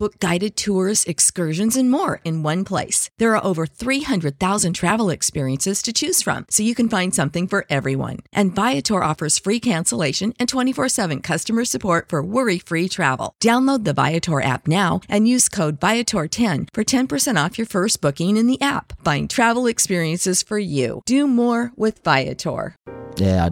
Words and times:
Book 0.00 0.20
guided 0.20 0.56
tours, 0.56 1.02
excursions, 1.06 1.76
and 1.76 1.90
more 1.90 2.20
in 2.22 2.44
one 2.44 2.64
place. 2.64 3.10
There 3.18 3.34
are 3.34 3.44
over 3.44 3.66
300,000 3.66 4.72
travel 4.72 5.10
experiences 5.10 5.82
to 5.82 5.92
choose 5.92 6.22
from, 6.22 6.46
so 6.50 6.62
you 6.62 6.76
can 6.76 6.88
find 6.88 7.12
something 7.12 7.48
for 7.48 7.66
everyone. 7.68 8.18
And 8.32 8.54
Viator 8.54 9.02
offers 9.02 9.40
free 9.40 9.58
cancellation 9.58 10.34
and 10.38 10.48
24 10.48 10.88
7 10.88 11.20
customer 11.20 11.64
support 11.64 12.10
for 12.10 12.22
worry 12.22 12.60
free 12.60 12.88
travel. 12.88 13.34
Download 13.42 13.82
the 13.82 13.92
Viator 13.92 14.40
app 14.40 14.68
now 14.68 15.00
and 15.08 15.26
use 15.26 15.48
code 15.48 15.80
Viator10 15.80 16.68
for 16.72 16.84
10% 16.84 17.44
off 17.44 17.58
your 17.58 17.66
first 17.66 18.00
booking 18.00 18.36
in 18.36 18.46
the 18.46 18.60
app. 18.60 18.92
Find 19.04 19.28
travel 19.28 19.66
experiences 19.66 20.44
for 20.44 20.60
you. 20.60 21.02
Do 21.06 21.26
more 21.26 21.72
with 21.74 22.04
Viator. 22.04 22.76
Yeah, 23.16 23.48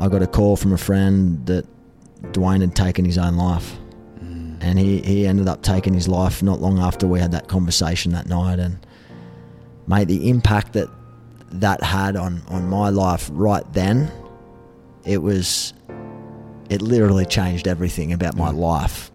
I, 0.00 0.06
I 0.06 0.08
got 0.08 0.22
a 0.22 0.26
call 0.26 0.56
from 0.56 0.72
a 0.72 0.78
friend 0.78 1.44
that 1.44 1.66
Dwayne 2.32 2.62
had 2.62 2.74
taken 2.74 3.04
his 3.04 3.18
own 3.18 3.36
life 3.36 3.76
and 4.62 4.78
he, 4.78 5.00
he 5.00 5.26
ended 5.26 5.48
up 5.48 5.62
taking 5.62 5.92
his 5.92 6.08
life 6.08 6.42
not 6.42 6.60
long 6.60 6.78
after 6.78 7.06
we 7.06 7.20
had 7.20 7.32
that 7.32 7.48
conversation 7.48 8.12
that 8.12 8.26
night. 8.26 8.58
And 8.58 8.78
mate 9.86 10.08
the 10.08 10.28
impact 10.30 10.72
that 10.74 10.88
that 11.50 11.82
had 11.82 12.16
on, 12.16 12.42
on 12.48 12.68
my 12.68 12.88
life 12.88 13.28
right 13.32 13.70
then 13.72 14.10
it 15.04 15.18
was 15.18 15.74
it 16.70 16.80
literally 16.80 17.26
changed 17.26 17.68
everything 17.68 18.12
about 18.12 18.36
my 18.36 18.50
mm. 18.50 18.56
life 18.56 19.11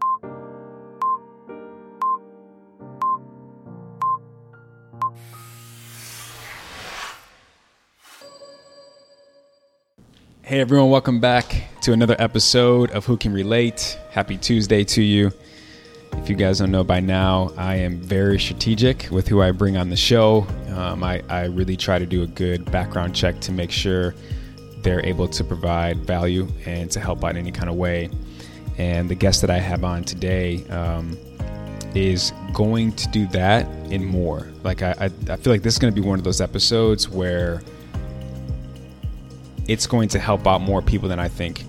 Hey 10.48 10.62
everyone, 10.62 10.90
welcome 10.90 11.20
back 11.20 11.68
to 11.82 11.92
another 11.92 12.16
episode 12.20 12.92
of 12.92 13.06
Who 13.06 13.18
Can 13.18 13.34
Relate. 13.34 14.00
Happy 14.12 14.38
Tuesday 14.38 14.86
to 14.86 15.02
you. 15.02 15.30
If 16.14 16.30
you 16.30 16.38
guys 16.38 16.60
don't 16.60 16.72
know 16.72 16.86
by 16.86 17.02
now, 17.02 17.52
I 17.58 17.76
am 17.76 18.00
very 18.00 18.40
strategic 18.40 19.10
with 19.12 19.28
who 19.28 19.42
I 19.42 19.52
bring 19.52 19.76
on 19.76 19.90
the 19.90 19.98
show. 19.98 20.48
Um, 20.70 21.04
I, 21.04 21.22
I 21.28 21.48
really 21.48 21.76
try 21.76 22.00
to 22.00 22.06
do 22.06 22.24
a 22.24 22.28
good 22.28 22.72
background 22.72 23.14
check 23.14 23.42
to 23.42 23.52
make 23.52 23.72
sure 23.72 24.16
they're 24.84 25.06
able 25.06 25.28
to 25.28 25.44
provide 25.44 26.06
value 26.06 26.48
and 26.66 26.90
to 26.92 27.02
help 27.02 27.26
out 27.26 27.32
in 27.32 27.38
any 27.40 27.52
kind 27.52 27.70
of 27.70 27.76
way. 27.76 28.10
And 28.78 29.10
the 29.10 29.16
guest 29.16 29.42
that 29.42 29.50
I 29.50 29.60
have 29.60 29.84
on 29.84 30.06
today 30.06 30.66
um, 30.70 31.18
is 31.94 32.32
going 32.54 32.94
to 32.94 33.10
do 33.10 33.28
that 33.28 33.66
and 33.92 34.06
more. 34.06 34.48
Like, 34.64 34.82
I, 34.82 34.96
I, 34.98 35.06
I 35.30 35.36
feel 35.36 35.52
like 35.52 35.64
this 35.64 35.74
is 35.74 35.80
going 35.80 35.94
to 35.94 36.02
be 36.02 36.08
one 36.08 36.18
of 36.18 36.24
those 36.24 36.40
episodes 36.40 37.10
where 37.10 37.62
it's 39.68 39.88
going 39.88 40.10
to 40.10 40.20
help 40.20 40.48
out 40.48 40.62
more 40.62 40.82
people 40.82 41.10
than 41.10 41.20
I 41.20 41.28
think 41.28 41.64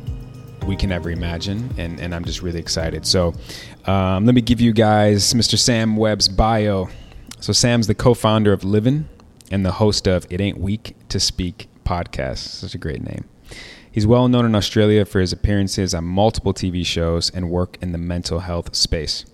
we 0.66 0.76
can 0.76 0.92
ever 0.92 1.10
imagine. 1.10 1.74
And, 1.78 2.00
and 2.00 2.14
I'm 2.14 2.24
just 2.24 2.42
really 2.42 2.60
excited. 2.60 3.06
So 3.06 3.34
um, 3.86 4.26
let 4.26 4.34
me 4.34 4.40
give 4.40 4.60
you 4.60 4.72
guys 4.72 5.34
Mr. 5.34 5.58
Sam 5.58 5.96
Webb's 5.96 6.28
bio. 6.28 6.88
So 7.40 7.52
Sam's 7.52 7.86
the 7.86 7.94
co-founder 7.94 8.52
of 8.52 8.64
Livin' 8.64 9.08
and 9.50 9.64
the 9.64 9.72
host 9.72 10.06
of 10.06 10.26
It 10.30 10.40
Ain't 10.40 10.58
Weak 10.58 10.94
to 11.08 11.18
Speak 11.18 11.68
podcast. 11.84 12.38
Such 12.38 12.74
a 12.74 12.78
great 12.78 13.02
name. 13.02 13.24
He's 13.90 14.06
well 14.06 14.28
known 14.28 14.44
in 14.44 14.54
Australia 14.54 15.04
for 15.04 15.20
his 15.20 15.32
appearances 15.32 15.94
on 15.94 16.04
multiple 16.04 16.52
TV 16.52 16.84
shows 16.84 17.30
and 17.30 17.50
work 17.50 17.78
in 17.80 17.92
the 17.92 17.98
mental 17.98 18.40
health 18.40 18.76
space. 18.76 19.24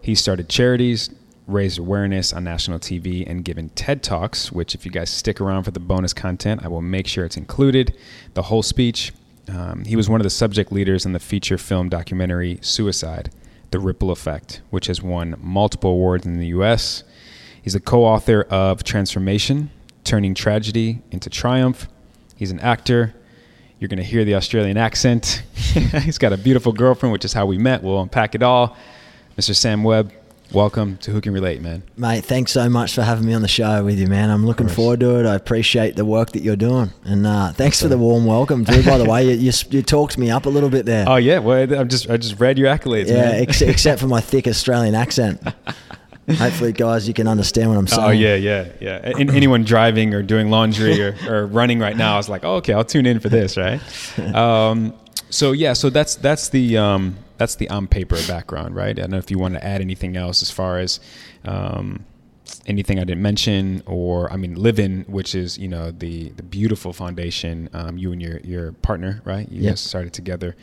He 0.00 0.14
started 0.14 0.48
charities, 0.48 1.10
raised 1.46 1.78
awareness 1.78 2.32
on 2.32 2.44
national 2.44 2.78
TV 2.78 3.28
and 3.28 3.44
given 3.44 3.68
TED 3.70 4.02
Talks, 4.02 4.50
which, 4.50 4.74
if 4.74 4.84
you 4.84 4.90
guys 4.90 5.10
stick 5.10 5.40
around 5.40 5.64
for 5.64 5.70
the 5.70 5.80
bonus 5.80 6.12
content, 6.12 6.64
I 6.64 6.68
will 6.68 6.82
make 6.82 7.06
sure 7.06 7.24
it's 7.24 7.36
included. 7.36 7.96
The 8.34 8.42
whole 8.42 8.62
speech. 8.62 9.12
Um, 9.48 9.84
he 9.84 9.94
was 9.94 10.08
one 10.08 10.20
of 10.20 10.24
the 10.24 10.30
subject 10.30 10.72
leaders 10.72 11.06
in 11.06 11.12
the 11.12 11.20
feature 11.20 11.56
film 11.56 11.88
documentary 11.88 12.58
Suicide 12.62 13.30
The 13.70 13.78
Ripple 13.78 14.10
Effect, 14.10 14.60
which 14.70 14.88
has 14.88 15.00
won 15.00 15.36
multiple 15.38 15.90
awards 15.90 16.26
in 16.26 16.38
the 16.38 16.48
US. 16.48 17.04
He's 17.62 17.76
a 17.76 17.80
co 17.80 18.04
author 18.04 18.42
of 18.42 18.82
Transformation 18.82 19.70
Turning 20.02 20.34
Tragedy 20.34 21.00
into 21.10 21.30
Triumph. 21.30 21.88
He's 22.36 22.50
an 22.50 22.60
actor. 22.60 23.14
You're 23.78 23.88
going 23.88 23.98
to 23.98 24.04
hear 24.04 24.24
the 24.24 24.34
Australian 24.34 24.76
accent. 24.76 25.42
He's 25.54 26.16
got 26.16 26.32
a 26.32 26.38
beautiful 26.38 26.72
girlfriend, 26.72 27.12
which 27.12 27.24
is 27.24 27.32
how 27.32 27.44
we 27.44 27.58
met. 27.58 27.82
We'll 27.82 28.00
unpack 28.00 28.34
it 28.34 28.42
all. 28.42 28.76
Mr. 29.36 29.54
Sam 29.54 29.84
Webb, 29.84 30.12
Welcome 30.52 30.96
to 30.98 31.10
Who 31.10 31.20
Can 31.20 31.32
Relate, 31.32 31.60
man. 31.60 31.82
Mate, 31.96 32.24
thanks 32.24 32.52
so 32.52 32.68
much 32.68 32.94
for 32.94 33.02
having 33.02 33.26
me 33.26 33.34
on 33.34 33.42
the 33.42 33.48
show 33.48 33.84
with 33.84 33.98
you, 33.98 34.06
man. 34.06 34.30
I'm 34.30 34.46
looking 34.46 34.68
forward 34.68 35.00
to 35.00 35.18
it. 35.18 35.26
I 35.26 35.34
appreciate 35.34 35.96
the 35.96 36.04
work 36.04 36.32
that 36.32 36.42
you're 36.42 36.56
doing, 36.56 36.92
and 37.04 37.26
uh, 37.26 37.52
thanks 37.52 37.82
for 37.82 37.88
the 37.88 37.98
warm 37.98 38.26
welcome, 38.26 38.64
too. 38.64 38.82
By 38.84 38.96
the 38.96 39.04
way, 39.04 39.24
you, 39.24 39.32
you, 39.32 39.52
you, 39.70 39.82
talked 39.82 40.16
me 40.16 40.30
up 40.30 40.46
a 40.46 40.48
little 40.48 40.70
bit 40.70 40.86
there. 40.86 41.04
Oh 41.08 41.16
yeah, 41.16 41.40
well, 41.40 41.80
I 41.80 41.84
just 41.84 42.08
I 42.08 42.16
just 42.16 42.38
read 42.38 42.58
your 42.58 42.68
accolades. 42.68 43.08
Yeah, 43.08 43.32
ex- 43.34 43.60
except 43.60 44.00
for 44.00 44.06
my 44.06 44.20
thick 44.22 44.46
Australian 44.46 44.94
accent. 44.94 45.42
Hopefully, 46.28 46.72
guys, 46.72 47.06
you 47.06 47.14
can 47.14 47.28
understand 47.28 47.70
what 47.70 47.78
I'm 47.78 47.86
saying. 47.86 48.02
Oh 48.02 48.10
yeah, 48.10 48.36
yeah, 48.36 48.68
yeah. 48.80 49.12
And 49.18 49.30
anyone 49.30 49.64
driving 49.64 50.14
or 50.14 50.22
doing 50.22 50.50
laundry 50.50 51.00
or, 51.02 51.16
or 51.28 51.46
running 51.46 51.78
right 51.78 51.96
now 51.96 52.18
is 52.18 52.28
like, 52.28 52.44
oh, 52.44 52.56
okay, 52.56 52.72
I'll 52.72 52.84
tune 52.84 53.06
in 53.06 53.20
for 53.20 53.28
this, 53.28 53.56
right? 53.56 53.80
Um, 54.34 54.94
so 55.28 55.52
yeah, 55.52 55.72
so 55.72 55.90
that's 55.90 56.14
that's 56.16 56.48
the 56.50 56.78
um, 56.78 57.16
that's 57.38 57.54
the 57.56 57.68
on 57.70 57.86
paper 57.86 58.16
background, 58.26 58.74
right? 58.74 58.90
I 58.98 59.02
don't 59.02 59.10
know 59.10 59.18
if 59.18 59.30
you 59.30 59.38
want 59.38 59.54
to 59.54 59.64
add 59.64 59.80
anything 59.80 60.16
else 60.16 60.42
as 60.42 60.50
far 60.50 60.78
as 60.78 61.00
um, 61.44 62.04
anything 62.66 62.98
I 62.98 63.04
didn't 63.04 63.22
mention, 63.22 63.82
or 63.86 64.32
I 64.32 64.36
mean, 64.36 64.54
Livin', 64.54 65.04
which 65.08 65.34
is 65.34 65.58
you 65.58 65.68
know 65.68 65.90
the 65.90 66.30
the 66.30 66.42
beautiful 66.42 66.92
foundation 66.92 67.68
um, 67.72 67.98
you 67.98 68.12
and 68.12 68.20
your 68.22 68.40
your 68.40 68.72
partner, 68.72 69.20
right? 69.24 69.50
You 69.50 69.62
Yep. 69.62 69.70
guys 69.72 69.80
started 69.80 70.12
together. 70.12 70.56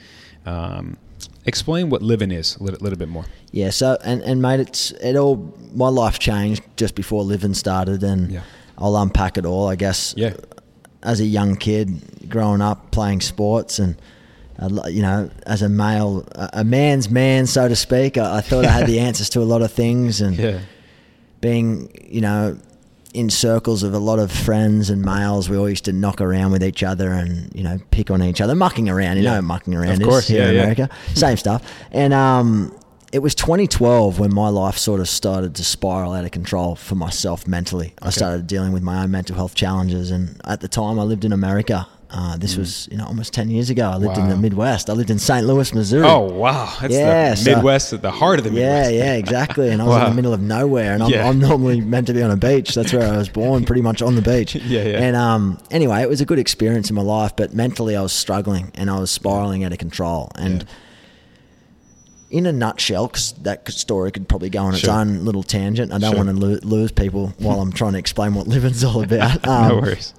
Um, 0.46 0.98
explain 1.46 1.90
what 1.90 2.02
Livin 2.02 2.32
is 2.32 2.58
a 2.58 2.64
little, 2.64 2.80
little 2.82 3.00
bit 3.00 3.10
more. 3.10 3.26
Yeah. 3.52 3.70
So 3.70 3.98
and 4.04 4.22
and 4.24 4.42
mate, 4.42 4.60
it's 4.60 4.92
it 4.92 5.16
all. 5.16 5.54
My 5.74 5.90
life 5.90 6.20
changed 6.20 6.64
just 6.76 6.96
before 6.96 7.24
Livin 7.24 7.54
started, 7.54 8.04
and 8.04 8.32
Yeah. 8.32 8.42
I'll 8.78 8.96
unpack 8.98 9.38
it 9.38 9.46
all. 9.46 9.68
I 9.70 9.76
guess. 9.76 10.14
Yeah. 10.18 10.34
As 11.04 11.20
a 11.20 11.26
young 11.26 11.58
kid, 11.58 12.30
growing 12.30 12.62
up 12.62 12.92
playing 12.92 13.22
sports 13.22 13.80
and. 13.80 13.96
You 14.62 15.02
know, 15.02 15.30
as 15.46 15.62
a 15.62 15.70
male, 15.70 16.26
a 16.36 16.64
man's 16.64 17.10
man, 17.10 17.48
so 17.48 17.68
to 17.68 17.76
speak, 17.76 18.18
I, 18.18 18.38
I 18.38 18.42
thought 18.42 18.66
I 18.66 18.72
had 18.72 18.86
the 18.88 19.00
answers 19.08 19.30
to 19.32 19.42
a 19.42 19.44
lot 19.44 19.62
of 19.62 19.72
things, 19.72 20.22
and 20.22 20.38
Yeah. 20.38 20.60
being, 21.42 21.90
you 22.10 22.22
know, 22.22 22.58
in 23.14 23.30
circles 23.30 23.84
of 23.84 23.94
a 23.94 24.00
lot 24.00 24.18
of 24.20 24.32
friends 24.32 24.90
and 24.90 25.02
males, 25.04 25.48
we 25.50 25.56
all 25.58 25.70
used 25.70 25.86
to 25.86 25.94
knock 25.94 26.20
around 26.22 26.52
with 26.52 26.64
each 26.64 26.82
other 26.82 27.12
and, 27.12 27.52
you 27.54 27.64
know, 27.64 27.78
pick 27.92 28.10
on 28.10 28.24
each 28.24 28.42
other, 28.42 28.56
mucking 28.56 28.90
around. 28.90 29.18
You 29.18 29.24
Yeah. 29.24 29.36
know 29.36 29.42
mucking 29.44 29.76
around 29.76 29.94
Of 29.96 30.02
is 30.02 30.08
course, 30.08 30.28
here 30.28 30.42
yeah, 30.42 30.50
in 30.50 30.56
yeah. 30.56 30.62
America. 30.62 30.90
Same 31.14 31.38
stuff. 31.38 31.62
And 31.92 32.12
um, 32.12 32.74
it 33.12 33.20
was 33.20 33.36
2012 33.36 34.18
when 34.18 34.34
my 34.34 34.50
life 34.50 34.78
sort 34.80 35.00
of 35.00 35.08
started 35.08 35.54
to 35.56 35.64
spiral 35.64 36.14
out 36.14 36.26
of 36.26 36.32
control 36.32 36.74
for 36.76 36.96
myself 36.96 37.48
mentally. 37.48 37.94
I 38.02 38.10
started 38.10 38.48
dealing 38.48 38.72
with 38.72 38.82
my 38.82 39.04
own 39.04 39.12
mental 39.12 39.36
health 39.36 39.54
challenges. 39.54 40.10
And 40.10 40.42
at 40.46 40.62
the 40.62 40.68
time, 40.68 40.98
I 41.00 41.04
lived 41.04 41.24
in 41.24 41.32
America. 41.34 41.88
Uh, 42.16 42.38
this 42.38 42.56
was, 42.58 42.88
you 42.92 42.98
know, 42.98 43.06
almost 43.06 43.34
10 43.34 43.50
years 43.50 43.72
ago. 43.72 43.90
I 43.90 43.96
lived 43.98 44.20
in 44.20 44.30
the 44.30 44.36
Mm. 44.36 44.42
Midwest. 44.42 44.88
I 44.88 44.94
lived 44.94 45.10
in 45.10 45.18
St. 45.18 45.48
Louis, 45.48 45.74
Missouri. 45.74 46.06
Oh 46.08 46.20
wow, 46.32 46.72
that's 46.80 46.94
Yeah, 46.94 47.32
the 47.32 47.36
so- 47.38 47.56
Midwest 47.56 47.92
at 47.92 48.04
the 48.04 48.12
heart 48.12 48.38
of 48.38 48.46
the 48.46 48.52
Midwest. 48.52 48.92
yeah, 48.94 49.04
yeah, 49.06 49.14
exactly. 49.16 49.70
And 49.70 49.82
I 49.82 49.86
was 49.86 49.98
in 50.04 50.10
the 50.12 50.16
middle 50.22 50.32
of 50.34 50.40
nowhere, 50.40 50.94
and 50.94 51.02
I'm, 51.02 51.10
Yeah. 51.10 51.28
I'm 51.28 51.40
normally 51.40 51.82
meant 51.82 52.06
to 52.08 52.14
be 52.14 52.22
on 52.22 52.30
a 52.30 52.38
beach. 52.38 52.76
That's 52.76 52.94
where 52.94 53.12
I 53.12 53.18
was 53.18 53.30
born, 53.30 53.66
pretty 53.66 53.82
much 53.82 54.04
on 54.04 54.14
the 54.16 54.22
beach. 54.22 54.54
Yeah, 54.68 54.84
yeah. 54.84 55.00
And 55.00 55.16
um, 55.16 55.58
anyway, 55.72 56.04
it 56.04 56.08
was 56.10 56.22
a 56.22 56.26
good 56.26 56.38
experience 56.38 56.92
in 56.92 56.96
my 56.96 57.02
life, 57.02 57.36
but 57.36 57.56
mentally 57.56 57.96
I 57.96 58.02
was 58.04 58.14
struggling 58.14 58.72
and 58.76 58.92
I 58.92 59.00
was 59.00 59.10
spiraling 59.10 59.64
out 59.64 59.72
of 59.72 59.80
control. 59.80 60.30
And 60.38 60.66
in 62.30 62.46
a 62.46 62.52
nutshell, 62.52 63.08
because 63.08 63.34
that 63.42 63.68
story 63.72 64.12
could 64.12 64.28
probably 64.28 64.50
go 64.50 64.64
on 64.64 64.74
its 64.74 64.82
Sure. 64.84 64.94
own 64.94 65.24
little 65.26 65.44
tangent. 65.44 65.92
I 65.92 65.98
don't 66.00 66.14
Sure. 66.16 66.24
want 66.26 66.30
to 66.40 66.46
lo- 66.46 66.60
lose 66.64 66.92
people 66.92 67.34
while 67.40 67.60
I'm 67.64 67.72
trying 67.72 67.94
to 67.94 68.00
explain 68.00 68.34
what 68.36 68.48
Livin's 68.48 68.84
all 68.84 69.02
about. 69.04 69.46
no 69.46 69.52
Um, 69.52 69.82
worries. 69.82 70.14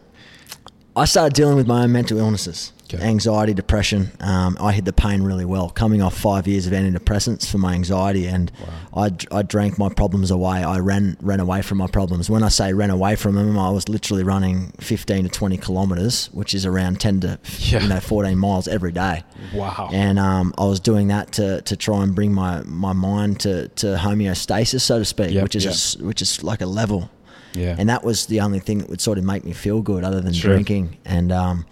I 0.96 1.06
started 1.06 1.34
dealing 1.34 1.56
with 1.56 1.66
my 1.66 1.82
own 1.82 1.92
mental 1.92 2.18
illnesses, 2.18 2.72
Okay. 2.92 3.02
anxiety, 3.02 3.52
depression. 3.54 4.12
Um, 4.20 4.56
I 4.60 4.72
hid 4.72 4.84
the 4.84 4.92
pain 4.92 5.22
really 5.22 5.44
well, 5.46 5.70
coming 5.70 6.00
off 6.02 6.16
five 6.16 6.46
years 6.46 6.66
of 6.68 6.72
antidepressants 6.72 7.50
for 7.50 7.58
my 7.58 7.74
anxiety, 7.74 8.26
and 8.28 8.52
I, 8.94 9.10
I 9.32 9.42
drank 9.42 9.76
my 9.78 9.88
problems 9.88 10.30
away. 10.30 10.62
I 10.62 10.78
ran 10.78 11.16
ran 11.20 11.40
away 11.40 11.62
from 11.62 11.78
my 11.78 11.88
problems. 11.88 12.30
When 12.30 12.42
I 12.44 12.48
say 12.48 12.72
ran 12.74 12.90
away 12.90 13.16
from 13.16 13.34
them, 13.34 13.58
I 13.58 13.70
was 13.70 13.88
literally 13.88 14.22
running 14.22 14.72
15 14.80 15.24
to 15.24 15.30
20 15.30 15.56
kilometers, 15.56 16.26
which 16.32 16.54
is 16.54 16.64
around 16.66 17.00
10 17.00 17.20
to 17.20 17.38
Yeah. 17.58 17.82
you 17.82 17.88
know 17.88 17.98
14 18.00 18.38
miles 18.38 18.68
every 18.68 18.92
day. 18.92 19.24
Wow. 19.52 19.88
And 19.92 20.18
um, 20.18 20.54
I 20.58 20.64
was 20.66 20.78
doing 20.78 21.08
that 21.08 21.32
to, 21.32 21.62
to 21.62 21.76
try 21.76 22.02
and 22.04 22.14
bring 22.14 22.32
my, 22.32 22.62
my 22.66 22.92
mind 22.92 23.40
to, 23.40 23.66
to 23.68 23.96
homeostasis, 23.96 24.82
so 24.82 24.98
to 25.00 25.04
speak, 25.04 25.32
Yep, 25.32 25.42
which 25.42 25.56
is 25.56 25.64
yep. 25.64 25.72
s 25.72 25.96
which 25.96 26.22
is 26.22 26.44
like 26.44 26.60
a 26.60 26.66
level 26.66 27.10
yeah. 27.54 27.74
and 27.78 27.88
that 27.88 28.04
was 28.04 28.26
the 28.26 28.40
only 28.40 28.58
thing 28.60 28.78
that 28.78 28.88
would 28.90 29.00
sort 29.00 29.16
of 29.18 29.24
make 29.24 29.44
me 29.44 29.52
feel 29.52 29.80
good 29.82 30.04
other 30.04 30.20
than 30.20 30.32
Sure. 30.32 30.52
drinking 30.52 30.96
and 31.04 31.32
um, 31.32 31.66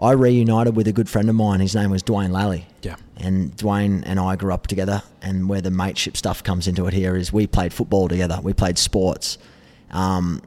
I 0.00 0.10
reunited 0.12 0.74
with 0.74 0.88
a 0.88 0.92
good 0.92 1.08
friend 1.08 1.28
of 1.28 1.36
mine 1.36 1.60
his 1.60 1.74
name 1.74 1.90
was 1.90 2.02
Dwayne 2.02 2.30
Lally 2.30 2.66
Yeah. 2.82 2.96
and 3.16 3.56
Dwayne 3.56 4.02
and 4.04 4.18
I 4.18 4.34
grew 4.36 4.52
up 4.52 4.66
together 4.66 5.02
and 5.22 5.48
where 5.48 5.60
the 5.60 5.70
mateship 5.70 6.16
stuff 6.16 6.42
comes 6.42 6.66
into 6.66 6.86
it 6.86 6.94
here 6.94 7.14
is 7.16 7.32
we 7.32 7.46
played 7.46 7.72
football 7.72 8.08
together 8.08 8.40
we 8.42 8.52
played 8.52 8.78
sports 8.78 9.38
um, 9.90 10.42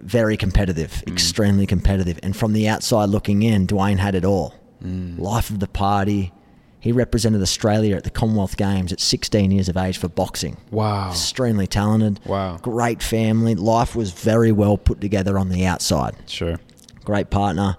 very 0.00 0.36
competitive, 0.36 1.02
extremely 1.06 1.66
competitive. 1.66 2.18
And 2.22 2.34
from 2.34 2.54
the 2.54 2.68
outside 2.68 3.10
looking 3.10 3.42
in, 3.42 3.66
Dwayne 3.66 3.98
had 3.98 4.14
it 4.14 4.24
all. 4.24 4.54
Life 4.82 5.50
of 5.50 5.58
the 5.60 5.66
party. 5.68 6.32
He 6.80 6.92
represented 6.92 7.42
Australia 7.42 7.94
at 7.96 8.04
the 8.04 8.10
Commonwealth 8.10 8.56
Games 8.56 8.92
at 8.92 9.00
16 9.00 9.50
years 9.50 9.68
of 9.68 9.76
age 9.76 9.98
for 9.98 10.08
boxing. 10.08 10.56
Wow. 10.70 11.10
Extremely 11.10 11.66
talented. 11.66 12.20
Wow. 12.24 12.56
Great 12.62 13.02
family. 13.02 13.54
Life 13.54 13.94
was 13.94 14.12
very 14.12 14.50
well 14.50 14.78
put 14.78 15.00
together 15.00 15.38
on 15.38 15.50
the 15.50 15.66
outside. 15.66 16.16
Sure. 16.26 16.58
Great 17.04 17.28
partner. 17.28 17.76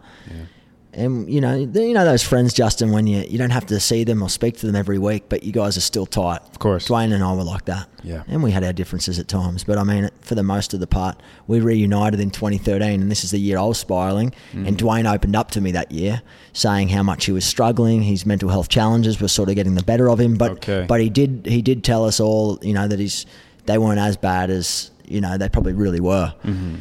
And 0.93 1.31
you 1.31 1.39
know, 1.39 1.55
you 1.55 1.93
know 1.93 2.03
those 2.03 2.21
friends, 2.21 2.53
Justin, 2.53 2.91
when 2.91 3.07
you 3.07 3.21
you 3.21 3.37
don't 3.37 3.51
have 3.51 3.65
to 3.67 3.79
see 3.79 4.03
them 4.03 4.21
or 4.21 4.27
speak 4.29 4.57
to 4.57 4.65
them 4.65 4.75
every 4.75 4.97
week, 4.97 5.23
but 5.29 5.43
you 5.43 5.53
guys 5.53 5.77
are 5.77 5.81
still 5.81 6.05
tight. 6.05 6.41
Of 6.51 6.59
course. 6.59 6.87
Dwayne 6.89 7.13
and 7.13 7.23
I 7.23 7.33
were 7.33 7.43
like 7.43 7.63
that. 7.65 7.87
Yeah. 8.03 8.23
And 8.27 8.43
we 8.43 8.51
had 8.51 8.63
our 8.63 8.73
differences 8.73 9.17
at 9.17 9.29
times, 9.29 9.63
but 9.63 9.77
I 9.77 9.83
mean, 9.85 10.09
for 10.19 10.35
the 10.35 10.43
most 10.43 10.73
of 10.73 10.81
the 10.81 10.87
part, 10.87 11.21
we 11.47 11.61
reunited 11.61 12.19
in 12.19 12.29
2013, 12.29 13.01
and 13.01 13.09
this 13.09 13.23
is 13.23 13.31
the 13.31 13.39
year 13.39 13.57
I 13.57 13.63
was 13.63 13.77
spiraling. 13.79 14.31
Mm-hmm. 14.51 14.65
And 14.67 14.77
Dwayne 14.77 15.09
opened 15.13 15.35
up 15.35 15.51
to 15.51 15.61
me 15.61 15.71
that 15.71 15.91
year, 15.93 16.21
saying 16.51 16.89
how 16.89 17.03
much 17.03 17.25
he 17.25 17.31
was 17.31 17.45
struggling. 17.45 18.01
His 18.01 18.25
mental 18.25 18.49
health 18.49 18.67
challenges 18.67 19.21
were 19.21 19.29
sort 19.29 19.47
of 19.47 19.55
getting 19.55 19.75
the 19.75 19.83
better 19.83 20.09
of 20.09 20.19
him, 20.19 20.35
but 20.35 20.51
Okay. 20.51 20.85
but 20.87 20.99
he 20.99 21.09
did 21.09 21.45
he 21.45 21.61
did 21.61 21.83
tell 21.85 22.03
us 22.05 22.19
all, 22.19 22.59
you 22.61 22.73
know, 22.73 22.87
that 22.89 22.99
he's 22.99 23.25
they 23.65 23.77
weren't 23.77 23.99
as 23.99 24.17
bad 24.17 24.49
as 24.49 24.91
you 25.07 25.21
know 25.21 25.37
they 25.37 25.47
probably 25.47 25.73
really 25.73 26.01
were. 26.01 26.33
Mm-hmm. 26.43 26.75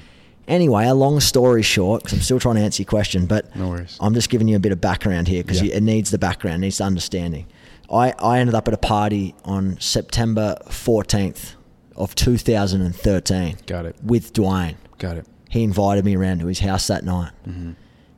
Anyway, 0.48 0.84
a 0.86 0.94
long 0.94 1.20
story 1.20 1.62
short, 1.62 2.02
because 2.02 2.18
I'm 2.18 2.22
still 2.22 2.40
trying 2.40 2.56
to 2.56 2.62
answer 2.62 2.82
your 2.82 2.88
question, 2.88 3.26
but 3.26 3.54
No 3.54 3.68
worries. 3.68 3.96
I'm 4.00 4.14
just 4.14 4.30
giving 4.30 4.48
you 4.48 4.56
a 4.56 4.60
bit 4.60 4.72
of 4.72 4.80
background 4.80 5.28
here 5.28 5.42
because 5.42 5.62
Yeah. 5.62 5.74
it 5.76 5.82
needs 5.82 6.10
the 6.10 6.18
background, 6.18 6.56
it 6.56 6.66
needs 6.66 6.78
the 6.78 6.84
understanding. 6.84 7.46
I, 7.92 8.12
I 8.18 8.38
ended 8.40 8.54
up 8.54 8.66
at 8.68 8.74
a 8.74 8.78
party 8.78 9.34
on 9.44 9.76
September 9.80 10.56
14th 10.68 11.54
of 11.96 12.14
2013 12.14 13.56
Got 13.66 13.86
it. 13.86 13.96
with 14.02 14.32
Dwayne. 14.32 14.76
Got 14.98 15.18
it. 15.18 15.26
He 15.48 15.62
invited 15.62 16.04
me 16.04 16.16
around 16.16 16.40
to 16.40 16.46
his 16.46 16.60
house 16.60 16.86
that 16.88 17.04
night, 17.04 17.32
Mm-hmm. 17.48 17.72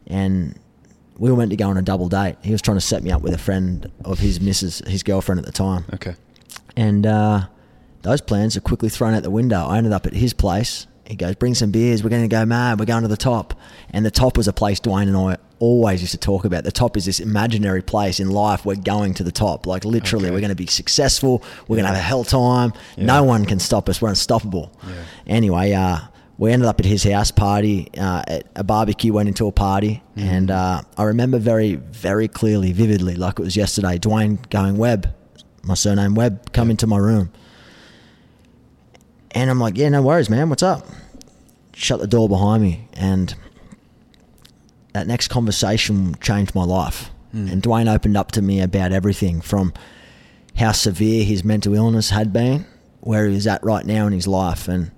and 0.07 0.59
we 1.19 1.31
were 1.31 1.37
meant 1.37 1.51
to 1.51 1.57
go 1.57 1.69
on 1.69 1.77
a 1.77 1.83
double 1.83 2.09
date. 2.09 2.37
He 2.43 2.53
was 2.53 2.63
trying 2.63 2.77
to 2.79 2.81
set 2.83 3.03
me 3.03 3.11
up 3.11 3.23
with 3.23 3.33
a 3.35 3.39
friend 3.39 3.91
of 4.05 4.19
his 4.19 4.41
missus, 4.41 4.81
his 4.87 5.03
girlfriend 5.03 5.39
at 5.39 5.45
the 5.47 5.53
time 5.53 5.85
Okay. 5.95 6.15
and 6.77 7.07
uh, 7.07 7.47
those 8.03 8.21
plans 8.21 8.57
are 8.57 8.61
quickly 8.61 8.89
thrown 8.89 9.15
out 9.15 9.23
the 9.23 9.31
window. 9.31 9.67
I 9.67 9.79
ended 9.79 9.93
up 9.93 10.07
at 10.07 10.15
his 10.15 10.33
place. 10.33 10.87
He 11.07 11.17
goes, 11.17 11.35
"Bring 11.35 11.55
some 11.55 11.71
beers. 11.71 12.03
We're 12.05 12.11
going 12.11 12.23
to 12.23 12.29
go 12.29 12.45
mad. 12.47 12.79
We're 12.79 12.87
going 12.87 13.03
to 13.03 13.09
the 13.09 13.17
top." 13.17 13.55
And 13.91 14.07
the 14.07 14.11
top 14.11 14.37
was 14.37 14.49
a 14.49 14.53
place 14.53 14.81
Dwayne 14.81 15.09
and 15.09 15.17
I 15.17 15.37
always 15.59 16.01
used 16.01 16.13
to 16.13 16.19
talk 16.19 16.45
about. 16.45 16.65
The 16.65 16.73
top 16.73 16.97
is 16.97 17.05
this 17.05 17.21
imaginary 17.21 17.83
place 17.83 18.19
in 18.21 18.31
life. 18.31 18.65
We're 18.65 18.77
going 18.77 19.15
to 19.15 19.25
the 19.25 19.33
top. 19.33 19.67
Like 19.67 19.85
literally, 19.85 20.27
Okay. 20.27 20.35
we're 20.35 20.41
going 20.41 20.51
to 20.51 20.55
be 20.57 20.67
successful. 20.67 21.43
We're 21.69 21.77
going 21.77 21.85
to 21.85 21.89
have 21.95 21.97
a 21.97 22.01
hell 22.01 22.25
time. 22.25 22.73
No 22.97 23.23
one 23.25 23.45
can 23.45 23.59
stop 23.59 23.89
us. 23.89 24.01
We're 24.01 24.09
unstoppable. 24.11 24.73
Yeah. 24.87 24.93
Anyway, 25.27 25.73
uh, 25.73 25.99
we 26.39 26.51
ended 26.53 26.67
up 26.69 26.81
at 26.81 26.87
his 26.87 27.05
house 27.05 27.31
party. 27.31 27.89
Uh, 27.99 28.23
at 28.27 28.47
a 28.57 28.65
barbecue 28.65 29.13
went 29.13 29.29
into 29.29 29.47
a 29.47 29.53
party, 29.53 30.03
Mm-hmm. 30.17 30.29
and 30.29 30.51
uh, 30.51 30.83
I 30.97 31.03
remember 31.05 31.39
very, 31.39 31.75
very 31.77 32.29
clearly, 32.29 32.73
vividly, 32.73 33.15
like 33.17 33.39
it 33.39 33.43
was 33.43 33.57
yesterday. 33.57 33.99
Dwayne 33.99 34.49
going, 34.51 34.77
"Webb, 34.79 35.13
my 35.63 35.75
surname 35.75 36.15
Webb, 36.15 36.53
come 36.53 36.71
into 36.71 36.87
my 36.87 36.99
room." 36.99 37.31
And 39.33 39.51
I'm 39.51 39.59
like, 39.59 39.77
yeah, 39.77 39.89
no 39.89 40.03
worries, 40.03 40.31
man. 40.31 40.49
What's 40.49 40.63
up? 40.63 40.87
Shut 41.75 42.01
the 42.01 42.07
door 42.07 42.29
behind 42.29 42.63
me. 42.63 42.89
And 42.93 43.35
that 44.93 45.07
next 45.07 45.29
conversation 45.29 46.15
changed 46.21 46.55
my 46.55 46.65
life. 46.65 47.11
Hmm. 47.33 47.49
And 47.49 47.63
Dwayne 47.63 47.93
opened 47.93 48.17
up 48.17 48.33
to 48.33 48.43
me 48.43 48.61
about 48.61 48.93
everything 48.93 49.41
from 49.41 49.73
how 50.57 50.73
severe 50.73 51.25
his 51.25 51.45
mental 51.45 51.75
illness 51.75 52.11
had 52.11 52.33
been, 52.33 52.67
where 53.01 53.27
he 53.27 53.35
was 53.35 53.47
at 53.47 53.65
right 53.65 53.87
now 53.87 54.07
in 54.07 54.13
his 54.13 54.27
life. 54.27 54.69
And 54.69 54.91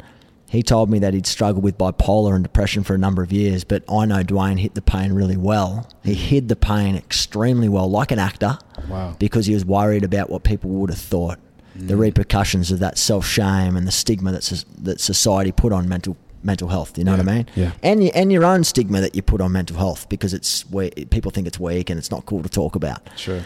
he 0.48 0.62
told 0.62 0.90
me 0.90 0.98
that 0.98 1.14
he'd 1.14 1.26
struggled 1.26 1.62
with 1.64 1.78
bipolar 1.78 2.34
and 2.34 2.42
depression 2.42 2.82
for 2.82 2.94
a 2.94 2.98
number 2.98 3.22
of 3.22 3.32
years, 3.32 3.64
but 3.64 3.84
I 3.88 4.04
know 4.04 4.22
Dwayne 4.22 4.58
hid 4.58 4.75
the 4.75 4.82
pain 4.82 5.12
really 5.12 5.37
well. 5.37 5.88
He 6.02 6.14
hmm. 6.14 6.20
hid 6.20 6.48
the 6.48 6.56
pain 6.56 6.96
extremely 6.96 7.69
well, 7.69 7.88
like 7.88 8.10
an 8.10 8.19
actor 8.19 8.58
Wow. 8.88 9.16
because 9.19 9.46
he 9.46 9.54
was 9.54 9.64
worried 9.64 10.04
about 10.04 10.28
what 10.28 10.42
people 10.42 10.70
would 10.70 10.90
have 10.90 10.98
thought, 10.98 11.38
the 11.75 11.97
repercussions 11.97 12.71
of 12.71 12.79
that 12.79 12.99
self 12.99 13.26
shame 13.26 13.76
and 13.76 13.87
the 13.87 13.93
stigma 13.93 14.32
that 14.32 14.65
that 14.79 15.00
society 15.00 15.53
put 15.53 15.73
on 15.73 15.88
mental 15.88 16.17
mental 16.43 16.69
health. 16.69 16.97
You 16.99 17.05
know 17.05 17.12
what 17.12 17.21
I 17.21 17.35
mean? 17.35 17.47
yeah. 17.55 17.73
And 17.82 18.03
and 18.03 18.31
your 18.31 18.44
own 18.44 18.65
stigma 18.65 19.00
that 19.00 19.15
you 19.15 19.23
put 19.23 19.41
on 19.41 19.53
mental 19.53 19.76
health 19.76 20.09
because 20.09 20.35
it's 20.35 20.69
we- 20.71 20.91
people 20.91 21.31
think 21.31 21.47
it's 21.47 21.59
weak 21.59 21.91
and 21.91 21.99
it's 21.99 22.11
not 22.11 22.26
cool 22.26 22.43
to 22.43 22.49
talk 22.49 22.76
about. 22.76 23.09
Sure. 23.17 23.44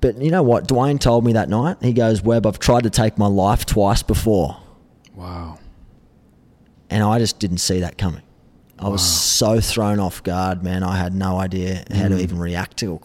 But 0.00 0.20
you 0.20 0.30
know 0.30 0.42
what? 0.42 0.66
Dwayne 0.66 0.98
told 0.98 1.24
me 1.24 1.32
that 1.34 1.48
night. 1.48 1.76
He 1.80 1.92
goes, 1.92 2.22
"Webb, 2.22 2.46
I've 2.46 2.58
tried 2.58 2.82
to 2.82 2.90
take 2.90 3.18
my 3.18 3.28
life 3.28 3.64
twice 3.64 4.02
before, 4.02 4.56
Wow. 5.14 5.58
and 6.90 7.04
I 7.04 7.18
just 7.20 7.38
didn't 7.38 7.58
see 7.58 7.80
that 7.80 7.98
coming." 7.98 8.22
I 8.80 8.88
was 8.88 9.00
so 9.00 9.60
thrown 9.60 10.00
off 10.00 10.24
guard, 10.24 10.64
man. 10.64 10.82
I 10.82 10.96
had 10.96 11.14
no 11.14 11.38
idea 11.38 11.84
how 11.94 12.08
to 12.08 12.16
mm. 12.16 12.20
even 12.20 12.38
react 12.40 12.78
to 12.78 13.00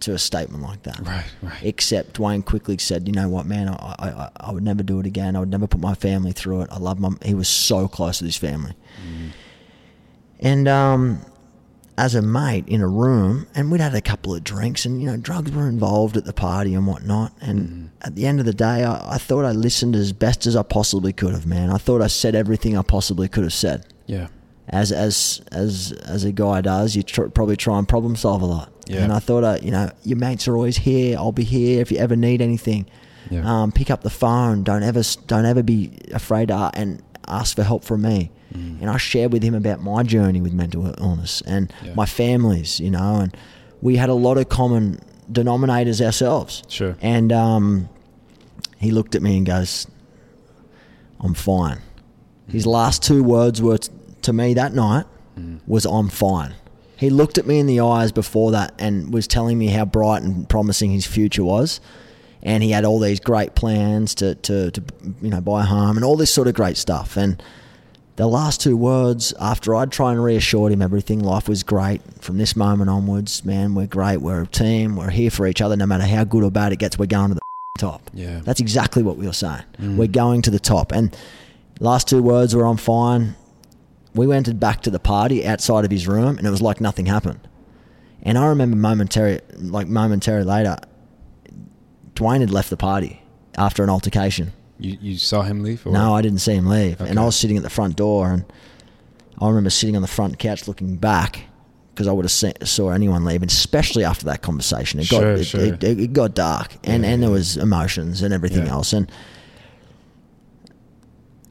to 0.00 0.12
a 0.14 0.18
statement 0.18 0.62
like 0.62 0.82
that. 0.82 1.00
Right. 1.06 1.24
Right. 1.42 1.62
Except 1.62 2.14
Dwayne 2.18 2.44
quickly 2.44 2.76
said, 2.78 3.06
"You 3.06 3.12
know 3.14 3.28
what, 3.28 3.46
man? 3.46 3.68
I, 3.68 3.94
I, 3.98 4.30
I- 4.48 4.52
would 4.52 4.62
never 4.64 4.82
do 4.82 4.98
it 5.00 5.06
again. 5.06 5.36
I 5.36 5.40
would 5.40 5.50
never 5.50 5.66
put 5.66 5.80
my 5.80 5.94
family 5.94 6.32
through 6.32 6.62
it. 6.62 6.68
I 6.70 6.78
love 6.78 6.98
my." 6.98 7.10
He 7.24 7.34
was 7.34 7.48
so 7.48 7.88
close 7.88 8.18
to 8.18 8.24
his 8.24 8.36
family, 8.36 8.74
and 10.40 10.68
um, 10.68 11.20
as 11.96 12.14
a 12.14 12.22
mate 12.22 12.68
in 12.68 12.80
a 12.80 12.86
room, 12.88 13.46
and 13.54 13.70
we'd 13.72 13.80
had 13.80 13.94
a 13.94 14.00
couple 14.00 14.34
of 14.34 14.44
drinks, 14.44 14.84
and 14.84 15.00
you 15.00 15.06
know, 15.06 15.16
drugs 15.16 15.50
were 15.50 15.68
involved 15.68 16.16
at 16.16 16.24
the 16.24 16.32
party 16.32 16.74
and 16.74 16.86
whatnot. 16.86 17.32
And 17.40 17.90
at 18.02 18.14
the 18.14 18.26
end 18.26 18.38
of 18.40 18.46
the 18.46 18.54
day, 18.54 18.84
I, 18.84 19.14
I 19.14 19.18
thought 19.18 19.44
I 19.44 19.50
listened 19.52 19.96
as 19.96 20.12
best 20.12 20.46
as 20.46 20.54
I 20.56 20.62
possibly 20.62 21.12
could 21.12 21.32
have, 21.34 21.46
man. 21.46 21.70
I 21.70 21.78
thought 21.78 22.00
I 22.02 22.06
said 22.06 22.34
everything 22.34 22.76
I 22.78 22.82
possibly 22.82 23.28
could 23.28 23.42
have 23.44 23.52
said 23.52 23.86
Yeah. 24.06 24.28
as 24.68 24.92
as 24.92 25.42
as 25.50 25.92
as 26.06 26.24
a 26.24 26.32
guy 26.32 26.60
does, 26.60 26.94
you 26.94 27.02
tr- 27.02 27.26
probably 27.28 27.56
try 27.56 27.78
and 27.78 27.88
problem 27.88 28.14
solve 28.16 28.42
a 28.42 28.46
lot. 28.46 28.72
Yeah. 28.88 29.02
And 29.04 29.12
I 29.12 29.18
thought, 29.18 29.44
uh, 29.44 29.58
you 29.62 29.70
know, 29.70 29.90
your 30.02 30.18
mates 30.18 30.48
are 30.48 30.56
always 30.56 30.78
here. 30.78 31.16
I'll 31.18 31.32
be 31.32 31.44
here 31.44 31.80
if 31.80 31.92
you 31.92 31.98
ever 31.98 32.16
need 32.16 32.40
anything. 32.42 32.86
Yeah. 33.30 33.42
Um, 33.62 33.72
pick 33.72 33.90
up 33.90 34.02
the 34.02 34.10
phone. 34.10 34.62
Don't 34.64 34.82
ever 34.82 35.02
don't 35.26 35.44
ever 35.44 35.62
be 35.62 35.92
afraid 36.12 36.48
to 36.48 36.70
and 36.74 37.02
ask 37.26 37.54
for 37.56 37.62
help 37.62 37.84
from 37.84 38.02
me. 38.02 38.30
Mm. 38.54 38.80
And 38.80 38.88
I 38.90 38.96
shared 38.96 39.32
with 39.32 39.42
him 39.42 39.54
about 39.54 39.82
my 39.82 40.02
journey 40.02 40.40
with 40.40 40.54
mental 40.54 40.86
illness 40.98 41.42
and 41.46 41.70
Yeah. 41.84 41.92
my 41.94 42.06
family's, 42.06 42.80
you 42.80 42.90
know, 42.90 43.16
and 43.20 43.36
we 43.82 43.96
had 43.96 44.08
a 44.08 44.14
lot 44.14 44.38
of 44.38 44.48
common 44.48 45.00
denominators 45.30 46.00
ourselves. 46.04 46.62
Sure. 46.68 46.96
And 47.02 47.30
um, 47.30 47.90
he 48.78 48.90
looked 48.90 49.14
at 49.14 49.20
me 49.20 49.36
and 49.36 49.44
goes, 49.44 49.86
I'm 51.20 51.34
fine. 51.34 51.80
His 52.48 52.66
last 52.66 53.02
two 53.02 53.22
words 53.22 53.60
were 53.60 53.76
t- 53.76 53.92
to 54.22 54.32
me 54.32 54.54
that 54.54 54.72
night 54.72 55.04
was 55.66 55.84
I'm 55.84 56.08
fine. 56.08 56.54
He 56.98 57.10
looked 57.10 57.38
at 57.38 57.46
me 57.46 57.60
in 57.60 57.66
the 57.66 57.80
eyes 57.80 58.10
before 58.10 58.50
that 58.50 58.74
and 58.78 59.12
was 59.12 59.28
telling 59.28 59.56
me 59.56 59.68
how 59.68 59.84
bright 59.84 60.22
and 60.22 60.48
promising 60.48 60.90
his 60.90 61.06
future 61.06 61.44
was. 61.44 61.80
And 62.42 62.60
he 62.62 62.72
had 62.72 62.84
all 62.84 62.98
these 62.98 63.20
great 63.20 63.54
plans 63.54 64.16
to, 64.16 64.34
to, 64.34 64.72
to 64.72 64.82
you 65.22 65.30
know, 65.30 65.40
buy 65.40 65.62
a 65.62 65.66
home 65.66 65.96
and 65.96 66.04
all 66.04 66.16
this 66.16 66.32
sort 66.32 66.48
of 66.48 66.54
great 66.54 66.76
stuff. 66.76 67.16
And 67.16 67.40
the 68.16 68.26
last 68.26 68.60
two 68.60 68.76
words, 68.76 69.32
after 69.40 69.76
I'd 69.76 69.92
tried 69.92 70.12
and 70.12 70.24
reassured 70.24 70.72
him 70.72 70.82
everything, 70.82 71.20
life 71.20 71.48
was 71.48 71.62
great 71.62 72.02
from 72.20 72.36
this 72.36 72.56
moment 72.56 72.90
onwards, 72.90 73.44
man, 73.44 73.76
we're 73.76 73.86
great, 73.86 74.16
we're 74.16 74.42
a 74.42 74.46
team, 74.46 74.96
we're 74.96 75.10
here 75.10 75.30
for 75.30 75.46
each 75.46 75.62
other, 75.62 75.76
no 75.76 75.86
matter 75.86 76.04
how 76.04 76.24
good 76.24 76.42
or 76.42 76.50
bad 76.50 76.72
it 76.72 76.80
gets, 76.80 76.98
we're 76.98 77.06
going 77.06 77.28
to 77.28 77.34
the 77.36 77.40
top. 77.78 78.10
Yeah. 78.12 78.40
That's 78.42 78.58
exactly 78.58 79.04
what 79.04 79.16
we 79.16 79.26
were 79.26 79.32
saying. 79.32 79.62
Mm. 79.78 79.96
We're 79.96 80.08
going 80.08 80.42
to 80.42 80.50
the 80.50 80.58
top. 80.58 80.90
And 80.90 81.16
last 81.78 82.08
two 82.08 82.20
words 82.20 82.56
were 82.56 82.66
I'm 82.66 82.76
fine. 82.76 83.36
We 84.14 84.26
went 84.26 84.58
back 84.58 84.82
to 84.82 84.90
the 84.90 84.98
party 84.98 85.46
outside 85.46 85.84
of 85.84 85.90
his 85.90 86.08
room 86.08 86.38
and 86.38 86.46
it 86.46 86.50
was 86.50 86.62
like 86.62 86.80
nothing 86.80 87.06
happened. 87.06 87.40
And 88.22 88.36
I 88.36 88.46
remember 88.46 88.76
momentary 88.76 89.40
like 89.56 89.86
momentary 89.86 90.44
later, 90.44 90.76
Dwayne 92.14 92.40
had 92.40 92.50
left 92.50 92.70
the 92.70 92.76
party 92.76 93.22
after 93.56 93.82
an 93.84 93.90
altercation. 93.90 94.52
You 94.78 94.96
you 95.00 95.18
saw 95.18 95.42
him 95.42 95.62
leave? 95.62 95.86
Or? 95.86 95.92
No, 95.92 96.14
I 96.14 96.22
didn't 96.22 96.38
see 96.40 96.54
him 96.54 96.66
leave. 96.66 97.00
And 97.00 97.18
I 97.18 97.24
was 97.24 97.36
sitting 97.36 97.56
at 97.56 97.62
the 97.62 97.70
front 97.70 97.96
door, 97.96 98.30
and 98.32 98.44
I 99.40 99.48
remember 99.48 99.70
sitting 99.70 99.96
on 99.96 100.02
the 100.02 100.08
front 100.08 100.38
couch 100.38 100.66
looking 100.68 100.96
back 100.96 101.44
because 101.94 102.06
I 102.06 102.12
would 102.12 102.24
have 102.24 102.68
saw 102.68 102.90
anyone 102.90 103.24
leave, 103.24 103.42
and 103.42 103.50
especially 103.50 104.04
after 104.04 104.24
that 104.26 104.42
conversation. 104.42 105.00
It 105.00 105.08
got 105.08 105.20
Sure, 105.20 105.32
it, 105.32 105.44
sure. 105.44 105.60
It, 105.60 105.82
it, 105.82 106.00
it 106.00 106.12
got 106.12 106.34
dark, 106.34 106.74
and 106.84 107.02
Yeah, 107.02 107.10
and 107.10 107.22
there 107.22 107.30
was 107.30 107.56
emotions 107.56 108.22
and 108.22 108.32
everything 108.34 108.66
Yeah. 108.66 108.72
else, 108.72 108.92
and. 108.92 109.10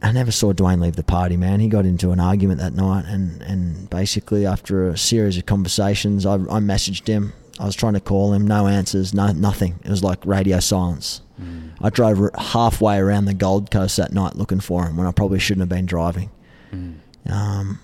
I 0.02 0.12
never 0.12 0.32
saw 0.32 0.54
Dwayne 0.54 0.80
leave 0.80 0.96
the 0.96 1.04
party, 1.04 1.38
man. 1.38 1.60
He 1.60 1.68
got 1.70 1.86
into 1.86 2.12
an 2.12 2.20
argument 2.20 2.60
that 2.60 2.74
night, 2.74 3.06
and, 3.08 3.42
and 3.42 3.90
basically, 3.90 4.46
after 4.46 4.88
a 4.90 4.98
series 4.98 5.38
of 5.38 5.46
conversations, 5.48 6.26
I, 6.26 6.36
I 6.36 6.60
messaged 6.60 7.08
him. 7.08 7.34
I 7.60 7.66
was 7.66 7.76
trying 7.76 7.94
to 7.96 8.00
call 8.00 8.34
him, 8.34 8.46
no 8.46 8.68
answers, 8.68 9.14
no 9.16 9.32
nothing. 9.32 9.80
It 9.84 9.90
was 9.90 10.04
like 10.04 10.24
radio 10.24 10.60
silence. 10.60 11.22
Mm. 11.42 11.72
I 11.82 11.90
drove 11.90 12.30
halfway 12.38 12.98
around 12.98 13.26
the 13.26 13.34
Gold 13.34 13.72
Coast 13.72 13.98
that 13.98 14.14
night 14.14 14.36
looking 14.36 14.60
for 14.60 14.86
him 14.86 14.98
when 14.98 15.08
I 15.08 15.12
probably 15.12 15.40
shouldn't 15.40 15.62
have 15.62 15.70
been 15.70 15.88
driving. 15.88 16.30
Mm. 16.72 16.98
Um, 17.28 17.80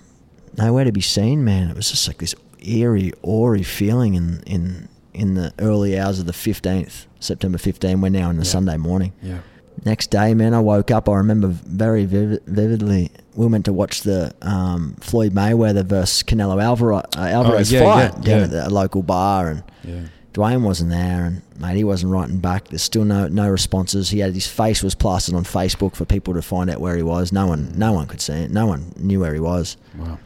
nowhere 0.56 0.84
to 0.84 0.92
be 0.92 1.00
seen, 1.00 1.44
man. 1.44 1.68
It 1.70 1.76
was 1.76 1.90
just 1.90 2.06
like 2.06 2.18
this 2.18 2.36
eerie, 2.60 3.12
awry 3.24 3.62
feeling 3.62 4.14
in 4.14 4.42
in 4.46 4.88
in 5.12 5.34
the 5.34 5.52
early 5.58 5.98
hours 5.98 6.20
of 6.20 6.26
the 6.26 6.32
fifteenth, 6.32 7.06
September 7.18 7.58
15. 7.58 8.00
We're 8.00 8.08
now 8.10 8.30
in 8.30 8.36
the 8.36 8.44
Yeah. 8.44 8.50
Sunday 8.50 8.76
morning. 8.76 9.12
Yeah. 9.22 9.38
Next 9.84 10.10
day, 10.10 10.34
man, 10.34 10.54
I 10.54 10.60
woke 10.60 10.90
up. 10.90 11.08
I 11.08 11.16
remember 11.16 11.48
very 11.48 12.04
vivid, 12.04 12.42
vividly. 12.46 13.10
We 13.34 13.46
went 13.46 13.64
to 13.64 13.72
watch 13.72 14.02
the 14.02 14.34
um, 14.42 14.96
Floyd 15.00 15.32
Mayweather 15.32 15.84
versus 15.84 16.22
Canelo 16.22 16.62
Alvarez, 16.62 17.04
uh, 17.16 17.20
Alvarez 17.20 17.72
yeah, 17.72 17.80
fight 17.82 18.02
yeah, 18.18 18.22
down 18.22 18.38
yeah. 18.38 18.44
at 18.44 18.50
the 18.50 18.70
local 18.70 19.02
bar, 19.02 19.48
and 19.48 19.64
Yeah. 19.82 20.00
Dwayne 20.32 20.62
wasn't 20.62 20.90
there, 20.90 21.26
and 21.26 21.42
mate, 21.60 21.76
he 21.76 21.84
wasn't 21.84 22.10
writing 22.12 22.38
back. 22.38 22.66
There's 22.66 22.82
still 22.82 23.04
no 23.04 23.28
no 23.28 23.48
responses. 23.48 24.10
He 24.10 24.18
had 24.18 24.34
his 24.34 24.48
face 24.48 24.82
was 24.82 24.94
plastered 24.94 25.36
on 25.36 25.44
Facebook 25.44 25.94
for 25.94 26.04
people 26.04 26.34
to 26.34 26.42
find 26.42 26.68
out 26.68 26.80
where 26.80 26.96
he 26.96 27.04
was. 27.04 27.30
No 27.32 27.46
one, 27.46 27.72
no 27.76 27.92
one 27.92 28.08
could 28.08 28.20
see 28.20 28.32
it. 28.32 28.50
No 28.50 28.66
one 28.66 28.92
knew 28.96 29.20
where 29.20 29.32
he 29.32 29.38
was. 29.38 29.76
Wow. 29.96 30.18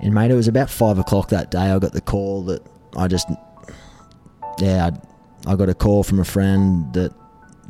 And 0.00 0.12
mate, 0.14 0.32
it 0.32 0.34
was 0.34 0.48
about 0.48 0.68
five 0.68 0.98
o'clock 0.98 1.28
that 1.28 1.50
day. 1.52 1.70
I 1.70 1.78
got 1.78 1.92
the 1.92 2.00
call 2.00 2.42
that 2.46 2.60
I 2.96 3.06
just, 3.06 3.28
yeah, 4.58 4.90
I, 5.46 5.52
I 5.52 5.54
got 5.56 5.68
a 5.68 5.74
call 5.74 6.02
from 6.02 6.18
a 6.18 6.24
friend 6.24 6.92
that 6.94 7.12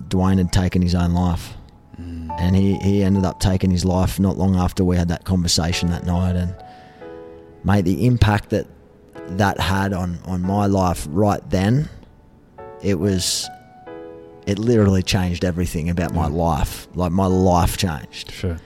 Dwayne 0.08 0.38
had 0.38 0.52
taken 0.52 0.82
his 0.82 0.94
own 0.94 1.12
life, 1.12 1.54
and 1.96 2.54
he 2.54 2.76
he 2.78 3.02
ended 3.02 3.24
up 3.24 3.40
taking 3.40 3.70
his 3.70 3.84
life 3.84 4.20
not 4.20 4.38
long 4.38 4.56
after 4.56 4.84
we 4.84 4.96
had 4.96 5.08
that 5.08 5.24
conversation 5.24 5.90
that 5.90 6.06
night. 6.06 6.36
And 6.36 6.54
mate, 7.64 7.84
the 7.84 8.06
impact 8.06 8.50
that 8.50 8.66
that 9.36 9.60
had 9.60 9.92
on 9.92 10.18
on 10.24 10.42
my 10.42 10.66
life 10.66 11.06
right 11.10 11.42
then, 11.50 11.88
it 12.82 12.98
was, 12.98 13.48
it 14.46 14.58
literally 14.58 15.02
changed 15.02 15.44
everything 15.44 15.90
about 15.90 16.14
my 16.14 16.28
mm. 16.28 16.34
life. 16.34 16.88
Like 16.94 17.12
my 17.12 17.26
life 17.26 17.76
changed. 17.76 18.30
Sure. 18.30 18.58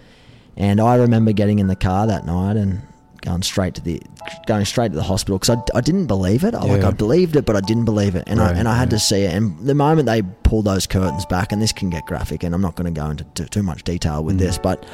And 0.56 0.80
I 0.80 0.96
remember 0.96 1.32
getting 1.32 1.58
in 1.58 1.66
the 1.66 1.76
car 1.76 2.06
that 2.06 2.26
night 2.26 2.56
and 2.56 2.82
going 3.22 3.42
straight 3.42 3.74
to 3.76 3.80
the 3.80 4.02
going 4.46 4.64
straight 4.64 4.90
to 4.90 4.96
the 4.96 5.02
hospital 5.02 5.38
because 5.38 5.56
I, 5.56 5.78
I 5.78 5.80
didn't 5.80 6.06
believe 6.06 6.44
it. 6.44 6.54
I, 6.54 6.64
Like 6.64 6.84
I 6.84 6.90
believed 6.90 7.36
it, 7.36 7.44
but 7.44 7.56
I 7.56 7.60
didn't 7.60 7.84
believe 7.84 8.14
it, 8.14 8.24
and 8.26 8.40
I 8.40 8.52
and 8.52 8.66
I 8.68 8.74
had 8.76 8.84
right. 8.84 8.90
to 8.90 8.98
see 8.98 9.22
it. 9.22 9.34
And 9.34 9.58
the 9.66 9.74
moment 9.74 10.06
they 10.06 10.22
pulled 10.22 10.64
those 10.66 10.86
curtains 10.86 11.24
back, 11.26 11.52
and 11.52 11.60
this 11.62 11.72
can 11.72 11.90
get 11.90 12.06
graphic, 12.06 12.42
and 12.42 12.54
I'm 12.54 12.60
not 12.60 12.76
going 12.76 12.92
to 12.92 13.00
go 13.00 13.08
into 13.10 13.24
too, 13.34 13.44
too 13.46 13.62
much 13.62 13.82
detail 13.84 14.22
Mm. 14.22 14.24
with 14.24 14.38
this, 14.38 14.58
but 14.58 14.84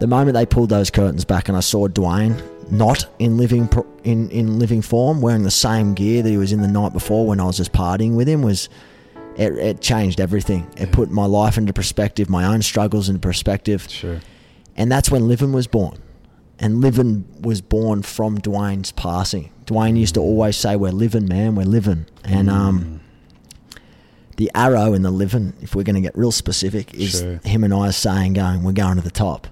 the 0.00 0.06
moment 0.06 0.34
they 0.34 0.46
pulled 0.46 0.70
those 0.70 0.90
curtains 0.90 1.24
back, 1.24 1.48
and 1.48 1.56
I 1.56 1.60
saw 1.60 1.86
Dwayne 1.88 2.40
not 2.70 3.04
in 3.18 3.36
living 3.36 3.66
pro- 3.68 3.86
in 4.04 4.30
in 4.30 4.58
living 4.58 4.80
form, 4.82 5.20
wearing 5.20 5.42
the 5.42 5.50
same 5.50 5.94
gear 5.94 6.22
that 6.22 6.30
he 6.30 6.36
was 6.36 6.52
in 6.52 6.60
the 6.62 6.68
night 6.68 6.92
before 6.92 7.26
when 7.26 7.40
I 7.40 7.44
was 7.44 7.56
just 7.58 7.72
partying 7.72 8.14
with 8.16 8.28
him, 8.28 8.42
was 8.42 8.68
it, 9.36 9.52
it 9.58 9.80
changed 9.80 10.20
everything. 10.20 10.66
It 10.76 10.92
put 10.92 11.10
my 11.10 11.24
life 11.26 11.56
into 11.58 11.72
perspective, 11.72 12.28
my 12.28 12.44
own 12.44 12.62
struggles 12.62 13.08
into 13.08 13.20
perspective. 13.20 13.86
Sure. 13.88 14.20
And 14.76 14.90
that's 14.90 15.10
when 15.10 15.28
Livin 15.28 15.52
was 15.52 15.66
born. 15.66 15.98
And 16.62 16.80
Livin 16.82 17.24
was 17.40 17.60
born 17.62 18.02
from 18.02 18.38
Dwayne's 18.38 18.92
passing. 18.92 19.50
Dwayne 19.66 19.98
used 19.98 20.14
to 20.14 20.20
always 20.20 20.56
say, 20.56 20.76
We're 20.76 20.92
living, 20.92 21.26
man, 21.26 21.54
we're 21.54 21.64
living. 21.64 22.04
And 22.22 22.50
um, 22.50 23.00
the 24.36 24.50
arrow 24.54 24.92
in 24.94 25.02
the 25.02 25.10
living, 25.10 25.54
if 25.62 25.74
we're 25.74 25.82
going 25.84 25.94
to 25.96 26.00
get 26.02 26.16
real 26.16 26.32
specific, 26.32 26.94
is 26.94 27.20
Sure. 27.20 27.40
him 27.44 27.64
and 27.64 27.72
I 27.74 27.90
saying, 27.90 28.34
going, 28.34 28.62
We're 28.62 28.72
going 28.72 28.96
to 28.96 29.02
the 29.02 29.10
top. 29.10 29.46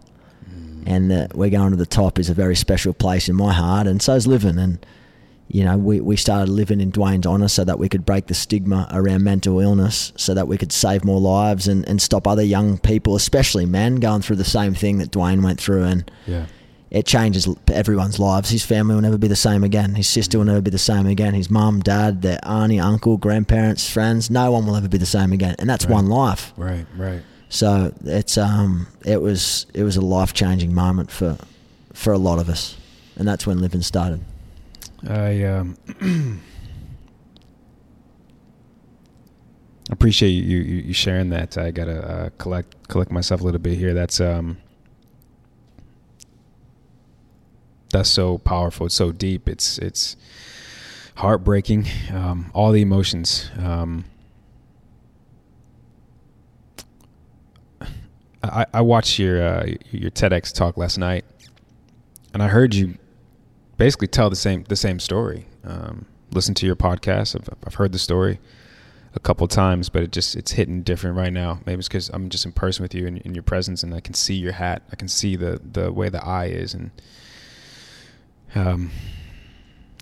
And 0.87 1.12
uh, 1.12 1.29
we're 1.35 1.50
going 1.50 1.71
to 1.73 1.77
the 1.77 1.85
top 1.85 2.19
is 2.19 2.31
a 2.31 2.35
very 2.35 2.57
special 2.57 2.95
place 2.95 3.29
in 3.29 3.37
my 3.37 3.53
heart, 3.53 3.87
and 3.87 4.00
so 4.00 4.15
is 4.15 4.27
Livin. 4.27 4.59
And 4.59 4.85
you 5.49 5.62
know, 5.65 5.77
we, 5.77 6.00
we 6.00 6.17
started 6.17 6.50
Livin 6.50 6.81
in 6.81 6.93
Dwayne's 6.93 7.27
honour 7.27 7.49
so 7.49 7.65
that 7.65 7.79
we 7.79 7.88
could 7.91 8.07
break 8.07 8.27
the 8.27 8.35
stigma 8.35 8.87
around 8.93 9.23
mental 9.23 9.61
illness, 9.61 10.12
so 10.17 10.33
that 10.35 10.47
we 10.49 10.57
could 10.57 10.73
save 10.73 11.05
more 11.05 11.21
lives 11.21 11.69
and, 11.69 11.87
and 11.88 12.00
stop 12.00 12.27
other 12.27 12.43
young 12.43 12.79
people, 12.79 13.17
especially 13.17 13.67
men, 13.67 13.97
going 13.97 14.23
through 14.23 14.37
the 14.37 14.45
same 14.45 14.75
thing 14.75 14.97
that 14.99 15.11
Dwayne 15.11 15.43
went 15.43 15.61
through. 15.61 15.85
And 15.85 16.11
Yeah. 16.27 16.47
It 16.90 17.04
changes 17.04 17.47
everyone's 17.71 18.18
lives. 18.18 18.49
His 18.50 18.64
family 18.64 18.95
will 18.95 19.02
never 19.02 19.18
be 19.18 19.28
the 19.28 19.37
same 19.37 19.62
again. 19.62 19.95
His 19.95 20.09
sister 20.09 20.38
will 20.38 20.47
never 20.47 20.62
be 20.62 20.71
the 20.71 20.78
same 20.78 21.07
again. 21.07 21.35
His 21.35 21.50
mum, 21.50 21.80
dad, 21.80 22.23
their 22.23 22.38
auntie, 22.42 22.80
uncle, 22.80 23.18
grandparents, 23.18 23.88
friends, 23.90 24.30
no 24.30 24.50
one 24.52 24.66
will 24.66 24.75
ever 24.75 24.88
be 24.88 24.97
the 24.99 25.04
same 25.07 25.33
again. 25.33 25.54
And 25.59 25.68
that's 25.68 25.85
Right. 25.85 25.95
one 25.95 26.07
life. 26.09 26.52
Right. 26.57 26.87
Right. 26.97 27.21
So 27.50 27.92
it's 28.04 28.38
um 28.38 28.87
it 29.04 29.21
was 29.21 29.66
it 29.75 29.83
was 29.83 29.97
a 29.97 30.00
life 30.00 30.33
changing 30.33 30.75
moment 30.75 31.11
for 31.11 31.37
for 31.92 32.12
a 32.12 32.18
lot 32.18 32.38
of 32.38 32.49
us. 32.49 32.76
And 33.16 33.26
that's 33.28 33.47
when 33.47 33.61
Livin 33.61 33.83
started. 33.83 34.21
I 35.09 35.42
um, 35.45 35.76
appreciate 39.90 40.30
you, 40.30 40.59
you 40.59 40.83
you 40.87 40.92
sharing 40.92 41.30
that. 41.30 41.57
I 41.59 41.71
gotta 41.71 42.07
uh, 42.09 42.30
collect 42.38 42.88
collect 42.88 43.11
myself 43.11 43.40
a 43.40 43.45
little 43.45 43.61
bit 43.61 43.76
here. 43.78 43.95
That's 43.95 44.21
um 44.21 44.59
that's 47.90 48.09
so 48.09 48.38
powerful. 48.38 48.87
It's 48.87 48.95
so 48.95 49.12
deep. 49.12 49.49
It's 49.49 49.78
it's 49.78 50.16
heartbreaking. 51.16 51.87
Um, 52.12 52.50
all 52.54 52.73
the 52.73 52.83
emotions. 52.83 53.50
Um, 53.59 54.04
I, 58.42 58.66
I 58.73 58.80
watched 58.80 59.18
your 59.18 59.42
uh, 59.42 59.66
your 59.90 60.11
TEDx 60.11 60.52
talk 60.52 60.76
last 60.76 60.99
night, 60.99 61.25
and 62.33 62.42
I 62.42 62.49
heard 62.49 62.75
you 62.75 62.97
basically 63.76 64.09
tell 64.09 64.30
the 64.30 64.37
same 64.37 64.64
the 64.68 64.76
same 64.76 65.00
story. 65.00 65.47
Um, 65.64 66.07
listen 66.30 66.54
to 66.54 66.66
your 66.66 66.76
podcast. 66.76 67.37
I've, 67.37 67.49
I've 67.66 67.75
heard 67.75 67.92
the 67.92 67.99
story 67.99 68.38
a 69.14 69.21
couple 69.21 69.47
times, 69.49 69.88
but 69.88 70.02
it 70.02 70.12
just 70.12 70.37
it's 70.37 70.52
hitting 70.52 70.83
different 70.83 71.16
right 71.16 71.33
now. 71.33 71.61
Maybe 71.66 71.78
it's 71.80 71.88
because 71.88 72.11
I'm 72.11 72.28
just 72.28 72.45
in 72.45 72.52
person 72.52 72.83
with 72.83 72.95
you 72.95 73.07
and 73.07 73.18
in 73.18 73.35
your 73.35 73.42
presence, 73.42 73.83
and 73.83 73.95
I 73.95 74.00
can 74.00 74.14
see 74.14 74.35
your 74.35 74.52
hat. 74.52 74.83
I 74.92 74.97
can 74.97 75.09
see 75.09 75.37
the 75.37 75.61
the 75.73 75.92
way 75.92 76.09
the 76.09 76.25
eye 76.25 76.47
is, 76.47 76.75
and 76.75 76.90
um, 78.55 78.90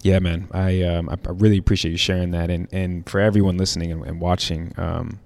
yeah, 0.02 0.18
man, 0.18 0.48
I 0.52 0.82
um, 0.82 1.08
I, 1.08 1.16
really 1.30 1.58
appreciate 1.58 1.90
you 1.90 1.98
sharing 1.98 2.30
that, 2.30 2.50
and 2.50 2.68
and 2.72 3.08
for 3.08 3.20
everyone 3.20 3.56
listening 3.56 3.90
and, 3.92 4.04
and 4.06 4.20
watching. 4.20 4.72
Um, 4.76 5.18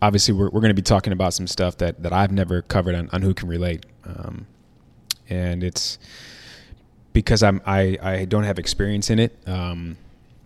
obviously, 0.00 0.34
we're 0.34 0.50
we're 0.50 0.60
going 0.60 0.70
to 0.70 0.74
be 0.74 0.82
talking 0.82 1.12
about 1.12 1.34
some 1.34 1.46
stuff 1.46 1.76
that 1.78 2.02
that 2.02 2.12
I've 2.12 2.32
never 2.32 2.62
covered 2.62 2.94
on, 2.94 3.08
on 3.12 3.22
who 3.22 3.34
can 3.34 3.48
relate, 3.48 3.86
um, 4.04 4.46
and 5.28 5.64
it's 5.64 5.98
because 7.12 7.42
I'm 7.42 7.60
I, 7.66 7.98
I 8.00 8.24
don't 8.24 8.44
have 8.44 8.58
experience 8.58 9.10
in 9.10 9.18
it. 9.18 9.36
Um, 9.46 9.96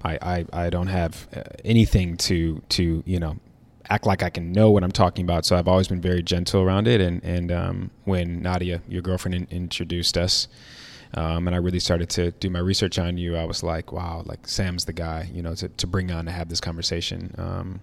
I, 0.03 0.19
I 0.23 0.65
I 0.65 0.71
don't 0.71 0.89
have 0.89 1.29
uh, 1.37 1.43
anything 1.65 2.17
to 2.19 2.63
to 2.71 3.03
you 3.05 3.21
know 3.21 3.37
act 3.91 4.07
like 4.07 4.23
I 4.23 4.31
can 4.31 4.53
know 4.53 4.71
what 4.71 4.83
I'm 4.83 4.93
talking 4.93 5.25
about. 5.25 5.45
So 5.45 5.57
I've 5.57 5.69
always 5.69 5.89
been 5.89 6.01
very 6.01 6.23
gentle 6.23 6.63
around 6.63 6.89
it. 6.89 7.01
And 7.01 7.23
and 7.23 7.53
um, 7.53 7.91
when 8.05 8.41
Nadia, 8.43 8.81
your 8.89 9.03
girlfriend, 9.03 9.35
in, 9.35 9.47
introduced 9.51 10.17
us. 10.17 10.49
Um, 11.15 11.47
and 11.47 11.55
I 11.55 11.59
really 11.59 11.81
started 11.81 12.09
to 12.11 12.31
do 12.33 12.49
my 12.49 12.59
research 12.59 12.99
on 12.99 13.19
you. 13.19 13.37
I 13.37 13.45
was 13.45 13.63
like, 13.63 13.93
wow, 13.93 14.23
like 14.25 14.47
Sam's 14.49 14.87
the 14.87 14.93
guy, 14.93 15.31
you 15.33 15.43
know, 15.43 15.55
to, 15.55 15.69
to 15.69 15.87
bring 15.87 16.11
on 16.11 16.25
to 16.25 16.31
have 16.31 16.49
this 16.49 16.61
conversation. 16.61 17.35
Um, 17.37 17.81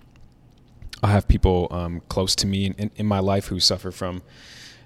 I 1.04 1.08
have 1.08 1.28
people 1.28 1.68
um, 1.72 2.02
close 2.10 2.36
to 2.38 2.48
me 2.48 2.66
in, 2.66 2.92
in, 2.96 3.06
my 3.06 3.20
life 3.20 3.48
who 3.48 3.60
suffer 3.60 3.92
from 3.92 4.22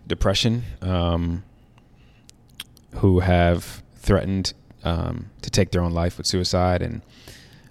depression, 0.05 0.63
um, 0.81 1.43
who 2.95 3.21
have 3.21 3.81
threatened 3.95 4.53
um, 4.83 5.31
to 5.41 5.49
take 5.49 5.71
their 5.71 5.81
own 5.81 5.93
life 5.93 6.17
with 6.17 6.27
suicide, 6.27 6.81
and 6.81 7.01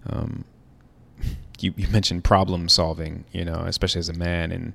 um, 0.08 0.44
you, 1.60 1.72
you 1.76 1.86
mentioned 1.88 2.24
problem 2.24 2.68
solving, 2.68 3.24
you 3.30 3.44
know, 3.44 3.60
especially 3.66 4.00
as 4.00 4.08
a 4.08 4.14
man, 4.14 4.50
and 4.50 4.72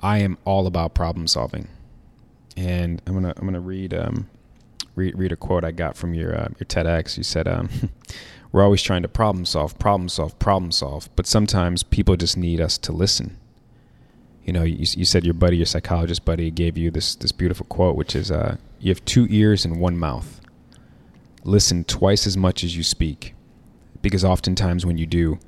I 0.00 0.18
am 0.18 0.36
all 0.44 0.66
about 0.66 0.94
problem 0.94 1.26
solving. 1.26 1.68
And 2.56 3.00
I'm 3.06 3.14
gonna 3.14 3.32
I'm 3.36 3.46
gonna 3.46 3.60
read 3.60 3.94
um, 3.94 4.28
read 4.94 5.18
read 5.18 5.32
a 5.32 5.36
quote 5.36 5.64
I 5.64 5.70
got 5.70 5.96
from 5.96 6.14
your 6.14 6.34
uh, 6.34 6.48
your 6.58 6.66
TEDx. 6.66 7.16
You 7.16 7.22
said, 7.22 7.48
um, 7.48 7.68
"We're 8.52 8.62
always 8.62 8.82
trying 8.82 9.02
to 9.02 9.08
problem 9.08 9.44
solve, 9.44 9.78
problem 9.78 10.08
solve, 10.08 10.38
problem 10.38 10.72
solve, 10.72 11.08
but 11.16 11.26
sometimes 11.26 11.82
people 11.82 12.16
just 12.16 12.36
need 12.36 12.60
us 12.60 12.78
to 12.78 12.92
listen." 12.92 13.38
You 14.44 14.52
know, 14.52 14.64
you, 14.64 14.78
you 14.78 15.04
said 15.04 15.24
your 15.24 15.34
buddy, 15.34 15.56
your 15.56 15.66
psychologist 15.66 16.24
buddy, 16.24 16.50
gave 16.50 16.76
you 16.76 16.90
this 16.90 17.14
this 17.14 17.32
beautiful 17.32 17.66
quote, 17.66 17.96
which 17.96 18.14
is, 18.14 18.30
uh, 18.30 18.56
"You 18.80 18.90
have 18.90 19.04
two 19.04 19.26
ears 19.30 19.64
and 19.64 19.80
one 19.80 19.96
mouth. 19.96 20.40
Listen 21.44 21.84
twice 21.84 22.26
as 22.26 22.36
much 22.36 22.62
as 22.62 22.76
you 22.76 22.82
speak, 22.82 23.34
because 24.00 24.24
oftentimes 24.24 24.86
when 24.86 24.98
you 24.98 25.06
do, 25.06 25.38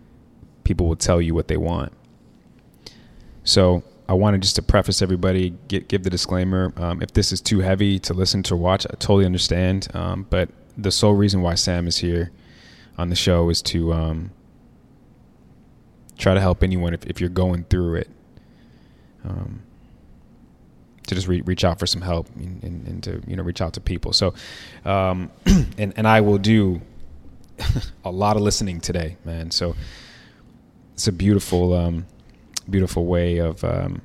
people 0.64 0.88
will 0.88 0.96
tell 0.96 1.20
you 1.20 1.34
what 1.34 1.48
they 1.48 1.56
want." 1.56 1.92
So 3.44 3.82
I 4.08 4.12
wanted 4.14 4.42
just 4.42 4.56
to 4.56 4.62
preface 4.62 5.00
everybody, 5.00 5.54
get, 5.68 5.88
give 5.88 6.02
the 6.02 6.10
disclaimer. 6.10 6.72
Um, 6.76 7.00
if 7.00 7.12
this 7.12 7.32
is 7.32 7.40
too 7.40 7.60
heavy 7.60 7.98
to 8.00 8.14
listen 8.14 8.42
to 8.44 8.56
watch, 8.56 8.86
I 8.86 8.94
totally 8.98 9.24
understand. 9.24 9.88
Um, 9.94 10.26
but 10.28 10.50
the 10.76 10.90
sole 10.90 11.14
reason 11.14 11.40
why 11.40 11.54
Sam 11.54 11.86
is 11.86 11.98
here 11.98 12.30
on 12.98 13.08
the 13.08 13.16
show 13.16 13.48
is 13.48 13.62
to 13.62 13.92
um, 13.92 14.30
try 16.18 16.34
to 16.34 16.40
help 16.40 16.62
anyone 16.62 16.92
if, 16.92 17.04
if 17.06 17.20
you're 17.20 17.30
going 17.30 17.64
through 17.64 17.96
it. 17.96 18.10
Um, 19.24 19.62
to 21.06 21.14
just 21.14 21.28
re- 21.28 21.42
reach 21.42 21.64
out 21.64 21.78
for 21.78 21.86
some 21.86 22.00
help 22.00 22.28
and, 22.36 22.62
and, 22.62 22.88
and 22.88 23.02
to 23.02 23.22
you 23.26 23.36
know 23.36 23.42
reach 23.42 23.60
out 23.60 23.74
to 23.74 23.80
people. 23.80 24.12
So, 24.12 24.34
um, 24.84 25.30
and 25.46 25.92
and 25.96 26.08
I 26.08 26.20
will 26.20 26.38
do 26.38 26.80
a 28.04 28.10
lot 28.10 28.36
of 28.36 28.42
listening 28.42 28.80
today, 28.80 29.16
man. 29.24 29.50
So 29.50 29.74
it's 30.94 31.08
a 31.08 31.12
beautiful, 31.12 31.74
um, 31.74 32.06
beautiful 32.68 33.06
way 33.06 33.38
of 33.38 33.62
um, 33.64 34.02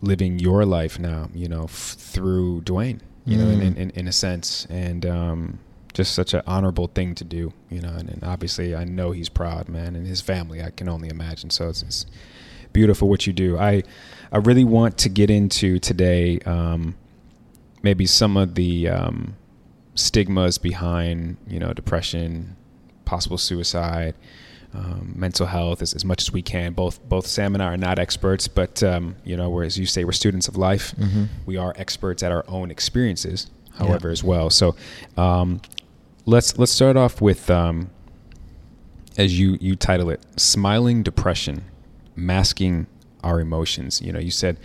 living 0.00 0.38
your 0.38 0.64
life 0.64 0.98
now. 0.98 1.28
You 1.34 1.48
know, 1.48 1.64
f- 1.64 1.96
through 1.98 2.62
Dwayne. 2.62 3.00
You 3.24 3.36
know, 3.36 3.48
in, 3.50 3.60
Mm. 3.60 3.76
in 3.76 3.90
in 3.90 4.08
a 4.08 4.12
sense, 4.12 4.66
and 4.70 5.04
um, 5.04 5.58
just 5.92 6.14
such 6.14 6.32
an 6.32 6.40
honorable 6.46 6.86
thing 6.86 7.14
to 7.16 7.24
do. 7.24 7.52
You 7.68 7.80
know, 7.82 7.90
and, 7.90 8.08
and 8.08 8.24
obviously 8.24 8.74
I 8.74 8.84
know 8.84 9.10
he's 9.10 9.28
proud, 9.28 9.68
man, 9.68 9.94
and 9.96 10.06
his 10.06 10.20
family. 10.22 10.62
I 10.62 10.70
can 10.70 10.88
only 10.88 11.08
imagine. 11.10 11.50
So 11.50 11.68
it's, 11.68 11.82
it's 11.82 12.06
beautiful 12.72 13.08
what 13.08 13.26
you 13.26 13.32
do. 13.34 13.58
I 13.58 13.82
I 14.32 14.38
really 14.38 14.64
want 14.64 14.96
to 14.98 15.08
get 15.10 15.28
into 15.30 15.78
today 15.78 16.38
um, 16.46 16.94
maybe 17.82 18.06
some 18.06 18.36
of 18.38 18.54
the 18.54 18.88
um, 18.88 19.36
stigmas 19.94 20.56
behind 20.56 21.36
you 21.46 21.58
know 21.58 21.74
depression, 21.74 22.56
possible 23.04 23.36
suicide, 23.38 24.14
um, 24.74 25.12
mental 25.16 25.46
health 25.46 25.80
as, 25.82 25.94
as 25.94 26.04
much 26.04 26.22
as 26.22 26.32
we 26.32 26.42
can. 26.42 26.72
Both 26.74 27.06
both 27.08 27.26
Sam 27.26 27.54
and 27.54 27.62
I 27.62 27.66
are 27.72 27.76
not 27.76 27.98
experts, 27.98 28.48
but 28.48 28.82
um, 28.82 29.16
you 29.24 29.36
know, 29.36 29.48
whereas 29.50 29.78
you 29.78 29.86
say 29.86 30.04
we're 30.04 30.12
students 30.12 30.48
of 30.48 30.56
life, 30.56 30.94
Mm-hmm. 30.96 31.24
we 31.46 31.56
are 31.56 31.72
experts 31.76 32.22
at 32.22 32.32
our 32.32 32.44
own 32.48 32.70
experiences. 32.70 33.48
However, 33.78 34.10
as 34.10 34.24
well. 34.24 34.50
So 34.50 34.74
um, 35.16 35.60
let's 36.26 36.58
let's 36.58 36.72
start 36.72 36.96
off 36.96 37.20
with 37.20 37.48
um, 37.48 37.90
as 39.16 39.38
you 39.38 39.56
you 39.60 39.76
title 39.76 40.10
it, 40.10 40.20
smiling 40.36 41.04
depression, 41.04 41.62
masking 42.16 42.88
our 43.22 43.38
emotions. 43.40 44.02
You 44.02 44.12
know, 44.12 44.18
you 44.18 44.32
said 44.32 44.58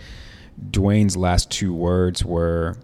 Dwayne's 0.70 1.16
last 1.16 1.48
two 1.50 1.72
words 1.72 2.24
were, 2.24 2.76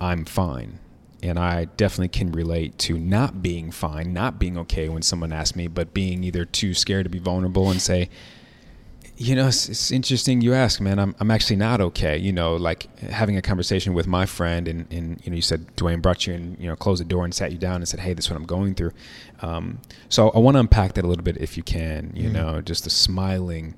"I'm 0.00 0.24
fine." 0.24 0.80
And 1.22 1.38
I 1.38 1.64
definitely 1.64 2.08
can 2.08 2.30
relate 2.30 2.78
to 2.78 2.96
not 2.98 3.42
being 3.42 3.72
fine, 3.72 4.12
not 4.12 4.38
being 4.38 4.56
okay 4.58 4.88
when 4.88 5.02
someone 5.02 5.32
asks 5.32 5.56
me, 5.56 5.66
but 5.66 5.92
being 5.92 6.22
either 6.22 6.44
too 6.44 6.74
scared 6.74 7.04
to 7.04 7.10
be 7.10 7.18
vulnerable 7.18 7.70
and 7.70 7.82
say, 7.82 8.08
you 9.16 9.34
know, 9.34 9.48
it's, 9.48 9.68
it's 9.68 9.90
interesting 9.90 10.40
you 10.42 10.54
ask, 10.54 10.80
man. 10.80 11.00
I'm, 11.00 11.16
I'm 11.18 11.32
actually 11.32 11.56
not 11.56 11.80
okay. 11.80 12.16
You 12.16 12.30
know, 12.32 12.54
like 12.54 12.96
having 13.00 13.36
a 13.36 13.42
conversation 13.42 13.92
with 13.92 14.06
my 14.06 14.26
friend, 14.26 14.68
and, 14.68 14.86
and 14.92 15.20
you 15.24 15.30
know, 15.32 15.34
you 15.36 15.42
said 15.42 15.66
Dwayne 15.76 16.00
brought 16.00 16.24
you 16.28 16.34
in, 16.34 16.56
you 16.60 16.68
know, 16.68 16.76
closed 16.76 17.00
the 17.00 17.04
door 17.04 17.24
and 17.24 17.34
sat 17.34 17.50
you 17.50 17.58
down 17.58 17.76
and 17.76 17.88
said, 17.88 17.98
hey, 17.98 18.12
this 18.14 18.26
is 18.26 18.30
what 18.30 18.36
I'm 18.36 18.46
going 18.46 18.76
through. 18.76 18.92
Um, 19.42 19.80
so 20.08 20.30
I 20.30 20.38
want 20.38 20.54
to 20.54 20.60
unpack 20.60 20.92
that 20.94 21.04
a 21.04 21.08
little 21.08 21.24
bit 21.24 21.36
if 21.38 21.56
you 21.56 21.64
can. 21.64 22.12
You 22.14 22.28
Mm. 22.28 22.32
know, 22.32 22.60
just 22.60 22.84
the 22.84 22.90
smiling 22.90 23.74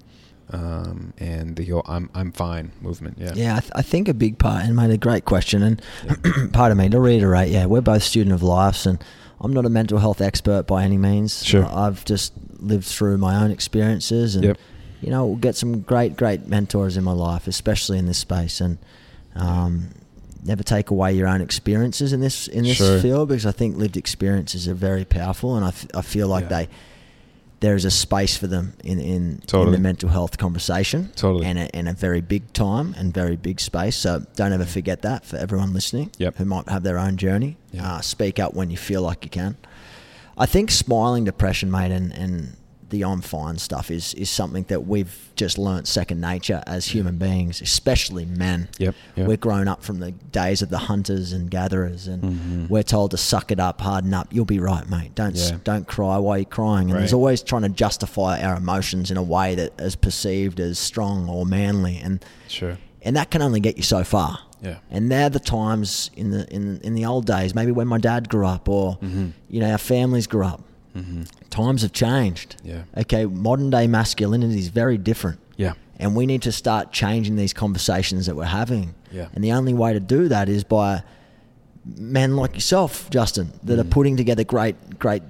um, 0.53 1.13
and 1.19 1.57
the 1.57 1.65
whole 1.67 1.83
"I'm 1.87 2.11
I'm 2.15 2.33
fine" 2.33 2.73
movement. 2.81 3.19
Yeah. 3.19 3.33
Yeah, 3.35 3.57
I, 3.57 3.61
th- 3.61 3.73
I 3.77 3.83
think 3.83 4.09
a 4.09 4.15
big 4.15 4.39
part, 4.39 4.65
and 4.65 4.75
made 4.77 4.91
a 4.91 4.97
great 4.99 5.25
question. 5.25 5.63
And 5.63 5.83
pardon 6.53 6.79
me 6.79 6.89
to 6.89 6.99
reiterate, 7.01 7.51
yeah, 7.51 7.67
we're 7.67 7.81
both 7.81 8.03
student 8.03 8.35
of 8.35 8.43
lives, 8.43 8.87
and 8.87 9.03
I'm 9.41 9.53
not 9.53 9.65
a 9.67 9.71
mental 9.71 9.99
health 9.99 10.21
expert 10.21 10.67
by 10.67 10.85
any 10.85 10.99
means. 10.99 11.45
Sure. 11.45 11.65
I've 11.67 12.05
just 12.05 12.33
lived 12.59 12.87
through 12.87 13.19
my 13.19 13.43
own 13.43 13.51
experiences, 13.51 14.35
and 14.37 14.45
Yep. 14.45 14.59
you 15.01 15.11
know, 15.11 15.35
get 15.37 15.57
some 15.57 15.81
great, 15.81 16.17
great 16.17 16.47
mentors 16.47 16.97
in 16.97 17.05
my 17.05 17.13
life, 17.13 17.47
especially 17.47 17.99
in 17.99 18.07
this 18.07 18.19
space, 18.19 18.61
and 18.61 18.79
um, 19.37 19.89
never 20.45 20.63
take 20.63 20.91
away 20.91 21.13
your 21.13 21.29
own 21.29 21.41
experiences 21.41 22.13
in 22.13 22.21
this 22.21 22.49
in 22.49 22.65
this 22.65 22.77
Sure. 22.79 22.99
field 23.01 23.29
because 23.29 23.47
I 23.47 23.53
think 23.53 23.77
lived 23.77 23.97
experiences 23.97 24.67
are 24.69 24.75
very 24.75 25.05
powerful, 25.05 25.55
and 25.57 25.65
I, 25.65 25.69
f- 25.69 25.87
I 25.95 26.03
feel 26.03 26.29
like 26.29 26.45
Yeah. 26.45 26.49
they 26.49 26.69
there 27.61 27.75
is 27.77 27.85
a 27.85 27.91
space 27.91 28.37
for 28.37 28.47
them 28.47 28.73
in 28.83 28.99
in, 29.01 29.43
in 29.53 29.71
the 29.73 29.79
mental 29.79 30.09
health 30.09 30.39
conversation, 30.39 31.11
Totally. 31.15 31.47
and 31.47 31.59
a, 31.59 31.77
and 31.77 31.89
a 31.89 31.93
very 31.93 32.21
big 32.21 32.53
time 32.53 32.95
and 32.99 33.13
very 33.15 33.37
big 33.37 33.61
space. 33.61 33.97
So 33.97 34.25
don't 34.37 34.53
ever 34.53 34.65
forget 34.65 35.03
that 35.03 35.25
for 35.25 35.37
everyone 35.37 35.73
listening 35.73 36.11
Yep. 36.19 36.37
who 36.37 36.45
might 36.47 36.69
have 36.69 36.83
their 36.83 36.99
own 36.99 37.17
journey. 37.17 37.57
Yeah. 37.73 37.95
Uh, 37.97 38.01
speak 38.01 38.39
up 38.39 38.55
when 38.55 38.71
you 38.71 38.77
feel 38.77 39.03
like 39.03 39.25
you 39.25 39.31
can. 39.31 39.57
I 40.39 40.47
think 40.47 40.71
smiling 40.71 41.25
depression, 41.25 41.71
mate, 41.71 41.93
and, 41.93 42.13
and 42.13 42.57
the 42.91 43.05
I'm 43.05 43.21
fine 43.21 43.59
stuff 43.59 43.91
is 43.91 44.15
is 44.15 44.29
something 44.31 44.65
that 44.69 44.87
we've 44.87 45.31
just 45.37 45.57
learnt 45.59 45.89
second 45.89 46.21
nature 46.21 46.63
as 46.67 46.87
human 46.87 47.17
beings, 47.17 47.63
especially 47.63 48.27
men. 48.27 48.69
Yep, 48.79 48.95
yep. 49.17 49.27
We're 49.27 49.37
grown 49.37 49.69
up 49.69 49.83
from 49.83 50.01
the 50.01 50.11
days 50.11 50.61
of 50.63 50.69
the 50.69 50.79
hunters 50.79 51.33
and 51.33 51.51
gatherers, 51.51 52.07
and 52.09 52.23
Mhm. 52.23 52.69
we're 52.71 52.83
told 52.83 53.13
to 53.13 53.17
suck 53.17 53.51
it 53.51 53.59
up, 53.61 53.81
harden 53.81 54.13
up. 54.13 54.29
You'll 54.33 54.45
be 54.45 54.59
right, 54.61 54.89
mate. 54.91 55.15
Don't 55.15 55.37
Yeah. 55.37 55.57
don't 55.65 55.87
cry 55.87 56.19
while 56.19 56.37
you're 56.39 56.45
crying. 56.45 56.91
And 56.91 56.99
there's 56.99 57.13
always 57.15 57.43
trying 57.43 57.63
to 57.63 57.69
justify 57.71 58.41
our 58.43 58.57
emotions 58.57 59.11
in 59.11 59.17
a 59.17 59.23
way 59.23 59.55
that 59.55 59.73
is 59.81 59.97
perceived 59.97 60.61
as 60.61 60.79
strong 60.79 61.29
or 61.29 61.47
manly, 61.47 61.97
and 61.99 62.25
Sure. 62.49 62.77
and 63.03 63.17
that 63.17 63.31
can 63.31 63.41
only 63.43 63.61
get 63.61 63.77
you 63.77 63.83
so 63.83 64.05
far. 64.05 64.41
Yeah. 64.63 64.75
And 64.91 65.11
they're 65.11 65.31
the 65.31 65.41
times 65.41 66.11
in 66.17 66.33
the 66.33 66.47
in 66.53 66.81
in 66.85 66.95
the 66.95 67.07
old 67.07 67.25
days, 67.25 67.55
maybe 67.55 67.73
when 67.73 67.89
my 67.89 67.97
dad 67.99 68.29
grew 68.29 68.47
up, 68.47 68.69
or 68.69 68.99
Mhm. 69.03 69.33
you 69.49 69.61
know 69.61 69.71
our 69.71 69.79
families 69.79 70.27
grew 70.27 70.45
up. 70.45 70.61
Mm-hmm. 70.97 71.23
Times 71.51 71.83
have 71.83 71.93
changed. 71.93 72.57
Yeah. 72.65 72.83
Okay, 72.97 73.27
modern 73.27 73.71
day 73.71 73.87
masculinity 73.87 74.59
is 74.59 74.69
very 74.69 74.99
different, 74.99 75.39
Yeah. 75.57 75.75
and 75.99 76.17
we 76.17 76.27
need 76.27 76.43
to 76.43 76.53
start 76.53 76.93
changing 76.93 77.37
these 77.37 77.53
conversations 77.53 78.27
that 78.27 78.37
we're 78.37 78.45
having. 78.45 78.95
Yeah. 79.13 79.29
And 79.35 79.43
the 79.45 79.53
only 79.53 79.73
way 79.75 79.93
to 79.93 80.01
do 80.01 80.29
that 80.29 80.49
is 80.49 80.65
by 80.65 81.03
men 81.97 82.37
like 82.37 82.55
yourself, 82.55 83.09
Justin, 83.11 83.53
that 83.65 83.77
Mm. 83.79 83.81
are 83.81 83.85
putting 83.85 84.17
together 84.17 84.45
great, 84.45 84.99
great, 84.99 85.23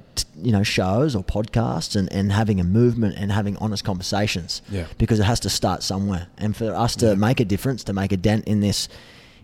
you 0.43 0.51
know, 0.51 0.63
shows 0.63 1.15
or 1.15 1.23
podcasts 1.23 1.95
and, 1.95 2.13
and 2.13 2.33
having 2.33 2.59
a 2.61 2.65
movement 2.65 3.15
and 3.17 3.31
having 3.31 3.57
honest 3.59 3.85
conversations. 3.85 4.61
Yeah. 4.71 4.85
Because 4.99 5.21
it 5.21 5.25
has 5.25 5.41
to 5.41 5.51
start 5.51 5.83
somewhere, 5.83 6.27
and 6.39 6.57
for 6.57 6.75
us 6.75 6.97
to 6.97 7.15
make 7.17 7.39
a 7.41 7.45
difference, 7.45 7.85
to 7.85 7.93
make 7.93 8.13
a 8.13 8.17
dent 8.17 8.45
in 8.47 8.61
this, 8.61 8.89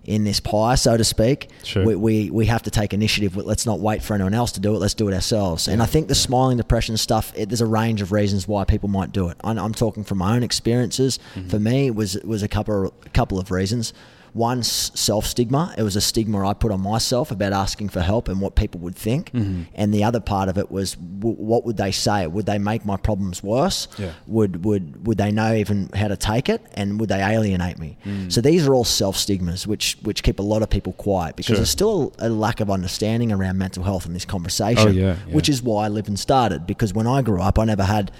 in 0.06 0.24
this 0.24 0.40
pie, 0.40 0.76
so 0.76 0.96
to 0.96 1.04
speak, 1.04 1.48
Sure. 1.64 1.84
we, 1.84 1.94
we 1.96 2.30
we 2.30 2.46
have 2.46 2.62
to 2.62 2.70
take 2.70 2.94
initiative. 2.94 3.36
Let's 3.36 3.66
not 3.66 3.80
wait 3.80 4.02
for 4.02 4.14
anyone 4.14 4.34
else 4.34 4.52
to 4.52 4.60
do 4.60 4.74
it. 4.74 4.78
Let's 4.78 4.94
do 4.94 5.08
it 5.08 5.14
ourselves. 5.14 5.68
And 5.68 5.82
I 5.82 5.86
think 5.86 6.08
the 6.08 6.14
smiling 6.14 6.56
depression 6.56 6.96
stuff. 6.96 7.32
It, 7.36 7.48
there's 7.48 7.60
a 7.60 7.66
range 7.66 8.00
of 8.02 8.12
reasons 8.12 8.46
why 8.46 8.64
people 8.64 8.88
might 8.88 9.12
do 9.12 9.28
it. 9.28 9.36
I'm, 9.42 9.58
I'm 9.58 9.74
talking 9.74 10.04
from 10.04 10.18
my 10.18 10.36
own 10.36 10.42
experiences. 10.42 11.18
Mm-hmm. 11.34 11.48
For 11.48 11.58
me, 11.58 11.86
it 11.88 11.94
was 11.94 12.16
it 12.16 12.24
was 12.26 12.42
a 12.42 12.48
couple 12.48 12.94
a 13.04 13.08
couple 13.10 13.38
of 13.38 13.50
reasons. 13.50 13.92
One, 14.36 14.62
self 14.62 15.24
stigma. 15.26 15.74
It 15.78 15.82
was 15.82 15.96
a 15.96 16.00
stigma 16.00 16.46
I 16.46 16.52
put 16.52 16.70
on 16.70 16.82
myself 16.82 17.30
about 17.30 17.52
asking 17.54 17.88
for 17.88 18.00
help 18.00 18.28
and 18.28 18.40
what 18.40 18.54
people 18.54 18.80
would 18.80 18.94
think. 18.94 19.32
Mm-hmm. 19.32 19.62
And 19.74 19.94
the 19.94 20.04
other 20.04 20.20
part 20.20 20.48
of 20.50 20.58
it 20.58 20.70
was, 20.70 20.94
w- 20.94 21.36
what 21.36 21.64
would 21.64 21.78
they 21.78 21.90
say? 21.90 22.26
Would 22.26 22.44
they 22.44 22.58
make 22.58 22.84
my 22.84 22.96
problems 22.98 23.42
worse? 23.42 23.88
Yeah. 23.98 24.12
Would 24.26 24.64
would 24.64 25.06
would 25.06 25.16
they 25.18 25.32
know 25.32 25.54
even 25.54 25.88
how 25.94 26.08
to 26.08 26.16
take 26.16 26.48
it? 26.50 26.60
And 26.74 27.00
would 27.00 27.08
they 27.08 27.22
alienate 27.22 27.78
me? 27.78 27.96
Mm. 28.04 28.30
So 28.30 28.40
these 28.42 28.66
are 28.68 28.74
all 28.74 28.84
self 28.84 29.16
stigmas, 29.16 29.66
which 29.66 29.96
which 30.02 30.22
keep 30.22 30.38
a 30.38 30.42
lot 30.42 30.62
of 30.62 30.68
people 30.68 30.92
quiet 30.92 31.36
because 31.36 31.46
Sure. 31.46 31.56
there's 31.56 31.70
still 31.70 32.12
a, 32.18 32.28
a 32.28 32.28
lack 32.28 32.60
of 32.60 32.70
understanding 32.70 33.32
around 33.32 33.56
mental 33.58 33.84
health 33.84 34.04
in 34.06 34.12
this 34.12 34.24
conversation. 34.26 34.88
Oh, 34.88 34.90
yeah, 34.90 35.16
yeah. 35.26 35.34
Which 35.34 35.48
is 35.48 35.62
why 35.62 35.86
I 35.86 35.88
Livin 35.88 36.16
started 36.16 36.66
because 36.66 36.92
when 36.92 37.06
I 37.06 37.22
grew 37.22 37.40
up, 37.40 37.58
I 37.58 37.64
never 37.64 37.84
had 37.84 38.10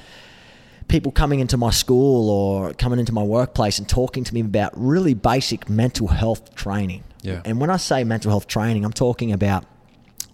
people 0.89 1.13
coming 1.13 1.41
into 1.41 1.57
my 1.57 1.71
school 1.71 2.31
or 2.31 2.73
coming 2.75 2.99
into 2.99 3.13
my 3.13 3.23
workplace 3.23 3.79
and 3.79 3.89
talking 3.89 4.25
to 4.25 4.35
me 4.35 4.41
about 4.41 4.73
really 4.77 5.15
basic 5.15 5.69
mental 5.69 6.09
health 6.09 6.55
training. 6.55 7.03
Yeah. 7.23 7.43
And 7.45 7.61
when 7.61 7.71
I 7.71 7.77
say 7.77 8.05
mental 8.05 8.31
health 8.31 8.47
training, 8.47 8.85
I'm 8.85 8.93
talking 8.93 9.33
about 9.33 9.65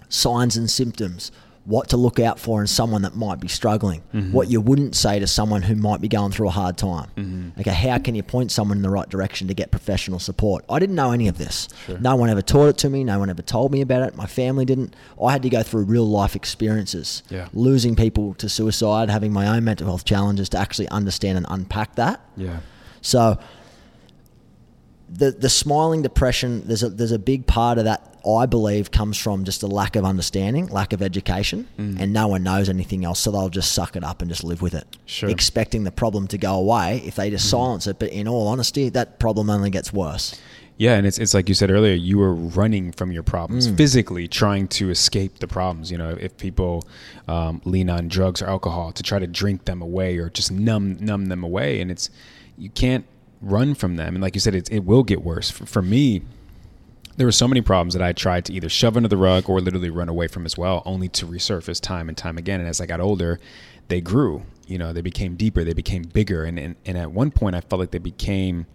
signs 0.08 0.56
and 0.56 0.70
symptoms, 0.70 1.32
what 1.64 1.88
to 1.90 1.96
look 1.96 2.18
out 2.18 2.40
for 2.40 2.60
in 2.60 2.66
someone 2.66 3.02
that 3.02 3.14
might 3.14 3.38
be 3.38 3.46
struggling, 3.46 4.02
Mm-hmm. 4.12 4.32
what 4.32 4.48
you 4.50 4.60
wouldn't 4.60 4.96
say 4.96 5.20
to 5.20 5.26
someone 5.28 5.62
who 5.62 5.76
might 5.76 6.00
be 6.00 6.08
going 6.08 6.32
through 6.32 6.48
a 6.48 6.50
hard 6.50 6.76
time. 6.76 7.52
Okay, 7.60 7.70
how 7.70 7.98
can 7.98 8.16
you 8.16 8.22
point 8.24 8.50
someone 8.50 8.78
in 8.78 8.82
the 8.82 8.90
right 8.90 9.08
direction 9.08 9.46
to 9.46 9.54
get 9.54 9.70
professional 9.70 10.18
support? 10.18 10.64
I 10.68 10.80
didn't 10.80 10.96
know 10.96 11.12
any 11.12 11.28
of 11.28 11.38
this. 11.38 11.68
Sure. 11.86 11.98
No 12.00 12.16
one 12.16 12.30
ever 12.30 12.42
taught 12.42 12.66
it 12.70 12.78
to 12.78 12.90
me. 12.90 13.04
No 13.04 13.20
one 13.20 13.30
ever 13.30 13.42
told 13.42 13.70
me 13.70 13.80
about 13.80 14.02
it. 14.02 14.16
My 14.16 14.26
family 14.26 14.64
didn't. 14.64 14.96
I 15.24 15.30
had 15.30 15.42
to 15.42 15.48
go 15.50 15.62
through 15.62 15.84
real 15.84 16.04
life 16.08 16.34
experiences, 16.34 17.22
Yeah. 17.30 17.48
losing 17.54 17.94
people 17.94 18.34
to 18.34 18.48
suicide, 18.48 19.08
having 19.08 19.32
my 19.32 19.46
own 19.46 19.62
mental 19.62 19.86
health 19.86 20.04
challenges 20.04 20.48
to 20.50 20.58
actually 20.58 20.88
understand 20.88 21.36
and 21.38 21.46
unpack 21.48 21.94
that. 21.94 22.20
Yeah. 22.36 22.58
So 23.02 23.38
the 25.14 25.30
the 25.32 25.48
smiling 25.48 26.02
depression, 26.02 26.62
there's 26.66 26.82
a 26.82 26.88
there's 26.88 27.12
a 27.12 27.18
big 27.18 27.46
part 27.46 27.78
of 27.78 27.84
that 27.84 28.08
I 28.26 28.46
believe 28.46 28.90
comes 28.92 29.18
from 29.18 29.44
just 29.44 29.62
a 29.64 29.66
lack 29.66 29.96
of 29.96 30.04
understanding, 30.04 30.68
lack 30.68 30.92
of 30.92 31.02
education, 31.02 31.66
Mm. 31.78 32.00
and 32.00 32.12
no 32.12 32.28
one 32.28 32.42
knows 32.44 32.68
anything 32.68 33.04
else, 33.04 33.18
so 33.20 33.30
they'll 33.32 33.48
just 33.48 33.72
suck 33.72 33.96
it 33.96 34.04
up 34.04 34.22
and 34.22 34.30
just 34.30 34.44
live 34.44 34.62
with 34.62 34.74
it, 34.74 34.86
Sure. 35.06 35.28
Expecting 35.28 35.82
the 35.84 35.90
problem 35.90 36.28
to 36.28 36.38
go 36.38 36.54
away 36.54 37.02
if 37.04 37.16
they 37.16 37.30
just 37.30 37.50
silence 37.50 37.86
it. 37.88 37.98
But 37.98 38.10
in 38.10 38.28
all 38.28 38.46
honesty, 38.46 38.88
that 38.90 39.18
problem 39.18 39.50
only 39.50 39.70
gets 39.70 39.92
worse. 39.92 40.36
Yeah, 40.78 40.94
and 40.94 41.06
it's 41.06 41.18
it's 41.18 41.34
like 41.34 41.48
you 41.48 41.54
said 41.54 41.70
earlier, 41.70 41.94
you 41.94 42.16
were 42.18 42.34
running 42.34 42.92
from 42.92 43.12
your 43.12 43.22
problems, 43.24 43.68
Mm. 43.68 43.76
physically 43.76 44.26
trying 44.28 44.68
to 44.68 44.88
escape 44.90 45.38
the 45.40 45.46
problems. 45.48 45.90
You 45.90 45.98
know, 45.98 46.16
if 46.20 46.36
people 46.38 46.84
um, 47.28 47.60
lean 47.64 47.90
on 47.90 48.08
drugs 48.08 48.40
or 48.40 48.46
alcohol 48.46 48.92
to 48.92 49.02
try 49.02 49.18
to 49.18 49.26
drink 49.26 49.64
them 49.66 49.82
away 49.82 50.16
or 50.16 50.30
just 50.30 50.50
numb 50.50 50.96
numb 51.00 51.26
them 51.26 51.42
away, 51.44 51.80
and 51.80 51.90
it's 51.90 52.08
you 52.56 52.70
can't 52.70 53.04
run 53.42 53.74
from 53.74 53.96
them. 53.96 54.14
And 54.14 54.22
like 54.22 54.34
you 54.34 54.40
said, 54.40 54.54
it 54.54 54.70
it 54.70 54.84
will 54.84 55.02
get 55.02 55.22
worse. 55.22 55.50
For, 55.50 55.66
for 55.66 55.82
me, 55.82 56.22
there 57.16 57.26
were 57.26 57.32
so 57.32 57.48
many 57.48 57.60
problems 57.60 57.94
that 57.94 58.02
I 58.02 58.12
tried 58.12 58.44
to 58.46 58.52
either 58.52 58.68
shove 58.68 58.96
under 58.96 59.08
the 59.08 59.16
rug 59.16 59.48
or 59.48 59.60
literally 59.60 59.90
run 59.90 60.08
away 60.08 60.28
from 60.28 60.46
as 60.46 60.56
well, 60.56 60.82
only 60.86 61.08
to 61.10 61.26
resurface 61.26 61.80
time 61.80 62.08
and 62.08 62.16
time 62.16 62.38
again. 62.38 62.60
And 62.60 62.68
as 62.68 62.80
I 62.80 62.86
got 62.86 63.00
older, 63.00 63.38
they 63.88 64.00
grew. 64.00 64.44
You 64.66 64.78
know, 64.78 64.92
they 64.92 65.02
became 65.02 65.34
deeper, 65.34 65.64
they 65.64 65.74
became 65.74 66.02
bigger, 66.02 66.44
and 66.44 66.58
and, 66.58 66.76
and 66.86 66.96
at 66.96 67.12
one 67.12 67.30
point, 67.30 67.56
I 67.56 67.60
felt 67.60 67.80
like 67.80 67.90
they 67.90 67.98
became 67.98 68.66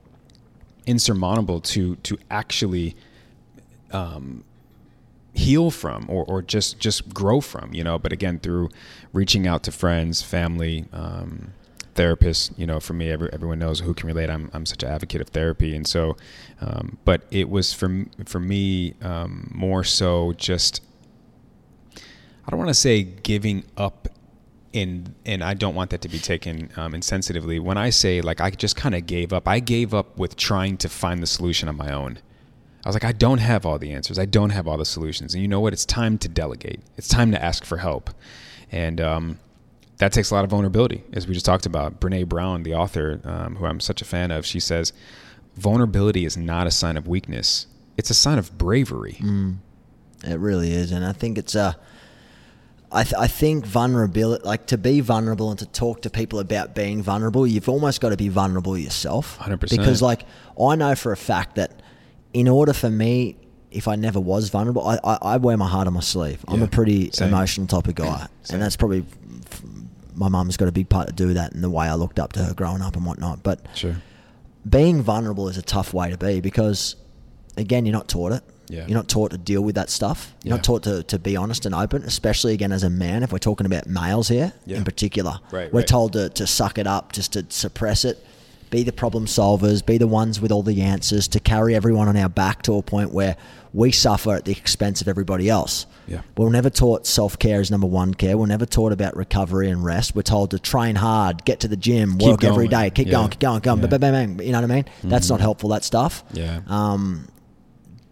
insurmountable 0.86 1.60
to 1.62 1.96
to 1.98 2.18
actually 2.30 2.96
um, 3.92 4.44
heal 5.34 5.70
from 5.70 6.06
or, 6.10 6.26
or 6.26 6.42
just 6.42 6.80
just 6.80 7.14
grow 7.14 7.40
from 7.40 7.72
you 7.74 7.84
know 7.84 8.00
but 8.00 8.12
again 8.12 8.40
through 8.40 8.70
reaching 9.14 9.46
out 9.46 9.62
to 9.62 9.72
friends 9.72 10.22
family 10.22 10.86
um, 10.92 11.54
therapists 11.98 12.58
you 12.58 12.66
know 12.68 12.80
for 12.80 12.94
me 12.94 13.10
every, 13.10 13.30
everyone 13.34 13.60
knows 13.60 13.80
who 13.80 13.94
can 13.94 14.08
relate 14.08 14.30
I'm, 14.30 14.50
I'm 14.54 14.66
such 14.66 14.84
an 14.84 14.90
advocate 14.90 15.20
of 15.20 15.30
therapy 15.30 15.76
and 15.76 15.86
so 15.86 16.16
um, 16.62 16.98
but 17.04 17.24
it 17.32 17.50
was 17.50 17.74
for 17.74 18.06
for 18.26 18.40
me 18.40 18.94
um, 19.02 19.52
more 19.54 19.84
so 19.84 20.34
just 20.38 20.82
I 22.48 22.52
don't 22.52 22.60
want 22.60 22.70
to 22.70 22.76
say 22.76 23.04
giving 23.04 23.66
up 23.76 24.08
in 24.72 25.16
and 25.26 25.44
I 25.44 25.54
don't 25.54 25.76
want 25.76 25.90
that 25.90 26.02
to 26.02 26.10
be 26.10 26.20
taken 26.20 26.70
um, 26.78 26.94
insensitively. 26.94 27.60
When 27.60 27.78
I 27.78 27.90
say 27.90 28.22
like 28.22 28.40
I 28.40 28.52
just 28.52 28.76
kind 28.76 28.96
of 28.96 29.06
gave 29.06 29.34
up, 29.34 29.48
I 29.48 29.60
gave 29.60 29.94
up 29.94 30.18
with 30.18 30.36
trying 30.36 30.78
to 30.78 30.90
find 30.90 31.22
the 31.22 31.28
solution 31.28 31.68
on 31.68 31.76
my 31.76 31.92
own. 31.92 32.20
I 32.86 32.90
was 32.90 32.96
like, 32.96 33.04
I 33.04 33.12
don't 33.12 33.40
have 33.40 33.66
all 33.66 33.78
the 33.78 33.92
answers. 33.92 34.18
I 34.18 34.26
don't 34.26 34.52
have 34.52 34.66
all 34.66 34.78
the 34.78 34.86
solutions. 34.86 35.34
And 35.34 35.42
you 35.42 35.48
know 35.50 35.60
what? 35.60 35.74
It's 35.74 35.86
time 35.86 36.18
to 36.20 36.30
delegate. 36.30 36.80
It's 36.96 37.10
time 37.10 37.32
to 37.32 37.44
ask 37.44 37.66
for 37.66 37.78
help. 37.78 38.12
And 38.72 39.02
um, 39.02 39.40
that 39.98 40.12
takes 40.14 40.30
a 40.32 40.34
lot 40.36 40.44
of 40.44 40.50
vulnerability, 40.52 41.04
as 41.14 41.28
we 41.28 41.34
just 41.34 41.46
talked 41.46 41.66
about. 41.66 42.00
Brene 42.00 42.28
Brown, 42.28 42.64
the 42.64 42.76
author, 42.76 43.20
um, 43.24 43.56
who 43.56 43.66
I'm 43.66 43.80
such 43.80 44.02
a 44.02 44.06
fan 44.06 44.32
of, 44.32 44.46
she 44.46 44.60
says, 44.60 44.94
vulnerability 45.56 46.26
is 46.26 46.38
not 46.38 46.68
a 46.68 46.72
sign 46.72 46.98
of 46.98 47.08
weakness. 47.08 47.68
It's 47.98 48.10
a 48.10 48.14
sign 48.14 48.38
of 48.38 48.58
bravery. 48.58 49.18
Mm, 49.20 49.58
it 50.24 50.40
really 50.40 50.72
is. 50.72 50.92
And 50.92 51.04
I 51.06 51.14
think 51.14 51.38
it's 51.38 51.56
a. 51.56 51.78
I, 52.90 53.04
th- 53.04 53.16
I 53.20 53.28
think 53.28 53.66
vulnerability, 53.66 54.46
like 54.46 54.68
to 54.68 54.78
be 54.78 55.02
vulnerable 55.02 55.50
and 55.50 55.60
to 55.60 55.66
talk 55.66 56.04
to 56.04 56.10
people 56.10 56.40
about 56.40 56.74
being 56.74 57.02
vulnerable, 57.04 57.46
you've 57.46 57.68
almost 57.68 58.00
got 58.00 58.10
to 58.10 58.18
be 58.18 58.30
vulnerable 58.30 58.78
yourself. 58.78 59.38
100%. 59.40 59.70
Because, 59.70 60.02
like, 60.02 60.24
I 60.62 60.76
know 60.78 60.96
for 60.96 61.12
a 61.12 61.18
fact 61.18 61.56
that 61.56 61.82
in 62.34 62.48
order 62.48 62.72
for 62.72 62.90
me, 62.90 63.36
if 63.72 63.90
I 63.90 63.96
never 63.98 64.22
was 64.22 64.48
vulnerable, 64.48 64.88
I, 64.88 65.00
I, 65.04 65.18
I 65.22 65.38
wear 65.38 65.58
my 65.58 65.68
heart 65.68 65.88
on 65.88 65.94
my 65.96 66.00
sleeve. 66.00 66.46
I'm 66.48 66.60
Yeah, 66.60 66.66
a 66.66 66.70
pretty 66.70 67.12
same. 67.12 67.28
emotional 67.28 67.68
type 67.68 67.88
of 67.90 67.96
guy. 67.96 68.28
Same. 68.44 68.56
And 68.56 68.64
that's 68.64 68.78
probably 68.78 69.04
my 70.18 70.28
mum's 70.30 70.58
got 70.58 70.68
a 70.68 70.72
big 70.72 70.90
part 70.90 71.08
to 71.08 71.14
do 71.14 71.34
that 71.36 71.54
in 71.54 71.62
the 71.62 71.70
way 71.70 71.88
I 71.88 71.94
looked 71.94 72.20
up 72.20 72.34
to 72.34 72.44
her 72.44 72.54
growing 72.54 72.82
up 72.82 72.96
and 72.96 73.06
whatnot. 73.06 73.44
But 73.44 73.62
Sure. 73.76 73.98
being 74.70 75.02
vulnerable 75.02 75.48
is 75.48 75.58
a 75.58 75.62
tough 75.62 75.94
way 75.94 76.10
to 76.10 76.18
be 76.18 76.42
because, 76.42 76.96
again, 77.56 77.86
you're 77.86 77.94
not 77.94 78.08
taught 78.08 78.32
it. 78.34 78.44
Yeah. 78.70 78.86
You're 78.88 78.98
not 78.98 79.08
taught 79.08 79.32
to 79.32 79.38
deal 79.38 79.62
with 79.62 79.76
that 79.76 79.90
stuff. 79.90 80.34
You're 80.44 80.50
Yeah. 80.52 80.56
not 80.58 80.64
taught 80.66 80.84
to, 80.84 81.04
to 81.04 81.18
be 81.20 81.38
honest 81.38 81.66
and 81.66 81.74
open, 81.74 82.04
especially 82.04 82.54
again 82.54 82.74
as 82.74 82.84
a 82.84 82.90
man. 82.90 83.24
If 83.24 83.32
we're 83.32 83.38
talking 83.38 83.66
about 83.66 83.88
males 83.88 84.28
here 84.28 84.52
Yeah. 84.66 84.78
in 84.78 84.84
particular, 84.84 85.40
Right, 85.52 85.72
we're 85.72 85.80
right. 85.80 85.88
told 85.88 86.14
to, 86.14 86.28
to 86.30 86.46
suck 86.46 86.78
it 86.78 86.86
up, 86.88 87.14
just 87.14 87.32
to 87.34 87.46
suppress 87.48 88.04
it, 88.04 88.22
be 88.70 88.84
the 88.84 88.92
problem 88.92 89.26
solvers, 89.26 89.86
be 89.86 89.98
the 89.98 90.08
ones 90.08 90.40
with 90.42 90.52
all 90.52 90.64
the 90.64 90.82
answers, 90.82 91.28
to 91.30 91.40
carry 91.40 91.76
everyone 91.76 92.08
on 92.08 92.18
our 92.18 92.30
back 92.30 92.62
to 92.64 92.74
a 92.74 92.82
point 92.82 93.12
where 93.14 93.38
we 93.74 93.92
suffer 93.92 94.34
at 94.34 94.46
the 94.46 94.52
expense 94.52 95.02
of 95.02 95.08
everybody 95.08 95.50
else. 95.50 95.86
Yeah. 96.08 96.22
We're 96.38 96.50
never 96.50 96.70
taught 96.70 97.06
self 97.06 97.38
care 97.38 97.60
is 97.62 97.70
number 97.70 97.88
one 97.88 98.14
care. 98.14 98.38
We're 98.38 98.46
never 98.46 98.66
taught 98.66 98.92
about 98.94 99.16
recovery 99.16 99.70
and 99.70 99.84
rest. 99.84 100.16
We're 100.16 100.22
told 100.22 100.52
to 100.52 100.60
train 100.60 100.96
hard, 100.96 101.44
get 101.46 101.60
to 101.62 101.68
the 101.68 101.76
gym, 101.78 102.18
Keep 102.18 102.28
work 102.30 102.44
every 102.44 102.68
going. 102.68 102.84
day, 102.86 102.90
keep 102.92 103.08
Yeah. 103.08 103.14
going, 103.14 103.30
keep 103.30 103.40
going, 103.42 103.60
going, 103.60 103.82
Yeah. 103.82 103.88
bang, 103.88 104.00
bang, 104.00 104.36
bang. 104.38 104.46
You 104.46 104.52
know 104.54 104.62
what 104.62 104.72
I 104.72 104.76
mean? 104.76 104.86
That's 105.04 105.30
not 105.30 105.42
helpful. 105.42 105.70
That 105.70 105.84
stuff. 105.84 106.24
Yeah. 106.34 106.60
Um, 106.68 107.28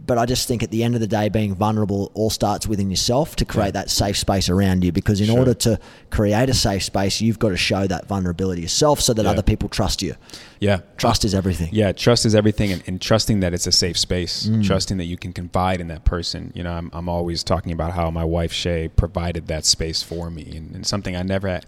but 0.06 0.18
I 0.18 0.26
just 0.26 0.48
think 0.48 0.62
at 0.64 0.72
the 0.72 0.84
end 0.84 0.94
of 0.96 1.02
the 1.02 1.08
day, 1.08 1.30
being 1.30 1.56
vulnerable 1.56 2.12
all 2.14 2.30
starts 2.30 2.68
within 2.68 2.90
yourself 2.90 3.36
to 3.38 3.46
create 3.46 3.68
Yeah. 3.68 3.72
that 3.82 3.90
safe 3.90 4.18
space 4.18 4.50
around 4.50 4.84
you. 4.84 4.92
Because 4.92 5.20
in 5.20 5.28
Sure. 5.28 5.40
order 5.40 5.54
to 5.56 5.80
create 6.10 6.50
a 6.50 6.54
safe 6.54 6.84
space, 6.84 7.22
you've 7.22 7.40
got 7.40 7.50
to 7.50 7.58
show 7.58 7.88
that 7.88 8.08
vulnerability 8.08 8.62
yourself 8.62 9.00
so 9.02 9.14
that 9.14 9.24
Yeah. 9.26 9.32
other 9.32 9.42
people 9.42 9.70
trust 9.70 10.02
you. 10.02 10.16
Yeah. 10.60 10.80
Trust 10.98 11.26
is 11.26 11.34
everything. 11.36 11.70
Yeah, 11.72 11.92
trust 11.92 12.26
is 12.26 12.34
everything, 12.36 12.72
and, 12.72 12.82
and 12.88 13.02
trusting 13.02 13.40
that 13.42 13.54
it's 13.54 13.68
a 13.68 13.72
safe 13.72 13.98
space, 13.98 14.48
Mm. 14.48 14.64
trusting 14.66 14.98
that 14.98 15.06
you 15.06 15.18
can 15.18 15.34
confide 15.34 15.82
in 15.82 15.88
that 15.90 16.06
person. 16.06 16.52
You 16.56 16.64
know, 16.64 16.72
I'm, 16.72 16.90
I'm 16.94 17.10
always 17.10 17.44
talking 17.44 17.72
about 17.72 17.94
how 17.94 18.10
my 18.12 18.24
wife 18.24 18.54
Shay 18.54 18.88
provided 18.88 19.48
that 19.48 19.66
space 19.66 20.02
for 20.04 20.30
me, 20.32 20.54
and, 20.56 20.76
and 20.76 20.86
something 20.86 21.16
I 21.16 21.24
never 21.24 21.48
had. 21.48 21.66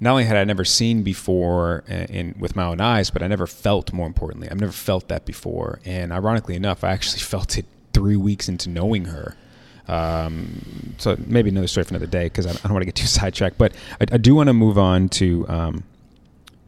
Not 0.00 0.12
only 0.12 0.24
had 0.24 0.36
I 0.36 0.44
never 0.44 0.64
seen 0.64 1.02
before 1.02 1.82
in, 1.88 2.04
in 2.04 2.34
with 2.38 2.54
my 2.54 2.64
own 2.64 2.80
eyes, 2.80 3.10
but 3.10 3.22
I 3.22 3.26
never 3.26 3.46
felt. 3.46 3.92
More 3.92 4.06
importantly, 4.06 4.48
I've 4.50 4.60
never 4.60 4.72
felt 4.72 5.08
that 5.08 5.24
before. 5.24 5.80
And 5.84 6.12
ironically 6.12 6.54
enough, 6.54 6.84
I 6.84 6.90
actually 6.90 7.20
felt 7.34 7.58
it 7.58 7.66
three 7.92 8.16
weeks 8.16 8.48
into 8.48 8.68
knowing 8.68 9.06
her. 9.06 9.36
Um, 9.88 10.94
so 10.98 11.16
maybe 11.26 11.48
another 11.48 11.66
story 11.66 11.84
for 11.84 11.94
another 11.94 12.06
day 12.06 12.24
because 12.24 12.46
I, 12.46 12.52
don't 12.52 12.72
want 12.72 12.82
to 12.82 12.86
get 12.86 12.94
too 12.94 13.06
sidetracked. 13.06 13.58
But 13.58 13.72
I, 14.00 14.06
I 14.12 14.18
do 14.18 14.34
want 14.34 14.48
to 14.48 14.52
move 14.52 14.78
on 14.78 15.08
to 15.10 15.48
um, 15.48 15.84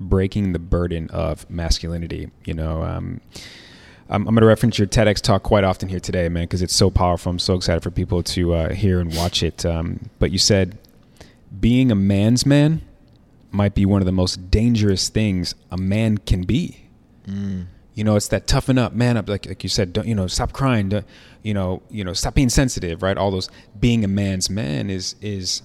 breaking 0.00 0.52
the 0.52 0.58
burden 0.58 1.08
of 1.10 1.48
masculinity. 1.48 2.30
You 2.44 2.54
know, 2.54 2.82
um, 2.82 3.20
I'm, 4.08 4.26
I'm 4.26 4.34
going 4.34 4.40
to 4.40 4.46
reference 4.46 4.78
your 4.78 4.88
TEDx 4.88 5.20
talk 5.20 5.42
quite 5.44 5.62
often 5.62 5.88
here 5.88 6.00
today, 6.00 6.28
man, 6.28 6.44
because 6.44 6.62
it's 6.62 6.74
so 6.74 6.90
powerful. 6.90 7.30
I'm 7.30 7.38
so 7.38 7.54
excited 7.54 7.82
for 7.82 7.90
people 7.90 8.22
to 8.24 8.54
uh, 8.54 8.72
hear 8.72 8.98
and 9.00 9.14
watch 9.14 9.42
it. 9.42 9.64
Um, 9.64 10.10
but 10.18 10.32
you 10.32 10.38
said 10.38 10.78
being 11.60 11.92
a 11.92 11.94
man's 11.94 12.46
man 12.46 12.80
might 13.52 13.74
be 13.74 13.84
one 13.86 14.00
of 14.02 14.06
the 14.06 14.12
most 14.12 14.50
dangerous 14.50 15.08
things 15.08 15.54
a 15.70 15.76
man 15.76 16.18
can 16.18 16.42
be. 16.42 16.86
You 17.94 18.04
know, 18.04 18.16
it's 18.16 18.28
that 18.28 18.46
toughen 18.46 18.78
up, 18.78 18.92
man 18.92 19.16
up, 19.16 19.28
like 19.28 19.46
like 19.46 19.62
you 19.62 19.68
said. 19.68 19.92
Don't 19.92 20.06
you 20.06 20.14
know? 20.14 20.26
Stop 20.26 20.52
crying. 20.52 20.88
Don't, 20.88 21.06
you 21.42 21.52
know, 21.52 21.82
you 21.90 22.04
know, 22.04 22.12
stop 22.12 22.34
being 22.34 22.48
sensitive, 22.48 23.02
right? 23.02 23.18
All 23.18 23.30
those 23.30 23.50
being 23.78 24.04
a 24.04 24.08
man's 24.08 24.48
man 24.48 24.88
is 24.90 25.16
is 25.20 25.62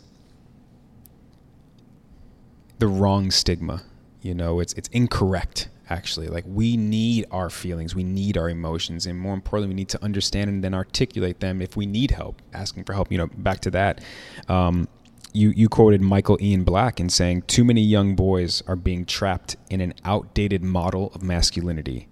the 2.80 2.88
wrong 2.88 3.32
stigma. 3.32 3.84
You 4.22 4.34
know, 4.34 4.60
it's 4.60 4.74
it's 4.74 4.90
incorrect 4.90 5.70
actually. 5.90 6.28
Like 6.28 6.46
we 6.48 6.78
need 6.78 7.26
our 7.32 7.50
feelings, 7.50 7.96
we 7.96 8.04
need 8.04 8.38
our 8.38 8.50
emotions, 8.50 9.06
and 9.06 9.20
more 9.20 9.34
importantly, 9.34 9.70
we 9.70 9.76
need 9.76 9.90
to 9.90 10.04
understand 10.04 10.50
and 10.50 10.64
then 10.64 10.74
articulate 10.74 11.40
them 11.40 11.62
if 11.62 11.78
we 11.78 11.86
need 11.86 12.12
help. 12.12 12.42
Asking 12.54 12.84
for 12.84 12.94
help. 12.94 13.12
You 13.12 13.20
know, 13.20 13.28
back 13.28 13.60
to 13.62 13.72
that. 13.72 14.02
Um, 14.48 14.88
you 15.36 15.50
you 15.50 15.70
quoted 15.70 16.02
Michael 16.02 16.38
Ian 16.42 16.64
Black 16.64 17.00
in 17.00 17.10
saying, 17.10 17.44
"Too 17.48 17.64
many 17.64 17.82
young 17.82 18.16
boys 18.16 18.64
are 18.68 18.76
being 18.76 19.06
trapped 19.06 19.56
in 19.70 19.82
an 19.82 19.94
outdated 20.04 20.64
model 20.64 21.12
of 21.14 21.22
masculinity, 21.24 22.08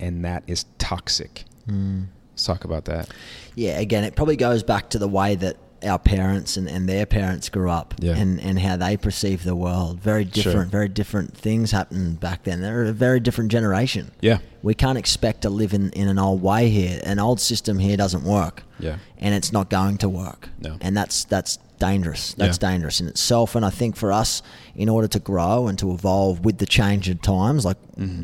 and 0.00 0.24
that 0.24 0.42
is 0.46 0.64
toxic." 0.78 1.44
Let's 1.68 2.44
talk 2.44 2.64
about 2.64 2.86
that. 2.86 3.08
Yeah, 3.54 3.78
again, 3.78 4.04
it 4.04 4.16
probably 4.16 4.36
goes 4.36 4.62
back 4.62 4.88
to 4.90 4.98
the 4.98 5.08
way 5.08 5.34
that 5.36 5.56
our 5.84 5.98
parents 5.98 6.56
and, 6.56 6.68
and 6.68 6.88
their 6.88 7.04
parents 7.06 7.48
grew 7.48 7.68
up 7.68 7.94
Yeah. 7.98 8.14
and, 8.16 8.40
and 8.40 8.58
how 8.58 8.76
they 8.76 8.96
perceive 8.96 9.42
the 9.42 9.56
world. 9.56 10.00
Very 10.00 10.24
Sure. 10.24 10.30
different, 10.44 10.70
very 10.70 10.88
different 10.88 11.36
things 11.36 11.72
happened 11.72 12.20
back 12.20 12.44
then. 12.44 12.60
They're 12.60 12.84
a 12.84 12.92
very 12.92 13.18
different 13.18 13.50
generation. 13.50 14.12
Yeah. 14.20 14.38
We 14.62 14.74
can't 14.74 14.96
expect 14.96 15.42
to 15.42 15.50
live 15.50 15.74
in, 15.74 15.90
in 15.90 16.06
an 16.08 16.18
old 16.20 16.40
way 16.40 16.68
here. 16.70 17.00
An 17.04 17.18
old 17.18 17.40
system 17.40 17.80
here 17.80 17.96
doesn't 17.96 18.22
work. 18.22 18.62
Yeah. 18.78 18.98
And 19.18 19.34
it's 19.34 19.52
not 19.52 19.70
going 19.70 19.98
to 19.98 20.08
work. 20.08 20.50
No. 20.60 20.76
And 20.80 20.96
that's 20.96 21.24
that's 21.24 21.58
dangerous. 21.90 22.34
That's 22.34 22.58
Yeah. 22.62 22.70
dangerous 22.70 23.00
in 23.00 23.08
itself. 23.08 23.54
And 23.56 23.64
I 23.64 23.70
think 23.70 23.96
for 23.96 24.10
us, 24.12 24.42
in 24.76 24.88
order 24.88 25.08
to 25.08 25.18
grow 25.18 25.66
and 25.68 25.76
to 25.78 25.90
evolve 25.92 26.44
with 26.44 26.56
the 26.58 26.66
change 26.66 27.08
of 27.08 27.20
times, 27.22 27.64
like 27.64 27.76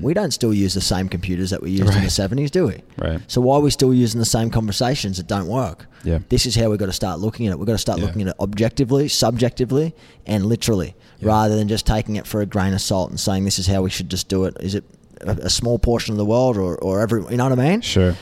we 0.03 0.15
don't 0.15 0.31
still 0.33 0.55
use 0.55 0.75
the 0.75 0.81
same 0.81 1.09
computers 1.09 1.51
that 1.51 1.61
we 1.63 1.71
used 1.71 1.83
in 1.83 1.89
the 1.89 1.93
Mm-hmm. 1.99 2.09
Seventies, 2.09 2.51
do 2.51 2.67
we? 2.69 2.77
Right. 2.97 3.21
So 3.27 3.41
why 3.41 3.57
are 3.57 3.61
we 3.61 3.71
still 3.71 3.93
using 3.93 4.19
the 4.21 4.27
same 4.39 4.49
conversations 4.51 5.17
that 5.19 5.27
don't 5.27 5.47
work? 5.49 5.87
Yeah. 6.05 6.19
This 6.29 6.47
is 6.47 6.55
how 6.57 6.71
we've 6.71 6.79
got 6.79 6.87
to 6.87 6.93
start 7.05 7.21
looking 7.21 7.47
at 7.47 7.53
it. 7.53 7.59
We've 7.59 7.67
got 7.67 7.73
to 7.81 7.87
start 7.89 7.99
Yeah. 7.99 8.07
looking 8.07 8.23
at 8.23 8.29
it 8.29 8.35
objectively, 8.41 9.09
subjectively, 9.09 9.95
and 10.27 10.47
literally, 10.47 10.95
Yeah. 11.21 11.29
rather 11.29 11.57
than 11.57 11.69
just 11.69 11.85
taking 11.87 12.17
it 12.17 12.27
for 12.27 12.41
a 12.41 12.47
grain 12.47 12.73
of 12.75 12.81
salt 12.81 13.11
and 13.11 13.19
saying 13.21 13.45
this 13.45 13.59
is 13.59 13.67
how 13.67 13.83
we 13.83 13.91
should 13.91 14.09
just 14.09 14.29
do 14.29 14.45
it. 14.45 14.57
Is 14.61 14.75
it 14.75 14.85
a, 15.23 15.31
a 15.31 15.51
small 15.51 15.79
portion 15.79 16.13
of 16.15 16.19
the 16.19 16.25
world 16.25 16.57
or, 16.57 16.77
or 16.77 17.01
every, 17.01 17.21
you 17.31 17.37
know 17.37 17.49
what 17.49 17.59
I 17.59 17.69
mean? 17.71 17.81
Sure. 17.81 18.15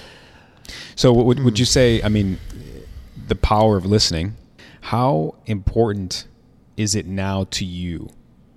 So, 0.96 1.12
would, 1.12 1.38
would 1.44 1.58
you 1.58 1.64
say? 1.66 2.02
I 2.02 2.08
mean, 2.08 2.38
the 3.28 3.34
power 3.36 3.76
of 3.76 3.84
listening. 3.86 4.34
How 4.90 5.34
important 5.46 6.26
is 6.76 6.94
it 6.94 7.06
now 7.06 7.44
to 7.50 7.64
you, 7.64 8.08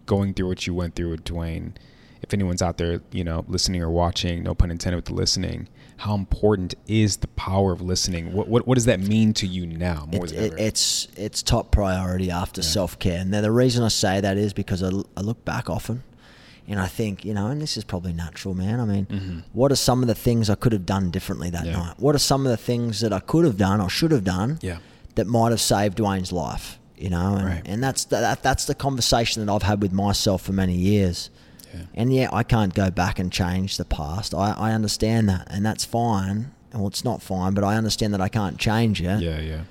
going 0.06 0.34
through 0.36 0.48
what 0.48 0.68
you 0.68 0.74
went 0.76 0.96
through 0.96 1.10
with 1.10 1.24
Dwayne? 1.24 1.74
If 2.22 2.34
anyone's 2.36 2.62
out 2.62 2.78
there, 2.78 3.02
you 3.12 3.24
know, 3.24 3.46
listening 3.48 3.82
or 3.82 3.90
watching, 3.90 4.44
no 4.44 4.54
pun 4.54 4.70
intended 4.70 4.98
with 4.98 5.06
the 5.06 5.14
listening. 5.16 5.68
How 5.98 6.14
important 6.14 6.76
is 6.88 7.18
the 7.18 7.28
power 7.30 7.72
of 7.72 7.82
listening? 7.82 8.32
What 8.34 8.48
what, 8.48 8.68
what 8.68 8.76
does 8.76 8.86
that 8.86 9.00
mean 9.00 9.34
to 9.36 9.48
you 9.48 9.66
now 9.66 10.08
more 10.12 10.26
It, 10.26 10.30
than 10.36 10.44
it, 10.44 10.48
ever? 10.54 10.58
it's 10.60 11.08
it's 11.18 11.42
top 11.42 11.72
priority 11.72 12.30
after 12.30 12.62
self 12.62 13.00
care. 13.00 13.20
And 13.22 13.32
now 13.32 13.42
the 13.42 13.52
reason 13.52 13.84
I 13.84 13.88
say 13.88 14.22
that 14.22 14.38
is 14.38 14.54
because 14.54 14.84
I, 14.84 14.90
I 15.18 15.22
look 15.22 15.44
back 15.46 15.68
often, 15.70 16.04
and 16.68 16.80
I 16.80 16.86
think 16.88 17.26
you 17.26 17.34
know, 17.34 17.48
and 17.48 17.60
this 17.60 17.76
is 17.76 17.84
probably 17.84 18.14
natural, 18.14 18.54
man. 18.54 18.80
I 18.80 18.86
mean, 18.86 19.44
what 19.52 19.72
are 19.72 19.76
some 19.76 20.04
of 20.04 20.08
the 20.08 20.16
things 20.16 20.50
I 20.50 20.56
could 20.56 20.74
have 20.74 20.86
done 20.86 21.10
differently 21.10 21.50
that 21.50 21.64
Mm-hmm. 21.64 21.72
Yeah. 21.72 21.88
night? 21.88 21.96
What 22.00 22.14
are 22.16 22.20
some 22.20 22.46
of 22.46 22.52
the 22.52 22.58
things 22.58 23.00
that 23.02 23.12
I 23.12 23.20
could 23.20 23.46
have 23.46 23.58
done 23.58 23.82
or 23.82 23.90
should 23.90 24.12
have 24.12 24.24
done? 24.24 24.60
Yeah. 24.62 24.78
That 25.20 25.28
might 25.28 25.52
have 25.52 25.62
saved 25.62 25.98
Dwayne's 25.98 26.32
life. 26.32 26.78
You 26.98 27.10
know, 27.10 27.36
and, 27.36 27.46
Right. 27.46 27.62
and 27.66 27.82
that's 27.84 28.04
that, 28.06 28.44
that's 28.44 28.66
the 28.66 28.76
conversation 28.76 29.46
that 29.46 29.52
I've 29.54 29.64
had 29.64 29.82
with 29.82 29.94
myself 29.94 30.42
for 30.42 30.52
many 30.52 30.76
years. 30.76 31.30
Yeah. 31.74 31.82
And 31.94 32.14
yeah, 32.14 32.30
I 32.34 32.44
can't 32.44 32.74
go 32.74 32.90
back 32.92 33.20
and 33.20 33.32
change 33.32 33.78
the 33.78 33.86
past. 33.86 34.34
I, 34.34 34.52
I 34.58 34.72
understand 34.74 35.30
that, 35.30 35.48
and 35.50 35.66
that's 35.66 35.86
fine. 35.86 36.52
Well, 36.74 36.88
it's 36.88 37.06
not 37.06 37.22
fine, 37.22 37.54
but 37.54 37.64
I 37.64 37.76
understand 37.78 38.14
that 38.16 38.20
I 38.22 38.28
can't 38.28 38.58
change 38.58 39.02
it. 39.02 39.22
yeah, 39.22 39.40
yeah, 39.40 39.62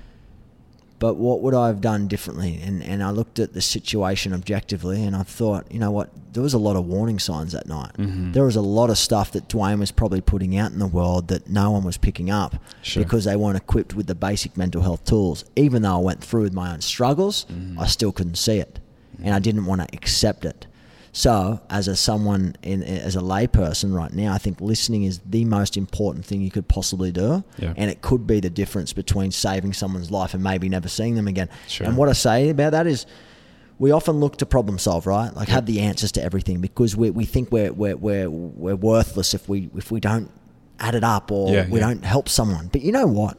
But 0.99 1.15
what 1.15 1.41
would 1.41 1.53
I 1.53 1.67
have 1.67 1.79
done 1.81 2.07
differently? 2.07 2.59
And 2.61 2.83
and 2.83 3.01
I 3.01 3.09
looked 3.11 3.39
at 3.39 3.53
the 3.53 3.61
situation 3.61 4.33
objectively, 4.33 5.03
and 5.03 5.15
I 5.15 5.23
thought, 5.23 5.65
you 5.71 5.79
know 5.79 5.91
what? 5.91 6.09
There 6.33 6.43
was 6.43 6.53
a 6.53 6.57
lot 6.59 6.75
of 6.75 6.85
warning 6.85 7.19
signs 7.19 7.53
that 7.53 7.67
night. 7.67 7.93
Mhm. 7.97 8.33
There 8.33 8.43
was 8.43 8.55
a 8.57 8.61
lot 8.61 8.89
of 8.89 8.97
stuff 8.97 9.31
that 9.31 9.47
Dwayne 9.47 9.79
was 9.79 9.91
probably 9.91 10.21
putting 10.21 10.57
out 10.57 10.71
in 10.71 10.79
the 10.79 10.87
world 10.87 11.29
that 11.29 11.49
no 11.49 11.71
one 11.71 11.83
was 11.83 11.97
picking 11.97 12.29
up 12.29 12.55
Sure. 12.81 13.01
because 13.03 13.23
they 13.25 13.35
weren't 13.35 13.57
equipped 13.57 13.95
with 13.95 14.07
the 14.07 14.15
basic 14.15 14.55
mental 14.57 14.81
health 14.81 15.03
tools. 15.05 15.45
Even 15.55 15.81
though 15.81 15.95
I 15.95 16.01
went 16.01 16.21
through 16.23 16.43
with 16.43 16.53
my 16.53 16.71
own 16.73 16.81
struggles, 16.81 17.45
Mm-hmm. 17.51 17.79
I 17.79 17.87
still 17.87 18.11
couldn't 18.11 18.35
see 18.37 18.57
it, 18.59 18.79
and 19.23 19.33
I 19.33 19.39
didn't 19.39 19.65
want 19.65 19.81
to 19.81 19.87
accept 19.93 20.43
it. 20.45 20.67
So, 21.11 21.59
as 21.69 21.87
a 21.87 21.95
someone 21.95 22.55
in 22.61 22.83
as 22.83 23.15
a 23.15 23.19
layperson 23.19 23.93
right 23.95 24.13
now, 24.13 24.31
I 24.33 24.37
think 24.37 24.61
listening 24.61 25.03
is 25.03 25.19
the 25.25 25.43
most 25.45 25.75
important 25.75 26.23
thing 26.25 26.41
you 26.41 26.51
could 26.51 26.67
possibly 26.67 27.11
do, 27.11 27.43
Yeah. 27.57 27.73
and 27.75 27.89
it 27.89 28.01
could 28.01 28.27
be 28.27 28.39
the 28.39 28.49
difference 28.49 28.93
between 28.93 29.31
saving 29.31 29.73
someone's 29.73 30.11
life 30.11 30.33
and 30.35 30.43
maybe 30.43 30.69
never 30.69 30.87
seeing 30.87 31.15
them 31.15 31.27
again. 31.27 31.49
Sure. 31.67 31.87
And 31.87 31.97
what 31.97 32.09
I 32.09 32.13
say 32.13 32.49
about 32.49 32.71
that 32.73 32.85
is, 32.85 33.05
we 33.79 33.91
often 33.91 34.19
look 34.19 34.37
to 34.37 34.45
problem 34.45 34.77
solve, 34.77 35.07
right? 35.07 35.33
Like 35.35 35.47
have 35.47 35.65
the 35.65 35.79
answers 35.79 36.11
to 36.13 36.23
everything 36.23 36.61
because 36.61 36.95
we, 36.95 37.09
we 37.09 37.25
think 37.25 37.51
we're, 37.51 37.71
we're, 37.73 37.95
we're, 37.97 38.29
we're 38.29 38.75
worthless 38.75 39.33
if 39.33 39.49
we 39.49 39.69
if 39.75 39.89
we 39.91 39.99
don't 39.99 40.29
add 40.79 40.95
it 40.95 41.03
up 41.03 41.31
or 41.31 41.51
Yeah, 41.53 41.67
we 41.69 41.79
yeah. 41.79 41.87
don't 41.87 42.05
help 42.05 42.29
someone. 42.29 42.67
But 42.71 42.81
you 42.81 42.91
know 42.91 43.07
what? 43.07 43.37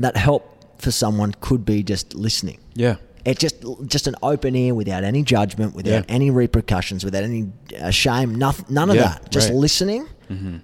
That 0.00 0.16
help 0.16 0.80
for 0.80 0.90
someone 0.90 1.34
could 1.40 1.64
be 1.64 1.82
just 1.82 2.14
listening. 2.14 2.58
Yeah. 2.74 2.96
It 3.24 3.38
just 3.38 3.56
just 3.86 4.06
an 4.06 4.16
open 4.22 4.56
ear 4.56 4.74
without 4.74 5.04
any 5.04 5.22
judgment, 5.22 5.74
without 5.74 5.90
Yeah. 6.08 6.14
any 6.16 6.30
repercussions, 6.30 7.04
without 7.04 7.22
any 7.22 7.50
uh, 7.80 7.90
shame, 7.90 8.34
nothing, 8.34 8.66
none 8.68 8.90
of 8.90 8.96
Yeah, 8.96 9.02
that. 9.02 9.30
Just 9.30 9.46
right. 9.48 9.52
Mm-hmm. 9.52 9.60
listening 9.60 10.08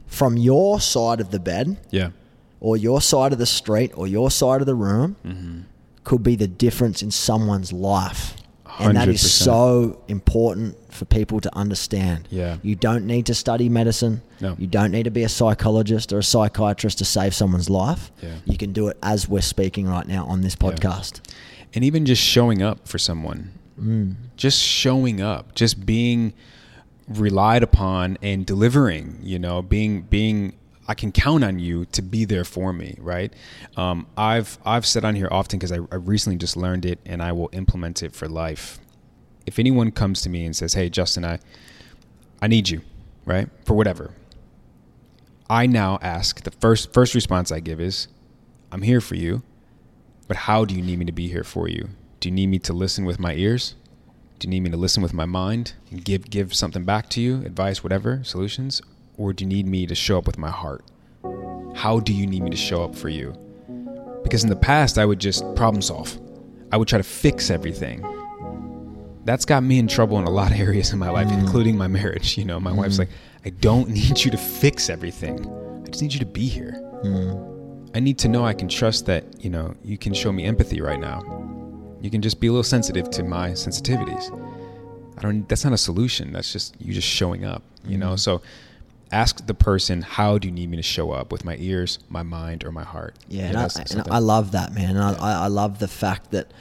from 0.07 0.37
your 0.39 0.81
side 0.81 1.21
of 1.21 1.31
the 1.31 1.39
bed 1.39 1.77
Yeah. 1.91 2.11
or 2.59 2.77
your 2.77 3.01
side 3.03 3.33
of 3.33 3.39
the 3.39 3.47
street 3.47 3.93
or 3.95 4.07
your 4.07 4.31
side 4.31 4.61
of 4.61 4.67
the 4.67 4.75
room 4.75 5.17
Mm-hmm. 5.25 5.61
could 6.05 6.23
be 6.23 6.37
the 6.37 6.49
difference 6.49 7.03
in 7.03 7.11
someone's 7.11 7.73
life. 7.73 8.35
And 8.81 8.97
that 8.97 9.09
is 9.09 9.29
so 9.31 10.01
important 10.07 10.77
for 10.93 11.05
people 11.05 11.41
to 11.41 11.51
understand. 11.57 12.29
Yeah. 12.31 12.59
You 12.63 12.77
don't 12.77 13.07
need 13.07 13.27
to 13.27 13.35
study 13.35 13.69
medicine. 13.69 14.23
No. 14.41 14.55
You 14.59 14.69
don't 14.69 14.93
need 14.93 15.03
to 15.05 15.11
be 15.11 15.25
a 15.25 15.29
psychologist 15.29 16.13
or 16.13 16.19
a 16.19 16.23
psychiatrist 16.23 16.99
to 16.99 17.05
save 17.05 17.35
someone's 17.35 17.69
life. 17.69 18.13
Yeah. 18.23 18.37
You 18.45 18.57
can 18.57 18.73
do 18.73 18.87
it 18.89 18.97
as 19.03 19.29
we're 19.29 19.43
speaking 19.43 19.87
right 19.89 20.07
now 20.07 20.27
on 20.27 20.43
this 20.43 20.55
podcast. 20.55 21.21
And 21.75 21.85
even 21.85 22.07
just 22.07 22.23
showing 22.23 22.63
up 22.63 22.89
for 22.89 22.99
someone. 22.99 23.53
Just 24.37 24.61
showing 24.61 25.21
up 25.21 25.55
just 25.55 25.85
being 25.87 26.33
relied 27.09 27.63
upon 27.63 28.19
and 28.23 28.45
delivering 28.45 29.19
you 29.23 29.39
know 29.39 29.63
being 29.63 30.03
being 30.03 30.53
i 30.89 30.95
can 30.95 31.11
count 31.11 31.43
on 31.43 31.59
you 31.59 31.87
to 31.87 32.03
be 32.03 32.27
there 32.27 32.45
for 32.45 32.71
me 32.73 32.95
right? 32.99 33.33
Um, 33.79 34.07
i've 34.17 34.59
i've 34.67 34.85
said 34.85 35.05
on 35.05 35.15
here 35.15 35.29
often 35.31 35.59
because 35.59 35.73
I, 35.73 35.77
I 35.91 35.95
recently 35.97 36.37
just 36.37 36.55
learned 36.57 36.85
it 36.85 36.99
and 37.07 37.23
i 37.23 37.33
will 37.33 37.49
implement 37.53 38.03
it 38.03 38.15
for 38.15 38.29
life. 38.29 38.79
If 39.47 39.59
anyone 39.59 39.91
comes 39.91 40.21
to 40.23 40.29
me 40.29 40.45
and 40.45 40.55
says 40.55 40.75
hey 40.75 40.91
justin 40.91 41.25
i 41.25 41.39
i 42.43 42.47
need 42.47 42.69
you 42.69 42.83
right 43.25 43.49
for 43.65 43.73
whatever 43.75 44.13
i 45.49 45.67
now 45.67 45.99
ask 46.03 46.43
the 46.43 46.51
first 46.51 46.93
first 46.93 47.15
response 47.15 47.51
i 47.51 47.59
give 47.61 47.81
is 47.81 48.09
i'm 48.71 48.83
here 48.83 49.01
for 49.01 49.15
you 49.15 49.43
but 50.29 50.37
how 50.37 50.65
do 50.65 50.75
you 50.75 50.83
need 50.83 50.99
me 50.99 51.07
to 51.07 51.13
be 51.13 51.29
here 51.29 51.43
for 51.43 51.69
you? 51.69 51.89
Do 52.21 52.29
you 52.29 52.35
need 52.35 52.49
me 52.49 52.59
to 52.61 52.73
listen 52.73 53.05
with 53.05 53.19
my 53.19 53.35
ears? 53.35 53.75
Do 54.39 54.47
you 54.47 54.51
need 54.51 54.61
me 54.61 54.71
to 54.71 54.77
listen 54.77 55.03
with 55.03 55.15
my 55.15 55.25
mind 55.25 55.73
and 55.91 56.05
give 56.05 56.31
give 56.31 56.55
something 56.55 56.85
back 56.85 57.09
to 57.11 57.21
you, 57.21 57.43
advice, 57.45 57.83
whatever, 57.83 58.23
solutions? 58.23 58.81
Or 59.17 59.33
do 59.33 59.45
you 59.45 59.49
need 59.49 59.67
me 59.67 59.87
to 59.87 59.95
show 59.97 60.19
up 60.19 60.27
with 60.27 60.39
my 60.39 60.51
heart? 60.51 60.85
How 61.75 61.99
do 61.99 62.13
you 62.13 62.27
need 62.27 62.43
me 62.43 62.51
to 62.51 62.57
show 62.57 62.85
up 62.85 62.95
for 62.95 63.09
you? 63.09 63.37
Because 64.23 64.45
in 64.45 64.51
the 64.51 64.57
past 64.57 64.99
I 64.99 65.05
would 65.05 65.19
just 65.19 65.43
problem 65.57 65.83
solve. 65.83 66.19
I 66.71 66.77
would 66.77 66.87
try 66.87 66.99
to 66.99 67.05
fix 67.05 67.51
everything. 67.51 68.05
That's 69.25 69.45
got 69.45 69.63
me 69.63 69.79
in 69.79 69.89
trouble 69.89 70.19
in 70.19 70.25
a 70.25 70.31
lot 70.31 70.53
of 70.53 70.61
areas 70.61 70.93
in 70.93 70.99
my 70.99 71.11
life, 71.11 71.29
mm. 71.29 71.39
including 71.39 71.77
my 71.77 71.89
marriage. 71.89 72.37
You 72.37 72.45
know, 72.45 72.61
my 72.61 72.73
wife's 72.73 72.97
mm. 72.97 73.01
like, 73.01 73.11
I 73.45 73.51
don't 73.51 73.89
need 74.01 74.23
you 74.23 74.31
to 74.31 74.39
fix 74.39 74.91
everything. 74.91 75.47
I 75.85 75.89
just 75.89 76.03
need 76.03 76.13
you 76.13 76.21
to 76.21 76.27
be 76.27 76.47
here. 76.47 76.75
Mm. 77.05 77.58
I 77.95 78.01
need 78.01 78.19
to 78.19 78.29
know 78.29 78.45
I 78.45 78.55
can 78.55 78.69
trust 78.69 79.07
that, 79.07 79.25
you 79.43 79.51
know, 79.51 79.75
you 79.83 79.99
can 79.99 80.15
show 80.15 80.33
me 80.33 80.45
empathy 80.45 80.81
right 80.81 81.01
now. 81.01 81.23
You 82.01 82.11
can 82.11 82.23
just 82.23 82.41
be 82.41 82.47
a 82.47 82.51
little 82.51 82.63
sensitive 82.63 83.11
to 83.11 83.23
my 83.23 83.51
sensitivities. 83.51 84.31
I 85.19 85.23
don't 85.23 85.49
that's 85.49 85.65
not 85.65 85.73
a 85.73 85.79
solution. 85.79 86.33
That's 86.33 86.53
just 86.53 86.81
you 86.81 86.93
just 86.95 87.09
showing 87.09 87.45
up, 87.45 87.63
you 87.85 87.99
know? 87.99 88.09
Mm-hmm. 88.09 88.17
So 88.17 88.43
ask 89.11 89.47
the 89.47 89.55
person, 89.55 90.03
how 90.03 90.39
do 90.39 90.49
you 90.49 90.53
need 90.53 90.71
me 90.71 90.77
to 90.77 90.83
show 90.83 91.11
up 91.11 91.33
with 91.33 91.45
my 91.45 91.57
ears, 91.59 91.99
my 92.09 92.23
mind, 92.23 92.65
or 92.65 92.71
my 92.71 92.85
heart? 92.85 93.17
Yeah, 93.29 93.45
and, 93.47 93.57
I, 93.57 93.69
and 93.91 94.09
I 94.11 94.19
love 94.19 94.53
that, 94.53 94.73
man. 94.75 94.91
And 94.97 95.01
I, 95.01 95.15
I, 95.15 95.33
I 95.45 95.47
love 95.49 95.79
the 95.79 95.89
fact 95.89 96.31
that 96.33 96.53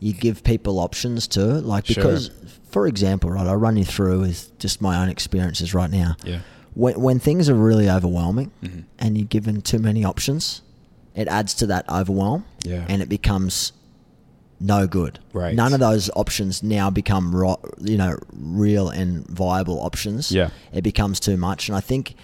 you 0.00 0.12
give 0.12 0.42
people 0.42 0.80
options 0.80 1.28
too. 1.28 1.44
Like, 1.44 1.86
Sure. 1.86 2.02
because, 2.02 2.30
for 2.70 2.86
example, 2.86 3.30
right, 3.30 3.46
I'll 3.46 3.56
run 3.56 3.76
you 3.76 3.84
through 3.84 4.20
with 4.20 4.58
just 4.58 4.80
my 4.80 5.00
own 5.00 5.08
experiences 5.08 5.74
right 5.74 5.90
now. 5.90 6.16
Yeah. 6.24 6.40
When, 6.74 7.00
when 7.00 7.18
things 7.18 7.48
are 7.48 7.54
really 7.54 7.88
overwhelming 7.90 8.50
Mm-hmm. 8.62 8.80
and 8.98 9.18
you're 9.18 9.26
given 9.26 9.60
too 9.62 9.78
many 9.78 10.04
options, 10.04 10.62
it 11.14 11.28
adds 11.28 11.52
to 11.54 11.66
that 11.66 11.88
overwhelm 11.90 12.44
Yeah. 12.64 12.86
and 12.88 13.02
it 13.02 13.08
becomes 13.08 13.72
no 14.60 14.86
good. 14.86 15.18
Right. 15.32 15.54
None 15.54 15.74
of 15.74 15.80
those 15.80 16.08
options 16.14 16.62
now 16.62 16.88
become 16.88 17.34
ro- 17.34 17.60
you 17.80 17.96
know 17.98 18.16
real 18.32 18.88
and 18.88 19.26
viable 19.26 19.80
options. 19.80 20.30
Yeah. 20.32 20.50
It 20.72 20.82
becomes 20.82 21.18
too 21.20 21.36
much, 21.36 21.68
and 21.68 21.76
I 21.76 21.80
think, 21.80 22.14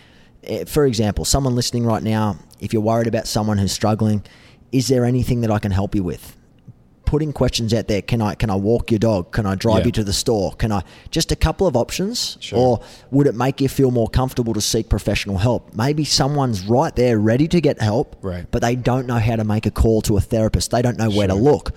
eh, 0.45 0.65
for 0.65 0.87
example, 0.87 1.25
someone 1.25 1.55
listening 1.57 1.85
right 1.85 2.03
now, 2.03 2.39
if 2.61 2.73
you're 2.73 2.81
worried 2.83 3.09
about 3.09 3.27
someone 3.27 3.59
who's 3.59 3.73
struggling, 3.73 4.23
is 4.73 4.87
there 4.89 5.05
anything 5.05 5.41
that 5.43 5.51
I 5.51 5.59
can 5.59 5.73
help 5.73 5.95
you 5.97 6.05
with? 6.05 6.37
Putting 7.09 7.33
questions 7.33 7.73
out 7.73 7.89
there. 7.89 8.03
Can 8.03 8.21
I 8.21 8.35
can 8.35 8.51
I 8.51 8.55
walk 8.55 8.91
your 8.91 8.99
dog? 8.99 9.33
Can 9.33 9.47
I 9.47 9.55
drive 9.55 9.79
Yeah. 9.79 9.85
you 9.87 9.93
to 9.93 10.05
the 10.05 10.13
store? 10.13 10.53
Can 10.53 10.71
I 10.71 10.83
just 11.11 11.33
a 11.33 11.37
couple 11.37 11.67
of 11.67 11.75
options? 11.75 12.37
Sure. 12.39 12.59
Or 12.59 12.81
would 13.11 13.27
it 13.27 13.35
make 13.35 13.63
you 13.63 13.69
feel 13.71 13.91
more 13.91 14.09
comfortable 14.09 14.53
to 14.53 14.61
seek 14.61 14.91
professional 14.91 15.39
help? 15.39 15.75
Maybe 15.75 16.05
someone's 16.05 16.65
right 16.67 16.95
there 16.95 17.19
ready 17.19 17.49
to 17.49 17.63
get 17.63 17.81
help, 17.81 18.17
Right. 18.21 18.45
but 18.51 18.61
they 18.61 18.77
don't 18.77 19.07
know 19.07 19.19
how 19.19 19.37
to 19.37 19.45
make 19.45 19.65
a 19.65 19.71
call 19.71 20.03
to 20.03 20.19
a 20.19 20.21
therapist. 20.21 20.71
They 20.71 20.83
don't 20.83 20.99
know 20.99 21.09
where 21.09 21.29
to 21.29 21.35
look. 21.35 21.73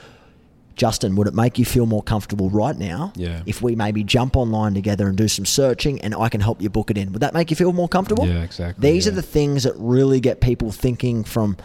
Justin, 0.75 1.15
would 1.15 1.27
it 1.27 1.33
make 1.33 1.57
you 1.57 1.63
feel 1.63 1.85
more 1.85 2.03
comfortable 2.03 2.49
right 2.49 2.77
now 2.77 3.13
Yeah. 3.15 3.41
if 3.45 3.61
we 3.61 3.73
maybe 3.73 4.03
jump 4.03 4.35
online 4.35 4.73
together 4.73 5.07
and 5.07 5.15
do 5.17 5.29
some 5.29 5.45
searching 5.45 6.01
and 6.01 6.13
I 6.13 6.27
can 6.27 6.41
help 6.41 6.61
you 6.61 6.69
book 6.69 6.91
it 6.91 6.97
in? 6.97 7.13
Would 7.13 7.21
that 7.21 7.33
make 7.33 7.49
you 7.51 7.55
feel 7.55 7.71
more 7.71 7.87
comfortable? 7.87 8.27
Yeah, 8.27 8.41
exactly, 8.43 8.91
These 8.91 9.07
are 9.07 9.11
the 9.11 9.21
things 9.21 9.63
that 9.63 9.75
really 9.77 10.19
get 10.19 10.41
people 10.41 10.71
thinking 10.71 11.23
from 11.23 11.55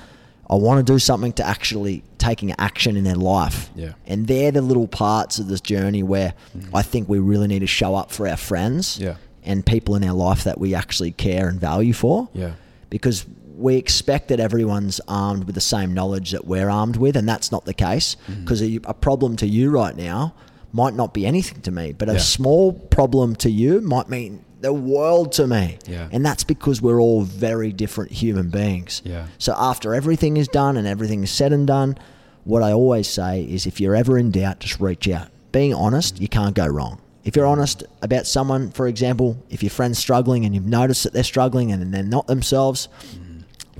I 0.48 0.54
want 0.54 0.85
to 0.87 0.92
do 0.92 0.98
something 0.98 1.32
to 1.35 1.46
actually 1.46 2.02
taking 2.18 2.52
action 2.59 2.96
in 2.96 3.04
their 3.04 3.16
life. 3.16 3.70
Yeah. 3.74 3.92
And 4.06 4.26
they're 4.26 4.52
the 4.52 4.62
little 4.62 4.87
parts 4.88 5.38
of 5.38 5.48
this 5.48 5.61
journey 5.61 6.02
where 6.02 6.35
I 6.72 6.82
think 6.82 7.09
we 7.09 7.18
really 7.18 7.46
need 7.48 7.61
to 7.61 7.66
show 7.66 7.94
up 7.94 8.11
for 8.12 8.28
our 8.28 8.37
friends. 8.37 8.98
Yeah. 8.98 9.16
and 9.44 9.64
people 9.64 9.94
in 9.94 10.02
our 10.02 10.12
life 10.14 10.42
that 10.44 10.59
we 10.59 10.74
actually 10.74 11.12
care 11.12 11.48
and 11.48 11.61
value 11.61 11.92
for 11.92 12.28
Yeah. 12.35 12.54
because 12.90 13.24
we 13.56 13.76
expect 13.76 14.26
that 14.28 14.40
everyone's 14.40 15.00
armed 15.06 15.44
with 15.44 15.54
the 15.54 15.61
same 15.61 15.94
knowledge 15.94 16.32
that 16.32 16.44
we're 16.46 16.68
armed 16.68 16.96
with, 16.96 17.16
and 17.16 17.28
that's 17.28 17.50
not 17.52 17.64
the 17.64 17.72
case. 17.72 18.16
Mm-hmm. 18.28 18.40
Because 18.42 18.61
a, 18.61 18.80
a 18.85 18.92
problem 18.94 19.37
to 19.37 19.46
you 19.46 19.70
right 19.70 19.96
now 19.96 20.35
might 20.72 20.94
not 20.94 21.14
be 21.14 21.24
anything 21.26 21.61
to 21.62 21.70
me, 21.70 21.92
but 21.92 22.09
a 22.09 22.18
small 22.18 22.72
problem 22.72 23.35
to 23.37 23.48
you 23.50 23.80
might 23.80 24.09
mean 24.09 24.44
the 24.66 24.72
world 24.72 25.31
to 25.33 25.46
me. 25.46 25.79
Yeah. 25.87 26.09
And 26.11 26.26
that's 26.26 26.42
because 26.42 26.83
we're 26.83 27.00
all 27.00 27.22
very 27.22 27.72
different 27.72 28.11
human 28.11 28.50
beings. 28.50 29.00
Yeah. 29.05 29.29
So 29.38 29.55
after 29.57 29.94
everything 29.94 30.37
is 30.37 30.48
done 30.48 30.76
and 30.76 30.88
everything 30.88 31.22
is 31.22 31.31
said 31.31 31.52
and 31.52 31.68
done, 31.68 31.96
what 32.42 32.64
I 32.64 32.72
always 32.72 33.07
say 33.07 33.44
is 33.44 33.64
if 33.64 33.81
you're 33.81 33.94
ever 33.94 34.18
in 34.18 34.33
doubt, 34.33 34.59
just 34.59 34.81
reach 34.81 35.09
out. 35.09 35.29
Being 35.52 35.72
honest, 35.72 36.20
you 36.20 36.26
can't 36.26 36.55
go 36.55 36.66
wrong. 36.66 37.00
If 37.22 37.37
you're 37.37 37.46
honest 37.46 37.85
about 38.02 38.26
someone, 38.26 38.72
for 38.72 38.88
example, 38.88 39.37
if 39.50 39.62
your 39.62 39.70
friend's 39.70 40.00
struggling 40.00 40.44
and 40.44 40.52
you've 40.52 40.66
noticed 40.66 41.05
that 41.05 41.12
they're 41.12 41.22
struggling 41.22 41.70
and 41.70 41.94
they're 41.94 42.02
not 42.02 42.26
themselves, 42.26 42.88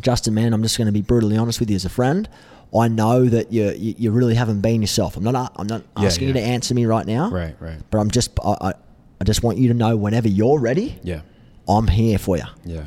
Justin, 0.01 0.35
man, 0.35 0.53
I'm 0.53 0.62
just 0.62 0.79
going 0.79 0.87
to 0.87 0.92
be 0.92 1.03
brutally 1.03 1.37
honest 1.37 1.59
with 1.59 1.68
you 1.68 1.77
as 1.77 1.85
a 1.85 1.88
friend. 1.88 2.29
I 2.77 2.88
know 2.88 3.27
that 3.27 3.53
you 3.53 3.72
you, 3.77 4.11
really 4.11 4.35
haven't 4.35 4.61
been 4.61 4.83
yourself. 4.83 5.16
I'm 5.16 5.25
not 5.25 5.53
I'm 5.57 5.66
not 5.66 5.83
Yeah, 5.96 6.07
asking 6.07 6.29
you 6.29 6.35
to 6.35 6.40
answer 6.40 6.75
me 6.75 6.85
right 6.87 7.07
now. 7.07 7.31
Right, 7.31 7.57
right. 7.61 7.79
But 7.90 7.99
I'm 7.99 8.11
just 8.11 8.33
I, 8.44 8.75
I, 9.20 9.24
just 9.24 9.42
want 9.42 9.59
you 9.59 9.68
to 9.68 9.74
know 9.74 9.96
whenever 9.96 10.29
you're 10.29 10.59
ready, 10.61 10.98
Yeah. 11.02 11.20
I'm 11.68 11.87
here 11.88 12.18
for 12.18 12.37
you. 12.37 12.44
Yeah. 12.64 12.87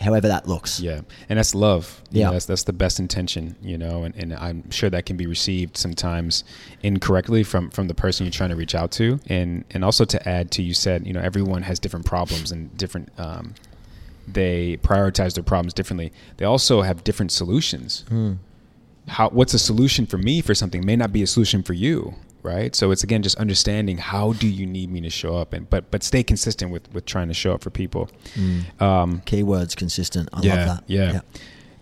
However 0.00 0.28
that 0.28 0.46
looks. 0.46 0.78
Yeah, 0.80 1.00
and 1.28 1.38
that's 1.38 1.54
love. 1.54 2.02
You 2.10 2.20
Yeah. 2.20 2.26
know, 2.26 2.32
that's 2.34 2.46
that's 2.46 2.62
the 2.64 2.72
best 2.72 3.00
intention, 3.00 3.56
you 3.62 3.76
know, 3.78 4.04
and, 4.04 4.14
and 4.16 4.32
I'm 4.34 4.70
sure 4.70 4.90
that 4.90 5.06
can 5.06 5.16
be 5.16 5.26
received 5.26 5.76
sometimes 5.76 6.44
incorrectly 6.82 7.42
from 7.42 7.70
from 7.70 7.88
the 7.88 7.94
person 7.94 8.24
you're 8.26 8.30
trying 8.32 8.50
to 8.50 8.56
reach 8.56 8.74
out 8.74 8.90
to, 8.92 9.18
and 9.28 9.64
and 9.70 9.84
also 9.84 10.04
to 10.04 10.28
add 10.28 10.50
to 10.52 10.62
you 10.62 10.72
said, 10.74 11.06
you 11.06 11.12
know, 11.12 11.20
everyone 11.20 11.62
has 11.62 11.78
different 11.80 12.06
problems 12.06 12.52
and 12.52 12.76
different. 12.76 13.08
Um, 13.18 13.54
they 14.26 14.76
prioritize 14.82 15.34
their 15.34 15.42
problems 15.44 15.72
differently. 15.74 16.12
They 16.36 16.44
also 16.44 16.82
have 16.82 17.02
different 17.02 17.32
solutions. 17.32 18.04
How 19.08 19.30
what's 19.30 19.54
a 19.54 19.58
solution 19.58 20.04
for 20.06 20.18
me 20.18 20.42
for 20.42 20.54
something 20.54 20.84
may 20.84 20.96
not 20.96 21.12
be 21.12 21.22
a 21.22 21.26
solution 21.26 21.62
for 21.62 21.72
you, 21.72 22.14
right? 22.42 22.74
So 22.74 22.90
it's 22.90 23.04
again 23.04 23.22
just 23.22 23.36
understanding 23.38 23.98
how 23.98 24.32
do 24.32 24.48
you 24.48 24.66
need 24.66 24.90
me 24.90 25.00
to 25.02 25.10
show 25.10 25.36
up, 25.36 25.52
and 25.52 25.68
but 25.68 25.90
but 25.90 26.02
stay 26.02 26.22
consistent 26.22 26.70
with 26.70 26.92
with 26.92 27.04
trying 27.04 27.28
to 27.28 27.34
show 27.34 27.52
up 27.52 27.62
for 27.62 27.70
people. 27.70 28.10
Um, 28.80 29.22
Keywords 29.26 29.76
consistent. 29.76 30.28
I 30.32 30.40
yeah, 30.42 30.54
love 30.54 30.66
that. 30.66 30.84
Yeah. 30.86 31.20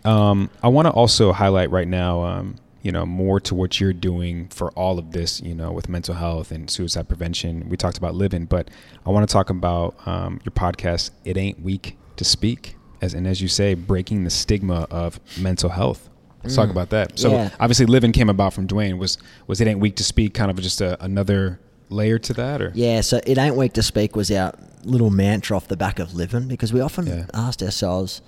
Um, 0.05 0.51
I 0.62 0.69
want 0.69 0.87
to 0.87 0.92
also 0.92 1.33
highlight 1.33 1.71
right 1.71 1.88
now, 1.88 2.23
um, 2.23 2.57
you 2.83 2.92
know, 2.92 3.05
more 3.05 3.40
to 3.40 3.55
what 3.57 3.81
you're 3.81 3.92
doing 3.92 4.47
for 4.49 4.71
all 4.73 5.01
of 5.01 5.11
this, 5.11 5.40
you 5.40 5.55
know, 5.55 5.73
with 5.73 5.88
mental 5.88 6.14
health 6.14 6.53
and 6.53 6.71
suicide 6.71 7.09
prevention. 7.09 7.69
We 7.69 7.77
talked 7.77 7.99
about 7.99 8.14
Livin, 8.14 8.45
but 8.45 8.71
I 9.05 9.11
want 9.11 9.29
to 9.29 9.33
talk 9.33 9.51
about 9.51 9.97
um, 10.07 10.40
your 10.45 10.53
podcast. 10.53 11.11
It 11.25 11.37
ain't 11.37 11.61
weak 11.61 11.99
to 12.16 12.25
speak, 12.25 12.77
as 13.03 13.14
and 13.14 13.27
as 13.27 13.42
you 13.42 13.49
say, 13.49 13.75
breaking 13.75 14.23
the 14.23 14.31
stigma 14.31 14.87
of 14.90 15.19
mental 15.38 15.71
health. 15.71 16.09
Let's 16.47 16.57
talk 16.57 16.71
about 16.71 16.91
that. 16.91 17.19
So 17.19 17.33
Yeah. 17.33 17.51
obviously, 17.61 17.87
Livin 17.87 18.13
came 18.13 18.29
about 18.29 18.53
from 18.53 18.67
Dwayne. 18.69 18.99
Was 18.99 19.19
was 19.47 19.61
it 19.61 19.67
ain't 19.67 19.81
weak 19.81 19.97
to 19.97 20.05
speak? 20.05 20.35
Kind 20.35 20.51
of 20.51 20.61
just 20.61 20.81
a, 20.81 21.03
another 21.05 21.59
layer 21.91 22.19
to 22.19 22.33
that, 22.35 22.63
or 22.63 22.73
Yeah, 22.75 23.01
so 23.01 23.21
it 23.27 23.39
ain't 23.39 23.57
weak 23.57 23.73
to 23.75 23.83
speak 23.83 24.17
was 24.17 24.31
our 24.31 24.53
little 24.85 25.11
mantra 25.11 25.57
off 25.57 25.69
the 25.69 25.77
back 25.77 25.99
of 25.99 26.15
Livin 26.15 26.47
because 26.49 26.73
we 26.73 26.81
often 26.81 27.07
Yeah. 27.07 27.25
asked 27.35 27.63
ourselves, 27.63 28.21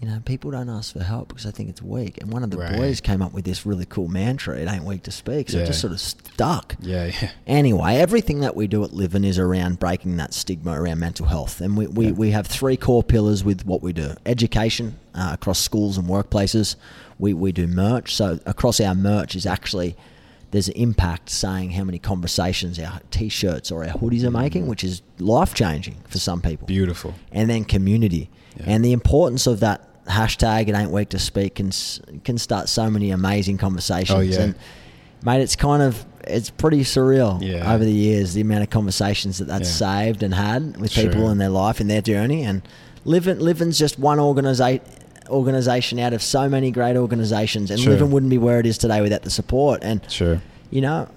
you 0.00 0.08
know, 0.08 0.20
people 0.24 0.50
don't 0.52 0.68
ask 0.70 0.92
for 0.92 1.02
help 1.02 1.28
because 1.28 1.44
they 1.44 1.50
think 1.50 1.68
it's 1.68 1.82
weak. 1.82 2.18
And 2.20 2.32
one 2.32 2.42
of 2.42 2.50
the 2.50 2.56
Right. 2.56 2.72
boys 2.76 3.00
came 3.00 3.20
up 3.20 3.32
with 3.34 3.44
this 3.44 3.66
really 3.66 3.84
cool 3.84 4.08
mantra: 4.08 4.56
"It 4.56 4.66
ain't 4.68 4.84
weak 4.84 5.02
to 5.04 5.10
speak." 5.10 5.50
So 5.50 5.58
it 5.58 5.66
just 5.66 5.80
sort 5.80 5.92
of 5.92 6.00
stuck. 6.00 6.76
Yeah, 6.80 7.06
yeah. 7.20 7.30
Anyway, 7.46 7.96
everything 7.96 8.40
that 8.40 8.56
we 8.56 8.66
do 8.66 8.82
at 8.84 8.94
Livin 8.94 9.22
is 9.24 9.38
around 9.38 9.78
breaking 9.78 10.16
that 10.16 10.32
stigma 10.34 10.80
around 10.80 10.98
mental 10.98 11.26
health. 11.26 11.60
And 11.60 11.76
we, 11.76 11.86
we, 11.88 12.06
Yeah. 12.06 12.12
we 12.12 12.30
have 12.30 12.46
three 12.46 12.76
core 12.78 13.02
pillars 13.02 13.44
with 13.44 13.66
what 13.66 13.82
we 13.82 13.92
do 13.92 14.14
education 14.24 14.94
uh, 15.14 15.30
across 15.34 15.58
schools 15.58 15.98
and 15.98 16.08
workplaces. 16.08 16.74
We, 17.22 17.32
we 17.34 17.52
do 17.52 17.66
merch. 17.68 18.14
So, 18.16 18.40
across 18.46 18.80
our 18.80 18.94
merch 18.96 19.36
is 19.36 19.46
actually 19.46 19.96
there's 20.50 20.66
an 20.68 20.74
impact 20.74 21.30
saying 21.30 21.70
how 21.70 21.84
many 21.84 21.98
conversations 21.98 22.78
our 22.80 23.00
t 23.10 23.28
shirts 23.28 23.70
or 23.70 23.84
our 23.84 23.94
hoodies 23.94 24.24
are 24.24 24.30
making, 24.30 24.66
which 24.66 24.82
is 24.84 25.02
life 25.18 25.54
changing 25.54 25.96
for 26.08 26.18
some 26.18 26.40
people 26.42 26.66
Beautiful. 26.66 27.14
and 27.30 27.48
then 27.48 27.64
community. 27.64 28.28
Yeah. 28.58 28.64
And 28.66 28.84
the 28.84 28.92
importance 28.92 29.46
of 29.46 29.60
that 29.60 29.88
hashtag 30.06 30.68
it 30.68 30.74
ain't 30.74 30.90
weak 30.90 31.10
to 31.10 31.18
speak 31.18 31.54
can 31.54 31.70
can 32.24 32.38
start 32.38 32.68
so 32.68 32.90
many 32.90 33.10
amazing 33.12 33.56
conversations. 33.56 34.18
Oh, 34.18 34.20
yeah. 34.20 34.40
And 34.42 34.54
mate, 35.24 35.40
it's 35.42 35.54
kind 35.56 35.80
of 35.82 36.04
it's 36.26 36.50
pretty 36.50 36.80
surreal 36.80 37.40
Yeah. 37.40 37.72
over 37.72 37.84
the 37.84 37.92
years 37.92 38.34
the 38.34 38.40
amount 38.40 38.64
of 38.64 38.70
conversations 38.70 39.38
that 39.38 39.46
that's 39.46 39.70
Yeah. 39.80 39.86
saved 40.06 40.22
and 40.24 40.34
had 40.34 40.76
with 40.76 40.92
people 40.92 41.30
in 41.30 41.38
their 41.38 41.50
life 41.50 41.80
in 41.80 41.86
their 41.86 42.02
journey. 42.02 42.42
And 42.42 42.62
Livin 43.04 43.38
Livin's 43.38 43.78
just 43.78 43.96
one 43.98 44.18
organization 44.18 44.84
organization 45.28 45.98
out 45.98 46.12
of 46.12 46.22
so 46.22 46.48
many 46.48 46.70
great 46.70 46.96
organizations 46.96 47.70
and 47.70 47.78
Sure. 47.80 47.92
Livin 47.92 48.10
wouldn't 48.10 48.30
be 48.30 48.38
where 48.38 48.58
it 48.60 48.66
is 48.66 48.76
today 48.78 49.00
without 49.00 49.22
the 49.22 49.30
support 49.30 49.82
and 49.82 50.00
Sure. 50.10 50.40
you 50.70 50.80
know 50.80 51.08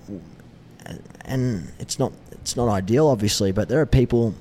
and 1.26 1.72
it's 1.80 1.98
not 2.00 2.12
it's 2.32 2.56
not 2.56 2.68
ideal 2.70 3.08
obviously 3.08 3.52
but 3.52 3.68
there 3.70 3.82
are 3.82 3.86
people 3.86 4.34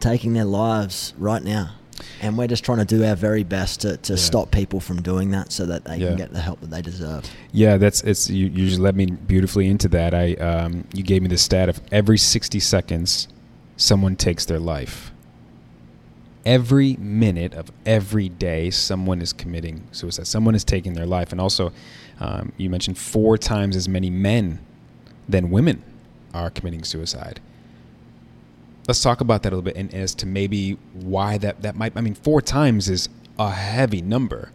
taking 0.00 0.32
their 0.32 0.44
lives 0.44 1.12
right 1.18 1.42
now 1.42 1.70
and 2.20 2.36
we're 2.38 2.46
just 2.48 2.64
trying 2.64 2.78
to 2.78 2.84
do 2.84 3.04
our 3.04 3.14
very 3.14 3.44
best 3.44 3.80
to, 3.82 3.96
to 3.98 4.14
Yeah. 4.14 4.18
stop 4.18 4.50
people 4.50 4.80
from 4.80 5.02
doing 5.02 5.30
that 5.32 5.52
so 5.52 5.66
that 5.66 5.84
they 5.84 5.96
Yeah. 5.98 6.08
can 6.08 6.16
get 6.16 6.32
the 6.32 6.40
help 6.40 6.60
that 6.60 6.70
they 6.70 6.82
deserve 6.82 7.24
Yeah, 7.52 7.76
that's 7.76 8.00
it's 8.02 8.28
you. 8.30 8.46
You 8.46 8.66
just 8.68 8.80
led 8.80 8.96
me 8.96 9.06
beautifully 9.06 9.66
into 9.68 9.88
that. 9.88 10.14
I 10.14 10.34
um, 10.34 10.84
you 10.94 11.02
gave 11.02 11.22
me 11.22 11.28
the 11.28 11.36
stat 11.38 11.68
of 11.68 11.80
every 11.92 12.18
sixty 12.18 12.58
seconds, 12.60 13.28
someone 13.76 14.16
takes 14.16 14.44
their 14.46 14.58
life. 14.58 15.11
Every 16.44 16.96
minute 16.96 17.54
of 17.54 17.70
every 17.86 18.28
day, 18.28 18.70
someone 18.70 19.22
is 19.22 19.32
committing 19.32 19.86
suicide. 19.92 20.26
Someone 20.26 20.54
is 20.54 20.64
taking 20.64 20.94
their 20.94 21.06
life, 21.06 21.30
and 21.32 21.40
also, 21.40 21.72
um, 22.20 22.52
you 22.56 22.68
mentioned 22.68 22.98
four 22.98 23.38
times 23.38 23.76
as 23.76 23.88
many 23.88 24.10
men 24.10 24.58
than 25.28 25.50
women 25.50 25.82
are 26.34 26.50
committing 26.50 26.82
suicide. 26.82 27.40
Let's 28.88 29.00
talk 29.00 29.20
about 29.20 29.44
that 29.44 29.50
a 29.50 29.56
little 29.56 29.62
bit, 29.62 29.76
and 29.76 29.94
as 29.94 30.14
to 30.16 30.26
maybe 30.26 30.72
why 30.94 31.38
that 31.38 31.62
that 31.62 31.76
might. 31.76 31.92
I 31.96 32.00
mean, 32.00 32.14
four 32.14 32.40
times 32.42 32.88
is 32.88 33.08
a 33.38 33.50
heavy 33.52 34.02
number. 34.02 34.50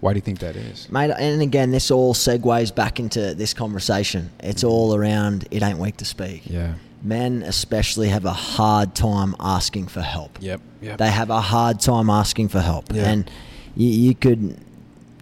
Why 0.00 0.12
do 0.12 0.16
you 0.16 0.22
think 0.22 0.40
that 0.40 0.56
is? 0.56 0.90
mate 0.90 1.10
and 1.18 1.40
again 1.42 1.70
this 1.70 1.90
all 1.90 2.14
segues 2.14 2.74
back 2.74 2.98
into 2.98 3.34
this 3.34 3.52
conversation 3.54 4.30
it's 4.40 4.64
all 4.64 4.96
around 4.96 5.46
it 5.52 5.62
ain't 5.62 5.78
weak 5.78 5.98
to 5.98 6.04
speak 6.04 6.42
Yeah. 6.46 6.74
Men 7.02 7.42
especially 7.42 8.08
have 8.08 8.24
a 8.24 8.32
hard 8.32 8.94
time 8.94 9.34
asking 9.40 9.86
for 9.88 10.00
help 10.02 10.38
Yep. 10.40 10.60
Yep. 10.82 10.98
they 10.98 11.10
have 11.10 11.30
a 11.30 11.40
hard 11.40 11.80
time 11.80 12.10
asking 12.10 12.48
for 12.48 12.60
help 12.60 12.92
Yeah. 12.92 13.08
and 13.10 13.30
you, 13.76 13.88
you 13.88 14.14
could 14.14 14.56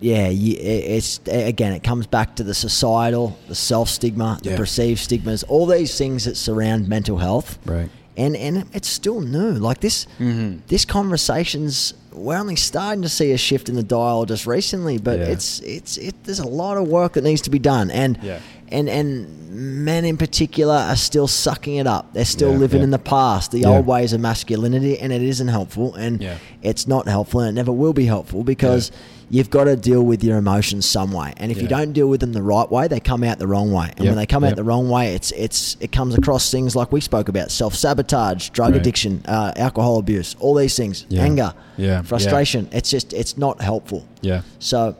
yeah 0.00 0.28
you, 0.28 0.56
it's 0.58 1.20
again 1.26 1.72
it 1.72 1.82
comes 1.82 2.06
back 2.06 2.36
to 2.36 2.44
the 2.44 2.54
societal 2.54 3.36
the 3.48 3.54
self 3.54 3.88
stigma 3.88 4.38
the 4.42 4.50
Yeah. 4.50 4.56
perceived 4.56 5.00
stigmas 5.00 5.42
all 5.44 5.66
these 5.66 5.96
things 5.98 6.24
that 6.24 6.36
surround 6.36 6.88
mental 6.88 7.18
health 7.18 7.58
Right. 7.64 7.90
and 8.16 8.36
and 8.36 8.64
it's 8.72 8.88
still 8.88 9.20
new 9.20 9.52
like 9.52 9.80
this 9.80 10.06
Mhm. 10.18 10.60
this 10.68 10.84
conversations 10.84 11.94
we're 12.12 12.36
only 12.38 12.56
starting 12.56 13.02
to 13.02 13.08
see 13.08 13.30
a 13.32 13.36
shift 13.36 13.68
in 13.68 13.76
the 13.76 13.82
dial 13.82 14.24
just 14.24 14.46
recently 14.46 14.98
but 14.98 15.18
Yeah. 15.18 15.26
it's 15.26 15.60
it's 15.60 15.96
it 15.98 16.14
there's 16.24 16.40
a 16.40 16.46
lot 16.48 16.76
of 16.76 16.88
work 16.88 17.12
that 17.14 17.22
needs 17.24 17.42
to 17.42 17.50
be 17.50 17.58
done 17.58 17.90
and 17.90 18.18
Yeah. 18.22 18.38
And 18.70 18.88
and 18.88 19.35
men 19.50 20.04
in 20.04 20.16
particular 20.16 20.74
are 20.74 20.96
still 20.96 21.26
sucking 21.26 21.76
it 21.76 21.87
up. 21.87 22.12
They're 22.12 22.24
still 22.24 22.52
Yeah, 22.52 22.59
living 22.59 22.81
yeah. 22.81 22.85
in 22.85 22.90
the 22.90 22.98
past. 22.98 23.50
The 23.50 23.61
Yeah. 23.61 23.68
old 23.70 23.87
ways 23.87 24.12
of 24.12 24.20
masculinity 24.20 24.98
and 24.98 25.12
it 25.12 25.22
isn't 25.22 25.48
helpful 25.48 25.94
and 25.94 26.24
it's 26.62 26.87
not 26.87 27.09
helpful 27.09 27.40
and 27.40 27.48
it 27.50 27.52
never 27.61 27.72
will 27.72 27.92
be 27.94 28.04
helpful 28.07 28.44
because 28.44 28.92
you've 29.31 29.50
got 29.50 29.64
to 29.64 29.74
deal 29.76 30.02
with 30.02 30.22
your 30.22 30.37
emotions 30.38 30.87
some 30.87 31.12
way. 31.12 31.33
And 31.38 31.50
if 31.50 31.61
you 31.61 31.68
don't 31.68 31.92
deal 31.92 32.09
with 32.09 32.20
them 32.20 32.33
the 32.35 32.42
right 32.42 32.70
way 32.70 32.88
they 32.88 33.00
come 33.00 33.24
out 33.24 33.38
the 33.38 33.46
wrong 33.46 33.72
way. 33.72 33.90
And 33.96 34.07
when 34.07 34.16
they 34.16 34.26
come 34.26 34.44
out 34.44 34.54
the 34.57 34.64
wrong 34.64 34.88
way 34.90 35.14
it's 35.14 35.31
it's 35.33 35.76
it 35.81 35.90
comes 35.90 36.14
across 36.16 36.50
things 36.50 36.76
like 36.76 36.92
we 36.92 37.00
spoke 37.00 37.28
about 37.28 37.50
self-sabotage 37.50 38.50
drug 38.50 38.72
Right. 38.72 38.81
addiction 38.81 39.22
uh, 39.26 39.52
alcohol 39.57 39.98
abuse 39.98 40.37
all 40.40 40.54
these 40.54 40.76
things 40.76 41.07
anger 41.16 41.52
Yeah, 41.78 42.02
frustration. 42.02 42.68
It's 42.72 42.90
just 42.90 43.12
it's 43.12 43.37
not 43.38 43.61
helpful. 43.62 44.04
Yeah. 44.20 44.42
so 44.59 44.94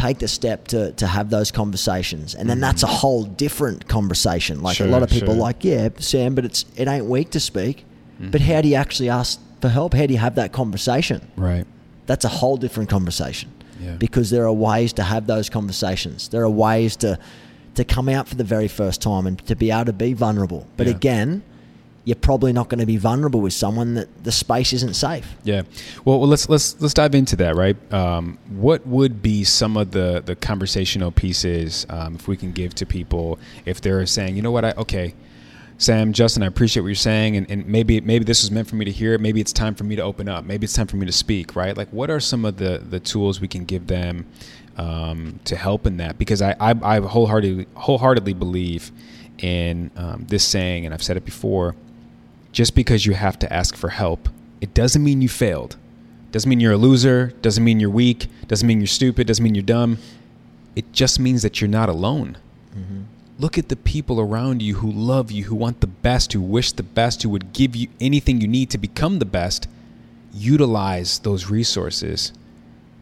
take 0.00 0.18
the 0.18 0.28
step 0.28 0.58
to, 0.68 0.92
to 0.92 1.06
have 1.06 1.26
those 1.30 1.50
conversations 1.50 2.34
and 2.34 2.48
then 2.50 2.60
that's 2.60 2.82
a 2.82 2.86
whole 3.00 3.24
different 3.24 3.86
conversation 3.88 4.62
like 4.62 4.76
Sure, 4.76 4.86
a 4.86 4.90
lot 4.90 5.02
of 5.02 5.10
people 5.10 5.34
sure. 5.34 5.42
like 5.46 5.64
yeah 5.64 5.88
sam 5.98 6.34
but 6.34 6.44
it's 6.44 6.64
it 6.76 6.86
ain't 6.88 7.06
weak 7.06 7.30
to 7.30 7.40
speak 7.40 7.76
Mm-hmm. 8.20 8.30
but 8.32 8.40
how 8.42 8.60
do 8.60 8.68
you 8.68 8.74
actually 8.84 9.08
ask 9.08 9.40
for 9.62 9.68
help 9.70 9.94
how 9.94 10.04
do 10.06 10.12
you 10.12 10.18
have 10.26 10.34
that 10.34 10.52
conversation 10.52 11.20
Right. 11.36 11.66
that's 12.06 12.24
a 12.24 12.28
whole 12.40 12.56
different 12.58 12.88
conversation 12.90 13.48
Yeah. 13.80 13.96
because 13.96 14.28
there 14.34 14.44
are 14.44 14.52
ways 14.52 14.92
to 14.94 15.02
have 15.02 15.22
those 15.26 15.48
conversations 15.58 16.28
there 16.28 16.42
are 16.42 16.50
ways 16.66 16.96
to 16.96 17.18
to 17.78 17.84
come 17.84 18.08
out 18.16 18.28
for 18.28 18.34
the 18.42 18.44
very 18.56 18.68
first 18.68 19.00
time 19.00 19.26
and 19.28 19.38
to 19.46 19.54
be 19.56 19.70
able 19.70 19.86
to 19.86 19.92
be 20.06 20.12
vulnerable 20.12 20.62
but 20.76 20.86
Yeah. 20.86 20.94
again 20.96 21.42
you're 22.04 22.16
probably 22.16 22.52
not 22.52 22.68
going 22.68 22.80
to 22.80 22.86
be 22.86 22.96
vulnerable 22.96 23.40
with 23.40 23.52
someone 23.52 23.94
that 23.94 24.24
the 24.24 24.32
space 24.32 24.72
isn't 24.72 24.94
safe 24.94 25.34
Yeah. 25.44 25.62
Well, 26.04 26.18
well, 26.18 26.28
let's 26.28 26.48
let's 26.48 26.80
let's 26.80 26.94
dive 26.94 27.14
into 27.14 27.36
that, 27.36 27.56
right? 27.56 27.76
Um, 27.92 28.38
what 28.48 28.86
would 28.86 29.22
be 29.22 29.44
some 29.44 29.76
of 29.76 29.90
the 29.90 30.22
the 30.24 30.36
conversational 30.36 31.10
pieces 31.10 31.86
um, 31.88 32.14
if 32.16 32.28
we 32.28 32.36
can 32.36 32.52
give 32.52 32.74
to 32.76 32.86
people 32.86 33.38
if 33.66 33.80
they're 33.80 34.04
saying, 34.06 34.36
you 34.36 34.42
know 34.42 34.50
what, 34.50 34.64
I 34.64 34.72
okay, 34.72 35.14
Sam, 35.80 36.12
Justin, 36.12 36.42
I 36.42 36.46
appreciate 36.46 36.82
what 36.82 36.88
you're 36.88 36.94
saying, 36.94 37.36
and, 37.36 37.50
and 37.50 37.66
maybe 37.66 38.02
maybe 38.02 38.24
this 38.24 38.42
was 38.42 38.50
meant 38.50 38.68
for 38.68 38.76
me 38.76 38.84
to 38.84 38.92
hear. 38.92 39.16
Maybe 39.16 39.40
it's 39.40 39.52
time 39.52 39.74
for 39.74 39.84
me 39.84 39.96
to 39.96 40.02
open 40.02 40.28
up. 40.28 40.44
Maybe 40.44 40.64
it's 40.64 40.74
time 40.74 40.86
for 40.86 40.96
me 40.96 41.06
to 41.06 41.12
speak, 41.12 41.56
right? 41.56 41.74
Like, 41.74 41.88
what 41.88 42.10
are 42.10 42.20
some 42.20 42.44
of 42.44 42.58
the 42.58 42.82
the 42.86 43.00
tools 43.00 43.40
we 43.40 43.48
can 43.48 43.64
give 43.64 43.86
them 43.86 44.26
um, 44.76 45.40
to 45.44 45.56
help 45.56 45.86
in 45.86 45.96
that? 45.96 46.18
Because 46.18 46.42
I 46.42 46.54
I, 46.60 46.74
I 46.82 47.00
wholeheartedly 47.00 47.66
wholeheartedly 47.74 48.34
believe 48.34 48.92
in 49.38 49.90
um, 49.96 50.26
this 50.28 50.44
saying, 50.44 50.84
and 50.84 50.92
I've 50.92 51.02
said 51.02 51.16
it 51.16 51.24
before 51.24 51.74
just 52.52 52.74
because 52.74 53.06
you 53.06 53.14
have 53.14 53.38
to 53.40 53.52
ask 53.52 53.76
for 53.76 53.90
help, 53.90 54.28
it 54.60 54.74
doesn't 54.74 55.02
mean 55.02 55.22
you 55.22 55.28
failed. 55.28 55.76
Doesn't 56.32 56.48
mean 56.48 56.60
you're 56.60 56.72
a 56.72 56.76
loser. 56.78 57.32
Doesn't 57.42 57.64
mean 57.64 57.80
you're 57.80 57.90
weak. 57.90 58.28
Doesn't 58.46 58.66
mean 58.66 58.80
you're 58.80 58.86
stupid. 58.86 59.26
Doesn't 59.26 59.42
mean 59.42 59.54
you're 59.54 59.62
dumb. 59.62 59.98
It 60.76 60.92
just 60.92 61.18
means 61.18 61.42
that 61.42 61.60
you're 61.60 61.68
not 61.68 61.88
alone. 61.88 62.38
Mm-hmm. 62.76 63.02
Look 63.38 63.58
at 63.58 63.68
the 63.68 63.76
people 63.76 64.20
around 64.20 64.62
you 64.62 64.76
who 64.76 64.90
love 64.90 65.30
you, 65.30 65.44
who 65.44 65.56
want 65.56 65.80
the 65.80 65.86
best, 65.86 66.32
who 66.32 66.40
wish 66.40 66.72
the 66.72 66.82
best, 66.82 67.22
who 67.22 67.30
would 67.30 67.52
give 67.52 67.74
you 67.74 67.88
anything 68.00 68.40
you 68.40 68.46
need 68.46 68.70
to 68.70 68.78
become 68.78 69.18
the 69.18 69.24
best. 69.24 69.66
Utilize 70.32 71.18
those 71.20 71.50
resources. 71.50 72.32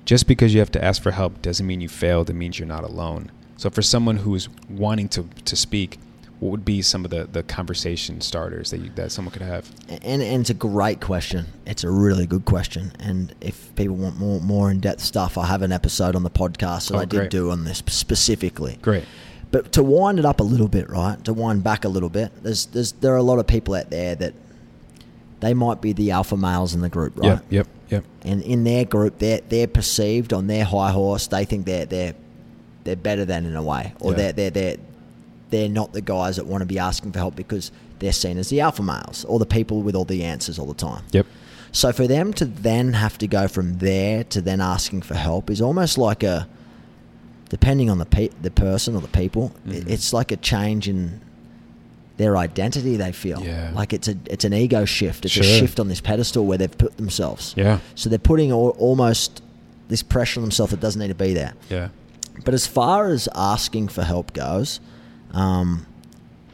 Just 0.05 0.27
because 0.27 0.55
you 0.55 0.61
have 0.61 0.73
to 0.73 0.83
ask 0.83 1.03
for 1.03 1.11
help 1.11 1.43
doesn't 1.43 1.67
mean 1.67 1.81
you 1.81 1.89
failed. 1.89 2.31
It 2.31 2.35
means 2.35 2.59
you're 2.59 2.69
not 2.69 2.85
alone. 2.85 3.31
So, 3.59 3.69
for 3.69 3.83
someone 3.83 4.19
who 4.19 4.35
is 4.35 4.49
wanting 4.71 5.09
to, 5.11 5.29
to 5.45 5.57
speak, 5.57 5.99
what 6.41 6.51
would 6.51 6.65
be 6.65 6.83
some 6.83 7.05
of 7.05 7.11
the, 7.11 7.25
the 7.25 7.43
conversation 7.43 8.21
starters 8.21 8.71
that 8.71 8.79
you, 8.79 8.91
that 8.95 9.11
someone 9.11 9.33
could 9.33 9.43
have? 9.43 9.69
And, 9.89 10.23
and 10.23 10.41
it's 10.41 10.51
a 10.51 10.55
great 10.55 11.01
question. 11.01 11.47
It's 11.67 11.83
a 11.85 11.91
really 11.91 12.27
good 12.27 12.45
question. 12.45 12.93
And 13.01 13.35
if 13.41 13.75
people 13.75 13.97
want 13.97 14.17
more 14.19 14.41
more 14.41 14.71
in 14.71 14.81
depth 14.81 15.01
stuff, 15.01 15.37
I 15.37 15.47
have 15.47 15.63
an 15.63 15.73
episode 15.73 16.15
on 16.15 16.23
the 16.23 16.31
podcast 16.31 16.89
that 16.89 16.95
Oh, 16.97 17.01
I 17.01 17.05
did 17.05 17.17
great. 17.19 17.31
do 17.31 17.51
on 17.51 17.65
this 17.65 17.79
specifically. 17.87 18.79
Great. 18.83 19.05
But 19.51 19.73
to 19.73 19.83
wind 19.83 20.19
it 20.19 20.25
up 20.27 20.41
a 20.41 20.45
little 20.45 20.69
bit, 20.69 20.89
right? 20.91 21.23
To 21.25 21.33
wind 21.33 21.65
back 21.65 21.85
a 21.85 21.89
little 21.89 22.11
bit, 22.11 22.31
there's 22.43 22.67
there's 22.67 22.93
there 22.93 23.15
are 23.15 23.17
a 23.17 23.23
lot 23.23 23.39
of 23.39 23.47
people 23.47 23.75
out 23.75 23.91
there 23.91 24.15
that 24.15 24.35
they 25.41 25.55
might 25.55 25.81
be 25.81 25.93
the 25.93 26.11
alpha 26.11 26.37
males 26.37 26.75
in 26.75 26.81
the 26.81 26.89
group, 26.89 27.17
right? 27.19 27.27
Yep. 27.29 27.45
Yep. 27.51 27.67
Yep. 27.91 28.05
And 28.23 28.43
in 28.43 28.65
their 28.65 28.85
group, 28.85 29.19
they're 29.19 29.41
they're 29.49 29.67
perceived 29.67 30.33
on 30.33 30.47
their 30.49 30.65
high 30.65 30.91
horse. 30.91 31.27
They 31.29 31.45
think 31.45 31.65
they're 31.67 31.87
they're 31.87 32.15
they're 32.85 32.97
better 32.97 33.25
than 33.25 33.47
in 33.47 33.57
a 33.57 33.63
way, 33.63 33.95
or 34.01 34.11
Yeah. 34.13 34.17
they're 34.33 34.33
they're 34.33 34.51
they're 34.51 34.77
they're 35.51 35.69
not 35.69 35.93
the 35.93 36.01
guys 36.03 36.37
that 36.37 36.47
want 36.47 36.61
to 36.63 36.67
be 36.67 36.79
asking 36.79 37.13
for 37.13 37.19
help 37.19 37.35
because 37.37 37.71
they're 37.99 38.13
seen 38.13 38.39
as 38.39 38.49
the 38.49 38.61
alpha 38.61 38.83
males 38.83 39.25
or 39.27 39.39
the 39.39 39.47
people 39.47 39.83
with 39.83 39.95
all 39.95 40.05
the 40.05 40.23
answers 40.25 40.59
all 40.59 40.67
the 40.67 40.75
time. 40.75 41.03
Yep. 41.13 41.27
So 41.73 41.93
for 41.93 42.07
them 42.07 42.33
to 42.35 42.45
then 42.45 42.93
have 42.95 43.19
to 43.19 43.27
go 43.27 43.49
from 43.49 43.79
there 43.79 44.25
to 44.25 44.41
then 44.41 44.61
asking 44.61 45.03
for 45.03 45.15
help 45.15 45.51
is 45.51 45.61
almost 45.61 45.99
like 45.99 46.23
a, 46.23 46.49
depending 47.49 47.91
on 47.91 47.99
the 47.99 48.07
pe- 48.07 48.31
the 48.43 48.51
person 48.51 48.95
or 48.95 49.01
the 49.01 49.09
people, 49.09 49.53
Mhm. 49.67 49.89
it's 49.89 50.13
like 50.13 50.33
a 50.33 50.37
change 50.37 50.89
in 50.89 51.21
their 52.17 52.37
identity. 52.37 52.97
They 52.97 53.13
feel 53.13 53.43
Yeah. 53.45 53.71
like 53.75 53.93
it's 53.93 54.09
a 54.09 54.17
it's 54.27 54.45
an 54.45 54.53
ego 54.53 54.85
shift. 54.85 55.25
It's 55.25 55.37
a 55.37 55.43
shift 55.43 55.79
on 55.81 55.89
this 55.89 56.01
pedestal 56.01 56.45
where 56.47 56.59
they've 56.59 56.79
put 56.79 56.97
themselves. 56.97 57.55
Yeah. 57.57 57.79
So 57.95 58.09
they're 58.11 58.19
putting 58.19 58.51
al- 58.51 58.75
almost 58.79 59.43
this 59.89 60.03
pressure 60.03 60.41
on 60.41 60.45
themselves 60.45 60.71
that 60.73 60.81
doesn't 60.81 61.01
need 61.01 61.09
to 61.09 61.15
be 61.15 61.33
there. 61.33 61.55
Yeah. 61.71 61.89
But 62.45 62.55
as 62.55 62.67
far 62.67 63.09
as 63.09 63.29
asking 63.35 63.89
for 63.89 64.03
help 64.05 64.33
goes, 64.33 64.81
um, 65.33 65.87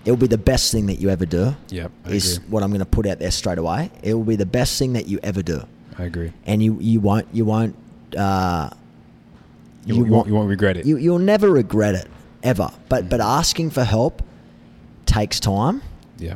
it 0.04 0.10
will 0.10 0.18
be 0.18 0.26
the 0.26 0.38
best 0.38 0.70
thing 0.72 0.86
that 0.86 1.00
you 1.00 1.08
ever 1.10 1.24
do. 1.26 1.54
Yep. 1.68 1.90
I 2.04 2.10
is 2.10 2.36
agree. 2.36 2.48
what 2.50 2.62
I'm 2.62 2.70
going 2.70 2.80
to 2.80 2.84
put 2.86 3.06
out 3.06 3.18
there 3.18 3.30
straight 3.30 3.58
away. 3.58 3.90
It 4.02 4.14
will 4.14 4.24
be 4.24 4.36
the 4.36 4.46
best 4.46 4.78
thing 4.78 4.92
that 4.94 5.06
you 5.06 5.18
ever 5.22 5.42
do. 5.42 5.62
I 5.96 6.04
agree. 6.04 6.32
and 6.44 6.62
you 6.62 6.78
you 6.80 6.98
won't 7.00 7.26
you 7.32 7.44
won't 7.44 7.76
uh, 8.16 8.68
You, 9.86 9.94
you, 9.96 10.04
won't, 10.04 10.26
you 10.28 10.34
won't 10.34 10.48
regret 10.48 10.76
it. 10.76 10.86
you 10.86 10.96
you'll 10.96 11.18
never 11.20 11.48
regret 11.50 11.94
it 11.94 12.08
ever. 12.42 12.68
But 12.88 13.08
but 13.08 13.20
asking 13.20 13.70
for 13.70 13.84
help 13.84 14.22
takes 15.06 15.38
time. 15.40 15.82
yeah. 16.18 16.34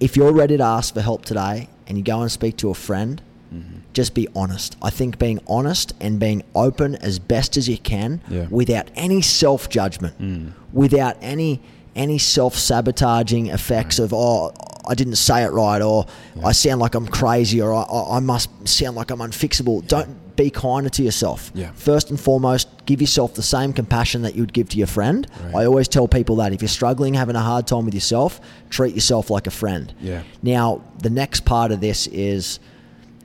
If 0.00 0.16
you're 0.16 0.32
ready 0.32 0.56
to 0.56 0.62
ask 0.64 0.94
for 0.94 1.00
help 1.02 1.24
today 1.26 1.68
and 1.86 1.98
you 1.98 2.04
go 2.04 2.22
and 2.22 2.30
speak 2.32 2.56
to 2.58 2.70
a 2.70 2.74
friend, 2.74 3.20
Mm-hmm. 3.52 3.78
just 3.92 4.14
be 4.14 4.28
honest. 4.36 4.76
I 4.82 4.90
think 4.90 5.18
being 5.18 5.40
honest 5.46 5.92
and 6.00 6.18
being 6.20 6.42
open 6.54 6.94
as 6.96 7.18
best 7.18 7.56
as 7.56 7.68
you 7.68 7.78
can 7.78 8.20
Yeah. 8.28 8.46
without 8.50 8.88
any 8.94 9.20
self 9.22 9.68
judgment, 9.68 10.14
Mm. 10.20 10.52
without 10.72 11.16
any 11.20 11.60
any 11.96 12.18
self 12.18 12.54
sabotaging 12.56 13.48
effects 13.48 13.98
of 13.98 14.12
oh 14.14 14.52
I 14.88 14.94
didn't 14.94 15.16
say 15.16 15.42
it 15.44 15.50
right 15.52 15.82
or 15.82 16.06
I 16.44 16.52
sound 16.52 16.80
like 16.80 16.94
I'm 16.94 17.06
crazy 17.06 17.60
or 17.60 17.74
I, 17.74 18.16
I 18.16 18.20
must 18.20 18.48
sound 18.66 18.96
like 18.96 19.10
I'm 19.10 19.18
unfixable. 19.20 19.86
Don't 19.86 20.36
be 20.36 20.48
kinder 20.50 20.88
to 20.88 21.02
yourself. 21.02 21.50
Yeah. 21.54 21.70
First 21.74 22.10
and 22.10 22.18
foremost, 22.18 22.66
give 22.86 23.00
yourself 23.00 23.34
the 23.34 23.42
same 23.42 23.72
compassion 23.74 24.22
that 24.22 24.34
you 24.34 24.42
would 24.42 24.52
give 24.54 24.68
to 24.70 24.78
your 24.78 24.86
friend. 24.86 25.26
Right. 25.44 25.56
I 25.56 25.66
always 25.66 25.86
tell 25.86 26.08
people 26.08 26.36
that 26.36 26.52
if 26.52 26.62
you're 26.62 26.68
struggling, 26.68 27.12
having 27.14 27.36
a 27.36 27.40
hard 27.42 27.66
time 27.66 27.84
with 27.84 27.94
yourself, 27.94 28.40
treat 28.70 28.94
yourself 28.94 29.28
like 29.30 29.46
a 29.46 29.50
friend. 29.50 29.92
Yeah. 30.00 30.22
Now, 30.42 30.80
the 31.02 31.10
next 31.10 31.44
part 31.44 31.72
of 31.72 31.80
this 31.80 32.06
is 32.06 32.58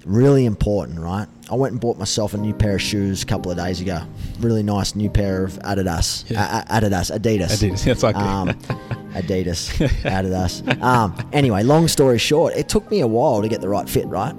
really 0.05 0.45
important, 0.45 0.99
right? 0.99 1.27
I 1.51 1.55
went 1.55 1.73
and 1.73 1.81
bought 1.81 1.97
myself 1.97 2.33
a 2.33 2.37
new 2.37 2.53
pair 2.53 2.75
of 2.75 2.81
shoes 2.81 3.23
a 3.23 3.25
couple 3.25 3.51
of 3.51 3.57
days 3.57 3.81
ago. 3.81 4.01
Really 4.39 4.63
nice 4.63 4.95
new 4.95 5.09
pair 5.09 5.43
of 5.43 5.53
Adidas, 5.59 6.29
Yeah. 6.29 6.63
A- 6.67 6.79
Adidas, 6.81 7.11
Adidas, 7.15 7.51
Adidas, 7.61 7.83
that's 7.83 8.03
okay. 8.03 8.19
Um, 8.19 8.49
Adidas, 9.13 9.69
Adidas. 10.03 10.81
Um, 10.81 11.15
anyway, 11.33 11.63
long 11.63 11.87
story 11.87 12.17
short, 12.17 12.55
it 12.55 12.67
took 12.69 12.89
me 12.89 13.01
a 13.01 13.07
while 13.07 13.41
to 13.41 13.47
get 13.47 13.61
the 13.61 13.69
right 13.69 13.87
fit. 13.89 14.05
Right? 14.07 14.33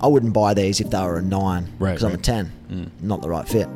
I 0.00 0.06
wouldn't 0.06 0.32
buy 0.32 0.54
these 0.54 0.80
if 0.80 0.90
they 0.90 1.00
were 1.00 1.18
a 1.18 1.22
nine, 1.22 1.64
Mm. 1.64 1.68
Right, 1.78 1.90
Because 1.92 2.04
I'm 2.04 2.10
a 2.10 2.14
right. 2.14 2.22
ten, 2.24 2.90
not 3.00 3.22
the 3.22 3.28
right 3.28 3.48
fit. 3.48 3.68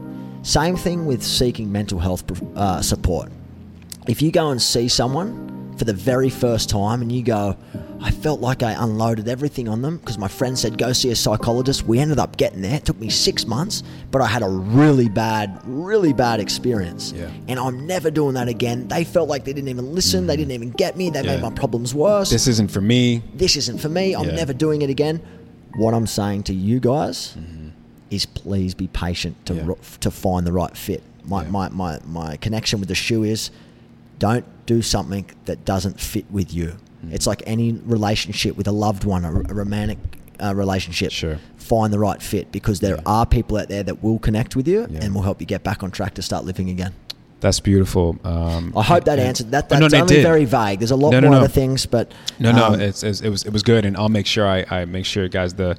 Same 0.43 0.76
thing 0.76 1.07
with 1.07 1.22
seeking 1.22 1.70
mental 1.70 1.99
health 2.01 2.24
uh, 2.57 2.82
support. 2.82 3.30
If 4.09 4.20
you 4.20 4.32
go 4.32 4.51
and 4.51 4.61
see 4.61 4.88
someone 4.88 5.51
for 5.82 5.86
the 5.86 5.92
very 5.92 6.30
first 6.30 6.70
time 6.70 7.02
and 7.02 7.10
you 7.10 7.24
go, 7.24 7.56
I 8.00 8.12
felt 8.12 8.38
like 8.40 8.62
I 8.62 8.70
unloaded 8.84 9.26
everything 9.26 9.68
on 9.68 9.82
them 9.82 9.96
because 9.96 10.16
my 10.16 10.28
friend 10.28 10.56
said, 10.56 10.78
go 10.78 10.92
see 10.92 11.10
a 11.10 11.16
psychologist. 11.16 11.82
We 11.88 11.98
ended 11.98 12.20
up 12.20 12.36
getting 12.36 12.62
there. 12.62 12.76
It 12.76 12.84
took 12.84 13.00
me 13.00 13.10
six 13.10 13.46
months, 13.48 13.82
but 14.12 14.22
I 14.22 14.26
had 14.28 14.42
a 14.42 14.48
really 14.48 15.08
bad, 15.08 15.60
really 15.64 16.12
bad 16.12 16.38
experience. 16.38 17.10
Yeah. 17.10 17.30
And 17.48 17.58
I'm 17.58 17.84
never 17.84 18.12
doing 18.12 18.34
that 18.34 18.46
again. 18.46 18.86
They 18.86 19.02
felt 19.02 19.28
like 19.28 19.44
they 19.44 19.52
didn't 19.52 19.70
even 19.70 19.92
listen. 19.92 20.28
They 20.28 20.36
didn't 20.36 20.52
even 20.52 20.70
get 20.70 20.96
me. 20.96 21.10
They 21.10 21.18
Mm-hmm. 21.18 21.26
Yeah. 21.28 21.36
made 21.38 21.42
my 21.42 21.50
problems 21.50 21.92
worse. 21.96 22.30
This 22.30 22.46
isn't 22.46 22.70
for 22.70 22.80
me. 22.80 23.24
this 23.34 23.56
isn't 23.56 23.78
for 23.80 23.88
me. 23.88 24.14
I'm 24.14 24.26
Yeah. 24.28 24.36
never 24.36 24.52
doing 24.52 24.82
it 24.82 24.90
again. 24.90 25.20
What 25.74 25.94
I'm 25.94 26.06
saying 26.06 26.44
to 26.44 26.54
you 26.54 26.78
guys 26.78 27.36
is 28.08 28.24
please 28.24 28.72
be 28.74 28.86
patient 28.86 29.34
to 29.46 29.54
Mm-hmm. 29.54 29.98
To 29.98 30.10
find 30.12 30.46
the 30.46 30.52
right 30.52 30.76
fit. 30.76 31.02
My, 31.24 31.42
my, 31.46 31.70
my, 31.70 31.98
my 32.06 32.36
connection 32.36 32.78
with 32.78 32.88
the 32.88 32.94
shoe 32.94 33.24
is 33.24 33.50
don't 34.28 34.44
do 34.66 34.80
something 34.82 35.24
that 35.46 35.58
doesn't 35.64 35.98
fit 36.00 36.24
with 36.30 36.54
you. 36.54 36.68
Mm. 37.04 37.12
It's 37.12 37.26
like 37.26 37.42
any 37.46 37.72
relationship 37.96 38.56
with 38.56 38.68
a 38.68 38.72
loved 38.86 39.04
one, 39.04 39.24
a, 39.24 39.30
a 39.52 39.54
romantic 39.62 39.98
uh, 40.40 40.54
relationship. 40.54 41.10
Sure. 41.12 41.38
Find 41.56 41.92
the 41.92 41.98
right 41.98 42.22
fit 42.22 42.52
because 42.52 42.78
there 42.80 42.96
Yeah. 42.96 43.02
are 43.16 43.26
people 43.26 43.56
out 43.58 43.68
there 43.68 43.82
that 43.82 44.02
will 44.04 44.18
connect 44.20 44.54
with 44.56 44.68
you 44.68 44.80
Yeah. 44.88 45.00
and 45.02 45.14
will 45.14 45.22
help 45.22 45.40
you 45.40 45.46
get 45.46 45.62
back 45.64 45.82
on 45.82 45.90
track 45.90 46.14
to 46.14 46.22
start 46.22 46.44
living 46.44 46.70
again. 46.70 46.92
That's 47.40 47.58
beautiful. 47.58 48.16
Um, 48.22 48.72
I 48.76 48.82
hope 48.84 49.04
that 49.10 49.18
answered 49.18 49.50
that. 49.50 49.64
Oh, 49.64 49.78
That's 49.80 49.92
no, 49.92 49.98
it 49.98 50.02
only 50.02 50.22
very 50.22 50.44
vague. 50.44 50.78
There's 50.78 50.92
a 50.92 50.96
lot 51.04 51.10
No, 51.10 51.18
no, 51.20 51.26
more 51.28 51.38
no. 51.38 51.44
other 51.44 51.52
things, 51.60 51.86
but 51.86 52.12
No, 52.38 52.52
no, 52.52 52.66
um, 52.66 52.80
it's, 52.80 53.02
it's, 53.02 53.20
it 53.20 53.30
was 53.30 53.42
it 53.48 53.52
was 53.52 53.64
good, 53.64 53.84
and 53.84 53.96
I'll 53.96 54.08
make 54.20 54.26
sure 54.26 54.46
I, 54.46 54.64
I 54.70 54.84
make 54.84 55.04
sure, 55.06 55.26
guys, 55.28 55.54
the 55.54 55.76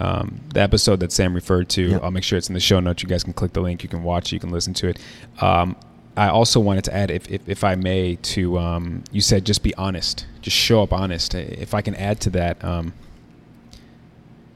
um, 0.00 0.40
the 0.54 0.60
episode 0.62 1.00
that 1.00 1.12
Sam 1.12 1.34
referred 1.34 1.68
to, 1.76 1.82
Yep. 1.90 2.02
I'll 2.02 2.10
make 2.10 2.24
sure 2.24 2.38
it's 2.38 2.48
in 2.48 2.54
the 2.54 2.60
show 2.70 2.80
notes. 2.80 3.02
You 3.02 3.08
guys 3.10 3.22
can 3.24 3.34
click 3.34 3.52
the 3.52 3.60
link, 3.60 3.82
you 3.82 3.90
can 3.90 4.02
watch, 4.02 4.32
you 4.32 4.40
can 4.40 4.50
listen 4.50 4.72
to 4.74 4.88
it. 4.88 4.98
Um, 5.42 5.76
I 6.16 6.28
also 6.28 6.60
wanted 6.60 6.84
to 6.84 6.94
add, 6.94 7.10
if, 7.10 7.30
if, 7.30 7.48
if 7.48 7.64
I 7.64 7.74
may, 7.74 8.16
to 8.16 8.58
um, 8.58 9.02
you 9.10 9.20
said 9.20 9.46
just 9.46 9.62
be 9.62 9.74
honest, 9.76 10.26
just 10.42 10.56
show 10.56 10.82
up 10.82 10.92
honest. 10.92 11.34
If 11.34 11.72
I 11.72 11.80
can 11.80 11.94
add 11.94 12.20
to 12.20 12.30
that, 12.30 12.62
um, 12.62 12.92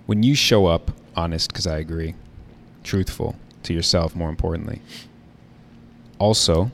when 0.05 0.23
you 0.23 0.35
show 0.35 0.67
up 0.67 0.93
honest, 1.17 1.51
because 1.51 1.67
I 1.67 1.79
agree, 1.79 2.15
truthful 2.85 3.37
to 3.63 3.73
yourself, 3.73 4.15
more 4.15 4.29
importantly. 4.29 4.83
Also, 6.19 6.71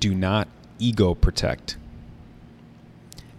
do 0.00 0.14
not 0.14 0.48
ego 0.78 1.14
protect. 1.14 1.76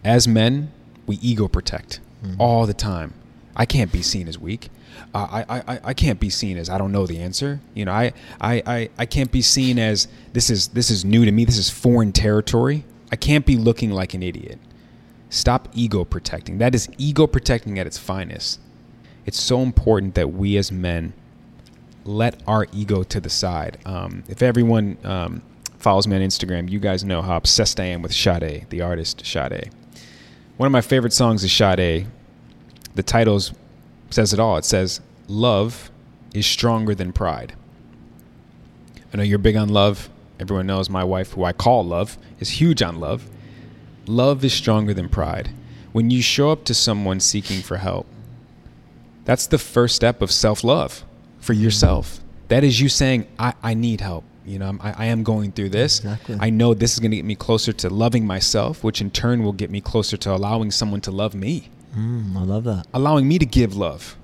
As 0.03 0.27
men, 0.27 0.71
we 1.05 1.17
ego 1.17 1.47
protect 1.47 1.99
all 2.39 2.65
the 2.65 2.73
time. 2.73 3.13
I 3.55 3.65
can't 3.65 3.91
be 3.91 4.01
seen 4.01 4.27
as 4.27 4.37
weak. 4.39 4.69
Uh, 5.13 5.43
I, 5.49 5.73
I, 5.73 5.79
I 5.85 5.93
can't 5.93 6.19
be 6.19 6.29
seen 6.29 6.57
as 6.57 6.69
I 6.69 6.77
don't 6.77 6.91
know 6.91 7.07
the 7.07 7.19
answer. 7.19 7.59
You 7.73 7.85
know, 7.85 7.91
I, 7.91 8.13
I, 8.39 8.61
I, 8.65 8.89
I 8.99 9.05
can't 9.05 9.31
be 9.31 9.41
seen 9.41 9.79
as 9.79 10.07
this 10.33 10.49
is 10.51 10.67
this 10.69 10.91
is 10.91 11.03
new 11.03 11.25
to 11.25 11.31
me. 11.31 11.45
This 11.45 11.57
is 11.57 11.69
foreign 11.69 12.11
territory. 12.11 12.85
I 13.11 13.15
can't 13.15 13.45
be 13.45 13.57
looking 13.57 13.89
like 13.91 14.13
an 14.13 14.21
idiot. 14.21 14.59
Stop 15.29 15.67
ego 15.73 16.05
protecting. 16.05 16.59
That 16.59 16.75
is 16.75 16.89
ego 16.97 17.25
protecting 17.27 17.79
at 17.79 17.87
its 17.87 17.97
finest. 17.97 18.59
It's 19.25 19.39
so 19.39 19.61
important 19.61 20.15
that 20.15 20.33
we 20.33 20.57
as 20.57 20.71
men 20.71 21.13
let 22.05 22.41
our 22.47 22.67
ego 22.73 23.03
to 23.03 23.19
the 23.19 23.29
side. 23.29 23.77
Um, 23.85 24.23
if 24.27 24.41
everyone 24.41 24.97
um, 25.03 25.41
follows 25.77 26.07
me 26.07 26.15
on 26.15 26.21
Instagram, 26.21 26.69
you 26.69 26.79
guys 26.79 27.03
know 27.03 27.21
how 27.21 27.37
obsessed 27.37 27.79
I 27.79 27.85
am 27.85 28.01
with 28.01 28.13
Sade, 28.13 28.67
the 28.69 28.81
artist 28.81 29.25
Sade. 29.25 29.71
One 30.57 30.67
of 30.67 30.71
my 30.71 30.81
favorite 30.81 31.13
songs 31.13 31.43
is 31.43 31.51
Sade. 31.51 32.07
The 32.95 33.03
titles 33.03 33.53
says 34.09 34.33
it 34.33 34.39
all. 34.39 34.57
It 34.57 34.65
says, 34.65 35.01
"Love 35.27 35.91
is 36.33 36.45
stronger 36.45 36.95
than 36.95 37.13
pride." 37.13 37.53
I 39.13 39.17
know 39.17 39.23
you're 39.23 39.37
big 39.39 39.55
on 39.55 39.69
love. 39.69 40.09
Everyone 40.39 40.67
knows 40.67 40.89
my 40.89 41.03
wife, 41.03 41.33
who 41.33 41.43
I 41.43 41.51
call 41.51 41.85
Love, 41.85 42.17
is 42.39 42.49
huge 42.61 42.81
on 42.81 42.99
love. 42.99 43.27
Love 44.07 44.43
is 44.45 44.53
stronger 44.53 44.93
than 44.93 45.09
pride. 45.09 45.49
When 45.91 46.09
you 46.09 46.21
show 46.21 46.51
up 46.51 46.63
to 46.65 46.73
someone 46.73 47.19
seeking 47.19 47.61
for 47.61 47.77
help, 47.77 48.07
that's 49.25 49.47
the 49.47 49.57
first 49.57 49.95
step 49.95 50.21
of 50.21 50.31
self 50.31 50.63
love 50.63 51.03
for 51.39 51.53
mm-hmm. 51.53 51.63
yourself. 51.63 52.19
That 52.47 52.63
is 52.63 52.79
you 52.79 52.89
saying, 52.89 53.27
I, 53.37 53.53
I 53.61 53.73
need 53.73 54.01
help. 54.01 54.23
You 54.45 54.57
know, 54.59 54.65
I'm- 54.65 54.79
I, 54.81 54.91
I 54.91 55.05
am 55.05 55.23
going 55.23 55.51
through 55.51 55.69
this. 55.69 55.99
Exactly. 55.99 56.37
I 56.39 56.49
know 56.49 56.73
this 56.73 56.93
is 56.93 56.99
going 56.99 57.11
to 57.11 57.17
get 57.17 57.25
me 57.25 57.35
closer 57.35 57.71
to 57.73 57.89
loving 57.89 58.25
myself, 58.25 58.83
which 58.83 59.01
in 59.01 59.11
turn 59.11 59.43
will 59.43 59.53
get 59.53 59.69
me 59.69 59.81
closer 59.81 60.17
to 60.17 60.33
allowing 60.33 60.71
someone 60.71 61.01
to 61.01 61.11
love 61.11 61.35
me, 61.35 61.69
mm, 61.95 62.35
I 62.35 62.43
love 62.43 62.63
that. 62.65 62.87
allowing 62.93 63.27
me 63.27 63.39
to 63.39 63.45
give 63.45 63.75
love. 63.75 64.15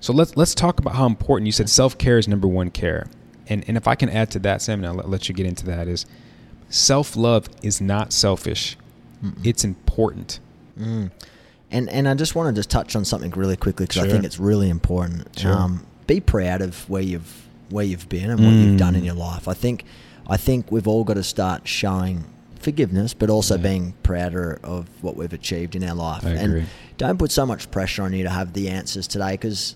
So 0.00 0.12
let's 0.12 0.36
let's 0.36 0.54
talk 0.54 0.78
about 0.78 0.94
how 0.94 1.06
important 1.06 1.46
you 1.46 1.52
said 1.52 1.68
self 1.68 1.98
care 1.98 2.18
is 2.18 2.28
number 2.28 2.46
one 2.46 2.70
care, 2.70 3.06
and 3.48 3.64
and 3.68 3.76
if 3.76 3.88
I 3.88 3.94
can 3.94 4.08
add 4.08 4.30
to 4.32 4.38
that, 4.40 4.62
Sam, 4.62 4.78
and 4.80 4.86
I'll 4.86 4.94
let, 4.94 5.08
let 5.08 5.28
you 5.28 5.34
get 5.34 5.46
into 5.46 5.64
that 5.66 5.88
is 5.88 6.06
self 6.68 7.16
love 7.16 7.48
is 7.62 7.80
not 7.80 8.12
selfish, 8.12 8.76
it's 9.42 9.64
important. 9.64 10.38
Mm. 10.78 11.10
And 11.70 11.90
and 11.90 12.08
I 12.08 12.14
just 12.14 12.34
want 12.34 12.54
to 12.54 12.58
just 12.58 12.70
touch 12.70 12.94
on 12.96 13.04
something 13.04 13.30
really 13.32 13.56
quickly 13.56 13.86
because 13.86 14.02
I 14.04 14.08
think 14.08 14.24
it's 14.24 14.38
really 14.38 14.70
important. 14.70 15.38
Sure. 15.38 15.52
Um, 15.52 15.86
be 16.06 16.20
proud 16.20 16.62
of 16.62 16.88
where 16.88 17.02
you've 17.02 17.46
where 17.70 17.84
you've 17.84 18.08
been 18.08 18.30
and 18.30 18.40
what 18.40 18.52
you've 18.52 18.78
done 18.78 18.94
in 18.94 19.02
Mm. 19.02 19.06
your 19.06 19.14
life. 19.16 19.48
I 19.48 19.54
think 19.54 19.84
I 20.28 20.36
think 20.36 20.70
we've 20.72 20.86
all 20.88 21.04
got 21.04 21.14
to 21.14 21.22
start 21.24 21.66
showing 21.68 22.24
forgiveness, 22.60 23.14
but 23.14 23.30
also 23.30 23.56
Yeah. 23.56 23.62
being 23.62 23.94
prouder 24.02 24.58
of 24.62 24.86
what 25.02 25.16
we've 25.16 25.32
achieved 25.32 25.74
in 25.76 25.84
our 25.84 25.94
life. 25.94 26.24
I 26.24 26.30
and 26.30 26.52
agree. 26.52 26.64
don't 26.96 27.18
put 27.18 27.30
so 27.32 27.44
much 27.46 27.70
pressure 27.70 28.02
on 28.02 28.12
you 28.12 28.22
to 28.24 28.30
have 28.30 28.52
the 28.52 28.68
answers 28.68 29.06
today 29.06 29.32
because. 29.32 29.74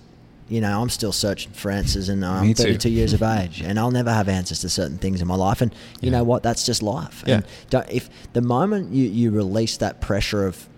You 0.48 0.60
know, 0.60 0.82
I'm 0.82 0.90
still 0.90 1.12
searching 1.12 1.52
for 1.52 1.70
answers, 1.70 2.10
and 2.10 2.22
I'm 2.26 2.48
Me 2.48 2.52
too. 2.52 2.64
32 2.64 2.90
years 2.90 3.14
of 3.14 3.22
age, 3.22 3.62
and 3.64 3.78
I'll 3.78 3.92
never 3.92 4.12
have 4.12 4.28
answers 4.28 4.60
to 4.60 4.68
certain 4.68 4.98
things 4.98 5.22
in 5.22 5.26
my 5.26 5.36
life. 5.36 5.62
And 5.62 5.72
you 6.02 6.10
Yeah. 6.10 6.18
know 6.18 6.24
what? 6.24 6.42
That's 6.42 6.66
just 6.66 6.82
life. 6.82 7.24
Yeah. 7.26 7.36
And 7.36 7.44
don't, 7.70 7.88
if 7.88 8.10
the 8.34 8.42
moment 8.42 8.92
you, 8.92 9.04
you 9.08 9.30
release 9.30 9.78
that 9.78 10.02
pressure 10.02 10.44
of 10.46 10.68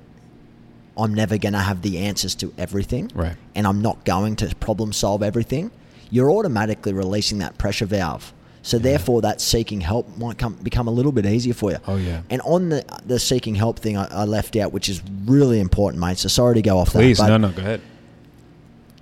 I'm 0.97 1.13
never 1.13 1.39
going 1.39 1.55
to 1.55 1.59
have 1.61 1.83
the 1.83 1.99
answers 1.99 2.37
to 2.37 2.53
everything, 2.57 3.11
Right. 3.17 3.35
and 3.57 3.67
I'm 3.67 3.83
not 3.83 4.05
going 4.05 4.37
to 4.37 4.55
problem 4.61 4.93
solve 4.93 5.25
everything, 5.25 5.73
you're 6.09 6.31
automatically 6.31 6.93
releasing 6.93 7.39
that 7.39 7.59
pressure 7.59 7.87
valve. 7.87 8.33
So 8.67 8.79
therefore, 8.79 9.21
that 9.21 9.43
seeking 9.43 9.83
help 9.83 10.17
might 10.17 10.39
come 10.39 10.55
become 10.55 10.89
a 10.89 10.91
little 10.91 11.13
bit 11.13 11.27
easier 11.27 11.53
for 11.53 11.71
you. 11.71 11.77
Oh, 11.87 11.97
yeah. 11.97 12.23
And 12.31 12.41
on 12.43 12.71
the 12.71 12.83
the 13.05 13.19
seeking 13.19 13.55
help 13.55 13.79
thing, 13.79 13.97
I, 13.99 14.07
I 14.07 14.25
left 14.25 14.57
out, 14.57 14.73
which 14.73 14.89
is 14.89 15.03
really 15.27 15.61
important, 15.61 16.01
mate. 16.01 16.17
So 16.17 16.29
sorry 16.29 16.55
to 16.55 16.63
go 16.63 16.79
off 16.79 16.91
Please, 16.93 17.19
that. 17.19 17.25
but 17.29 17.37
no, 17.37 17.49
no, 17.49 17.53
go 17.55 17.61
ahead. 17.61 17.83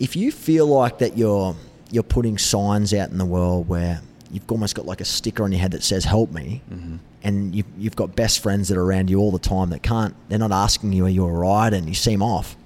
if 0.01 0.17
you 0.17 0.33
feel 0.33 0.67
like 0.67 0.99
that 0.99 1.17
you're 1.17 1.55
you're 1.93 2.03
putting 2.03 2.39
signs 2.39 2.93
out 2.93 3.11
in 3.11 3.19
the 3.19 3.25
world 3.25 3.69
where 3.69 4.01
you've 4.33 4.51
almost 4.51 4.75
got 4.75 4.85
like 4.85 5.01
a 5.01 5.05
sticker 5.05 5.45
on 5.45 5.53
your 5.53 5.61
head 5.61 5.71
that 5.71 5.85
says 5.85 6.05
"Help 6.05 6.33
me," 6.33 6.61
Mm-hmm. 6.69 6.97
and 7.23 7.55
you've, 7.55 7.67
you've 7.79 7.97
got 7.97 8.17
best 8.17 8.41
friends 8.43 8.67
that 8.69 8.77
are 8.77 8.83
around 8.83 9.11
you 9.11 9.21
all 9.21 9.31
the 9.31 9.39
time 9.39 9.71
that 9.71 9.83
can't, 9.85 10.15
they're 10.29 10.39
not 10.41 10.51
asking 10.53 10.93
you, 10.93 11.07
"Are 11.07 11.09
you 11.09 11.23
alright?" 11.25 11.73
and 11.73 11.87
you 11.87 11.95
seem 11.95 12.21
off. 12.21 12.57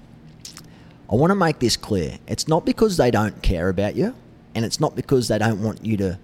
I 1.11 1.15
want 1.15 1.29
to 1.29 1.35
make 1.35 1.59
this 1.59 1.77
clear. 1.77 2.17
It's 2.27 2.47
not 2.47 2.65
because 2.65 2.97
they 2.97 3.11
don't 3.11 3.39
care 3.43 3.69
about 3.69 3.95
you, 3.95 4.15
and 4.55 4.65
it's 4.65 4.79
not 4.79 4.95
because 4.95 5.27
they 5.27 5.37
don't 5.37 5.61
want 5.61 5.85
you 5.85 5.95
to 5.97 6.17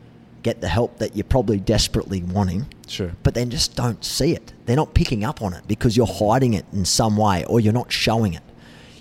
get 0.44 0.62
the 0.62 0.68
help 0.68 1.00
that 1.00 1.16
you're 1.16 1.24
probably 1.24 1.58
desperately 1.60 2.22
wanting 2.22 2.68
Sure. 2.88 3.12
but 3.24 3.34
then 3.34 3.50
just 3.50 3.76
don't 3.76 4.04
see 4.04 4.34
it. 4.34 4.54
They're 4.66 4.76
not 4.76 4.94
picking 4.94 5.24
up 5.24 5.42
on 5.42 5.54
it 5.54 5.64
because 5.68 5.96
you're 5.98 6.06
hiding 6.06 6.54
it 6.54 6.66
in 6.74 6.86
some 6.86 7.18
way 7.18 7.44
or 7.46 7.60
you're 7.60 7.74
not 7.74 7.92
showing 7.92 8.34
it. 8.34 8.44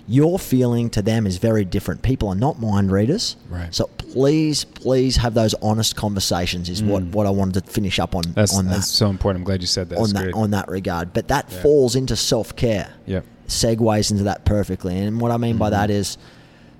your 0.05 0.37
feeling 0.37 0.89
to 0.89 1.01
them 1.01 1.25
is 1.25 1.37
very 1.37 1.63
different. 1.63 2.01
People 2.01 2.27
are 2.27 2.35
not 2.35 2.59
mind 2.59 2.91
readers. 2.91 3.37
Right. 3.49 3.73
So 3.73 3.87
please, 3.97 4.65
please 4.65 5.15
have 5.15 5.33
those 5.33 5.53
honest 5.61 5.95
conversations. 5.95 6.67
Is 6.67 6.83
what, 6.83 7.03
what 7.03 7.25
I 7.25 7.29
wanted 7.29 7.63
to 7.65 7.71
finish 7.71 7.99
up 7.99 8.13
on 8.13 8.23
Mm. 8.23 8.33
That's, 8.33 8.57
on 8.57 8.65
that's 8.65 8.79
that 8.79 8.83
so 8.97 9.09
important. 9.09 9.41
I'm 9.41 9.45
glad 9.45 9.61
you 9.61 9.67
said 9.67 9.87
that. 9.89 9.95
on 9.97 10.01
That's 10.03 10.13
that 10.13 10.23
great. 10.23 10.35
on 10.35 10.51
that 10.51 10.67
regard. 10.67 11.13
But 11.13 11.29
that 11.29 11.45
Yeah. 11.49 11.61
falls 11.61 11.95
into 11.95 12.17
self 12.17 12.53
care. 12.57 12.89
Yep. 13.05 13.23
Segues 13.47 14.11
into 14.11 14.23
that 14.25 14.43
perfectly. 14.43 14.97
And 14.97 15.21
what 15.21 15.31
I 15.31 15.37
mean 15.37 15.51
Mm-hmm. 15.53 15.59
by 15.59 15.69
that 15.69 15.89
is, 15.89 16.17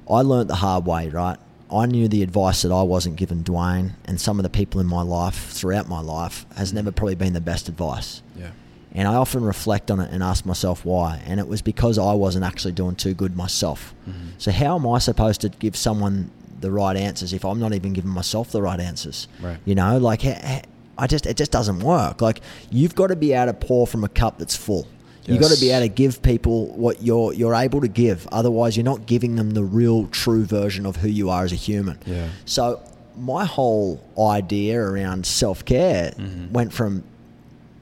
I 0.10 0.20
learned 0.20 0.50
the 0.50 0.56
hard 0.56 0.86
way. 0.86 1.08
Right. 1.08 1.38
I 1.74 1.86
knew 1.86 2.08
the 2.08 2.24
advice 2.24 2.62
that 2.62 2.72
I 2.72 2.84
wasn't 2.84 3.16
given 3.16 3.44
Dwayne 3.44 3.94
and 4.06 4.20
some 4.20 4.40
of 4.40 4.44
the 4.44 4.50
people 4.50 4.80
in 4.80 4.88
my 4.88 5.02
life 5.02 5.50
throughout 5.52 5.88
my 5.90 6.00
life 6.02 6.46
has 6.56 6.74
never 6.74 6.92
probably 6.92 7.16
been 7.16 7.34
the 7.34 7.42
best 7.42 7.70
advice. 7.70 8.22
Yeah. 8.38 8.52
And 8.92 9.08
I 9.08 9.16
often 9.16 9.44
reflect 9.44 9.90
on 9.90 10.00
it 10.00 10.12
and 10.12 10.22
ask 10.22 10.46
myself 10.46 10.86
why. 10.86 11.22
And 11.26 11.40
it 11.40 11.48
was 11.48 11.62
because 11.62 11.98
I 11.98 12.14
wasn't 12.14 12.46
actually 12.46 12.74
doing 12.74 12.96
too 12.96 13.14
good 13.16 13.36
myself. 13.36 13.96
Mm-hmm. 14.08 14.30
So, 14.38 14.52
how 14.52 14.76
am 14.76 14.88
I 14.88 15.00
supposed 15.00 15.42
to 15.42 15.50
give 15.50 15.76
someone 15.76 16.30
the 16.60 16.72
right 16.72 16.96
answers 16.96 17.34
if 17.34 17.44
I'm 17.44 17.60
not 17.60 17.74
even 17.74 17.94
giving 17.94 18.12
myself 18.12 18.52
the 18.52 18.62
right 18.62 18.80
answers? 18.80 19.28
Right. 19.42 19.58
You 19.66 19.74
know, 19.74 19.98
like, 19.98 20.24
I 20.26 21.08
just, 21.08 21.26
it 21.26 21.38
just 21.38 21.52
doesn't 21.52 21.80
work. 21.80 22.22
Like, 22.22 22.42
you've 22.70 22.94
got 22.94 23.08
to 23.08 23.16
be 23.16 23.34
able 23.34 23.52
to 23.52 23.58
pour 23.58 23.88
from 23.88 24.04
a 24.04 24.10
cup 24.10 24.38
that's 24.38 24.56
full. 24.56 24.88
You've 25.26 25.42
got 25.42 25.52
to 25.52 25.60
be 25.60 25.72
able 25.72 25.88
to 25.88 25.94
give 25.94 26.22
people 26.22 26.68
what 26.76 27.02
you're 27.02 27.34
you're 27.34 27.56
able 27.56 27.82
to 27.82 27.88
give. 27.88 28.28
Otherwise, 28.32 28.76
you're 28.76 28.84
not 28.84 29.06
giving 29.06 29.36
them 29.36 29.52
the 29.52 29.64
real, 29.64 30.08
true 30.08 30.44
version 30.46 30.86
of 30.86 30.98
who 30.98 31.08
you 31.08 31.30
are 31.30 31.44
as 31.46 31.52
a 31.54 31.56
human. 31.56 31.98
Yeah. 32.06 32.30
So 32.46 32.82
my 33.16 33.46
whole 33.46 34.02
idea 34.20 34.82
around 34.82 35.26
self 35.26 35.64
care 35.66 36.12
Mm-hmm. 36.18 36.52
went 36.52 36.74
from 36.74 37.04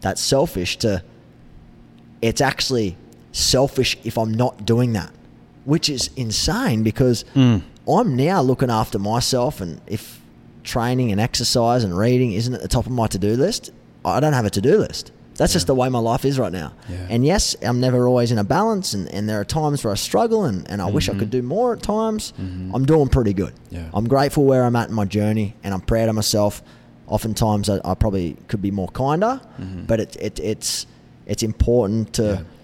that 0.01 0.17
selfish 0.19 0.77
to 0.77 1.03
it's 2.21 2.41
actually 2.41 2.95
selfish 3.31 3.97
if 4.03 4.17
I'm 4.17 4.33
not 4.33 4.65
doing 4.65 4.93
that, 4.93 5.11
which 5.65 5.89
is 5.89 6.09
insane 6.15 6.83
because 6.83 7.23
Mm. 7.35 7.61
I'm 7.87 8.15
now 8.15 8.41
looking 8.41 8.69
after 8.69 8.99
myself. 8.99 9.59
And 9.61 9.81
if 9.87 10.19
training 10.63 11.11
and 11.11 11.19
exercise 11.19 11.83
and 11.83 11.97
reading 11.97 12.33
isn't 12.33 12.53
at 12.53 12.61
the 12.61 12.67
top 12.67 12.85
of 12.85 12.91
my 12.91 13.07
to 13.07 13.17
do 13.17 13.35
list, 13.35 13.71
I 14.05 14.19
don't 14.19 14.33
have 14.33 14.45
a 14.45 14.49
to 14.51 14.61
do 14.61 14.77
list. 14.77 15.11
That's 15.41 15.53
just 15.53 15.65
the 15.65 15.73
way 15.73 15.89
my 15.89 15.97
life 15.99 16.23
is 16.23 16.37
right 16.37 16.51
now. 16.51 16.73
Yeah. 16.87 17.07
And 17.09 17.25
yes, 17.25 17.55
I'm 17.63 17.79
never 17.79 18.07
always 18.07 18.31
in 18.31 18.37
a 18.37 18.43
balance, 18.43 18.93
and, 18.93 19.07
and 19.11 19.27
there 19.27 19.39
are 19.41 19.43
times 19.45 19.83
where 19.83 19.91
I 19.91 19.95
struggle, 19.95 20.45
and, 20.45 20.69
and 20.69 20.79
I 20.81 20.85
wish 20.91 21.09
I 21.09 21.15
could 21.15 21.31
do 21.31 21.41
more 21.41 21.73
at 21.73 21.81
times. 21.81 22.31
I'm 22.37 22.85
doing 22.85 23.09
pretty 23.09 23.33
good. 23.33 23.53
Mm-hmm. 23.55 23.75
Yeah. 23.75 23.89
I'm 23.95 24.07
grateful 24.07 24.45
where 24.45 24.63
I'm 24.63 24.75
at 24.75 24.89
in 24.89 24.95
my 24.95 25.05
journey, 25.05 25.55
and 25.63 25.73
I'm 25.73 25.81
proud 25.81 26.09
of 26.09 26.15
myself. 26.15 26.61
Oftentimes, 27.07 27.69
I, 27.69 27.81
I 27.83 27.95
probably 27.95 28.37
could 28.49 28.61
be 28.61 28.69
more 28.71 28.87
kinder, 28.89 29.41
but 29.87 29.99
it, 29.99 30.15
it, 30.17 30.39
it's 30.39 30.85
it's 31.25 31.43
important 31.43 32.13
to 32.13 32.21
Mm-hmm. 32.21 32.43
Yeah. 32.43 32.60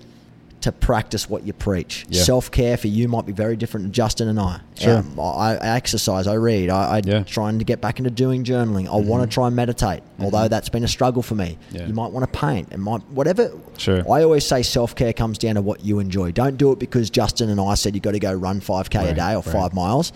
To 0.62 0.72
practice 0.72 1.30
what 1.30 1.44
you 1.46 1.54
preach. 1.54 2.06
Yeah. 2.10 2.24
Self 2.24 2.50
care 2.50 2.78
for 2.78 2.88
you 2.88 3.08
might 3.08 3.26
be 3.26 3.32
very 3.32 3.56
different 3.56 3.86
to 3.86 3.92
Justin 3.92 4.28
and 4.28 4.40
I. 4.40 4.60
Sure. 4.76 4.98
Um, 4.98 5.20
I, 5.20 5.56
I 5.56 5.76
exercise, 5.76 6.26
I 6.28 6.34
read, 6.34 6.70
I, 6.70 6.84
I 6.84 6.96
Yeah. 6.98 7.02
Mm-hmm. 7.02 7.24
trying 7.26 7.60
to 7.60 7.66
get 7.66 7.80
back 7.80 8.00
into 8.00 8.10
doing 8.10 8.44
journaling. 8.44 8.88
I 8.88 8.96
want 8.96 9.30
to 9.30 9.34
try 9.34 9.48
and 9.48 9.56
meditate, 9.56 10.02
although 10.20 10.48
that's 10.48 10.70
been 10.70 10.84
a 10.84 10.88
struggle 10.88 11.22
for 11.22 11.36
me. 11.36 11.58
Yeah. 11.72 11.86
You 11.86 11.94
might 11.94 12.12
want 12.12 12.32
to 12.32 12.40
paint, 12.40 12.70
and 12.72 12.82
might 12.82 13.02
whatever. 13.10 13.52
Sure. 13.78 14.00
I 14.12 14.24
always 14.24 14.46
say 14.46 14.64
self 14.64 14.96
care 14.96 15.14
comes 15.14 15.38
down 15.38 15.56
to 15.56 15.62
what 15.62 15.86
you 15.86 16.00
enjoy. 16.00 16.32
Don't 16.32 16.58
do 16.58 16.72
it 16.72 16.80
because 16.80 17.10
Justin 17.10 17.50
and 17.50 17.62
I 17.62 17.76
said 17.76 17.94
you 17.94 18.02
got 18.02 18.12
to 18.14 18.20
go 18.20 18.34
run 18.34 18.60
five 18.60 18.90
k 18.90 18.98
a 19.00 19.04
Right, 19.04 19.16
day 19.16 19.32
or 19.34 19.42
right. 19.42 19.46
five 19.46 19.74
miles. 19.74 20.12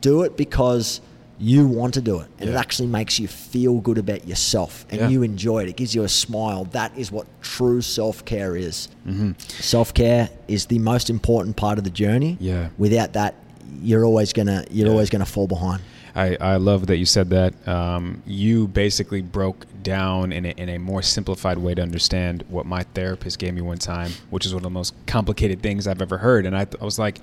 Do 0.00 0.22
it 0.22 0.36
because 0.36 1.00
you 1.40 1.66
want 1.66 1.94
to 1.94 2.00
do 2.02 2.20
it, 2.20 2.28
and 2.38 2.50
it 2.50 2.54
actually 2.54 2.88
makes 2.88 3.18
you 3.18 3.26
feel 3.26 3.80
good 3.80 3.96
about 3.98 4.28
yourself, 4.28 4.84
and 4.90 5.00
Yeah. 5.00 5.08
you 5.08 5.22
enjoy 5.22 5.62
it. 5.62 5.68
It 5.70 5.76
gives 5.76 5.94
you 5.94 6.02
a 6.04 6.08
smile. 6.08 6.64
That 6.72 6.92
is 6.98 7.10
what 7.10 7.26
true 7.40 7.80
self 7.80 8.24
care 8.24 8.56
is. 8.56 8.88
Mm-hmm. 9.06 9.32
Self 9.60 9.94
care 9.94 10.28
is 10.48 10.66
the 10.66 10.78
most 10.78 11.08
important 11.10 11.56
part 11.56 11.78
of 11.78 11.84
the 11.84 11.90
journey. 11.90 12.36
Yeah. 12.40 12.68
Without 12.78 13.14
that, 13.14 13.34
you're 13.82 14.04
always 14.04 14.32
gonna 14.32 14.64
you're 14.70 14.86
Yeah. 14.86 14.92
always 14.92 15.08
gonna 15.10 15.24
fall 15.26 15.46
behind. 15.46 15.80
I, 16.14 16.36
I 16.40 16.56
love 16.56 16.88
that 16.88 16.96
you 16.96 17.06
said 17.06 17.30
that. 17.30 17.54
Um, 17.68 18.20
you 18.26 18.66
basically 18.66 19.22
broke 19.22 19.64
down 19.84 20.32
in 20.32 20.44
a, 20.44 20.48
in 20.50 20.68
a 20.68 20.76
more 20.78 21.02
simplified 21.02 21.56
way 21.56 21.72
to 21.74 21.80
understand 21.80 22.42
what 22.48 22.66
my 22.66 22.82
therapist 22.82 23.38
gave 23.38 23.54
me 23.54 23.60
one 23.60 23.78
time, 23.78 24.10
which 24.28 24.44
is 24.44 24.52
one 24.52 24.58
of 24.58 24.64
the 24.64 24.70
most 24.70 24.92
complicated 25.06 25.62
things 25.62 25.86
I've 25.86 26.02
ever 26.02 26.18
heard. 26.18 26.46
And 26.46 26.56
I, 26.56 26.64
th- 26.64 26.82
I 26.82 26.84
was 26.84 26.98
like, 26.98 27.20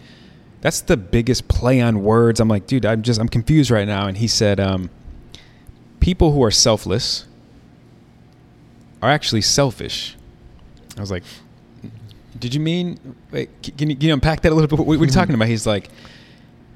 that's 0.62 0.82
the 0.82 0.98
biggest 0.98 1.48
play 1.48 1.82
on 1.82 2.04
words. 2.04 2.40
I'm 2.40 2.48
like, 2.48 2.68
dude, 2.68 2.86
I'm 2.86 3.02
just, 3.02 3.20
I'm 3.20 3.30
confused 3.30 3.72
right 3.72 3.88
now. 3.88 4.08
And 4.08 4.18
he 4.18 4.28
said, 4.28 4.60
um, 4.60 4.90
people 6.00 6.32
who 6.32 6.44
are 6.44 6.52
selfless 6.52 7.26
are 9.02 9.10
actually 9.10 9.42
selfish. 9.42 10.16
I 10.98 11.02
was 11.02 11.12
like, 11.12 11.24
did 12.40 12.54
you 12.54 12.60
mean, 12.60 13.16
wait, 13.32 13.50
can 13.62 13.90
you, 13.90 13.96
can 13.96 14.08
you 14.08 14.14
unpack 14.14 14.42
that 14.42 14.52
a 14.52 14.56
little 14.56 14.68
bit? 14.68 14.80
What, 14.80 14.88
what 14.88 15.00
are 15.00 15.06
you 15.06 15.12
talking 15.12 15.36
about? 15.36 15.48
He's 15.48 15.68
like, 15.68 15.90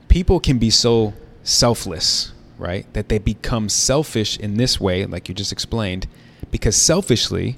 people 0.07 0.39
can 0.39 0.57
be 0.57 0.69
so 0.69 1.13
selfless, 1.43 2.33
right? 2.57 2.91
That 2.93 3.09
they 3.09 3.17
become 3.17 3.69
selfish 3.69 4.37
in 4.37 4.57
this 4.57 4.79
way, 4.79 5.05
like 5.05 5.27
you 5.27 5.35
just 5.35 5.51
explained, 5.51 6.07
because 6.51 6.75
selfishly, 6.75 7.57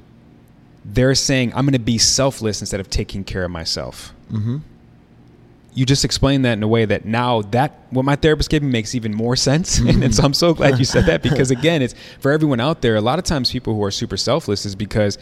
they're 0.85 1.15
saying, 1.15 1.53
I'm 1.53 1.65
going 1.65 1.73
to 1.73 1.79
be 1.79 1.97
selfless 1.97 2.61
instead 2.61 2.79
of 2.79 2.89
taking 2.89 3.23
care 3.23 3.43
of 3.43 3.51
myself. 3.51 4.13
Mm-hmm. 4.31 4.57
You 5.73 5.85
just 5.85 6.05
explained 6.05 6.45
that 6.45 6.53
in 6.53 6.63
a 6.63 6.67
way 6.67 6.85
that 6.85 7.05
now 7.05 7.41
that 7.41 7.79
what 7.89 8.05
my 8.05 8.15
therapist 8.15 8.49
gave 8.49 8.61
me 8.61 8.69
makes 8.69 8.93
even 8.93 9.13
more 9.13 9.35
sense. 9.35 9.79
and 9.79 10.13
so 10.13 10.23
I'm 10.23 10.33
so 10.33 10.53
glad 10.53 10.77
you 10.79 10.85
said 10.85 11.05
that 11.07 11.23
because 11.23 11.51
again, 11.51 11.81
it's 11.81 11.95
for 12.19 12.31
everyone 12.31 12.59
out 12.59 12.81
there. 12.81 12.95
A 12.95 13.01
lot 13.01 13.19
of 13.19 13.25
times 13.25 13.51
people 13.51 13.73
who 13.73 13.83
are 13.83 13.91
super 13.91 14.17
selfless 14.17 14.65
is 14.65 14.75
because 14.75 15.17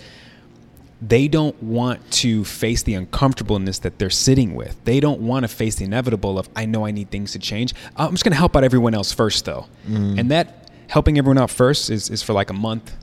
they 1.01 1.27
don't 1.27 1.61
want 1.63 2.11
to 2.11 2.45
face 2.45 2.83
the 2.83 2.93
uncomfortableness 2.93 3.79
that 3.79 3.97
they're 3.97 4.11
sitting 4.11 4.53
with. 4.53 4.83
They 4.83 4.99
don't 4.99 5.21
want 5.21 5.43
to 5.43 5.47
face 5.47 5.75
the 5.75 5.85
inevitable 5.85 6.37
of, 6.37 6.47
I 6.55 6.65
know 6.65 6.85
I 6.85 6.91
need 6.91 7.09
things 7.09 7.31
to 7.31 7.39
change. 7.39 7.73
Uh, 7.97 8.05
I'm 8.05 8.11
just 8.11 8.23
going 8.23 8.33
to 8.33 8.37
help 8.37 8.55
out 8.55 8.63
everyone 8.63 8.93
else 8.93 9.11
first, 9.11 9.45
though. 9.45 9.65
Mm. 9.87 10.19
And 10.19 10.31
that 10.31 10.69
helping 10.89 11.17
everyone 11.17 11.39
out 11.39 11.49
first 11.49 11.89
is, 11.89 12.11
is 12.11 12.21
for 12.21 12.33
like 12.33 12.51
a 12.51 12.53
month, 12.53 12.95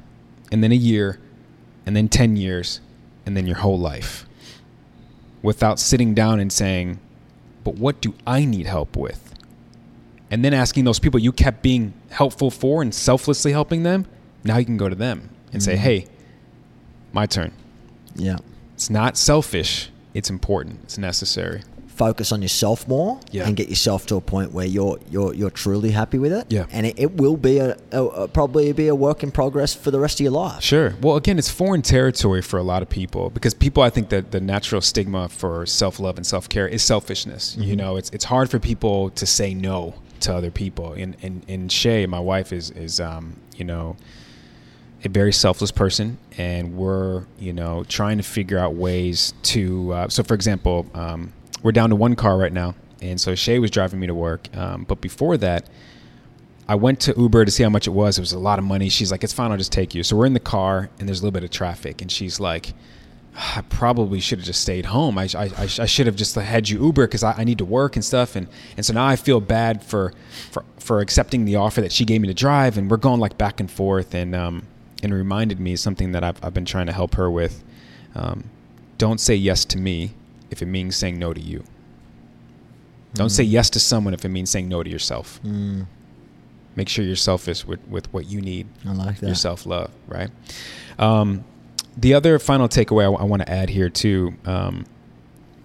and 0.52 0.62
then 0.62 0.70
a 0.70 0.76
year, 0.76 1.18
and 1.86 1.96
then 1.96 2.08
10 2.08 2.36
years, 2.36 2.80
and 3.26 3.36
then 3.36 3.48
your 3.48 3.56
whole 3.56 3.78
life 3.78 4.26
without 5.42 5.80
sitting 5.80 6.14
down 6.14 6.40
and 6.40 6.52
saying, 6.52 7.00
but 7.68 7.76
what 7.76 8.00
do 8.00 8.14
I 8.26 8.46
need 8.46 8.64
help 8.64 8.96
with? 8.96 9.34
And 10.30 10.42
then 10.42 10.54
asking 10.54 10.84
those 10.84 10.98
people 10.98 11.20
you 11.20 11.32
kept 11.32 11.62
being 11.62 11.92
helpful 12.08 12.50
for 12.50 12.80
and 12.80 12.94
selflessly 12.94 13.52
helping 13.52 13.82
them, 13.82 14.06
now 14.42 14.56
you 14.56 14.64
can 14.64 14.78
go 14.78 14.88
to 14.88 14.94
them 14.94 15.28
and 15.52 15.62
say, 15.62 15.74
mm-hmm. 15.74 15.82
hey, 15.82 16.06
my 17.12 17.26
turn. 17.26 17.52
Yeah. 18.14 18.38
It's 18.72 18.88
not 18.88 19.18
selfish. 19.18 19.90
It's 20.14 20.30
important. 20.30 20.80
It's 20.84 20.96
necessary. 20.96 21.60
Focus 21.98 22.30
on 22.32 22.40
yourself 22.42 22.86
more 22.86 23.18
Yeah. 23.32 23.46
and 23.46 23.56
get 23.56 23.68
yourself 23.68 24.06
to 24.06 24.16
a 24.16 24.20
point 24.20 24.52
where 24.52 24.64
you're 24.66 24.98
you're 25.10 25.34
you're 25.34 25.50
truly 25.50 25.90
happy 25.90 26.18
with 26.18 26.32
it. 26.32 26.46
Yeah. 26.48 26.66
And 26.70 26.86
it, 26.86 26.94
it 26.98 27.12
will 27.16 27.36
be 27.36 27.58
a, 27.58 27.76
a, 27.92 28.04
a 28.04 28.28
probably 28.28 28.72
be 28.72 28.86
a 28.88 28.94
work 28.94 29.22
in 29.24 29.30
progress 29.32 29.74
for 29.74 29.90
the 29.90 29.98
rest 29.98 30.20
of 30.20 30.24
your 30.24 30.32
life. 30.32 30.62
Sure. 30.62 30.94
Well, 31.02 31.16
again, 31.16 31.38
it's 31.38 31.50
foreign 31.50 31.82
territory 31.82 32.40
for 32.40 32.56
a 32.58 32.62
lot 32.62 32.82
of 32.82 32.88
people 32.88 33.30
because 33.30 33.52
people, 33.52 33.82
I 33.82 33.90
think 33.90 34.10
that 34.10 34.30
the 34.30 34.40
natural 34.40 34.80
stigma 34.80 35.28
for 35.28 35.66
self 35.66 35.98
love 35.98 36.16
and 36.16 36.26
self 36.26 36.48
care 36.48 36.68
is 36.68 36.82
selfishness. 36.82 37.56
You 37.58 37.74
know, 37.76 37.96
it's 37.96 38.10
it's 38.10 38.24
hard 38.24 38.48
for 38.48 38.58
people 38.60 39.10
to 39.10 39.26
say 39.26 39.52
no 39.52 39.94
to 40.20 40.34
other 40.34 40.50
people. 40.52 40.92
And 40.92 41.16
and 41.22 41.44
and 41.48 41.70
Shay, 41.72 42.06
my 42.06 42.20
wife, 42.20 42.52
is 42.52 42.70
is 42.70 43.00
um 43.00 43.34
you 43.56 43.64
know 43.64 43.96
a 45.04 45.08
very 45.08 45.32
selfless 45.32 45.70
person, 45.72 46.18
and 46.36 46.76
we're 46.76 47.24
you 47.38 47.52
know 47.52 47.84
trying 47.88 48.18
to 48.18 48.24
figure 48.24 48.58
out 48.58 48.74
ways 48.74 49.34
to. 49.44 49.92
Uh, 49.92 50.08
so, 50.08 50.22
for 50.22 50.34
example, 50.34 50.86
um, 50.94 51.32
we're 51.62 51.72
down 51.72 51.90
to 51.90 51.96
one 51.96 52.14
car 52.16 52.36
right 52.36 52.52
now, 52.52 52.74
and 53.00 53.20
so 53.20 53.34
Shay 53.34 53.58
was 53.58 53.70
driving 53.70 54.00
me 54.00 54.06
to 54.06 54.14
work. 54.14 54.54
Um, 54.56 54.84
but 54.84 55.00
before 55.00 55.36
that, 55.38 55.68
I 56.68 56.74
went 56.74 57.00
to 57.00 57.14
Uber 57.16 57.44
to 57.44 57.50
see 57.50 57.62
how 57.62 57.70
much 57.70 57.86
it 57.86 57.90
was. 57.90 58.18
It 58.18 58.20
was 58.20 58.32
a 58.32 58.38
lot 58.38 58.58
of 58.58 58.64
money. 58.64 58.88
She's 58.88 59.10
like, 59.10 59.24
"It's 59.24 59.32
fine. 59.32 59.50
I'll 59.50 59.58
just 59.58 59.72
take 59.72 59.94
you." 59.94 60.02
So 60.02 60.16
we're 60.16 60.26
in 60.26 60.34
the 60.34 60.40
car, 60.40 60.90
and 60.98 61.08
there's 61.08 61.20
a 61.20 61.22
little 61.22 61.32
bit 61.32 61.44
of 61.44 61.50
traffic, 61.50 62.02
and 62.02 62.10
she's 62.10 62.40
like. 62.40 62.74
I 63.40 63.62
probably 63.68 64.18
should 64.18 64.40
have 64.40 64.46
just 64.46 64.60
stayed 64.62 64.86
home. 64.86 65.16
I, 65.16 65.28
I, 65.36 65.48
I 65.56 65.86
should 65.86 66.06
have 66.06 66.16
just 66.16 66.34
had 66.34 66.68
you 66.68 66.82
Uber 66.82 67.06
because 67.06 67.22
I, 67.22 67.34
I 67.34 67.44
need 67.44 67.58
to 67.58 67.64
work 67.64 67.94
and 67.94 68.04
stuff. 68.04 68.34
And, 68.34 68.48
and 68.76 68.84
so 68.84 68.94
now 68.94 69.06
I 69.06 69.14
feel 69.14 69.40
bad 69.40 69.84
for, 69.84 70.12
for, 70.50 70.64
for 70.80 70.98
accepting 70.98 71.44
the 71.44 71.54
offer 71.54 71.80
that 71.80 71.92
she 71.92 72.04
gave 72.04 72.20
me 72.20 72.26
to 72.26 72.34
drive. 72.34 72.76
And 72.76 72.90
we're 72.90 72.96
going 72.96 73.20
like 73.20 73.38
back 73.38 73.60
and 73.60 73.70
forth. 73.70 74.12
And, 74.12 74.34
um, 74.34 74.66
and 75.02 75.14
reminded 75.14 75.60
me 75.60 75.76
something 75.76 76.12
that 76.12 76.24
I've, 76.24 76.44
I've 76.44 76.54
been 76.54 76.64
trying 76.64 76.86
to 76.86 76.92
help 76.92 77.14
her 77.14 77.30
with. 77.30 77.62
Um, 78.14 78.50
don't 78.96 79.20
say 79.20 79.34
yes 79.34 79.64
to 79.66 79.78
me 79.78 80.14
if 80.50 80.62
it 80.62 80.66
means 80.66 80.96
saying 80.96 81.18
no 81.18 81.32
to 81.34 81.40
you. 81.40 81.64
Don't 83.14 83.30
say 83.30 83.42
yes 83.42 83.70
to 83.70 83.80
someone 83.80 84.14
if 84.14 84.24
it 84.24 84.28
means 84.28 84.50
saying 84.50 84.68
no 84.68 84.82
to 84.82 84.90
yourself. 84.90 85.40
Mm, 85.42 85.86
Make 86.76 86.88
sure 86.88 87.04
you're 87.04 87.16
selfish 87.16 87.64
with, 87.66 87.80
with 87.88 88.12
what 88.12 88.26
you 88.30 88.40
need 88.40 88.68
I 88.86 88.92
like 88.92 89.18
that. 89.18 89.26
your 89.26 89.34
self 89.34 89.66
love, 89.66 89.90
right? 90.06 90.30
Um, 90.98 91.44
the 91.96 92.14
other 92.14 92.38
final 92.38 92.68
takeaway 92.68 93.04
I, 93.04 93.24
want 93.24 93.42
to 93.42 93.50
add 93.50 93.70
here 93.70 93.88
too. 93.88 94.34
Um, 94.44 94.84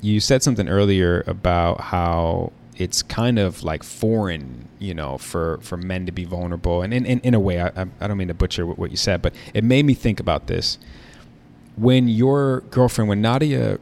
you 0.01 0.19
said 0.19 0.41
something 0.41 0.67
earlier 0.67 1.23
about 1.27 1.79
how 1.81 2.51
it's 2.77 3.03
kind 3.03 3.37
of 3.37 3.61
like 3.63 3.83
foreign, 3.83 4.67
you 4.79 4.95
know, 4.95 5.17
for, 5.19 5.59
for 5.61 5.77
men 5.77 6.07
to 6.07 6.11
be 6.11 6.25
vulnerable, 6.25 6.81
and 6.81 6.91
in, 6.93 7.05
in, 7.05 7.19
in 7.19 7.33
a 7.35 7.39
way, 7.39 7.61
I, 7.61 7.67
I- 7.67 7.85
I 8.01 8.07
don't 8.07 8.17
mean 8.17 8.29
to 8.29 8.33
butcher 8.33 8.65
what 8.65 8.89
you 8.89 8.97
said, 8.97 9.21
but 9.21 9.35
it 9.53 9.63
made 9.63 9.85
me 9.85 9.93
think 9.93 10.19
about 10.19 10.47
this. 10.47 10.79
When 11.75 12.07
your 12.07 12.61
girlfriend, 12.71 13.09
when 13.09 13.21
Nadia 13.21 13.77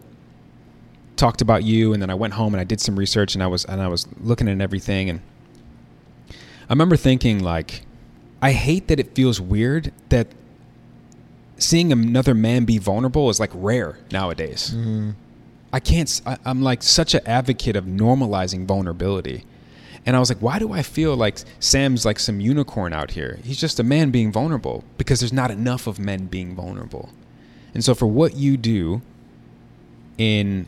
talked 1.16 1.42
about 1.42 1.64
you, 1.64 1.94
and 1.94 2.02
then 2.02 2.10
I 2.10 2.16
went 2.16 2.34
home 2.34 2.54
and 2.54 2.62
I 2.62 2.64
did 2.64 2.82
some 2.82 2.98
research, 2.98 3.34
and 3.34 3.44
I 3.44 3.48
was 3.48 3.66
and 3.66 3.82
I 3.82 3.88
was 3.88 4.08
looking 4.20 4.48
at 4.48 4.62
everything, 4.62 5.10
and 5.10 5.22
I 6.30 6.74
remember 6.74 6.96
thinking 6.96 7.40
like, 7.40 7.84
I 8.42 8.54
hate 8.54 8.88
that 8.88 9.00
it 9.00 9.14
feels 9.14 9.40
weird 9.40 9.92
that 10.10 10.28
seeing 11.58 11.92
another 11.92 12.34
man 12.34 12.66
be 12.66 12.78
vulnerable 12.78 13.30
is 13.30 13.40
like 13.40 13.52
rare 13.54 14.00
nowadays. 14.12 14.72
Mm-hmm. 14.76 15.12
I 15.74 15.80
can't. 15.80 16.22
I, 16.26 16.38
I'm 16.46 16.62
like 16.62 16.84
such 16.84 17.14
an 17.14 17.22
advocate 17.26 17.76
of 17.76 17.86
normalizing 17.86 18.66
vulnerability. 18.66 19.46
And 20.06 20.16
I 20.16 20.20
was 20.20 20.30
like, 20.30 20.40
why 20.40 20.58
do 20.58 20.72
I 20.72 20.82
feel 20.82 21.16
like 21.16 21.40
Sam's 21.60 22.06
like 22.06 22.18
some 22.18 22.40
unicorn 22.40 22.92
out 22.92 23.12
here? 23.12 23.40
He's 23.44 23.60
just 23.60 23.80
a 23.80 23.84
man 23.84 24.10
being 24.10 24.32
vulnerable 24.32 24.84
because 24.98 25.20
there's 25.20 25.32
not 25.32 25.52
enough 25.52 25.86
of 25.86 26.00
men 26.00 26.26
being 26.26 26.56
vulnerable. 26.56 27.10
And 27.74 27.84
so, 27.84 27.94
for 27.94 28.08
what 28.08 28.36
you 28.36 28.58
do 28.58 29.02
in 30.18 30.68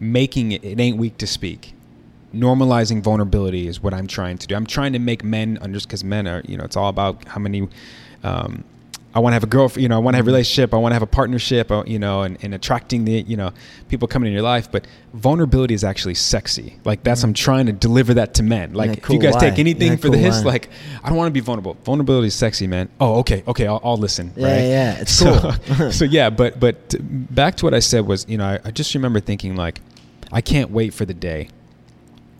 making 0.00 0.52
it, 0.52 0.64
it 0.64 0.80
ain't 0.80 0.98
weak 0.98 1.18
to 1.18 1.26
speak, 1.26 1.74
normalizing 2.34 3.02
vulnerability 3.02 3.66
is 3.66 3.82
what 3.82 3.94
I'm 3.94 4.06
trying 4.06 4.38
to 4.38 4.46
do. 4.46 4.54
I'm 4.54 4.66
trying 4.66 4.92
to 4.92 4.98
make 4.98 5.24
men 5.24 5.58
under 5.60 5.80
because 5.80 6.04
men 6.04 6.26
are, 6.26 6.42
you 6.46 6.56
know, 6.56 6.64
it's 6.64 6.76
all 6.76 6.88
about 6.88 7.26
how 7.28 7.40
many. 7.40 7.68
Um, 8.22 8.64
I 9.14 9.18
want 9.18 9.30
to 9.32 9.34
have 9.36 9.44
a 9.44 9.46
girlfriend, 9.46 9.82
you 9.82 9.88
know, 9.88 9.96
I 9.96 9.98
want 9.98 10.12
to 10.12 10.18
have 10.18 10.26
a 10.26 10.30
relationship, 10.30 10.74
I 10.74 10.76
want 10.76 10.90
to 10.90 10.94
have 10.94 11.02
a 11.02 11.06
partnership, 11.06 11.70
uh, 11.70 11.84
you 11.86 11.98
know, 11.98 12.20
and, 12.20 12.36
and 12.42 12.52
attracting 12.52 13.06
the, 13.06 13.22
you 13.22 13.34
know, 13.34 13.50
people 13.88 14.06
coming 14.06 14.26
in 14.26 14.34
your 14.34 14.42
life. 14.42 14.70
But 14.70 14.86
vulnerability 15.14 15.72
is 15.72 15.84
actually 15.84 16.16
sexy. 16.16 16.78
Like 16.84 17.02
that's, 17.02 17.22
I'm 17.22 17.32
trying 17.32 17.64
to 17.64 17.72
deliver 17.72 18.12
that 18.12 18.34
to 18.34 18.42
men. 18.42 18.74
Like 18.74 19.02
cool 19.02 19.16
if 19.16 19.22
you 19.22 19.26
guys 19.26 19.40
way. 19.40 19.48
take 19.48 19.58
anything 19.58 19.88
In 19.88 19.94
a 19.94 19.96
for 19.96 20.08
cool 20.08 20.18
this, 20.18 20.40
way. 20.40 20.44
like 20.44 20.68
I 21.02 21.08
don't 21.08 21.16
want 21.16 21.28
to 21.28 21.32
be 21.32 21.40
vulnerable. 21.40 21.78
Vulnerability 21.82 22.26
is 22.26 22.34
sexy, 22.34 22.66
man. 22.66 22.90
Oh, 23.00 23.20
okay, 23.20 23.42
okay, 23.48 23.66
I'll, 23.66 23.80
I'll 23.82 23.96
listen. 23.96 24.34
Yeah, 24.36 24.48
right? 24.48 24.60
yeah, 24.60 25.00
it's 25.00 25.12
so, 25.12 25.54
cool. 25.64 25.90
so 25.92 26.04
yeah, 26.18 26.28
but 26.28 26.60
but 26.60 26.94
back 27.00 27.56
to 27.56 27.64
what 27.64 27.72
I 27.72 27.78
said 27.78 28.06
was, 28.06 28.28
you 28.28 28.36
know, 28.36 28.44
I, 28.46 28.60
I 28.66 28.70
just 28.70 28.94
remember 28.94 29.20
thinking 29.20 29.56
like, 29.56 29.80
I 30.32 30.40
can't 30.40 30.70
wait 30.70 30.94
for 30.94 31.04
the 31.04 31.14
day 31.14 31.50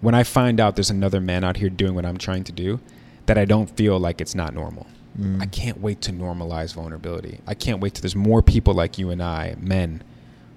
when 0.00 0.14
I 0.14 0.22
find 0.22 0.60
out 0.60 0.76
there's 0.76 0.90
another 0.90 1.20
man 1.20 1.44
out 1.44 1.56
here 1.56 1.70
doing 1.70 1.94
what 1.94 2.04
I'm 2.04 2.18
trying 2.18 2.44
to 2.44 2.52
do, 2.52 2.80
that 3.26 3.38
I 3.38 3.44
don't 3.44 3.68
feel 3.76 3.98
like 3.98 4.20
it's 4.20 4.34
not 4.34 4.54
normal. 4.54 4.86
Mm. 5.18 5.42
I 5.42 5.46
can't 5.46 5.80
wait 5.80 6.00
to 6.02 6.12
normalize 6.12 6.74
vulnerability. 6.74 7.40
I 7.46 7.54
can't 7.54 7.80
wait 7.80 7.94
till 7.94 8.02
there's 8.02 8.16
more 8.16 8.42
people 8.42 8.74
like 8.74 8.98
you 8.98 9.10
and 9.10 9.22
I, 9.22 9.56
men, 9.58 10.02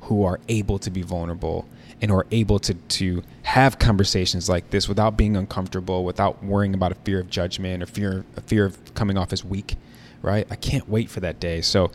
who 0.02 0.24
are 0.24 0.40
able 0.50 0.80
to 0.80 0.90
be 0.92 1.02
vulnerable 1.02 1.68
and 2.02 2.12
are 2.12 2.26
able 2.32 2.60
to 2.60 2.74
to 2.74 3.24
have 3.44 3.80
conversations 3.80 4.48
like 4.50 4.70
this 4.70 4.88
without 4.88 5.18
being 5.18 5.36
uncomfortable, 5.36 6.04
without 6.04 6.44
worrying 6.44 6.74
about 6.74 6.92
a 6.92 6.96
fear 6.96 7.20
of 7.20 7.30
judgment 7.30 7.82
or 7.82 7.86
fear 7.86 8.26
a 8.38 8.42
fear 8.42 8.66
of 8.66 8.94
coming 8.94 9.18
off 9.18 9.34
as 9.34 9.44
weak. 9.44 9.76
Right? 10.22 10.46
I 10.52 10.56
can't 10.56 10.88
wait 10.90 11.10
for 11.10 11.22
that 11.22 11.40
day. 11.40 11.62
So 11.62 11.92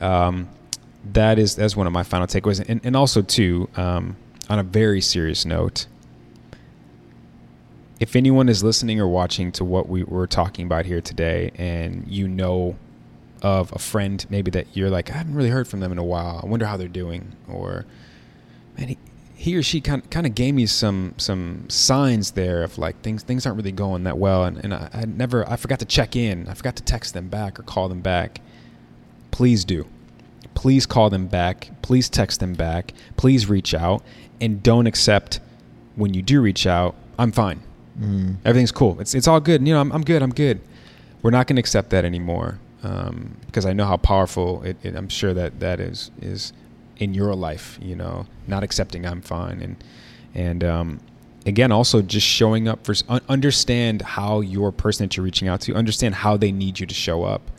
um, 0.00 0.48
that 1.12 1.38
is 1.38 1.56
that's 1.56 1.76
one 1.76 1.86
of 1.86 1.92
my 1.92 2.02
final 2.02 2.26
takeaways, 2.26 2.64
and, 2.68 2.80
and 2.84 2.96
also 2.96 3.22
too 3.22 3.68
um, 3.76 4.16
on 4.48 4.58
a 4.58 4.62
very 4.62 5.00
serious 5.00 5.44
note 5.44 5.86
if 8.00 8.14
anyone 8.14 8.48
is 8.48 8.62
listening 8.62 9.00
or 9.00 9.08
watching 9.08 9.50
to 9.52 9.64
what 9.64 9.88
we 9.88 10.04
were 10.04 10.26
talking 10.26 10.64
about 10.64 10.86
here 10.86 11.00
today 11.00 11.50
and 11.56 12.06
you 12.06 12.28
know 12.28 12.76
of 13.42 13.72
a 13.72 13.78
friend 13.78 14.24
maybe 14.30 14.50
that 14.50 14.66
you're 14.72 14.90
like, 14.90 15.10
I 15.10 15.14
haven't 15.14 15.34
really 15.34 15.50
heard 15.50 15.68
from 15.68 15.80
them 15.80 15.92
in 15.92 15.98
a 15.98 16.04
while. 16.04 16.40
I 16.42 16.46
wonder 16.46 16.66
how 16.66 16.76
they're 16.76 16.88
doing. 16.88 17.36
Or 17.48 17.86
man, 18.76 18.88
he, 18.88 18.98
he 19.34 19.56
or 19.56 19.62
she 19.62 19.80
kind 19.80 20.08
kind 20.10 20.26
of 20.26 20.34
gave 20.34 20.54
me 20.54 20.66
some 20.66 21.14
some 21.16 21.68
signs 21.68 22.32
there 22.32 22.62
of 22.62 22.78
like 22.78 23.00
things 23.02 23.22
things 23.22 23.46
aren't 23.46 23.56
really 23.56 23.72
going 23.72 24.04
that 24.04 24.18
well, 24.18 24.44
and, 24.44 24.58
and 24.58 24.74
I, 24.74 24.88
I 24.92 25.04
never 25.04 25.48
I 25.48 25.56
forgot 25.56 25.78
to 25.80 25.84
check 25.84 26.16
in. 26.16 26.48
I 26.48 26.54
forgot 26.54 26.76
to 26.76 26.82
text 26.82 27.14
them 27.14 27.28
back 27.28 27.58
or 27.58 27.62
call 27.62 27.88
them 27.88 28.00
back. 28.00 28.40
Please 29.30 29.64
do. 29.64 29.86
Please 30.54 30.86
call 30.86 31.08
them 31.08 31.28
back. 31.28 31.70
Please 31.82 32.08
text 32.08 32.40
them 32.40 32.54
back. 32.54 32.92
Please 33.16 33.48
reach 33.48 33.74
out, 33.74 34.02
and 34.40 34.62
don't 34.62 34.86
accept 34.86 35.40
when 35.96 36.14
you 36.14 36.22
do 36.22 36.40
reach 36.40 36.66
out. 36.66 36.94
I'm 37.18 37.32
fine. 37.32 37.60
Mm. 37.98 38.36
Everything's 38.44 38.72
cool. 38.72 39.00
It's 39.00 39.14
it's 39.14 39.26
all 39.26 39.40
good. 39.40 39.66
You 39.66 39.74
know, 39.74 39.80
I'm 39.80 39.92
I'm 39.92 40.02
good. 40.02 40.22
I'm 40.22 40.32
good. 40.32 40.60
We're 41.22 41.30
not 41.30 41.46
going 41.46 41.56
to 41.56 41.60
accept 41.60 41.90
that 41.90 42.04
anymore 42.04 42.60
um, 42.84 43.36
because 43.46 43.66
I 43.66 43.72
know 43.72 43.86
how 43.86 43.96
powerful 43.96 44.62
it, 44.62 44.76
it. 44.82 44.94
I'm 44.94 45.08
sure 45.08 45.34
that 45.34 45.60
that 45.60 45.80
is 45.80 46.10
is 46.20 46.52
in 46.98 47.14
your 47.14 47.34
life. 47.34 47.78
You 47.82 47.96
know, 47.96 48.26
not 48.46 48.62
accepting 48.62 49.04
I'm 49.06 49.22
fine 49.22 49.60
and 49.60 49.84
and 50.34 50.62
um, 50.62 51.00
again 51.46 51.72
also 51.72 52.02
just 52.02 52.26
showing 52.26 52.68
up 52.68 52.84
for 52.84 52.94
understand 53.28 54.02
how 54.02 54.40
your 54.40 54.70
person 54.70 55.06
that 55.06 55.16
you're 55.16 55.24
reaching 55.24 55.48
out 55.48 55.60
to 55.62 55.74
understand 55.74 56.16
how 56.16 56.36
they 56.36 56.52
need 56.52 56.78
you 56.78 56.86
to 56.86 56.94
show 56.94 57.24
up. 57.24 57.50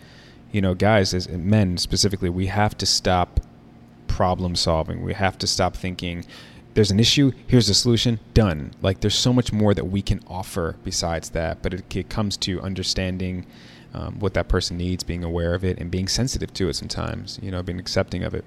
You 0.51 0.61
know, 0.61 0.73
guys, 0.73 1.13
as 1.13 1.27
men 1.29 1.77
specifically, 1.77 2.29
we 2.29 2.47
have 2.47 2.75
to 2.79 2.85
stop 2.85 3.39
problem 4.07 4.55
solving. 4.55 5.03
We 5.03 5.13
have 5.13 5.37
to 5.37 5.47
stop 5.47 5.75
thinking 5.75 6.25
there's 6.75 6.91
an 6.91 6.99
issue, 6.99 7.31
here's 7.47 7.67
the 7.67 7.73
solution, 7.73 8.19
done. 8.33 8.71
Like 8.81 9.01
there's 9.01 9.15
so 9.15 9.33
much 9.33 9.51
more 9.51 9.73
that 9.73 9.85
we 9.85 10.01
can 10.01 10.21
offer 10.27 10.75
besides 10.83 11.29
that, 11.31 11.61
but 11.61 11.73
it, 11.73 11.95
it 11.95 12.09
comes 12.09 12.37
to 12.37 12.61
understanding 12.61 13.45
um, 13.93 14.19
what 14.19 14.33
that 14.35 14.47
person 14.47 14.77
needs, 14.77 15.03
being 15.03 15.23
aware 15.23 15.55
of 15.55 15.63
it, 15.65 15.79
and 15.79 15.89
being 15.89 16.07
sensitive 16.07 16.53
to 16.53 16.69
it 16.69 16.75
sometimes, 16.75 17.39
you 17.41 17.49
know, 17.51 17.63
being 17.63 17.79
accepting 17.79 18.23
of 18.23 18.33
it. 18.35 18.45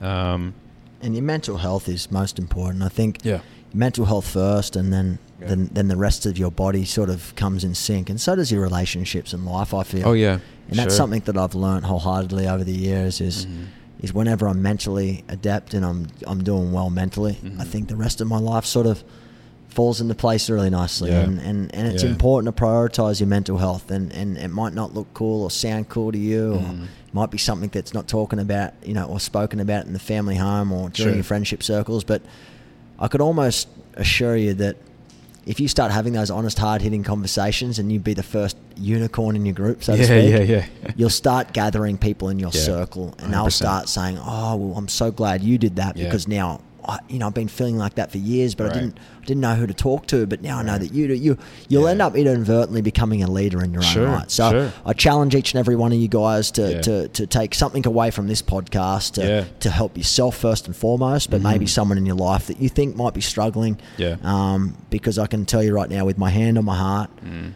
Um, 0.00 0.54
And 1.02 1.14
your 1.14 1.22
mental 1.24 1.58
health 1.58 1.88
is 1.88 2.10
most 2.10 2.38
important. 2.38 2.82
I 2.82 2.88
think 2.88 3.18
Yeah. 3.22 3.40
mental 3.74 4.06
health 4.06 4.26
first, 4.28 4.74
and 4.76 4.92
then 4.92 5.18
Yeah. 5.40 5.48
then 5.48 5.70
then 5.72 5.88
the 5.88 5.96
rest 5.96 6.26
of 6.26 6.36
your 6.38 6.50
body 6.50 6.84
sort 6.84 7.10
of 7.10 7.34
comes 7.36 7.62
in 7.64 7.74
sync, 7.74 8.10
and 8.10 8.20
so 8.20 8.34
does 8.34 8.50
your 8.50 8.62
relationships 8.62 9.32
and 9.34 9.44
life. 9.44 9.72
I 9.74 9.82
feel. 9.84 10.08
oh, 10.08 10.14
yeah. 10.14 10.38
and 10.70 10.78
that's 10.78 10.96
something 10.96 11.20
that 11.26 11.36
I've 11.36 11.54
learned 11.54 11.84
wholeheartedly 11.86 12.48
over 12.48 12.64
the 12.64 12.72
years. 12.88 13.20
Is 13.20 13.46
Mhm. 13.46 13.66
Is 14.00 14.12
whenever 14.14 14.46
I'm 14.48 14.62
mentally 14.62 15.24
adept 15.28 15.74
and 15.74 15.84
I'm 15.84 16.06
I'm 16.26 16.42
doing 16.44 16.72
well 16.72 16.90
mentally, 16.90 17.38
I 17.42 17.64
Mhm. 17.64 17.66
think 17.66 17.88
the 17.88 17.96
rest 17.96 18.20
of 18.20 18.28
my 18.28 18.38
life 18.38 18.64
sort 18.64 18.86
of 18.86 19.02
falls 19.68 20.00
into 20.00 20.14
place 20.14 20.48
really 20.50 20.70
nicely. 20.70 21.10
Yeah. 21.10 21.20
And, 21.20 21.38
and, 21.40 21.74
and 21.74 21.86
it's 21.88 22.02
Yeah. 22.02 22.08
important 22.10 22.56
to 22.56 22.62
prioritize 22.64 23.20
your 23.20 23.28
mental 23.28 23.58
health. 23.58 23.90
And, 23.90 24.12
and 24.12 24.36
it 24.36 24.48
might 24.48 24.72
not 24.74 24.94
look 24.94 25.06
cool 25.14 25.42
or 25.42 25.50
sound 25.50 25.88
cool 25.88 26.10
to 26.10 26.18
you, 26.18 26.54
or 26.54 26.58
Mhm. 26.60 26.84
it 26.84 27.14
might 27.14 27.30
be 27.30 27.38
something 27.38 27.70
that's 27.72 27.92
not 27.94 28.08
talking 28.08 28.38
about, 28.40 28.72
you 28.84 28.94
know, 28.94 29.04
or 29.04 29.20
spoken 29.20 29.60
about 29.60 29.84
in 29.86 29.92
the 29.92 29.98
family 30.00 30.36
home 30.36 30.72
or 30.72 30.88
during 30.90 31.10
Sure. 31.10 31.14
your 31.14 31.22
friendship 31.24 31.62
circles. 31.62 32.02
But 32.02 32.22
I 32.98 33.08
could 33.08 33.20
almost 33.20 33.68
assure 33.94 34.36
you 34.36 34.54
that 34.54 34.76
if 35.48 35.58
you 35.58 35.66
start 35.66 35.90
having 35.90 36.12
those 36.12 36.30
honest, 36.30 36.58
hard 36.58 36.82
hitting 36.82 37.02
conversations 37.02 37.78
and 37.78 37.90
you 37.90 37.98
be 37.98 38.12
the 38.14 38.22
first 38.22 38.56
unicorn 38.76 39.34
in 39.34 39.46
your 39.46 39.54
group, 39.54 39.82
so 39.82 39.94
to 39.94 39.98
Yeah, 39.98 40.04
speak, 40.04 40.30
yeah, 40.30 40.56
yeah. 40.56 40.92
you'll 40.96 41.08
start 41.10 41.52
gathering 41.54 41.96
people 41.98 42.28
in 42.28 42.38
your 42.38 42.50
Yeah, 42.52 42.60
circle 42.60 43.14
and 43.18 43.32
they'll 43.32 43.50
start 43.50 43.88
saying, 43.88 44.18
"Oh, 44.20 44.56
well, 44.56 44.76
I'm 44.78 44.88
so 44.88 45.10
glad 45.10 45.42
you 45.42 45.56
did 45.58 45.76
that 45.76 45.96
Yeah. 45.96 46.04
because 46.04 46.28
now 46.28 46.60
I, 46.84 46.98
you 47.08 47.18
know 47.18 47.26
I've 47.26 47.34
been 47.34 47.48
feeling 47.48 47.76
like 47.76 47.96
that 47.96 48.10
for 48.12 48.18
years, 48.18 48.54
but 48.54 48.64
Right. 48.68 48.76
I 48.76 48.80
didn't 48.80 48.98
didn't 49.26 49.40
know 49.42 49.54
who 49.56 49.66
to 49.66 49.74
talk 49.74 50.06
to, 50.06 50.26
but 50.26 50.40
now 50.40 50.58
I 50.58 50.62
know 50.62 50.78
that 50.78 50.92
you 50.92 51.06
do. 51.08 51.14
You 51.14 51.36
you'll 51.68 51.82
Yeah. 51.84 51.90
end 51.90 52.00
up 52.02 52.16
inadvertently 52.16 52.80
becoming 52.80 53.22
a 53.22 53.30
leader 53.30 53.62
in 53.62 53.72
your 53.74 53.82
Sure, 53.82 54.06
own 54.06 54.12
right. 54.14 54.30
So 54.30 54.50
sure. 54.50 54.72
I 54.86 54.92
challenge 54.94 55.34
each 55.34 55.52
and 55.52 55.58
every 55.60 55.76
one 55.76 55.92
of 55.92 55.98
you 55.98 56.08
guys 56.08 56.50
to, 56.52 56.72
Yeah. 56.72 56.80
to, 56.82 57.08
to 57.08 57.26
take 57.26 57.54
something 57.54 57.86
away 57.86 58.10
from 58.10 58.26
this 58.26 58.40
podcast 58.40 59.12
to, 59.14 59.20
Yeah. 59.26 59.44
to 59.60 59.70
help 59.70 59.98
yourself 59.98 60.36
first 60.36 60.66
and 60.66 60.74
foremost, 60.74 61.30
but 61.30 61.42
maybe 61.42 61.66
Mhm. 61.66 61.68
someone 61.70 61.98
in 61.98 62.06
your 62.06 62.16
life 62.16 62.46
that 62.46 62.60
you 62.60 62.68
think 62.70 62.96
might 62.96 63.12
be 63.12 63.20
struggling. 63.20 63.76
Yeah. 63.98 64.16
Um, 64.24 64.74
because 64.88 65.18
I 65.18 65.26
can 65.26 65.44
tell 65.44 65.62
you 65.62 65.74
right 65.74 65.90
now, 65.90 66.06
with 66.06 66.16
my 66.16 66.30
hand 66.30 66.56
on 66.56 66.64
my 66.64 66.76
heart, 66.76 67.10
Mm. 67.22 67.52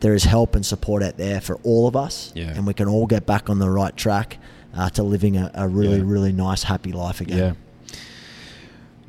there 0.00 0.14
is 0.14 0.24
help 0.24 0.56
and 0.56 0.66
support 0.66 1.04
out 1.04 1.18
there 1.18 1.40
for 1.40 1.60
all 1.62 1.86
of 1.86 1.94
us, 1.94 2.32
Yeah. 2.34 2.48
and 2.56 2.66
we 2.66 2.74
can 2.74 2.88
all 2.88 3.06
get 3.06 3.26
back 3.26 3.48
on 3.48 3.60
the 3.60 3.70
right 3.70 3.96
track 3.96 4.38
uh, 4.74 4.88
to 4.90 5.02
living 5.04 5.36
a, 5.36 5.50
a 5.54 5.68
really, 5.68 6.00
really 6.00 6.32
nice, 6.32 6.64
happy 6.64 6.90
life 6.90 7.20
again. 7.20 7.54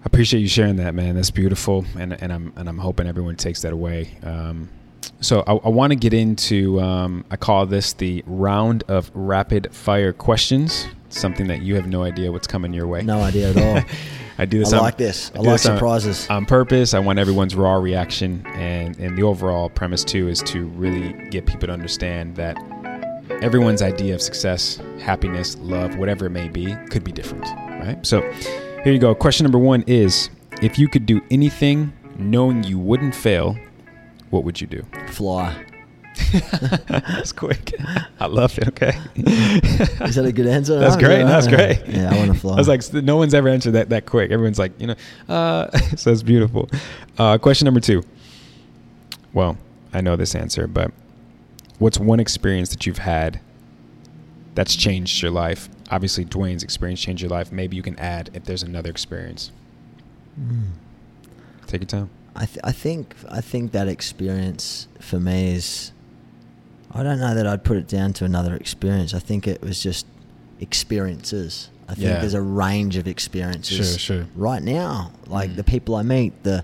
I 0.04 0.06
appreciate 0.06 0.42
you 0.42 0.50
sharing 0.50 0.76
that, 0.78 0.94
man. 0.94 1.16
That's 1.16 1.32
beautiful, 1.32 1.86
and 1.98 2.14
and 2.22 2.34
I'm 2.34 2.52
and 2.58 2.68
I'm 2.68 2.78
hoping 2.78 3.08
everyone 3.08 3.38
takes 3.38 3.62
that 3.62 3.72
away. 3.72 4.18
Um, 4.24 4.70
so 5.22 5.44
I, 5.48 5.54
I 5.54 5.70
want 5.70 5.92
to 5.92 5.96
get 5.96 6.14
into. 6.14 6.82
Um, 6.82 7.24
I 7.32 7.38
call 7.38 7.66
this 7.66 7.94
the 7.94 8.22
round 8.28 8.84
of 8.90 9.10
rapid 9.14 9.74
fire 9.74 10.12
questions. 10.12 10.88
Something 11.08 11.48
that 11.48 11.62
you 11.62 11.76
have 11.76 11.88
no 11.88 12.04
idea 12.04 12.32
what's 12.32 12.48
coming 12.48 12.74
your 12.74 12.88
way. 12.88 13.02
No 13.04 13.22
idea 13.22 13.52
at 13.52 13.58
all. 13.58 13.84
I 14.40 14.46
do 14.46 14.60
this. 14.60 14.74
I 14.74 14.78
on- 14.78 14.84
like 14.84 14.98
this. 14.98 15.32
I 15.36 15.38
do 15.38 15.44
like 15.44 15.54
this 15.54 15.66
on- 15.68 15.78
surprises. 15.78 16.30
on 16.30 16.46
purpose. 16.48 16.94
I 16.94 17.00
want 17.00 17.18
everyone's 17.20 17.56
raw 17.56 17.76
reaction, 17.76 18.46
and 18.48 19.00
and 19.00 19.18
the 19.18 19.24
overall 19.24 19.70
premise 19.70 20.04
too 20.04 20.28
is 20.28 20.42
to 20.44 20.66
really 20.70 21.14
get 21.30 21.46
people 21.46 21.68
to 21.68 21.74
understand 21.74 22.36
that 22.36 22.58
everyone's 23.42 23.82
idea 23.82 24.14
of 24.16 24.22
success, 24.22 24.82
happiness, 25.00 25.56
love, 25.60 25.96
whatever 25.96 26.26
it 26.26 26.32
may 26.32 26.50
be, 26.50 26.76
could 26.90 27.04
be 27.06 27.12
different, 27.14 27.46
right? 27.46 27.98
So 28.06 28.20
here 28.84 28.94
you 28.94 29.00
go. 29.00 29.14
Question 29.16 29.44
number 29.46 29.60
one 29.60 29.84
is: 29.88 30.30
If 30.62 30.78
you 30.78 30.88
could 30.88 31.06
do 31.06 31.22
anything 31.32 31.94
knowing 32.18 32.64
you 32.64 32.78
wouldn't 32.80 33.16
fail, 33.16 33.58
what 34.30 34.44
would 34.44 34.60
you 34.62 34.68
do? 34.68 34.86
Fly. 35.08 35.66
That's 36.88 37.32
quick. 37.32 37.74
I 38.20 38.28
love 38.28 38.58
it. 38.60 38.68
Okay. 38.70 38.94
Is 39.16 40.16
that 40.16 40.26
a 40.26 40.32
good 40.32 40.46
answer? 40.48 40.80
That's 40.80 40.96
great. 40.96 41.22
no, 41.22 41.28
That's 41.28 41.48
great. 41.48 41.82
Yeah, 41.88 42.12
I 42.14 42.18
want 42.18 42.34
to 42.34 42.40
fly. 42.40 42.54
I 42.54 42.58
was 42.58 42.68
like, 42.68 42.94
no 42.94 43.18
one's 43.18 43.34
ever 43.34 43.50
answered 43.50 43.72
that 43.72 43.90
that 43.90 44.06
quick. 44.06 44.32
Everyone's 44.32 44.60
like, 44.60 44.80
you 44.80 44.88
know, 44.88 44.96
uh, 45.28 45.76
so 45.96 46.12
it's 46.12 46.24
beautiful. 46.24 46.70
Uh, 47.18 47.38
question 47.38 47.66
number 47.66 47.80
two. 47.80 48.04
Well, 49.34 49.58
I 49.94 50.02
know 50.02 50.16
this 50.16 50.36
answer, 50.36 50.68
but 50.68 50.92
what's 51.80 52.00
one 52.00 52.20
experience 52.20 52.70
that 52.70 52.86
you've 52.86 53.00
had 53.00 53.40
that's 54.54 54.76
changed 54.76 55.22
your 55.22 55.32
life? 55.32 55.68
Obviously, 55.94 56.26
Dwayne's 56.26 56.64
experience 56.64 57.00
changed 57.02 57.22
your 57.22 57.30
life. 57.30 57.52
Maybe 57.52 57.76
you 57.76 57.84
can 57.84 57.98
add 58.00 58.30
if 58.34 58.44
there's 58.46 58.64
another 58.64 58.90
experience. 58.90 59.52
Take 61.68 61.82
your 61.82 61.88
time. 61.88 62.10
I, 62.36 62.46
th- 62.46 62.60
I 62.64 62.72
think 62.72 63.16
I 63.30 63.42
think 63.42 63.72
that 63.74 63.88
experience 63.88 64.88
for 65.00 65.20
me 65.20 65.54
is 65.54 65.92
I 66.92 67.04
don't 67.04 67.20
know 67.20 67.36
that 67.36 67.46
I'd 67.46 67.64
put 67.64 67.78
it 67.78 67.88
down 67.88 68.14
to 68.14 68.26
another 68.26 68.56
experience. 68.56 69.14
I 69.14 69.20
think 69.20 69.48
it 69.48 69.62
was 69.62 69.82
just 69.82 70.08
experiences. 70.60 71.70
I 71.88 71.94
think 71.94 72.08
Yeah. 72.08 72.20
there's 72.20 72.34
a 72.34 72.42
range 72.42 72.96
of 72.98 73.08
experiences 73.08 74.00
Sure, 74.00 74.18
sure. 74.18 74.26
right 74.36 74.64
now. 74.64 75.12
Like 75.28 75.52
Mm. 75.52 75.56
the 75.58 75.64
people 75.64 75.96
I 75.96 76.02
meet, 76.04 76.42
the 76.44 76.64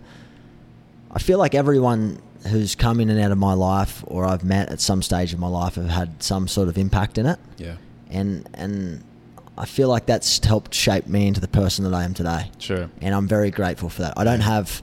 I 1.12 1.20
feel 1.20 1.38
like 1.38 1.54
everyone 1.54 2.20
who's 2.48 2.74
come 2.76 3.00
in 3.00 3.10
and 3.10 3.20
out 3.20 3.32
of 3.32 3.38
my 3.38 3.54
life 3.54 4.04
or 4.08 4.26
I've 4.26 4.44
met 4.44 4.70
at 4.70 4.80
some 4.82 5.02
stage 5.04 5.34
of 5.34 5.40
my 5.40 5.48
life 5.48 5.76
have 5.76 5.90
had 5.90 6.24
some 6.24 6.48
sort 6.48 6.68
of 6.70 6.78
impact 6.78 7.18
in 7.20 7.26
it. 7.28 7.38
Yeah. 7.58 7.76
And 8.10 8.50
and 8.56 9.04
I 9.62 9.66
feel 9.66 9.90
like 9.90 10.06
that's 10.06 10.44
helped 10.46 10.74
shape 10.74 11.06
me 11.08 11.28
into 11.28 11.42
the 11.42 11.48
person 11.50 11.84
that 11.84 11.94
I 11.94 12.06
am 12.06 12.14
today 12.14 12.50
Sure. 12.60 12.90
and 13.02 13.14
I'm 13.14 13.28
very 13.28 13.52
grateful 13.52 13.90
for 13.90 14.04
that. 14.04 14.14
I 14.16 14.24
don't 14.24 14.40
have 14.40 14.82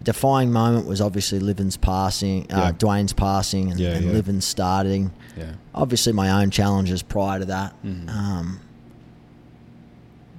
a 0.00 0.02
defying 0.02 0.50
moment 0.50 0.86
was 0.86 1.00
obviously 1.02 1.38
Livin's 1.40 1.76
passing, 1.76 2.50
uh, 2.50 2.56
Yeah. 2.56 2.72
Dwayne's 2.72 3.12
passing, 3.12 3.70
and, 3.70 3.78
Yeah, 3.78 3.90
and 3.90 4.06
yeah. 4.06 4.12
Livin's 4.12 4.46
starting. 4.46 5.10
Yeah. 5.36 5.52
Obviously, 5.74 6.12
my 6.14 6.30
own 6.42 6.50
challenges 6.50 7.02
prior 7.02 7.38
to 7.40 7.44
that. 7.44 7.74
Mhm. 7.84 8.08
Um, 8.08 8.60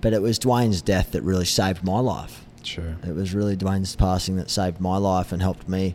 but 0.02 0.14
it 0.14 0.22
was 0.22 0.40
Dwayne's 0.40 0.82
death 0.82 1.12
that 1.12 1.22
really 1.22 1.46
saved 1.46 1.84
my 1.84 2.00
life. 2.00 2.44
Sure. 2.64 2.96
It 3.08 3.14
was 3.16 3.36
really 3.36 3.56
Dwayne's 3.56 3.96
passing 3.96 4.36
that 4.38 4.50
saved 4.50 4.82
my 4.82 4.98
life 4.98 5.32
and 5.32 5.42
helped 5.44 5.70
me 5.70 5.94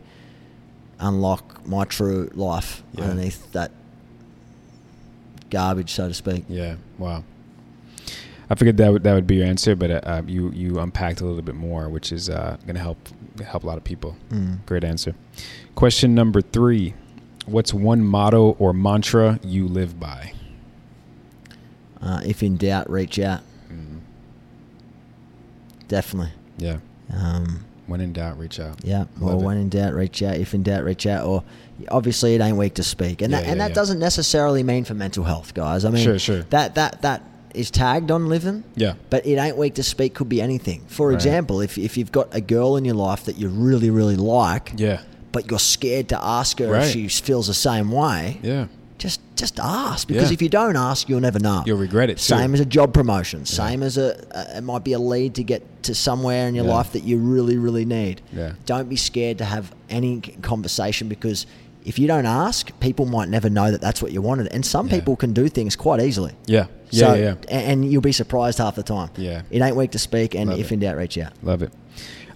unlock 1.01 1.67
my 1.67 1.85
true 1.85 2.31
life 2.35 2.85
underneath 2.97 3.51
that 3.53 3.73
garbage, 5.51 5.93
so 5.93 6.07
to 6.09 6.15
speak. 6.15 6.45
Yeah. 6.49 6.77
Wow. 6.99 7.25
I 8.51 8.57
figured 8.57 8.79
that 8.79 8.93
would 8.93 9.03
that 9.05 9.15
would 9.15 9.27
be 9.29 9.37
your 9.37 9.47
answer, 9.47 9.77
but 9.77 9.91
uh, 9.93 10.01
uh, 10.03 10.23
you 10.27 10.51
you 10.51 10.81
unpacked 10.81 11.21
a 11.21 11.25
little 11.25 11.41
bit 11.43 11.55
more, 11.55 11.89
which 11.89 12.11
is 12.11 12.29
uh, 12.29 12.57
going 12.67 12.75
to 12.75 12.83
help 12.83 12.99
help 13.45 13.63
a 13.63 13.67
lot 13.67 13.79
of 13.79 13.85
people. 13.85 14.17
Mm. 14.31 14.59
Great 14.67 14.83
answer. 14.83 15.15
Question 15.77 16.15
number 16.17 16.41
three: 16.43 16.95
What's 17.47 17.73
one 17.73 18.03
motto 18.03 18.57
or 18.59 18.73
mantra 18.73 19.39
you 19.45 19.69
live 19.69 20.01
by? 20.01 20.33
Uh, 22.03 22.21
if 22.27 22.43
in 22.43 22.57
doubt, 22.57 22.91
reach 22.91 23.19
out. 23.21 23.43
Mm. 23.73 24.01
Definitely. 25.89 26.33
Yeah. 26.59 26.79
Um, 27.13 27.65
When 27.87 28.01
in 28.01 28.13
doubt, 28.13 28.39
reach 28.39 28.59
out. 28.61 28.79
Yeah. 28.85 29.05
Or 29.21 29.31
Love 29.33 29.43
it. 29.43 29.45
when 29.45 29.57
in 29.59 29.69
doubt, 29.69 29.95
reach 29.95 30.23
out. 30.23 30.37
If 30.37 30.55
in 30.55 30.63
doubt, 30.63 30.85
reach 30.85 31.07
out. 31.07 31.27
Or 31.27 31.45
obviously, 31.89 32.35
it 32.35 32.41
ain't 32.41 32.57
weak 32.57 32.75
to 32.75 32.83
speak, 32.83 33.23
and 33.23 33.31
Yeah, 33.33 33.41
that, 33.43 33.49
and 33.49 33.61
that 33.61 33.71
yeah. 33.71 33.75
doesn't 33.75 33.99
necessarily 33.99 34.63
mean 34.63 34.85
for 34.85 34.95
mental 34.95 35.25
health, 35.25 35.55
guys. 35.55 35.85
I 35.85 35.91
mean, 35.91 36.03
Sure, 36.05 36.19
sure. 36.19 36.43
That 36.51 36.75
that 36.77 37.03
that 37.03 37.23
is 37.55 37.71
tagged 37.71 38.11
on 38.11 38.29
Livin. 38.29 38.65
Yeah. 38.77 38.95
But 39.11 39.27
it 39.27 39.37
ain't 39.37 39.57
weak 39.57 39.75
to 39.75 39.83
speak 39.83 40.15
could 40.15 40.29
be 40.29 40.41
anything. 40.41 40.83
For 40.87 41.09
Right. 41.09 41.15
example, 41.15 41.61
if 41.61 41.77
if 41.79 41.97
you've 41.97 42.13
got 42.13 42.29
a 42.33 42.41
girl 42.41 42.77
in 42.77 42.85
your 42.85 42.95
life 42.97 43.25
that 43.25 43.39
you 43.39 43.49
really 43.49 43.91
really 43.91 44.17
like, 44.17 44.73
Yeah. 44.77 45.01
but 45.33 45.51
you're 45.51 45.59
scared 45.59 46.09
to 46.11 46.25
ask 46.25 46.59
her 46.59 46.69
Right. 46.69 46.85
if 46.85 46.93
she 46.93 47.09
feels 47.09 47.47
the 47.47 47.55
same 47.55 47.91
way, 47.91 48.39
Yeah. 48.43 48.67
just 48.99 49.21
just 49.37 49.59
ask 49.59 50.07
because 50.07 50.29
Yeah. 50.31 50.35
if 50.35 50.43
you 50.43 50.49
don't 50.51 50.77
ask, 50.77 51.09
you'll 51.09 51.21
never 51.21 51.39
know. 51.39 51.63
You'll 51.65 51.79
regret 51.79 52.11
it, 52.11 52.19
too. 52.19 52.35
Same 52.37 52.53
as 52.53 52.61
a 52.61 52.67
job 52.67 52.93
promotion. 52.93 53.47
Same 53.47 53.83
as 53.83 53.97
a, 53.97 54.23
a 54.33 54.59
it 54.59 54.65
might 54.65 54.85
be 54.85 54.93
a 54.93 54.99
lead 54.99 55.35
to 55.37 55.43
get 55.43 55.63
to 55.85 55.95
somewhere 55.95 56.47
in 56.47 56.55
your 56.55 56.67
Yeah. 56.67 56.75
life 56.75 56.93
that 56.93 57.05
you 57.05 57.17
really 57.17 57.57
really 57.57 57.85
need. 57.87 58.21
Yeah. 58.37 58.53
Don't 58.67 58.89
be 58.89 58.97
scared 58.97 59.39
to 59.39 59.45
have 59.47 59.73
any 59.89 60.21
conversation 60.43 61.09
because 61.09 61.47
if 61.85 61.99
you 61.99 62.07
don't 62.07 62.27
ask, 62.27 62.71
people 62.81 63.07
might 63.07 63.29
never 63.29 63.49
know 63.51 63.71
that 63.71 63.81
that's 63.81 64.03
what 64.03 64.13
you 64.13 64.21
wanted. 64.23 64.49
And 64.49 64.65
some 64.65 64.87
Yeah. 64.89 64.95
people 64.97 65.17
can 65.17 65.33
do 65.33 65.49
things 65.49 65.77
quite 65.77 66.01
easily. 66.01 66.33
Yeah. 66.47 66.67
So, 66.91 67.15
Yeah. 67.15 67.35
yeah. 67.49 67.59
And 67.59 67.91
you'll 67.91 68.03
be 68.03 68.13
surprised 68.13 68.59
half 68.59 68.75
the 68.75 68.83
time. 68.83 69.11
Yeah. 69.17 69.43
It 69.51 69.63
ain't 69.63 69.77
weak 69.77 69.93
to 69.93 69.99
speak, 69.99 70.35
and 70.35 70.51
Love 70.51 70.59
if 70.61 70.71
it. 70.71 70.75
in 70.75 70.81
doubt, 70.81 70.97
reach 70.97 71.17
out. 71.19 71.33
Love 71.43 71.63
it. 71.63 71.73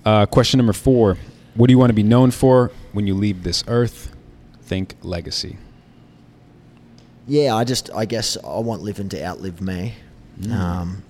Uh, 0.05 0.27
question 0.27 0.59
number 0.59 0.73
four: 0.73 1.17
What 1.55 1.67
do 1.69 1.73
you 1.73 1.79
want 1.79 1.91
to 1.91 1.95
be 1.95 2.03
known 2.03 2.31
for 2.31 2.71
when 2.93 3.07
you 3.07 3.15
leave 3.15 3.43
this 3.43 3.65
earth? 3.69 4.11
Think 4.63 4.97
legacy. 5.03 5.57
Yeah, 7.27 7.55
I 7.55 7.65
just, 7.65 7.91
I 7.95 8.05
guess 8.05 8.37
I 8.45 8.59
want 8.59 8.83
Livin 8.83 9.09
to 9.11 9.25
outlive 9.25 9.61
me. 9.61 9.95
Mm. 10.41 10.53
Um, 10.53 11.03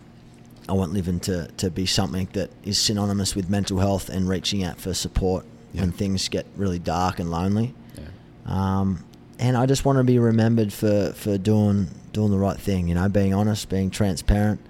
I 0.68 0.72
want 0.72 0.93
Livin 0.93 1.18
to, 1.20 1.49
to 1.57 1.70
be 1.70 1.87
something 1.87 2.28
that 2.35 2.51
is 2.62 2.78
synonymous 2.78 3.35
with 3.35 3.51
mental 3.51 3.78
health 3.78 4.09
and 4.09 4.28
reaching 4.28 4.62
out 4.62 4.78
for 4.80 4.95
support 4.95 5.45
Yeah. 5.72 5.82
when 5.82 5.93
things 5.93 6.28
get 6.28 6.47
really 6.57 6.78
dark 6.78 7.18
and 7.18 7.30
lonely. 7.30 7.74
Um, 8.47 9.05
and 9.38 9.57
I 9.57 9.66
just 9.66 9.84
want 9.84 9.99
to 9.99 10.05
be 10.05 10.18
remembered 10.18 10.72
for, 10.72 11.12
for 11.14 11.38
doing 11.38 11.88
doing 12.12 12.30
the 12.30 12.38
right 12.38 12.59
thing, 12.59 12.86
you 12.88 12.95
know, 12.95 13.09
being 13.09 13.34
honest, 13.34 13.68
being 13.68 13.90
transparent, 13.90 14.61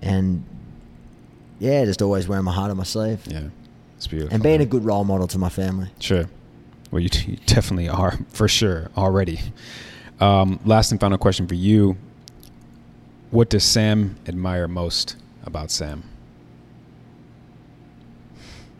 and 0.00 0.44
yeah, 1.58 1.84
just 1.84 2.00
always 2.00 2.26
wearing 2.26 2.44
my 2.44 2.52
heart 2.52 2.70
on 2.70 2.76
my 2.78 2.82
sleeve, 2.84 3.20
Yeah. 3.26 3.48
It's 3.96 4.06
beautiful. 4.06 4.34
and 4.34 4.42
being 4.42 4.60
a 4.60 4.66
good 4.66 4.84
role 4.84 5.04
model 5.04 5.26
to 5.28 5.38
my 5.38 5.48
family. 5.50 5.88
Sure. 6.00 6.24
Well, 6.90 7.00
you, 7.00 7.08
you 7.26 7.36
definitely 7.46 7.88
are 7.88 8.18
for 8.28 8.48
sure 8.48 8.90
already. 8.96 9.40
Um, 10.20 10.58
last 10.64 10.90
and 10.92 11.00
final 11.00 11.18
question 11.18 11.46
for 11.46 11.54
you: 11.54 11.96
What 13.30 13.48
does 13.50 13.64
Sam 13.64 14.16
admire 14.26 14.66
most 14.68 15.16
about 15.44 15.70
Sam? 15.70 16.04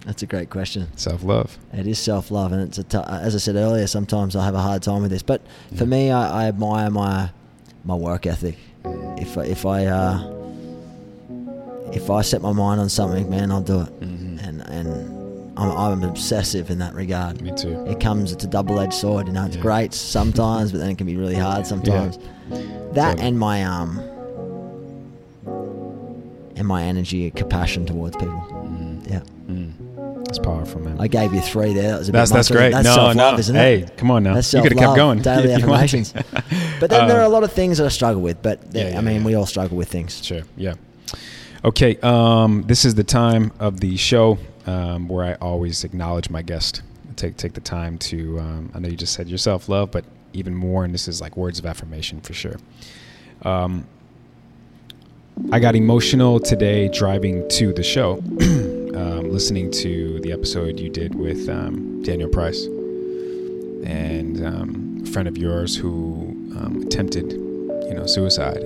That's 0.04 0.22
a 0.22 0.26
great 0.26 0.50
question. 0.50 0.88
Self 0.96 1.22
love. 1.22 1.56
It 1.72 1.86
is 1.86 1.98
self 1.98 2.30
love, 2.30 2.52
and 2.52 2.60
it's 2.62 2.78
a 2.78 2.82
t- 2.84 2.98
as 3.08 3.34
I 3.34 3.38
said 3.38 3.54
earlier. 3.56 3.86
Sometimes 3.86 4.34
I 4.34 4.44
have 4.44 4.54
a 4.54 4.60
hard 4.60 4.82
time 4.82 5.02
with 5.02 5.10
this, 5.12 5.22
but 5.22 5.42
for 5.76 5.86
me, 5.86 6.10
I, 6.10 6.44
I 6.44 6.48
admire 6.48 6.90
my 6.90 7.30
my 7.84 7.94
work 7.94 8.26
ethic. 8.26 8.56
If 8.84 9.38
I- 9.38 9.44
if 9.44 9.64
I 9.64 9.86
uh, 9.86 10.38
if 11.92 12.10
I 12.10 12.22
set 12.22 12.42
my 12.42 12.52
mind 12.52 12.80
on 12.80 12.88
something, 12.88 13.30
man, 13.30 13.52
I'll 13.52 13.62
do 13.62 13.82
it. 13.82 14.00
Mhm. 14.00 14.46
And 14.48 14.60
and 14.62 14.88
I'm, 15.56 15.70
I'm 15.70 16.02
obsessive 16.02 16.70
in 16.70 16.78
that 16.78 16.94
regard. 16.94 17.40
Me 17.40 17.52
too. 17.54 17.84
It 17.86 18.00
comes. 18.00 18.32
It's 18.32 18.42
a 18.42 18.48
double 18.48 18.80
edged 18.80 18.94
sword. 18.94 19.28
You 19.28 19.34
know, 19.34 19.44
it's 19.46 19.54
Yeah. 19.56 19.62
great 19.62 19.94
sometimes, 20.16 20.72
but 20.72 20.78
then 20.78 20.90
it 20.90 20.98
can 20.98 21.06
be 21.06 21.16
really 21.16 21.36
hard 21.36 21.64
sometimes. 21.66 22.18
That 22.94 23.12
Totally. 23.12 23.28
and 23.28 23.38
my 23.38 23.62
um 23.62 24.00
and 26.56 26.66
my 26.66 26.82
energy 26.82 27.30
compassion 27.30 27.86
towards 27.86 28.16
people. 28.16 28.44
Mm. 28.50 29.10
Yeah. 29.10 29.20
Mm. 29.48 29.72
That's 30.32 30.46
powerful, 30.46 30.80
man. 30.80 30.96
I 30.98 31.08
gave 31.08 31.34
you 31.34 31.42
three 31.42 31.74
there. 31.74 31.90
That 31.90 31.98
was 31.98 32.08
a 32.08 32.12
bit 32.12 32.18
That's 32.20 32.30
that's 32.30 32.50
great. 32.50 32.72
That's 32.72 32.86
no, 32.86 32.94
self-love, 32.94 33.34
no. 33.34 33.38
isn't 33.38 33.54
hey, 33.54 33.86
come 33.98 34.10
on 34.10 34.22
now. 34.22 34.32
That's 34.32 34.50
you 34.54 34.62
could 34.62 34.72
have 34.72 34.78
kept 34.78 34.96
self-love, 34.96 34.96
going. 34.96 35.20
Daily 35.20 35.52
if 35.52 35.58
affirmations. 35.62 36.14
But 36.80 36.88
then 36.88 37.06
there 37.06 37.18
are 37.18 37.24
a 37.24 37.26
Um, 37.26 37.32
lot 37.32 37.44
of 37.44 37.52
things 37.52 37.76
that 37.76 37.84
I 37.84 37.90
struggle 37.90 38.22
with. 38.22 38.40
But 38.42 38.60
Yeah, 38.72 38.96
I 38.96 39.02
mean, 39.02 39.20
yeah. 39.20 39.26
we 39.26 39.34
all 39.34 39.44
struggle 39.44 39.76
with 39.76 39.90
things. 39.90 40.24
Sure. 40.24 40.40
Yeah. 40.56 40.72
Okay. 41.66 41.98
Um, 42.02 42.64
this 42.66 42.86
is 42.86 42.94
the 42.94 43.04
time 43.04 43.52
of 43.60 43.80
the 43.80 43.98
show 43.98 44.38
um, 44.66 45.06
where 45.06 45.22
I 45.26 45.34
always 45.34 45.84
acknowledge 45.84 46.30
my 46.30 46.40
guest. 46.40 46.80
Take 47.16 47.36
take 47.36 47.52
the 47.52 47.60
time 47.60 47.98
to. 47.98 48.40
Um, 48.40 48.70
I 48.74 48.78
know 48.78 48.88
you 48.88 48.96
just 48.96 49.12
said 49.12 49.28
your 49.28 49.36
self 49.36 49.68
love, 49.68 49.90
but 49.90 50.06
even 50.32 50.54
more, 50.54 50.82
and 50.86 50.94
this 50.94 51.08
is 51.08 51.20
like 51.20 51.36
words 51.36 51.58
of 51.58 51.66
affirmation 51.66 52.22
for 52.22 52.32
sure. 52.32 52.56
Um, 53.42 53.86
I 55.52 55.60
got 55.60 55.76
emotional 55.76 56.40
today 56.40 56.88
driving 56.88 57.46
to 57.50 57.72
the 57.74 57.82
show, 57.82 58.22
um, 59.02 59.30
listening 59.30 59.70
to 59.70 60.20
the 60.20 60.32
episode 60.32 60.78
you 60.78 60.88
did 60.88 61.14
with 61.14 61.48
um, 61.48 62.02
Daniel 62.02 62.28
Price. 62.28 62.66
And 63.84 64.44
um, 64.44 65.02
a 65.02 65.06
friend 65.10 65.26
of 65.26 65.36
yours 65.36 65.76
who 65.76 66.30
um, 66.56 66.82
attempted, 66.86 67.32
you 67.32 67.94
know, 67.94 68.06
suicide. 68.06 68.62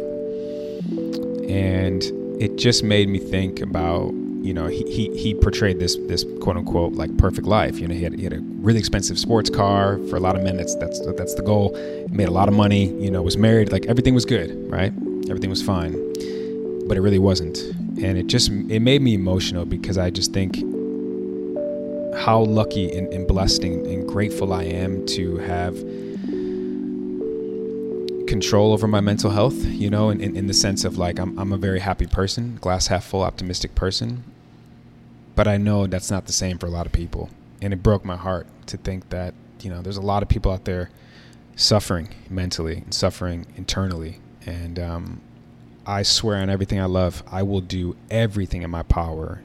And 1.49 2.03
it 2.41 2.57
just 2.57 2.85
made 2.85 3.09
me 3.09 3.19
think 3.19 3.61
about 3.61 4.13
you 4.47 4.55
know 4.55 4.67
he, 4.67 4.85
he, 4.85 5.17
he 5.19 5.35
portrayed 5.35 5.81
this 5.81 5.97
this 6.07 6.25
quote 6.41 6.57
unquote 6.57 6.93
like 6.93 7.17
perfect 7.17 7.47
life. 7.49 7.81
You 7.81 7.89
know 7.89 7.95
he 7.95 8.03
had, 8.05 8.15
he 8.15 8.23
had 8.25 8.35
a 8.35 8.41
really 8.41 8.79
expensive 8.79 9.19
sports 9.19 9.51
car 9.51 9.99
for 10.11 10.17
a 10.17 10.21
lot 10.21 10.37
of 10.37 10.43
men. 10.43 10.57
That's 10.57 10.75
that's 10.77 11.01
that's 11.17 11.35
the 11.35 11.43
goal. 11.43 11.73
Made 12.11 12.29
a 12.29 12.33
lot 12.33 12.47
of 12.49 12.55
money 12.55 12.87
you 13.03 13.11
know 13.11 13.23
was 13.23 13.37
married. 13.37 13.73
Like 13.73 13.87
everything 13.87 14.15
was 14.15 14.25
good 14.25 14.51
right? 14.71 14.93
Everything 15.29 15.51
was 15.51 15.63
fine. 15.63 15.93
But 16.87 16.97
it 16.97 17.01
really 17.01 17.19
wasn't 17.19 17.59
and 18.03 18.19
it 18.19 18.27
just 18.27 18.51
it 18.51 18.81
made 18.81 19.03
me 19.03 19.15
emotional 19.15 19.65
because 19.65 19.99
i 19.99 20.11
just 20.11 20.33
think 20.33 20.57
how 22.17 22.41
lucky 22.41 22.91
and, 22.97 23.13
and 23.13 23.27
blessed 23.27 23.63
and, 23.65 23.87
and 23.87 24.09
grateful 24.09 24.53
i 24.53 24.63
am 24.63 25.05
to 25.07 25.37
have 25.39 25.77
control 28.27 28.73
over 28.73 28.87
my 28.87 29.01
mental 29.01 29.31
health, 29.31 29.65
you 29.65 29.89
know, 29.89 30.11
in, 30.11 30.21
in, 30.21 30.37
in 30.37 30.47
the 30.47 30.55
sense 30.55 30.85
of 30.85 30.99
like 30.99 31.19
I'm, 31.19 31.39
I'm 31.39 31.53
a 31.53 31.57
very 31.57 31.81
happy 31.81 32.07
person, 32.07 32.59
glass 32.61 32.89
half 32.89 33.05
full, 33.05 33.23
optimistic 33.23 33.75
person. 33.75 34.25
But 35.35 35.49
I 35.49 35.57
know 35.57 35.87
that's 35.87 36.11
not 36.11 36.27
the 36.27 36.33
same 36.33 36.59
for 36.59 36.67
a 36.67 36.71
lot 36.71 36.87
of 36.87 36.93
people. 36.93 37.31
And 37.63 37.73
it 37.73 37.83
broke 37.83 38.05
my 38.05 38.17
heart 38.17 38.47
to 38.67 38.77
think 38.77 39.09
that, 39.11 39.35
you 39.61 39.71
know, 39.71 39.81
there's 39.81 39.97
a 39.97 40.03
lot 40.03 40.23
of 40.23 40.29
people 40.29 40.53
out 40.53 40.65
there 40.65 40.91
suffering 41.55 42.09
mentally 42.29 42.79
and 42.79 42.93
suffering 42.93 43.47
internally. 43.57 44.21
And 44.45 44.79
um, 44.79 45.21
I 45.87 46.03
swear 46.03 46.37
on 46.37 46.51
everything 46.51 46.81
I 46.81 46.87
love, 46.87 47.23
I 47.31 47.43
will 47.45 47.61
do 47.61 47.97
everything 48.11 48.63
in 48.63 48.71
my 48.71 48.83
power 48.83 49.41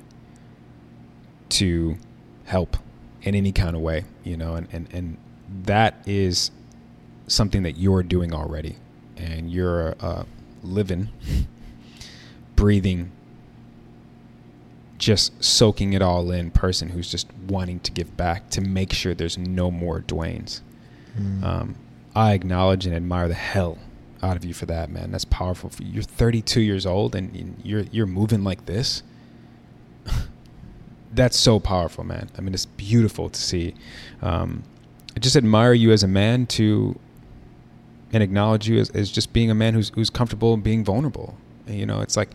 to 1.49 1.97
help 2.45 2.77
in 3.21 3.35
any 3.35 3.51
kind 3.51 3.75
of 3.75 3.81
way, 3.81 4.05
you 4.23 4.35
know, 4.35 4.55
and, 4.55 4.67
and, 4.71 4.87
and 4.91 5.17
that 5.63 6.01
is 6.07 6.49
something 7.27 7.61
that 7.63 7.77
you're 7.77 8.01
doing 8.01 8.33
already, 8.33 8.77
and 9.17 9.51
you're 9.51 9.89
a 9.99 10.25
living, 10.63 11.09
breathing 12.55 13.11
just 15.01 15.43
soaking 15.43 15.93
it 15.93 16.01
all 16.01 16.29
in 16.29 16.51
person 16.51 16.89
who's 16.89 17.09
just 17.09 17.27
wanting 17.47 17.79
to 17.79 17.91
give 17.91 18.15
back 18.15 18.49
to 18.51 18.61
make 18.61 18.93
sure 18.93 19.15
there's 19.15 19.37
no 19.37 19.71
more 19.71 20.01
Dwayne's. 20.01 20.61
Mm. 21.19 21.43
Um, 21.43 21.75
I 22.15 22.33
acknowledge 22.33 22.85
and 22.85 22.95
admire 22.95 23.27
the 23.27 23.33
hell 23.33 23.79
out 24.23 24.37
of 24.37 24.45
you 24.45 24.53
for 24.53 24.65
that, 24.67 24.89
man. 24.89 25.11
That's 25.11 25.25
powerful. 25.25 25.71
You're 25.79 26.03
32 26.03 26.61
years 26.61 26.85
old 26.85 27.15
and 27.15 27.59
you're 27.63 27.85
you're 27.91 28.05
moving 28.05 28.43
like 28.43 28.65
this. 28.65 29.03
That's 31.13 31.37
so 31.37 31.59
powerful, 31.59 32.03
man. 32.03 32.29
I 32.37 32.41
mean, 32.41 32.53
it's 32.53 32.65
beautiful 32.65 33.29
to 33.29 33.41
see. 33.41 33.75
Um, 34.21 34.63
I 35.15 35.19
just 35.19 35.35
admire 35.35 35.73
you 35.73 35.91
as 35.91 36.03
a 36.03 36.07
man 36.07 36.45
to, 36.47 36.97
and 38.13 38.23
acknowledge 38.23 38.67
you 38.67 38.79
as, 38.79 38.89
as 38.91 39.11
just 39.11 39.33
being 39.33 39.51
a 39.51 39.55
man 39.55 39.73
who's 39.73 39.89
who's 39.89 40.09
comfortable 40.09 40.55
being 40.57 40.83
vulnerable. 40.83 41.35
And, 41.67 41.77
you 41.77 41.85
know, 41.85 42.01
it's 42.01 42.15
like 42.15 42.29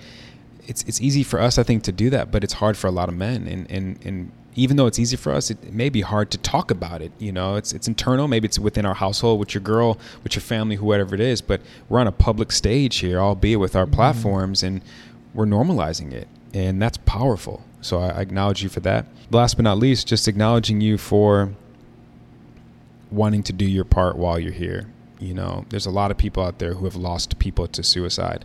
it's 0.66 0.82
it's 0.84 1.01
easy 1.01 1.22
for 1.22 1.41
us, 1.41 1.59
I 1.59 1.62
think, 1.62 1.84
to 1.84 1.93
do 1.93 2.11
that, 2.11 2.30
but 2.30 2.45
it's 2.45 2.55
hard 2.55 2.76
for 2.76 2.87
a 2.87 2.91
lot 2.91 3.09
of 3.09 3.16
men. 3.16 3.47
And 3.47 3.70
and 3.70 3.99
and 4.05 4.32
even 4.57 4.77
though 4.77 4.87
it's 4.87 4.99
easy 4.99 5.17
for 5.17 5.33
us, 5.33 5.51
it, 5.51 5.63
it, 5.63 5.73
may 5.75 5.91
be 5.91 6.01
hard 6.01 6.31
to 6.31 6.39
talk 6.39 6.71
about 6.71 7.03
it. 7.03 7.13
You 7.19 7.31
know, 7.31 7.57
it's 7.57 7.73
it's 7.73 7.87
internal. 7.87 8.27
Maybe 8.27 8.47
it's 8.47 8.59
within 8.59 8.87
our 8.87 8.95
household, 8.95 9.39
with 9.39 9.55
your 9.55 9.63
girl, 9.63 9.99
with 10.25 10.35
your 10.35 10.41
family, 10.41 10.77
whoever 10.77 11.15
it 11.15 11.21
is. 11.21 11.43
But 11.43 11.61
we're 11.89 12.01
on 12.01 12.07
a 12.07 12.13
public 12.13 12.51
stage 12.51 12.97
here, 12.97 13.21
albeit 13.21 13.61
with 13.61 13.77
our 13.77 13.85
mm-hmm. 13.85 13.95
platforms, 13.95 14.63
and 14.63 14.81
we're 15.35 15.45
normalizing 15.45 16.13
it, 16.13 16.27
and 16.55 16.81
that's 16.81 16.97
powerful. 16.99 17.63
So 17.83 18.01
I, 18.01 18.09
I 18.09 18.21
acknowledge 18.23 18.63
you 18.63 18.71
for 18.71 18.81
that. 18.81 19.07
Last 19.31 19.55
but 19.57 19.63
not 19.63 19.79
least, 19.79 20.09
just 20.09 20.27
acknowledging 20.27 20.81
you 20.81 20.97
for 20.97 21.53
wanting 23.11 23.43
to 23.45 23.53
do 23.53 23.67
your 23.67 23.85
part 23.85 24.17
while 24.17 24.39
you're 24.39 24.53
here. 24.53 24.87
You 25.21 25.35
know, 25.35 25.67
there's 25.69 25.87
a 25.87 25.91
lot 25.91 26.11
of 26.11 26.17
people 26.17 26.43
out 26.43 26.59
there 26.59 26.75
who 26.75 26.85
have 26.87 26.97
lost 26.97 27.39
people 27.39 27.67
to 27.69 27.83
suicide 27.83 28.45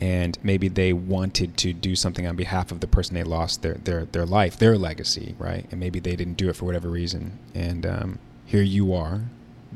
and 0.00 0.38
maybe 0.42 0.68
they 0.68 0.92
wanted 0.92 1.56
to 1.58 1.72
do 1.72 1.94
something 1.94 2.26
on 2.26 2.36
behalf 2.36 2.72
of 2.72 2.80
the 2.80 2.86
person 2.86 3.14
they 3.14 3.22
lost 3.22 3.62
their 3.62 3.74
their 3.74 4.04
their 4.06 4.26
life, 4.26 4.58
their 4.58 4.76
legacy, 4.76 5.34
right? 5.38 5.66
And 5.70 5.80
maybe 5.80 6.00
they 6.00 6.16
didn't 6.16 6.34
do 6.34 6.48
it 6.48 6.56
for 6.56 6.64
whatever 6.64 6.88
reason. 6.88 7.38
And 7.54 7.86
um, 7.86 8.18
here 8.44 8.62
you 8.62 8.94
are 8.94 9.22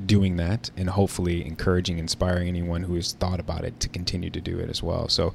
doing 0.05 0.37
that, 0.37 0.71
and 0.77 0.91
hopefully 0.91 1.45
encouraging, 1.45 1.99
inspiring 1.99 2.49
anyone 2.49 2.85
who 2.85 2.95
has 2.95 3.13
thought 3.13 3.41
about 3.41 3.65
it 3.65 3.81
to 3.81 3.89
continue 3.89 4.31
to 4.31 4.41
do 4.41 4.59
it 4.59 4.71
as 4.71 4.83
well. 4.83 5.09
So. 5.09 5.35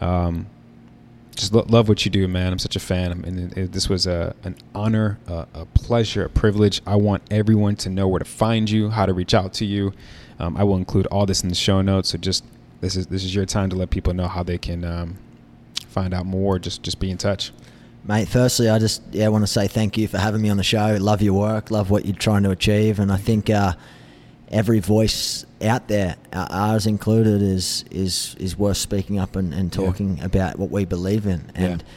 Um, 0.00 0.46
just 1.34 1.54
lo- 1.54 1.64
love 1.68 1.88
what 1.88 2.04
you 2.04 2.10
do, 2.10 2.26
man. 2.26 2.52
I'm 2.52 2.58
such 2.58 2.74
a 2.74 2.80
fan, 2.80 3.12
and 3.12 3.52
it, 3.52 3.56
it, 3.56 3.72
this 3.72 3.88
was 3.88 4.08
a 4.08 4.34
an 4.42 4.56
honor, 4.74 5.18
a, 5.28 5.46
a, 5.54 5.66
pleasure, 5.66 6.24
a 6.24 6.28
privilege. 6.28 6.82
I 6.84 6.96
want 6.96 7.22
everyone 7.30 7.76
to 7.76 7.88
know 7.88 8.08
where 8.08 8.18
to 8.18 8.24
find 8.24 8.68
you, 8.68 8.90
how 8.90 9.06
to 9.06 9.12
reach 9.12 9.34
out 9.34 9.52
to 9.54 9.64
you. 9.64 9.92
Um, 10.40 10.56
I 10.56 10.64
will 10.64 10.76
include 10.76 11.06
all 11.06 11.26
this 11.26 11.42
in 11.42 11.48
the 11.48 11.54
show 11.54 11.80
notes, 11.80 12.08
so 12.10 12.18
just 12.18 12.44
this 12.80 12.96
is 12.96 13.06
this 13.08 13.24
is 13.24 13.34
your 13.34 13.44
time 13.44 13.70
to 13.70 13.76
let 13.76 13.90
people 13.90 14.14
know 14.14 14.28
how 14.28 14.42
they 14.42 14.58
can 14.58 14.84
um, 14.84 15.18
find 15.88 16.14
out 16.14 16.26
more. 16.26 16.58
Just 16.58 16.82
just 16.82 17.00
be 17.00 17.10
in 17.10 17.18
touch. 17.18 17.52
Mate, 18.04 18.28
firstly, 18.28 18.68
I 18.68 18.78
just 18.78 19.02
yeah 19.10 19.28
want 19.28 19.42
to 19.42 19.46
say 19.48 19.66
thank 19.68 19.98
you 19.98 20.08
for 20.08 20.18
having 20.18 20.40
me 20.40 20.48
on 20.48 20.56
the 20.56 20.64
show. 20.64 20.96
Love 21.00 21.20
your 21.22 21.34
work, 21.34 21.70
love 21.70 21.90
what 21.90 22.06
you're 22.06 22.16
trying 22.16 22.42
to 22.44 22.50
achieve, 22.50 22.98
and 22.98 23.12
I 23.12 23.16
think 23.16 23.50
uh, 23.50 23.74
every 24.48 24.78
voice 24.80 25.44
out 25.62 25.88
there, 25.88 26.16
ours 26.32 26.86
included, 26.86 27.42
is 27.42 27.84
is 27.90 28.36
is 28.38 28.56
worth 28.56 28.76
speaking 28.76 29.18
up 29.18 29.36
and, 29.36 29.52
and 29.52 29.72
talking 29.72 30.18
yeah. 30.18 30.24
about 30.24 30.58
what 30.58 30.70
we 30.70 30.84
believe 30.84 31.26
in. 31.26 31.50
And 31.54 31.82
yeah 31.82 31.88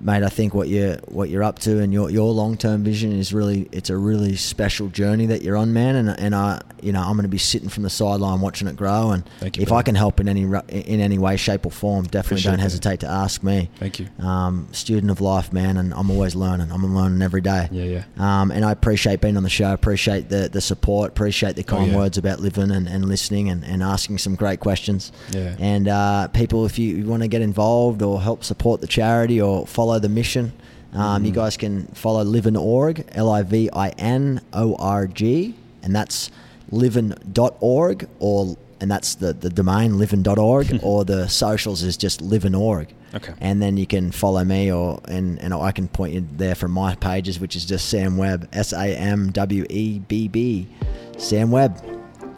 mate, 0.00 0.22
I 0.22 0.28
think 0.28 0.54
what 0.54 0.68
you're 0.68 0.96
what 1.08 1.28
you're 1.28 1.42
up 1.42 1.58
to 1.60 1.80
and 1.80 1.92
your 1.92 2.10
your 2.10 2.32
long 2.32 2.56
term 2.56 2.82
vision 2.82 3.12
is 3.12 3.32
really 3.32 3.68
it's 3.72 3.90
a 3.90 3.96
really 3.96 4.36
special 4.36 4.88
journey 4.88 5.26
that 5.26 5.42
you're 5.42 5.56
on, 5.56 5.72
man. 5.72 5.96
And 5.96 6.10
and 6.18 6.34
I 6.34 6.60
you 6.82 6.92
know 6.92 7.00
I'm 7.00 7.12
going 7.12 7.22
to 7.22 7.28
be 7.28 7.38
sitting 7.38 7.68
from 7.68 7.82
the 7.82 7.90
sideline 7.90 8.40
watching 8.40 8.68
it 8.68 8.76
grow. 8.76 9.10
And 9.10 9.24
you, 9.42 9.62
if 9.62 9.72
I 9.72 9.82
can 9.82 9.94
help 9.94 10.20
in 10.20 10.28
any 10.28 10.42
in 10.42 11.00
any 11.00 11.18
way, 11.18 11.36
shape 11.36 11.66
or 11.66 11.72
form, 11.72 12.04
definitely 12.04 12.36
Appreciate 12.36 12.50
don't 12.52 12.60
hesitate 12.60 13.00
that. 13.00 13.06
to 13.06 13.12
ask 13.12 13.42
me. 13.42 13.70
Thank 13.76 14.00
you. 14.00 14.08
Um, 14.18 14.68
student 14.72 15.10
of 15.10 15.20
life, 15.20 15.52
man, 15.52 15.76
and 15.76 15.92
I'm 15.94 16.10
always 16.10 16.34
learning. 16.34 16.72
I'm 16.72 16.94
learning 16.94 17.22
every 17.22 17.40
day. 17.40 17.68
Yeah, 17.70 17.84
yeah. 17.84 18.04
Um, 18.18 18.50
and 18.50 18.64
I 18.64 18.72
appreciate 18.72 19.20
being 19.20 19.36
on 19.36 19.42
the 19.42 19.50
show. 19.50 19.72
Appreciate 19.72 20.28
the 20.28 20.48
the 20.48 20.60
support. 20.60 21.10
Appreciate 21.10 21.56
the 21.56 21.64
kind 21.64 21.84
oh, 21.84 21.86
yeah. 21.86 21.96
words 21.96 22.18
about 22.18 22.40
Livin 22.40 22.70
and, 22.70 22.88
and 22.88 23.06
listening 23.06 23.48
and, 23.48 23.64
and 23.64 23.82
asking 23.82 24.18
some 24.18 24.34
great 24.34 24.60
questions. 24.60 25.12
Yeah. 25.30 25.56
And 25.58 25.88
uh, 25.88 26.28
people, 26.28 26.66
if 26.66 26.78
you, 26.78 26.96
you 26.96 27.04
want 27.06 27.22
to 27.22 27.28
get 27.28 27.42
involved 27.42 28.02
or 28.02 28.20
help 28.20 28.44
support 28.44 28.80
the 28.80 28.86
charity 28.86 29.40
or 29.40 29.66
follow 29.66 29.89
follow 29.90 29.98
the 29.98 30.08
mission. 30.08 30.52
Um, 30.92 31.22
mm. 31.22 31.26
You 31.26 31.32
guys 31.32 31.56
can 31.56 31.86
follow 31.88 32.22
Livin.org, 32.22 33.04
L 33.12 33.28
I 33.30 33.42
V 33.42 33.70
I 33.72 33.88
N 33.90 34.40
O 34.52 34.76
R 34.76 35.08
G, 35.08 35.54
and 35.82 35.94
that's 35.94 36.30
livin.org, 36.70 38.08
or 38.20 38.56
and 38.80 38.90
that's 38.90 39.16
the, 39.16 39.32
the 39.32 39.50
domain 39.50 39.98
livin.org, 39.98 40.80
or 40.82 41.04
the 41.04 41.28
socials 41.28 41.82
is 41.82 41.96
just 41.96 42.20
livin.org. 42.22 42.88
Okay. 43.12 43.34
And 43.40 43.60
then 43.60 43.76
you 43.76 43.86
can 43.86 44.12
follow 44.12 44.44
me, 44.44 44.70
or 44.70 45.00
and, 45.08 45.40
and 45.40 45.52
I 45.52 45.72
can 45.72 45.88
point 45.88 46.14
you 46.14 46.26
there 46.36 46.54
from 46.54 46.70
my 46.70 46.94
pages, 46.94 47.40
which 47.40 47.56
is 47.56 47.64
just 47.64 47.88
Sam 47.88 48.16
Webb, 48.16 48.48
S 48.52 48.72
A 48.72 48.96
M 48.96 49.32
W 49.32 49.66
E 49.68 49.98
B 49.98 50.28
B, 50.28 50.68
Sam 51.18 51.50
Webb. 51.50 51.82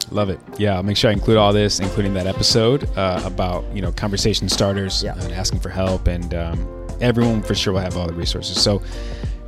Love 0.09 0.29
it. 0.29 0.39
Yeah, 0.57 0.75
I'll 0.75 0.83
make 0.83 0.97
sure 0.97 1.11
I 1.11 1.13
include 1.13 1.37
all 1.37 1.53
this, 1.53 1.79
including 1.79 2.15
that 2.15 2.25
episode 2.25 2.89
uh, 2.97 3.21
about 3.23 3.63
you 3.75 3.81
know 3.83 3.91
conversation 3.91 4.49
starters 4.49 5.03
yeah. 5.03 5.15
and 5.19 5.31
asking 5.33 5.59
for 5.59 5.69
help 5.69 6.07
and. 6.07 6.33
Um, 6.33 6.82
everyone 7.03 7.43
for 7.43 7.53
sure 7.53 7.73
will 7.73 7.81
have 7.81 7.97
all 7.97 8.07
the 8.07 8.13
resources. 8.13 8.61
So 8.61 8.81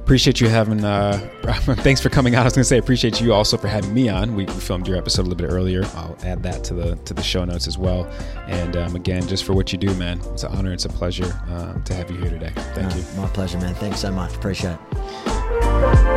appreciate 0.05 0.39
you 0.39 0.47
having. 0.47 0.83
Uh, 0.83 1.17
thanks 1.77 1.99
for 1.99 2.09
coming 2.09 2.35
out. 2.35 2.41
I 2.41 2.43
was 2.43 2.53
going 2.53 2.61
to 2.61 2.67
say 2.67 2.77
appreciate 2.77 3.19
you 3.19 3.33
also 3.33 3.57
for 3.57 3.67
having 3.67 3.93
me 3.93 4.07
on. 4.07 4.35
We, 4.35 4.45
we, 4.45 4.53
filmed 4.53 4.87
your 4.87 4.97
episode 4.97 5.23
a 5.23 5.27
little 5.29 5.47
bit 5.47 5.51
earlier. 5.51 5.83
I'll 5.95 6.17
add 6.23 6.43
that 6.43 6.63
to 6.65 6.73
the 6.73 6.95
to 6.95 7.13
the 7.13 7.23
show 7.23 7.43
notes 7.43 7.67
as 7.67 7.77
well. 7.77 8.05
And 8.47 8.75
um, 8.77 8.95
again, 8.95 9.27
just 9.27 9.43
for 9.43 9.53
what 9.53 9.71
you 9.71 9.79
do, 9.79 9.93
man, 9.95 10.21
it's 10.33 10.43
an 10.43 10.55
honor. 10.55 10.73
It's 10.73 10.85
a 10.85 10.89
pleasure 10.89 11.41
um, 11.49 11.83
to 11.83 11.93
have 11.95 12.11
you 12.11 12.17
here 12.17 12.29
today. 12.29 12.51
Thank 12.75 12.89
no, 12.91 12.97
you. 12.97 13.03
My 13.17 13.27
pleasure, 13.27 13.57
man. 13.57 13.73
Thanks 13.75 13.99
so 13.99 14.11
much. 14.11 14.35
Appreciate 14.35 14.77
it. 14.91 16.14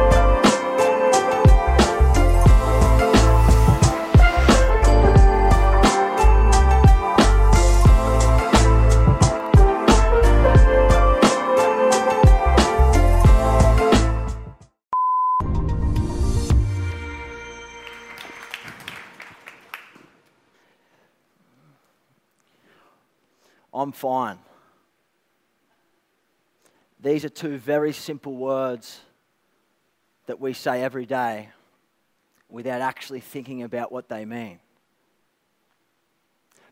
I'm 23.79 23.93
fine. 23.93 24.39
These 27.01 27.25
are 27.25 27.29
two 27.29 27.59
very 27.59 27.93
simple 27.93 28.35
words 28.35 29.01
that 30.27 30.41
we 30.41 30.53
say 30.53 30.83
every 30.83 31.07
day 31.07 31.51
without 32.49 32.81
actually 32.81 33.21
thinking 33.21 33.63
about 33.63 33.93
what 33.93 34.09
they 34.09 34.25
mean. 34.25 34.59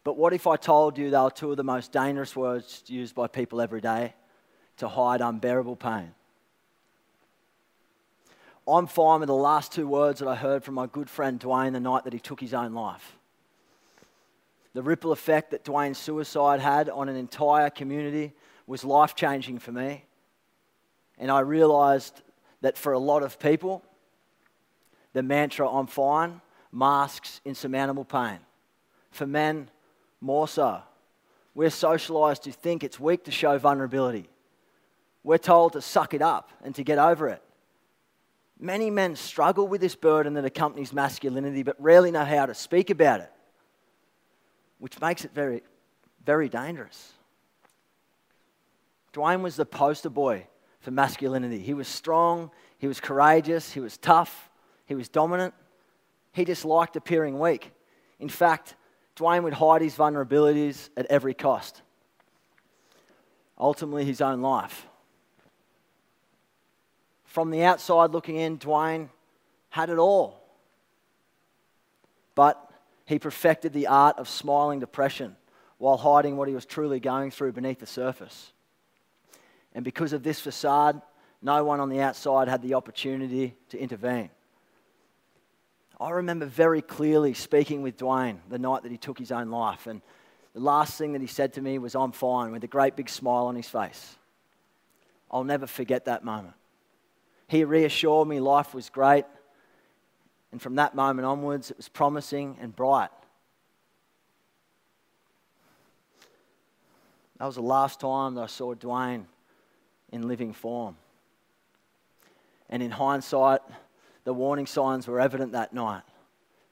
But 0.03 0.17
what 0.17 0.33
if 0.33 0.49
I 0.49 0.57
told 0.57 0.99
you 0.99 1.11
they 1.11 1.17
were 1.17 1.31
two 1.31 1.53
of 1.53 1.57
the 1.57 1.63
most 1.63 1.93
dangerous 1.93 2.35
words 2.35 2.83
used 2.89 3.15
by 3.15 3.29
people 3.29 3.61
every 3.61 3.81
day 3.81 4.15
to 4.79 4.89
hide 4.89 5.21
unbearable 5.21 5.77
pain? 5.77 6.13
I'm 8.67 8.89
fine 8.89 9.21
with 9.21 9.29
the 9.29 9.35
last 9.35 9.71
two 9.71 9.87
words 9.87 10.19
that 10.19 10.29
I 10.29 10.35
heard 10.35 10.65
from 10.65 10.75
my 10.75 10.89
good 10.89 11.09
friend 11.09 11.39
Dwayne 11.39 11.73
the 11.73 11.79
night 11.79 12.03
that 12.03 12.13
he 12.13 12.19
took 12.19 12.41
his 12.41 12.53
own 12.53 12.75
life 12.75 13.16
the 14.77 14.83
ripple 14.83 15.11
effect 15.11 15.53
that 15.53 15.65
Dwayne's 15.65 15.97
suicide 15.97 16.61
had 16.61 16.91
on 16.91 17.09
an 17.09 17.17
entire 17.17 17.71
community 17.71 18.35
was 18.67 18.85
life 18.85 19.15
changing 19.15 19.59
for 19.59 19.73
me. 19.73 20.05
And 21.17 21.31
I 21.31 21.41
realized 21.41 22.21
that 22.61 22.77
for 22.77 22.93
a 22.93 22.99
lot 22.99 23.23
of 23.23 23.39
people, 23.39 23.83
the 25.15 25.23
mantra, 25.23 25.67
I'm 25.67 25.87
fine, 25.87 26.43
masks 26.71 27.41
insurmountable 27.43 28.05
pain. 28.05 28.39
For 29.13 29.27
men, 29.27 29.71
more 30.21 30.47
so. 30.47 30.83
We're 31.55 31.71
socialized 31.71 32.43
to 32.43 32.53
think 32.53 32.85
it's 32.85 33.01
weak 33.01 33.25
to 33.25 33.31
show 33.31 33.57
vulnerability. 33.57 34.29
We're 35.25 35.39
told 35.39 35.73
to 35.73 35.81
suck 35.81 36.13
it 36.13 36.21
up 36.21 36.51
and 36.63 36.75
to 36.75 36.85
get 36.85 36.99
over 36.99 37.29
it. 37.29 37.43
Many 38.61 38.91
men 38.91 39.17
struggle 39.17 39.67
with 39.67 39.81
this 39.81 39.97
burden 39.97 40.35
that 40.35 40.45
accompanies 40.45 40.93
masculinity, 40.93 41.63
but 41.63 41.77
rarely 41.81 42.11
know 42.11 42.27
how 42.27 42.45
to 42.45 42.55
speak 42.55 42.91
about 42.91 43.21
it 43.21 43.33
which 44.79 45.01
makes 45.01 45.25
it 45.25 45.33
very, 45.35 45.63
very 46.25 46.49
dangerous. 46.49 47.13
Dwayne 49.13 49.43
was 49.43 49.57
the 49.57 49.65
poster 49.65 50.11
boy 50.11 50.47
for 50.81 50.91
masculinity. 50.91 51.59
He 51.59 51.75
was 51.75 51.89
strong, 51.89 52.51
he 52.79 52.87
was 52.87 53.01
courageous, 53.01 53.73
he 53.73 53.81
was 53.81 53.97
tough, 53.97 54.51
he 54.85 54.95
was 54.95 55.09
dominant. 55.09 55.55
He 56.33 56.45
just 56.45 56.65
liked 56.65 56.97
appearing 56.97 57.39
weak. 57.39 57.73
In 58.21 58.29
fact, 58.29 58.75
Dwayne 59.17 59.43
would 59.43 59.55
hide 59.55 59.81
his 59.81 59.95
vulnerabilities 59.95 60.91
at 60.97 61.07
every 61.07 61.33
cost. 61.33 61.81
Ultimately, 63.59 64.05
his 64.05 64.21
own 64.21 64.43
life. 64.43 64.87
From 67.25 67.51
the 67.51 67.65
outside 67.65 68.11
looking 68.11 68.37
in, 68.37 68.59
Dwayne 68.59 69.09
had 69.71 69.89
it 69.89 69.99
all. 69.99 70.43
But 72.35 72.66
he 73.07 73.19
perfected 73.19 73.73
the 73.73 73.87
art 73.87 74.19
of 74.19 74.29
smiling 74.29 74.81
depression 74.81 75.37
while 75.79 75.97
hiding 75.97 76.37
what 76.37 76.49
he 76.49 76.55
was 76.55 76.67
truly 76.67 77.01
going 77.01 77.31
through 77.31 77.53
beneath 77.53 77.81
the 77.81 77.87
surface. 77.87 78.53
And 79.75 79.85
because 79.85 80.13
of 80.13 80.23
this 80.23 80.41
facade, 80.41 81.01
no 81.41 81.65
one 81.65 81.81
on 81.81 81.89
the 81.89 82.01
outside 82.01 82.49
had 82.49 82.63
the 82.63 82.75
opportunity 82.75 83.55
to 83.71 83.79
intervene. 83.79 84.31
I 86.01 86.11
remember 86.11 86.47
very 86.47 86.83
clearly 86.83 87.33
speaking 87.33 87.83
with 87.83 87.97
Dwayne 87.97 88.39
the 88.49 88.59
night 88.59 88.83
that 88.83 88.93
he 88.93 88.99
took 88.99 89.19
his 89.19 89.33
own 89.33 89.51
life. 89.51 89.87
And 89.87 90.03
the 90.53 90.61
last 90.61 90.99
thing 90.99 91.13
that 91.13 91.21
he 91.21 91.27
said 91.27 91.53
to 91.55 91.63
me 91.63 91.79
was, 91.79 91.95
I'm 91.95 92.13
fine, 92.13 92.53
with 92.53 92.65
a 92.65 92.69
great 92.69 92.97
big 92.97 93.09
smile 93.09 93.47
on 93.47 93.55
his 93.55 93.69
face. 93.69 94.17
I'll 95.31 95.45
never 95.45 95.67
forget 95.67 96.07
that 96.07 96.25
moment. 96.25 96.55
He 97.49 97.65
reassured 97.65 98.27
me 98.27 98.41
life 98.41 98.75
was 98.75 98.91
great. 98.91 99.25
And 100.57 100.63
from 100.63 100.77
that 100.77 100.95
moment 100.95 101.27
onwards, 101.27 101.71
it 101.71 101.77
was 101.77 101.91
promising 101.91 102.57
and 102.63 102.75
bright. 102.75 103.11
That 107.39 107.45
was 107.45 107.57
the 107.57 107.61
last 107.61 108.01
time 108.01 108.37
that 108.37 108.41
I 108.41 108.47
saw 108.47 108.73
Dwayne 108.75 109.27
in 110.11 110.27
living 110.27 110.55
form. 110.55 110.97
And 112.71 112.83
in 112.83 112.91
hindsight, 112.91 113.61
the 114.25 114.33
warning 114.33 114.65
signs 114.65 115.07
were 115.07 115.21
evident 115.21 115.53
that 115.53 115.75
night. 115.75 116.05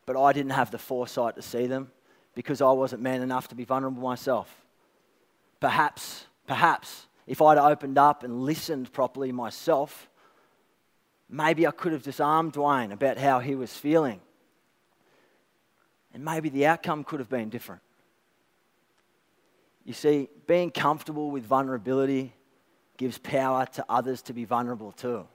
But 0.06 0.18
I 0.18 0.32
didn't 0.32 0.52
have 0.52 0.70
the 0.70 0.78
foresight 0.78 1.36
to 1.36 1.42
see 1.42 1.66
them 1.66 1.90
because 2.34 2.62
I 2.62 2.72
wasn't 2.72 3.02
man 3.02 3.20
enough 3.20 3.48
to 3.48 3.54
be 3.54 3.64
vulnerable 3.64 4.00
myself. 4.00 4.64
Perhaps, 5.60 6.24
perhaps, 6.46 7.06
if 7.26 7.42
I'd 7.42 7.58
opened 7.58 7.98
up 7.98 8.22
and 8.22 8.44
listened 8.44 8.94
properly 8.94 9.30
myself, 9.30 10.08
maybe 11.34 11.66
I 11.66 11.72
could 11.72 11.92
have 11.92 12.02
disarmed 12.02 12.52
Dwayne 12.52 12.92
about 12.92 13.18
how 13.18 13.40
he 13.40 13.56
was 13.56 13.76
feeling. 13.76 14.20
And 16.12 16.24
maybe 16.24 16.48
the 16.48 16.66
outcome 16.66 17.02
could 17.02 17.18
have 17.18 17.28
been 17.28 17.48
different. 17.48 17.82
You 19.84 19.94
see, 19.94 20.28
being 20.46 20.70
comfortable 20.70 21.32
with 21.32 21.44
vulnerability 21.44 22.32
gives 22.96 23.18
power 23.18 23.66
to 23.66 23.84
others 23.88 24.22
to 24.22 24.32
be 24.32 24.44
vulnerable 24.44 24.92
too. 24.92 25.26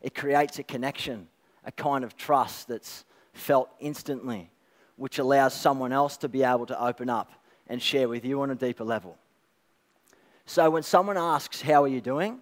It 0.00 0.14
creates 0.14 0.58
a 0.58 0.64
connection, 0.64 1.28
a 1.64 1.70
kind 1.70 2.02
of 2.02 2.16
trust 2.16 2.66
that's 2.66 3.04
felt 3.32 3.70
instantly, 3.78 4.50
which 4.96 5.20
allows 5.20 5.54
someone 5.54 5.92
else 5.92 6.16
to 6.18 6.28
be 6.28 6.42
able 6.42 6.66
to 6.66 6.84
open 6.84 7.08
up 7.08 7.30
and 7.68 7.80
share 7.80 8.08
with 8.08 8.24
you 8.24 8.42
on 8.42 8.50
a 8.50 8.56
deeper 8.56 8.84
level. 8.84 9.16
So 10.46 10.68
when 10.68 10.82
someone 10.82 11.16
asks, 11.16 11.62
How 11.62 11.84
are 11.84 11.88
you 11.88 12.00
doing? 12.00 12.40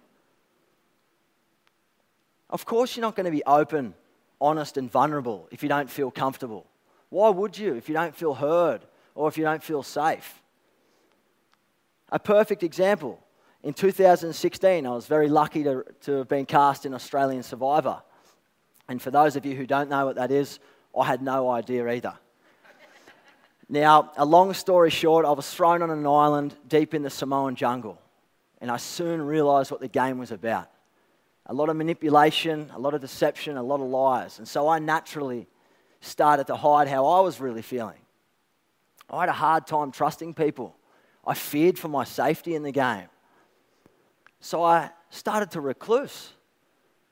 Of 2.51 2.65
course, 2.65 2.95
you're 2.95 3.01
not 3.01 3.15
going 3.15 3.25
to 3.25 3.31
be 3.31 3.43
open, 3.45 3.93
honest, 4.39 4.77
and 4.77 4.91
vulnerable 4.91 5.47
if 5.51 5.63
you 5.63 5.69
don't 5.69 5.89
feel 5.89 6.11
comfortable. 6.11 6.65
Why 7.09 7.29
would 7.29 7.57
you 7.57 7.75
if 7.75 7.87
you 7.87 7.93
don't 7.93 8.15
feel 8.15 8.33
heard 8.33 8.81
or 9.15 9.27
if 9.27 9.37
you 9.37 9.43
don't 9.43 9.63
feel 9.63 9.83
safe? 9.83 10.41
A 12.09 12.19
perfect 12.19 12.63
example 12.63 13.19
in 13.63 13.73
2016, 13.73 14.85
I 14.85 14.89
was 14.89 15.05
very 15.05 15.29
lucky 15.29 15.63
to, 15.63 15.85
to 16.01 16.11
have 16.17 16.27
been 16.27 16.45
cast 16.45 16.85
in 16.85 16.93
Australian 16.93 17.43
Survivor. 17.43 18.01
And 18.89 19.01
for 19.01 19.11
those 19.11 19.35
of 19.35 19.45
you 19.45 19.55
who 19.55 19.65
don't 19.65 19.89
know 19.89 20.05
what 20.05 20.15
that 20.15 20.31
is, 20.31 20.59
I 20.97 21.05
had 21.05 21.21
no 21.21 21.49
idea 21.49 21.87
either. 21.87 22.15
now, 23.69 24.11
a 24.17 24.25
long 24.25 24.53
story 24.53 24.89
short, 24.89 25.25
I 25.25 25.31
was 25.31 25.49
thrown 25.53 25.81
on 25.81 25.91
an 25.91 26.07
island 26.07 26.55
deep 26.67 26.93
in 26.93 27.03
the 27.03 27.09
Samoan 27.09 27.55
jungle. 27.55 28.01
And 28.59 28.69
I 28.69 28.77
soon 28.77 29.21
realized 29.21 29.71
what 29.71 29.79
the 29.79 29.87
game 29.87 30.17
was 30.17 30.31
about 30.31 30.69
a 31.45 31.53
lot 31.53 31.69
of 31.69 31.75
manipulation, 31.75 32.71
a 32.73 32.79
lot 32.79 32.93
of 32.93 33.01
deception, 33.01 33.57
a 33.57 33.63
lot 33.63 33.81
of 33.81 33.87
lies. 33.87 34.37
And 34.37 34.47
so 34.47 34.67
I 34.67 34.79
naturally 34.79 35.47
started 35.99 36.47
to 36.47 36.55
hide 36.55 36.87
how 36.87 37.05
I 37.05 37.21
was 37.21 37.39
really 37.39 37.61
feeling. 37.61 37.99
I 39.09 39.21
had 39.21 39.29
a 39.29 39.33
hard 39.33 39.67
time 39.67 39.91
trusting 39.91 40.33
people. 40.33 40.75
I 41.25 41.33
feared 41.33 41.77
for 41.77 41.87
my 41.87 42.03
safety 42.03 42.55
in 42.55 42.63
the 42.63 42.71
game. 42.71 43.07
So 44.39 44.63
I 44.63 44.89
started 45.09 45.51
to 45.51 45.61
recluse. 45.61 46.31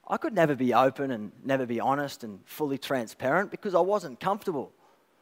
I 0.07 0.17
could 0.17 0.33
never 0.33 0.55
be 0.55 0.73
open 0.73 1.11
and 1.11 1.31
never 1.43 1.65
be 1.65 1.79
honest 1.79 2.23
and 2.23 2.39
fully 2.45 2.77
transparent 2.77 3.51
because 3.51 3.75
I 3.75 3.81
wasn't 3.81 4.19
comfortable 4.19 4.71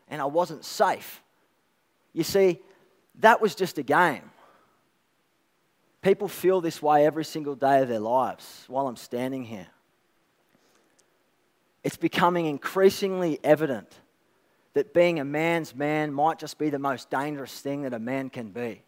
and 0.07 0.21
I 0.21 0.25
wasn't 0.25 0.63
safe. 0.63 1.21
You 2.13 2.23
see, 2.23 2.59
that 3.19 3.41
was 3.41 3.55
just 3.55 3.77
a 3.77 3.83
game. 3.83 4.31
People 6.07 6.29
feel 6.29 6.61
this 6.61 6.81
way 6.81 7.05
every 7.05 7.25
single 7.25 7.53
day 7.53 7.81
of 7.81 7.89
their 7.89 7.99
lives 7.99 8.63
while 8.69 8.87
I'm 8.87 8.95
standing 8.95 9.43
here. 9.43 9.67
It's 11.83 11.97
becoming 11.97 12.45
increasingly 12.45 13.39
evident 13.43 13.93
that 14.73 14.93
being 14.93 15.19
a 15.19 15.25
man's 15.25 15.75
man 15.75 16.13
might 16.13 16.39
just 16.39 16.57
be 16.57 16.69
the 16.69 16.79
most 16.79 17.09
dangerous 17.09 17.59
thing 17.59 17.81
that 17.81 17.93
a 17.93 17.99
man 17.99 18.29
can 18.29 18.51
be. 18.51 18.83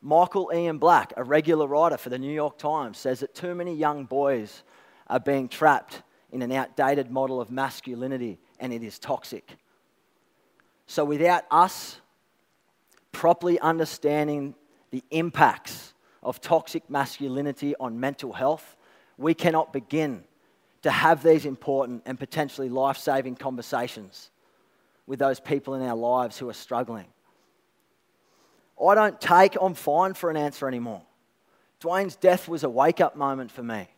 Michael 0.00 0.52
Ian 0.54 0.78
Black, 0.78 1.12
a 1.16 1.24
regular 1.24 1.66
writer 1.66 1.96
for 1.96 2.08
the 2.08 2.20
New 2.20 2.32
York 2.32 2.56
Times, 2.56 2.98
says 2.98 3.18
that 3.18 3.34
too 3.34 3.56
many 3.56 3.74
young 3.74 4.04
boys 4.04 4.62
are 5.08 5.18
being 5.18 5.48
trapped 5.48 6.04
in 6.30 6.40
an 6.40 6.52
outdated 6.52 7.10
model 7.10 7.40
of 7.40 7.50
masculinity 7.50 8.38
and 8.60 8.72
it 8.72 8.84
is 8.84 9.00
toxic. 9.00 9.56
So, 10.86 11.04
without 11.04 11.42
us 11.50 12.00
properly 13.10 13.58
understanding 13.58 14.54
the 14.92 15.02
impacts 15.10 15.94
of 16.26 16.40
toxic 16.40 16.90
masculinity 16.90 17.74
on 17.80 17.98
mental 17.98 18.32
health, 18.32 18.76
we 19.16 19.32
cannot 19.32 19.72
begin 19.72 20.24
to 20.82 20.90
have 20.90 21.22
these 21.22 21.46
important 21.46 22.02
and 22.04 22.18
potentially 22.18 22.68
life 22.68 22.98
saving 22.98 23.36
conversations 23.36 24.30
with 25.06 25.18
those 25.20 25.40
people 25.40 25.74
in 25.74 25.82
our 25.82 25.96
lives 25.96 26.36
who 26.38 26.48
are 26.48 26.54
struggling. 26.54 27.06
I 28.84 28.94
don't 28.94 29.20
take, 29.20 29.56
I'm 29.60 29.74
fine 29.74 30.14
for 30.14 30.28
an 30.28 30.36
answer 30.36 30.68
anymore. 30.68 31.02
Dwayne's 31.80 32.16
death 32.16 32.48
was 32.48 32.64
a 32.64 32.68
wake 32.68 33.00
up 33.00 33.16
moment 33.16 33.50
for 33.50 33.62
me. 33.62 33.88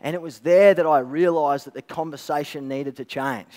And 0.00 0.14
it 0.14 0.22
was 0.22 0.40
there 0.40 0.74
that 0.74 0.86
I 0.86 0.98
realized 0.98 1.66
that 1.66 1.74
the 1.74 1.82
conversation 1.82 2.68
needed 2.68 2.96
to 2.96 3.04
change. 3.04 3.52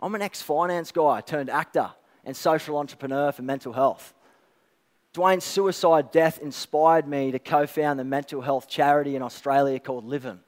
I'm 0.00 0.14
an 0.14 0.22
ex 0.22 0.40
finance 0.40 0.90
guy 0.90 1.20
turned 1.20 1.50
actor 1.50 1.90
and 2.24 2.36
social 2.36 2.78
entrepreneur 2.78 3.30
for 3.32 3.42
mental 3.42 3.72
health. 3.72 4.14
Dwayne's 5.12 5.44
suicide 5.44 6.12
death 6.12 6.38
inspired 6.40 7.08
me 7.08 7.32
to 7.32 7.38
co 7.40 7.66
found 7.66 7.98
the 7.98 8.04
mental 8.04 8.40
health 8.40 8.68
charity 8.68 9.16
in 9.16 9.22
Australia 9.22 9.80
called 9.80 10.04
Livin, 10.04 10.40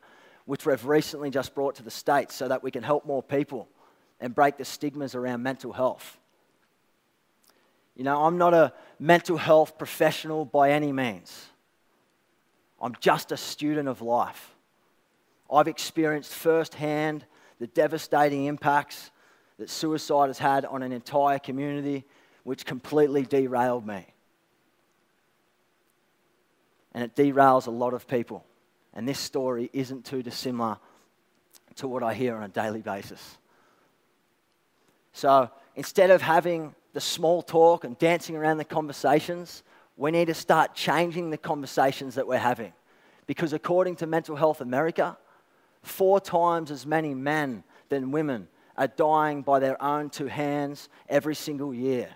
which 0.45 0.65
we've 0.65 0.85
recently 0.85 1.31
just 1.31 1.55
brought 1.55 1.75
to 1.77 1.83
the 1.83 1.91
States 1.91 2.35
so 2.35 2.47
that 2.47 2.63
we 2.63 2.71
can 2.71 2.85
help 2.85 3.05
more 3.05 3.23
people 3.23 3.69
and 4.21 4.35
break 4.35 4.57
the 4.57 4.65
stigmas 4.65 5.17
around 5.17 5.43
mental 5.43 5.73
health. 5.73 6.17
You 7.97 8.05
know, 8.05 8.25
I'm 8.25 8.39
not 8.39 8.55
a 8.55 8.73
mental 9.01 9.37
health 9.37 9.77
professional 9.77 10.45
by 10.45 10.71
any 10.71 10.93
means. 10.93 11.47
I'm 12.81 12.95
just 13.01 13.33
a 13.33 13.37
student 13.37 13.89
of 13.89 14.01
life. 14.01 14.55
I've 15.51 15.69
experienced 15.69 16.33
firsthand 16.33 17.27
the 17.59 17.67
devastating 17.67 18.47
impacts 18.47 19.11
that 19.59 19.69
suicide 19.69 20.29
has 20.29 20.39
had 20.39 20.65
on 20.65 20.83
an 20.83 20.93
entire 20.93 21.39
community, 21.39 22.05
which 22.45 22.65
completely 22.65 23.23
derailed 23.23 23.87
me. 23.87 24.12
And 26.93 27.05
it 27.05 27.17
derails 27.17 27.67
a 27.67 27.71
lot 27.71 27.95
of 27.95 28.07
people. 28.07 28.45
And 28.95 29.09
this 29.09 29.19
story 29.19 29.71
isn't 29.73 30.05
too 30.05 30.23
dissimilar 30.23 30.79
to 31.77 31.89
what 31.89 32.03
I 32.03 32.15
hear 32.15 32.37
on 32.37 32.43
a 32.43 32.49
daily 32.49 32.83
basis. 32.83 33.39
So 35.13 35.51
instead 35.75 36.11
of 36.11 36.21
having 36.21 36.75
the 36.93 37.01
small 37.01 37.43
talk 37.43 37.85
and 37.85 37.99
dancing 37.99 38.37
around 38.37 38.59
the 38.59 38.65
conversations, 38.65 39.63
we 39.97 40.11
need 40.11 40.27
to 40.27 40.35
start 40.35 40.75
changing 40.75 41.31
the 41.31 41.39
conversations 41.39 42.15
that 42.17 42.27
we're 42.27 42.39
having. 42.39 42.73
Because 43.27 43.53
according 43.53 43.97
to 43.97 44.07
Mental 44.07 44.37
Health 44.37 44.61
America, 44.61 45.17
four 45.83 46.21
times 46.21 46.71
as 46.71 46.87
many 46.87 47.15
men 47.15 47.65
than 47.89 48.11
women 48.11 48.49
are 48.77 48.89
dying 48.89 49.43
by 49.43 49.59
their 49.59 49.81
own 49.83 50.11
two 50.11 50.27
hands 50.27 50.89
every 51.09 51.35
single 51.35 51.75
year. 51.75 52.09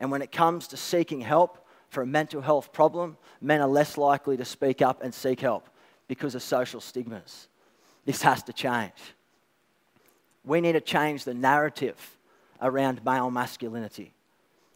And 0.00 0.10
when 0.10 0.22
it 0.22 0.32
comes 0.32 0.68
to 0.68 0.76
seeking 0.76 1.20
help 1.20 1.64
for 1.88 2.02
a 2.02 2.06
mental 2.06 2.40
health 2.40 2.72
problem, 2.72 3.16
men 3.40 3.60
are 3.60 3.68
less 3.68 3.96
likely 3.96 4.36
to 4.36 4.44
speak 4.44 4.82
up 4.82 5.02
and 5.02 5.12
seek 5.12 5.40
help 5.40 5.68
because 6.06 6.34
of 6.34 6.42
social 6.42 6.80
stigmas. 6.80 7.48
This 8.04 8.22
has 8.22 8.42
to 8.44 8.52
change. 8.52 8.92
We 10.44 10.60
need 10.60 10.72
to 10.72 10.80
change 10.80 11.24
the 11.24 11.34
narrative 11.34 12.18
around 12.60 13.04
male 13.04 13.30
masculinity. 13.30 14.14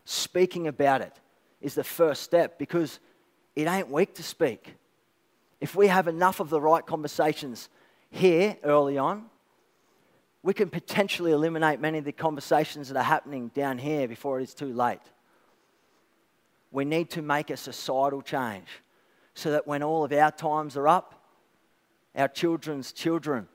Speaking 0.04 0.66
about 0.66 1.00
it 1.00 1.14
is 1.60 1.74
the 1.74 1.84
first 1.84 2.22
step 2.22 2.58
because 2.58 2.98
it 3.54 3.66
ain't 3.66 3.90
weak 3.90 4.14
to 4.14 4.22
speak. 4.22 4.74
If 5.60 5.74
we 5.74 5.86
have 5.86 6.08
enough 6.08 6.40
of 6.40 6.50
the 6.50 6.60
right 6.60 6.84
conversations 6.84 7.68
here 8.10 8.56
early 8.64 8.98
on, 8.98 9.26
we 10.42 10.52
can 10.52 10.68
potentially 10.68 11.30
eliminate 11.30 11.80
many 11.80 11.98
of 11.98 12.04
the 12.04 12.12
conversations 12.12 12.88
that 12.88 12.98
are 12.98 13.04
happening 13.04 13.48
down 13.54 13.78
here 13.78 14.08
before 14.08 14.40
it 14.40 14.42
is 14.42 14.54
too 14.54 14.72
late. 14.72 15.00
We 16.72 16.84
need 16.84 17.10
to 17.10 17.22
make 17.22 17.50
a 17.50 17.56
societal 17.56 18.22
change 18.22 18.66
so 19.34 19.52
that 19.52 19.66
when 19.66 19.82
all 19.82 20.04
of 20.04 20.12
our 20.12 20.32
times 20.32 20.76
are 20.76 20.88
up, 20.88 21.22
our 22.16 22.28
children's 22.28 22.92
children 22.92 23.46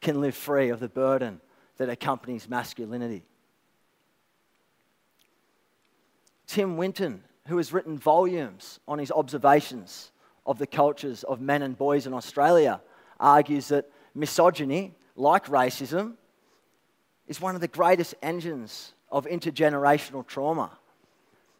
can 0.00 0.20
live 0.20 0.34
free 0.34 0.70
of 0.70 0.80
the 0.80 0.88
burden 0.88 1.40
that 1.76 1.90
accompanies 1.90 2.48
masculinity. 2.48 3.24
Tim 6.46 6.76
Winton 6.76 7.22
who 7.48 7.56
has 7.56 7.72
written 7.72 7.98
volumes 7.98 8.80
on 8.86 8.98
his 8.98 9.10
observations 9.10 10.12
of 10.46 10.58
the 10.58 10.66
cultures 10.66 11.24
of 11.24 11.40
men 11.40 11.62
and 11.62 11.76
boys 11.76 12.06
in 12.06 12.14
Australia, 12.14 12.80
argues 13.18 13.68
that 13.68 13.90
misogyny, 14.14 14.94
like 15.16 15.46
racism, 15.46 16.14
is 17.26 17.40
one 17.40 17.54
of 17.54 17.60
the 17.60 17.68
greatest 17.68 18.14
engines 18.22 18.94
of 19.10 19.26
intergenerational 19.26 20.26
trauma. 20.26 20.78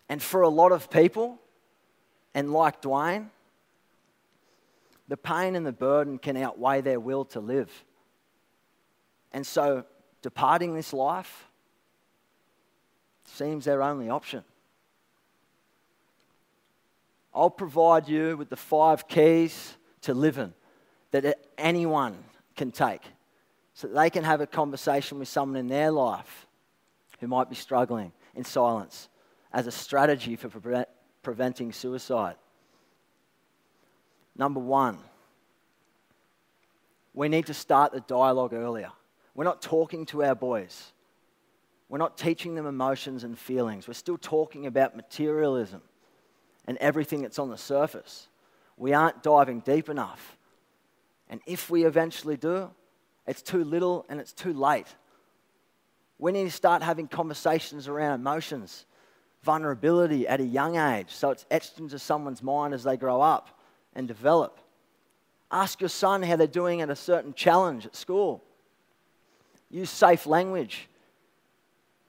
And 0.09 0.23
for 0.23 0.43
a 0.43 0.49
lot 0.49 0.73
of 0.73 0.91
people, 0.91 1.39
and 2.35 2.53
like 2.53 2.83
Dwayne, 2.83 3.29
the 5.09 5.17
pain 5.17 5.57
and 5.57 5.67
the 5.67 5.73
burden 5.73 6.19
can 6.19 6.37
outweigh 6.37 6.81
their 6.81 7.01
will 7.01 7.25
to 7.27 7.41
live. 7.41 7.71
And 9.33 9.47
so, 9.47 9.85
departing 10.23 10.75
this 10.75 10.93
life 10.93 11.49
seems 13.25 13.65
their 13.65 13.83
only 13.83 14.09
option. 14.09 14.45
I'll 17.35 17.51
provide 17.51 18.09
you 18.09 18.37
with 18.37 18.51
the 18.51 18.57
five 18.57 19.09
keys 19.09 19.77
to 20.03 20.13
living 20.13 20.53
that 21.13 21.39
anyone 21.57 22.17
can 22.57 22.71
take 22.71 23.03
so 23.75 23.87
that 23.87 23.95
they 23.95 24.11
can 24.11 24.25
have 24.25 24.41
a 24.41 24.47
conversation 24.47 25.19
with 25.19 25.29
someone 25.29 25.57
in 25.57 25.69
their 25.69 25.91
life 25.91 26.47
who 27.21 27.27
might 27.27 27.49
be 27.49 27.57
struggling 27.57 28.13
in 28.35 28.45
silence 28.45 29.09
as 29.53 29.67
a 29.67 29.71
strategy 29.71 30.37
for 30.37 30.49
pre- 30.49 30.85
preventing 31.23 31.73
suicide. 31.73 32.37
Number 34.37 34.61
one, 34.61 34.99
we 37.15 37.29
need 37.29 37.47
to 37.47 37.55
start 37.55 37.93
the 37.93 38.01
dialogue 38.01 38.55
earlier. 38.55 38.91
We're 39.35 39.45
not 39.45 39.61
talking 39.63 40.07
to 40.07 40.25
our 40.25 40.35
boys. 40.35 40.93
We're 41.89 41.99
not 41.99 42.17
teaching 42.17 42.55
them 42.55 42.67
emotions 42.67 43.25
and 43.25 43.39
feelings. 43.39 43.87
We're 43.87 43.95
still 43.95 44.17
talking 44.17 44.67
about 44.67 44.97
materialism 44.97 45.83
and 46.67 46.79
everything 46.79 47.23
that's 47.23 47.39
on 47.39 47.51
the 47.51 47.59
surface. 47.59 48.29
We 48.79 48.95
aren't 48.95 49.23
diving 49.23 49.61
deep 49.61 49.91
enough. 49.91 50.39
And 51.29 51.41
if 51.47 51.69
we 51.69 51.85
eventually 51.85 52.37
do, 52.37 52.71
it's 53.27 53.43
too 53.43 53.65
little 53.65 54.07
and 54.09 54.21
it's 54.21 54.33
too 54.33 54.53
late. 54.53 54.87
We 56.19 56.33
need 56.33 56.45
to 56.45 56.51
start 56.51 56.83
having 56.83 57.09
conversations 57.09 57.89
around 57.89 58.15
emotions, 58.15 58.87
vulnerability 59.43 60.26
at 60.26 60.40
a 60.40 60.45
young 60.45 60.76
age 60.76 61.11
so 61.11 61.30
it's 61.30 61.45
etched 61.51 61.78
into 61.78 61.99
someone's 61.99 62.43
mind 62.43 62.74
as 62.74 62.84
they 62.84 62.97
grow 62.97 63.20
up 63.20 63.59
and 63.95 64.09
develop. 64.09 64.59
Ask 65.51 65.80
your 65.80 65.90
son 65.90 66.22
how 66.22 66.36
they're 66.36 66.47
doing 66.47 66.80
at 66.80 66.90
a 66.90 66.97
certain 66.97 67.34
challenge 67.34 67.84
at 67.84 67.95
school. 67.95 68.43
Use 69.70 69.90
safe 69.90 70.26
language. 70.26 70.88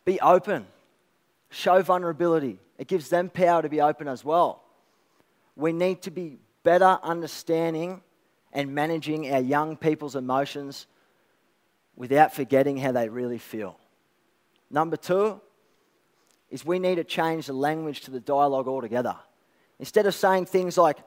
Be 0.05 0.19
open. 0.21 0.65
Show 1.49 1.81
vulnerability. 1.81 2.59
It 2.77 2.87
gives 2.87 3.09
them 3.09 3.29
power 3.29 3.61
to 3.61 3.69
be 3.69 3.81
open 3.81 4.07
as 4.07 4.23
well. 4.23 4.63
We 5.55 5.73
need 5.73 6.01
to 6.03 6.11
be 6.11 6.37
better 6.63 6.99
understanding 7.03 8.01
and 8.53 8.73
managing 8.73 9.33
our 9.33 9.41
young 9.41 9.75
people's 9.75 10.15
emotions 10.15 10.87
without 11.95 12.33
forgetting 12.33 12.77
how 12.77 12.91
they 12.91 13.09
really 13.09 13.37
feel. 13.37 13.77
Number 14.69 14.97
two 14.97 15.41
is 16.53 16.63
we 16.63 16.77
need 16.77 16.95
to 16.95 17.03
change 17.03 17.47
the 17.47 17.53
language 17.53 18.01
to 18.01 18.11
the 18.11 18.19
dialogue 18.19 18.67
altogether. 18.67 19.15
Instead 19.79 20.05
of 20.05 20.13
saying 20.13 20.45
things 20.45 20.77
like 20.77 20.99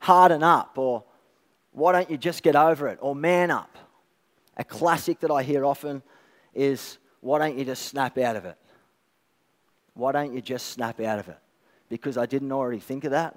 harden 0.00 0.42
up 0.42 0.76
or 0.76 1.04
why 1.70 1.92
don't 1.92 2.10
you 2.10 2.18
just 2.18 2.42
get 2.42 2.56
over 2.56 2.88
it 2.88 2.98
or 3.00 3.14
man 3.14 3.52
up, 3.52 3.78
a 4.56 4.64
classic 4.64 5.20
that 5.20 5.30
I 5.30 5.44
hear 5.44 5.64
often 5.64 6.02
is 6.52 6.98
why 7.20 7.38
don't 7.38 7.56
you 7.56 7.64
just 7.64 7.86
snap 7.86 8.18
out 8.18 8.34
of 8.34 8.44
it? 8.44 8.56
Why 9.94 10.10
don't 10.10 10.34
you 10.34 10.42
just 10.42 10.66
snap 10.66 10.98
out 10.98 11.20
of 11.20 11.28
it? 11.28 11.38
Because 11.88 12.18
I 12.18 12.26
didn't 12.26 12.50
already 12.50 12.80
think 12.80 13.04
of 13.04 13.12
that. 13.12 13.36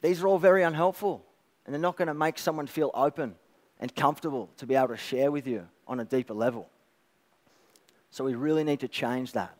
These 0.00 0.22
are 0.22 0.26
all 0.26 0.38
very 0.38 0.62
unhelpful 0.62 1.22
and 1.66 1.74
they're 1.74 1.80
not 1.82 1.98
going 1.98 2.08
to 2.08 2.14
make 2.14 2.38
someone 2.38 2.66
feel 2.66 2.90
open 2.94 3.34
and 3.78 3.94
comfortable 3.94 4.48
to 4.56 4.64
be 4.64 4.74
able 4.74 4.88
to 4.88 4.96
share 4.96 5.30
with 5.30 5.46
you 5.46 5.68
on 5.86 6.00
a 6.00 6.04
deeper 6.06 6.32
level. 6.32 6.70
So 8.14 8.22
we 8.22 8.36
really 8.36 8.62
need 8.62 8.78
to 8.78 8.86
change 8.86 9.32
that. 9.32 9.56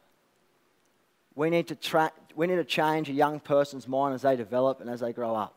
We 1.35 1.51
need 1.51 1.67
to, 1.67 1.75
tra- 1.75 2.13
we 2.37 2.47
need 2.47 2.55
to 2.55 2.65
change 2.65 3.09
a 3.09 3.13
young 3.13 3.41
person's 3.41 3.89
mind 3.89 4.15
as 4.15 4.23
they 4.23 4.37
develop 4.37 4.81
and 4.81 4.89
as 4.89 5.01
they 5.01 5.13
grow 5.13 5.35
up. 5.35 5.57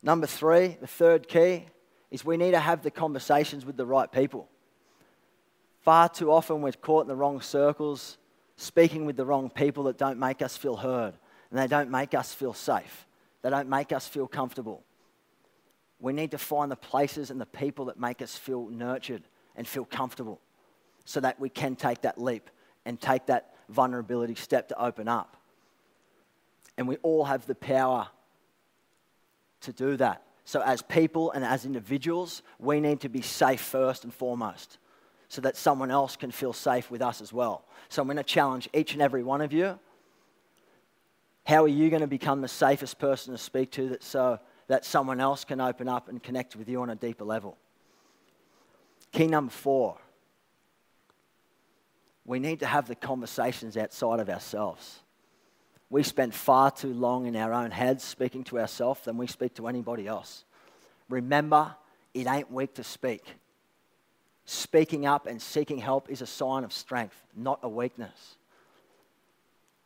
Number 0.00 0.28
three, 0.28 0.76
the 0.80 0.86
third 0.86 1.26
key, 1.26 1.66
is 2.12 2.24
we 2.24 2.36
need 2.36 2.52
to 2.52 2.60
have 2.60 2.84
the 2.84 2.92
conversations 2.92 3.66
with 3.66 3.76
the 3.76 3.84
right 3.84 4.12
people. 4.12 4.48
Far 5.80 6.08
too 6.08 6.30
often 6.30 6.62
we're 6.62 6.70
caught 6.70 7.06
in 7.06 7.08
the 7.08 7.16
wrong 7.16 7.40
circles, 7.40 8.18
speaking 8.56 9.04
with 9.04 9.16
the 9.16 9.26
wrong 9.26 9.50
people 9.50 9.82
that 9.82 9.98
don't 9.98 10.20
make 10.20 10.42
us 10.42 10.56
feel 10.56 10.76
heard 10.76 11.14
and 11.50 11.58
they 11.58 11.66
don't 11.66 11.90
make 11.90 12.14
us 12.14 12.32
feel 12.32 12.54
safe. 12.54 13.04
They 13.42 13.50
don't 13.50 13.68
make 13.68 13.90
us 13.90 14.06
feel 14.06 14.28
comfortable. 14.28 14.84
We 15.98 16.12
need 16.12 16.30
to 16.30 16.38
find 16.38 16.70
the 16.70 16.76
places 16.76 17.32
and 17.32 17.40
the 17.40 17.46
people 17.46 17.86
that 17.86 17.98
make 17.98 18.22
us 18.22 18.36
feel 18.36 18.68
nurtured 18.68 19.24
and 19.56 19.66
feel 19.66 19.84
comfortable 19.84 20.40
so 21.04 21.20
that 21.20 21.38
we 21.38 21.48
can 21.48 21.76
take 21.76 22.02
that 22.02 22.20
leap 22.20 22.50
and 22.84 23.00
take 23.00 23.26
that 23.26 23.54
vulnerability 23.68 24.34
step 24.34 24.68
to 24.68 24.82
open 24.82 25.08
up. 25.08 25.36
And 26.76 26.88
we 26.88 26.96
all 26.98 27.24
have 27.24 27.46
the 27.46 27.54
power 27.54 28.08
to 29.62 29.72
do 29.72 29.96
that. 29.96 30.22
So, 30.44 30.60
as 30.60 30.82
people 30.82 31.30
and 31.30 31.44
as 31.44 31.64
individuals, 31.64 32.42
we 32.58 32.80
need 32.80 33.00
to 33.00 33.08
be 33.08 33.22
safe 33.22 33.60
first 33.60 34.04
and 34.04 34.12
foremost 34.12 34.78
so 35.28 35.40
that 35.40 35.56
someone 35.56 35.90
else 35.90 36.16
can 36.16 36.30
feel 36.30 36.52
safe 36.52 36.90
with 36.90 37.00
us 37.00 37.22
as 37.22 37.32
well. 37.32 37.64
So, 37.88 38.02
I'm 38.02 38.08
going 38.08 38.18
to 38.18 38.22
challenge 38.22 38.68
each 38.74 38.92
and 38.92 39.00
every 39.00 39.22
one 39.22 39.40
of 39.40 39.52
you. 39.52 39.78
How 41.46 41.64
are 41.64 41.68
you 41.68 41.88
going 41.88 42.02
to 42.02 42.06
become 42.06 42.42
the 42.42 42.48
safest 42.48 42.98
person 42.98 43.32
to 43.32 43.38
speak 43.38 43.70
to 43.72 43.90
that 43.90 44.02
so 44.02 44.38
that 44.68 44.84
someone 44.84 45.20
else 45.20 45.44
can 45.44 45.60
open 45.60 45.88
up 45.88 46.08
and 46.08 46.22
connect 46.22 46.56
with 46.56 46.68
you 46.68 46.80
on 46.82 46.90
a 46.90 46.94
deeper 46.94 47.24
level. 47.24 47.56
Key 49.12 49.26
number 49.26 49.52
four 49.52 49.98
we 52.24 52.38
need 52.38 52.60
to 52.60 52.66
have 52.66 52.88
the 52.88 52.94
conversations 52.94 53.76
outside 53.76 54.20
of 54.20 54.28
ourselves. 54.28 55.00
We 55.90 56.02
spend 56.02 56.34
far 56.34 56.70
too 56.70 56.92
long 56.92 57.26
in 57.26 57.36
our 57.36 57.52
own 57.52 57.70
heads 57.70 58.02
speaking 58.02 58.44
to 58.44 58.58
ourselves 58.58 59.02
than 59.04 59.16
we 59.16 59.26
speak 59.26 59.54
to 59.54 59.68
anybody 59.68 60.06
else. 60.06 60.44
Remember, 61.08 61.74
it 62.14 62.26
ain't 62.26 62.50
weak 62.50 62.74
to 62.74 62.84
speak. 62.84 63.24
Speaking 64.46 65.06
up 65.06 65.26
and 65.26 65.40
seeking 65.40 65.78
help 65.78 66.10
is 66.10 66.22
a 66.22 66.26
sign 66.26 66.64
of 66.64 66.72
strength, 66.72 67.16
not 67.36 67.60
a 67.62 67.68
weakness. 67.68 68.36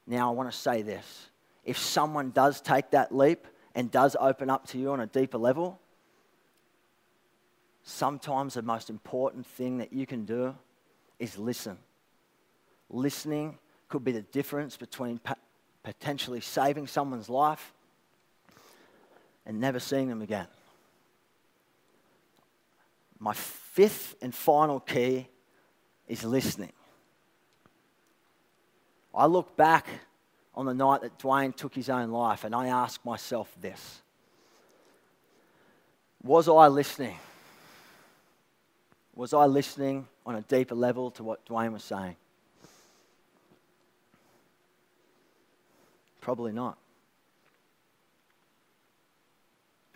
Now, 0.07 0.30
I 0.30 0.34
want 0.34 0.51
to 0.51 0.57
say 0.57 0.82
this 0.82 1.28
if 1.64 1.76
someone 1.76 2.30
does 2.30 2.61
take 2.61 2.91
that 2.93 3.14
leap, 3.14 3.47
and 3.78 3.93
does 3.93 4.16
open 4.18 4.51
up 4.51 4.66
to 4.66 4.76
you 4.76 4.91
on 4.91 4.99
a 4.99 5.07
deeper 5.07 5.39
level, 5.39 5.78
sometimes 7.84 8.55
the 8.55 8.62
most 8.62 8.91
important 8.91 9.47
thing 9.47 9.78
that 9.78 9.93
you 9.93 10.05
can 10.05 10.24
do 10.24 10.53
is 11.20 11.39
listen. 11.39 11.78
Listening 12.91 13.59
could 13.89 14.05
be 14.05 14.12
the 14.12 14.22
difference 14.22 14.76
between 14.76 15.20
potentially 15.82 16.41
saving 16.41 16.87
someone's 16.87 17.29
life 17.29 17.72
and 19.46 19.61
never 19.61 19.80
seeing 19.80 20.08
them 20.08 20.22
again. 20.22 20.46
My 23.18 23.34
fifth 23.34 24.14
and 24.22 24.34
final 24.34 24.80
key 24.80 25.26
is 26.07 26.25
listening. 26.25 26.72
I 29.14 29.26
look 29.26 29.57
back 29.57 29.87
on 30.54 30.67
the 30.67 30.75
night 30.75 31.03
that 31.03 31.18
Dwayne 31.18 31.54
took 31.54 31.75
his 31.75 31.88
own 31.88 32.11
life, 32.11 32.45
and 32.45 32.54
I 32.54 32.68
ask 32.68 33.04
myself 33.04 33.53
this 33.61 34.03
Was 36.22 36.49
I 36.49 36.68
listening? 36.68 37.18
Was 39.14 39.33
I 39.34 39.46
listening 39.46 40.07
on 40.25 40.37
a 40.37 40.42
deeper 40.42 40.76
level 40.76 41.11
to 41.13 41.25
what 41.25 41.45
Dwayne 41.46 41.72
was 41.72 41.83
saying? 41.83 42.17
Probably 46.29 46.53
not. 46.53 46.76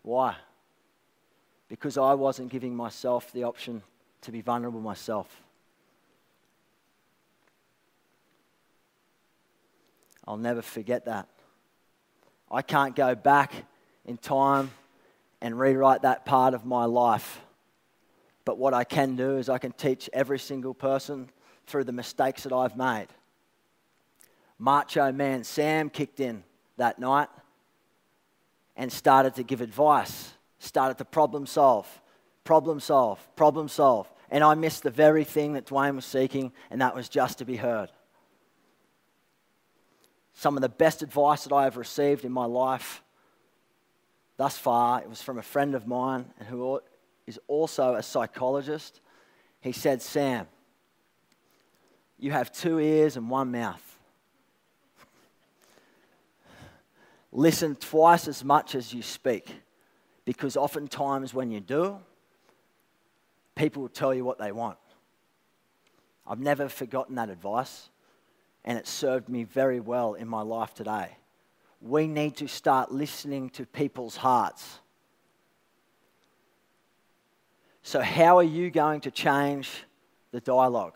Why? 0.01 0.35
Because 1.69 1.99
I 1.99 2.15
wasn't 2.15 2.49
giving 2.49 2.75
myself 2.75 3.31
the 3.33 3.45
option 3.45 3.83
to 4.23 4.33
be 4.33 4.41
vulnerable 4.41 4.81
myself. 4.81 5.29
I'll 10.27 10.39
never 10.39 10.63
forget 10.63 11.05
that. 11.05 11.29
I 12.51 12.63
can't 12.63 12.97
go 12.97 13.15
back 13.15 13.53
in 14.07 14.17
time 14.17 14.71
and 15.43 15.61
rewrite 15.61 16.01
that 16.01 16.25
part 16.25 16.55
of 16.55 16.65
my 16.65 16.87
life. 16.87 17.43
But 18.47 18.57
what 18.57 18.73
I 18.73 18.85
can 18.85 19.17
do 19.17 19.37
is 19.37 19.51
I 19.51 19.59
can 19.59 19.73
teach 19.73 20.09
every 20.15 20.39
single 20.39 20.73
person 20.73 21.29
through 21.67 21.85
the 21.85 21.93
mistakes 21.93 22.45
that 22.45 22.55
I've 22.55 22.75
made. 22.75 23.09
Macho 24.63 25.11
man 25.11 25.43
Sam 25.43 25.91
kicked 25.91 26.21
in 26.21 26.45
that 26.77 27.01
night 27.01 27.29
and 28.77 28.93
started 28.93 29.35
to 29.35 29.43
give 29.43 29.61
advice, 29.61 30.35
started 30.61 30.99
to 30.99 31.05
problem 31.05 31.47
solve, 31.47 32.01
problem 32.45 32.79
solve, 32.79 33.19
problem 33.35 33.67
solve. 33.67 34.09
And 34.31 34.45
I 34.45 34.55
missed 34.55 34.85
the 34.85 34.91
very 34.91 35.25
thing 35.25 35.55
that 35.55 35.67
Dwayne 35.67 35.97
was 35.97 36.05
seeking, 36.05 36.53
and 36.71 36.81
that 36.81 36.95
was 36.95 37.09
just 37.09 37.39
to 37.39 37.45
be 37.45 37.57
heard. 37.57 37.91
some 40.35 40.57
of 40.57 40.63
the 40.63 40.69
best 40.69 41.03
advice 41.03 41.45
that 41.45 41.55
I 41.55 41.65
have 41.65 41.77
received 41.77 42.25
in 42.25 42.33
my 42.33 42.47
life 42.47 43.03
thus 44.37 44.57
far. 44.59 45.01
It 45.01 45.09
was 45.09 45.23
from 45.23 45.39
a 45.39 45.43
friend 45.43 45.75
of 45.75 45.87
mine 45.87 46.27
who 46.49 46.81
is 47.27 47.39
also 47.47 47.95
a 47.95 48.03
psychologist. 48.03 49.01
He 49.61 49.73
said, 49.73 50.03
Sam, 50.03 50.47
you 52.19 52.33
have 52.33 52.51
two 52.51 52.81
ears 52.81 53.17
and 53.17 53.31
one 53.31 53.53
mouth. 53.53 53.92
Listen 57.33 57.75
twice 57.75 58.29
as 58.29 58.45
much 58.45 58.75
as 58.75 58.93
you 58.93 59.03
speak, 59.03 59.51
because 60.27 60.57
oftentimes 60.57 61.33
when 61.33 61.51
you 61.51 61.61
do, 61.61 61.99
people 63.55 63.83
will 63.83 63.89
tell 63.89 64.13
you 64.13 64.25
what 64.25 64.39
they 64.39 64.53
want. 64.53 64.77
I've 66.27 66.39
never 66.39 66.69
forgotten 66.69 67.15
that 67.17 67.31
advice, 67.31 67.89
and 68.65 68.79
it 68.79 68.87
served 68.87 69.31
me 69.31 69.45
very 69.45 69.81
well 69.81 70.15
in 70.15 70.29
my 70.29 70.43
life 70.43 70.75
today. 70.75 71.17
We 71.81 72.07
need 72.07 72.37
to 72.37 72.47
start 72.47 72.93
listening 72.93 73.51
to 73.51 73.67
people's 73.67 74.17
hearts. 74.17 74.79
So, 77.83 78.01
how 78.01 78.39
are 78.39 78.45
you 78.45 78.71
going 78.71 79.01
to 79.01 79.11
change 79.11 79.71
the 80.31 80.41
dialogue? 80.41 80.95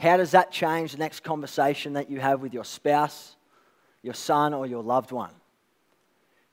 How 0.00 0.16
does 0.16 0.30
that 0.30 0.50
change 0.50 0.92
the 0.92 0.98
next 0.98 1.20
conversation 1.20 1.92
that 1.92 2.10
you 2.10 2.20
have 2.20 2.40
with 2.40 2.54
your 2.54 2.64
spouse, 2.64 3.36
your 4.00 4.14
son, 4.14 4.54
or 4.54 4.66
your 4.66 4.82
loved 4.82 5.12
one? 5.12 5.32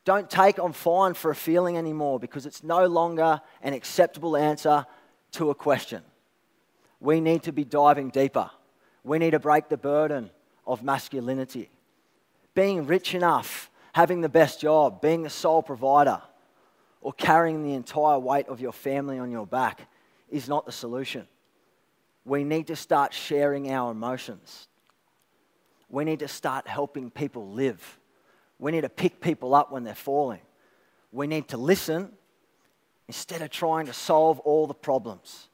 Don't 0.04 0.30
take 0.30 0.60
on 0.60 0.74
fine 0.74 1.14
for 1.14 1.32
a 1.32 1.36
feeling 1.36 1.78
anymore 1.78 2.20
because 2.20 2.46
it's 2.46 2.62
no 2.62 2.88
longer 2.88 3.40
an 3.62 3.72
acceptable 3.72 4.36
answer 4.36 4.86
to 5.32 5.50
a 5.50 5.56
question. 5.56 6.04
We 7.00 7.22
need 7.22 7.44
to 7.44 7.54
be 7.54 7.64
diving 7.64 8.10
deeper. 8.10 8.52
We 9.06 9.18
need 9.18 9.32
to 9.32 9.40
break 9.40 9.70
the 9.70 9.78
burden 9.78 10.30
of 10.66 10.84
masculinity. 10.84 11.70
Being 12.54 12.86
rich 12.86 13.16
enough, 13.16 13.72
having 13.94 14.20
the 14.20 14.28
best 14.28 14.60
job, 14.60 15.02
being 15.02 15.24
the 15.24 15.30
sole 15.30 15.64
provider, 15.64 16.22
or 17.00 17.14
carrying 17.14 17.64
the 17.64 17.76
entire 17.76 18.20
weight 18.20 18.50
of 18.50 18.60
your 18.60 18.74
family 18.74 19.20
on 19.20 19.32
your 19.32 19.48
back 19.48 19.88
is 20.30 20.50
not 20.50 20.66
the 20.66 20.74
solution 20.74 21.30
we 22.28 22.44
need 22.44 22.68
to 22.68 22.76
start 22.76 23.14
sharing 23.14 23.72
our 23.72 23.90
emotions. 23.90 24.68
We 25.90 26.04
need 26.04 26.20
to 26.20 26.28
start 26.28 26.68
helping 26.68 27.10
people 27.10 27.52
live. 27.52 28.00
We 28.60 28.74
need 28.74 28.82
to 28.82 28.90
pick 28.90 29.22
people 29.22 29.56
up 29.56 29.72
when 29.72 29.86
they're 29.86 29.96
falling. 29.96 30.42
We 31.14 31.26
need 31.26 31.48
to 31.50 31.58
listen 31.58 32.12
instead 33.08 33.42
of 33.42 33.50
trying 33.50 33.86
to 33.86 33.94
solve 33.94 34.40
all 34.40 34.68
the 34.68 34.74
problems. 34.74 35.48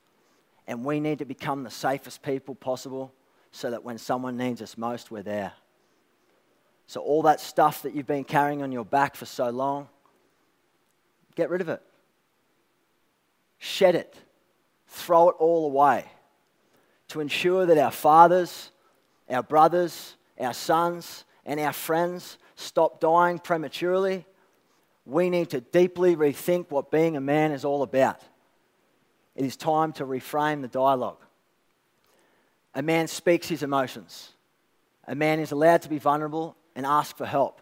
And 0.65 0.83
we 0.83 0.99
need 0.99 1.19
to 1.19 1.25
become 1.25 1.63
the 1.63 1.69
safest 1.69 2.23
people 2.23 2.55
possible 2.55 3.13
so 3.51 3.69
that 3.69 3.83
when 3.83 3.99
someone 3.99 4.35
needs 4.35 4.59
us 4.61 4.75
most, 4.75 5.11
we're 5.11 5.21
there. 5.21 5.53
So, 6.87 7.01
all 7.01 7.21
that 7.23 7.39
stuff 7.39 7.83
that 7.83 7.93
you've 7.93 8.07
been 8.07 8.23
carrying 8.23 8.63
on 8.63 8.71
your 8.71 8.83
back 8.83 9.15
for 9.15 9.25
so 9.25 9.49
long, 9.49 9.89
get 11.35 11.49
rid 11.49 11.61
of 11.61 11.69
it. 11.69 11.81
Shed 13.59 13.95
it. 13.95 14.15
Throw 14.87 15.29
it 15.29 15.35
all 15.39 15.65
away 15.65 16.05
to 17.09 17.19
ensure 17.19 17.65
that 17.65 17.77
our 17.77 17.91
fathers, 17.91 18.71
our 19.29 19.43
brothers, 19.43 20.15
our 20.39 20.53
sons, 20.53 21.25
and 21.45 21.59
our 21.59 21.73
friends 21.73 22.37
stop 22.55 22.99
dying 22.99 23.39
prematurely, 23.39 24.25
we 25.05 25.29
need 25.29 25.49
to 25.49 25.61
deeply 25.61 26.15
rethink 26.15 26.69
what 26.69 26.91
being 26.91 27.17
a 27.17 27.21
man 27.21 27.51
is 27.51 27.65
all 27.65 27.83
about. 27.83 28.21
It 29.35 29.45
is 29.45 29.55
time 29.55 29.91
to 29.93 30.05
reframe 30.05 30.61
the 30.61 30.67
dialogue. 30.67 31.17
A 32.75 32.81
man 32.81 33.07
speaks 33.07 33.47
his 33.47 33.63
emotions. 33.63 34.31
A 35.07 35.15
man 35.15 35.39
is 35.39 35.51
allowed 35.51 35.81
to 35.83 35.89
be 35.89 35.99
vulnerable 35.99 36.55
and 36.75 36.85
ask 36.85 37.17
for 37.17 37.25
help. 37.25 37.61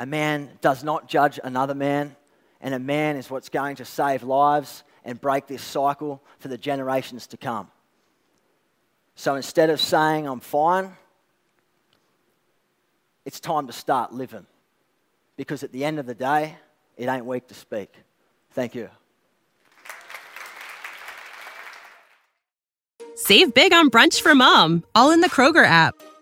A 0.00 0.06
man 0.06 0.50
does 0.60 0.84
not 0.84 1.08
judge 1.08 1.40
another 1.42 1.74
man, 1.74 2.16
and 2.60 2.74
a 2.74 2.78
man 2.78 3.16
is 3.16 3.30
what's 3.30 3.48
going 3.48 3.76
to 3.76 3.84
save 3.84 4.22
lives 4.22 4.84
and 5.04 5.20
break 5.20 5.46
this 5.46 5.62
cycle 5.62 6.22
for 6.38 6.48
the 6.48 6.58
generations 6.58 7.26
to 7.28 7.36
come. 7.36 7.70
So 9.14 9.34
instead 9.34 9.70
of 9.70 9.80
saying, 9.80 10.26
I'm 10.26 10.40
fine, 10.40 10.96
it's 13.24 13.40
time 13.40 13.66
to 13.66 13.72
start 13.72 14.12
living. 14.12 14.46
Because 15.36 15.62
at 15.62 15.72
the 15.72 15.84
end 15.84 15.98
of 15.98 16.06
the 16.06 16.14
day, 16.14 16.56
it 16.96 17.08
ain't 17.08 17.24
weak 17.24 17.46
to 17.48 17.54
speak. 17.54 17.92
Thank 18.52 18.74
you. 18.74 18.88
Save 23.14 23.52
big 23.52 23.72
on 23.72 23.90
brunch 23.90 24.20
for 24.20 24.34
mom, 24.34 24.84
all 24.94 25.10
in 25.10 25.20
the 25.20 25.28
Kroger 25.28 25.64
app. 25.64 25.94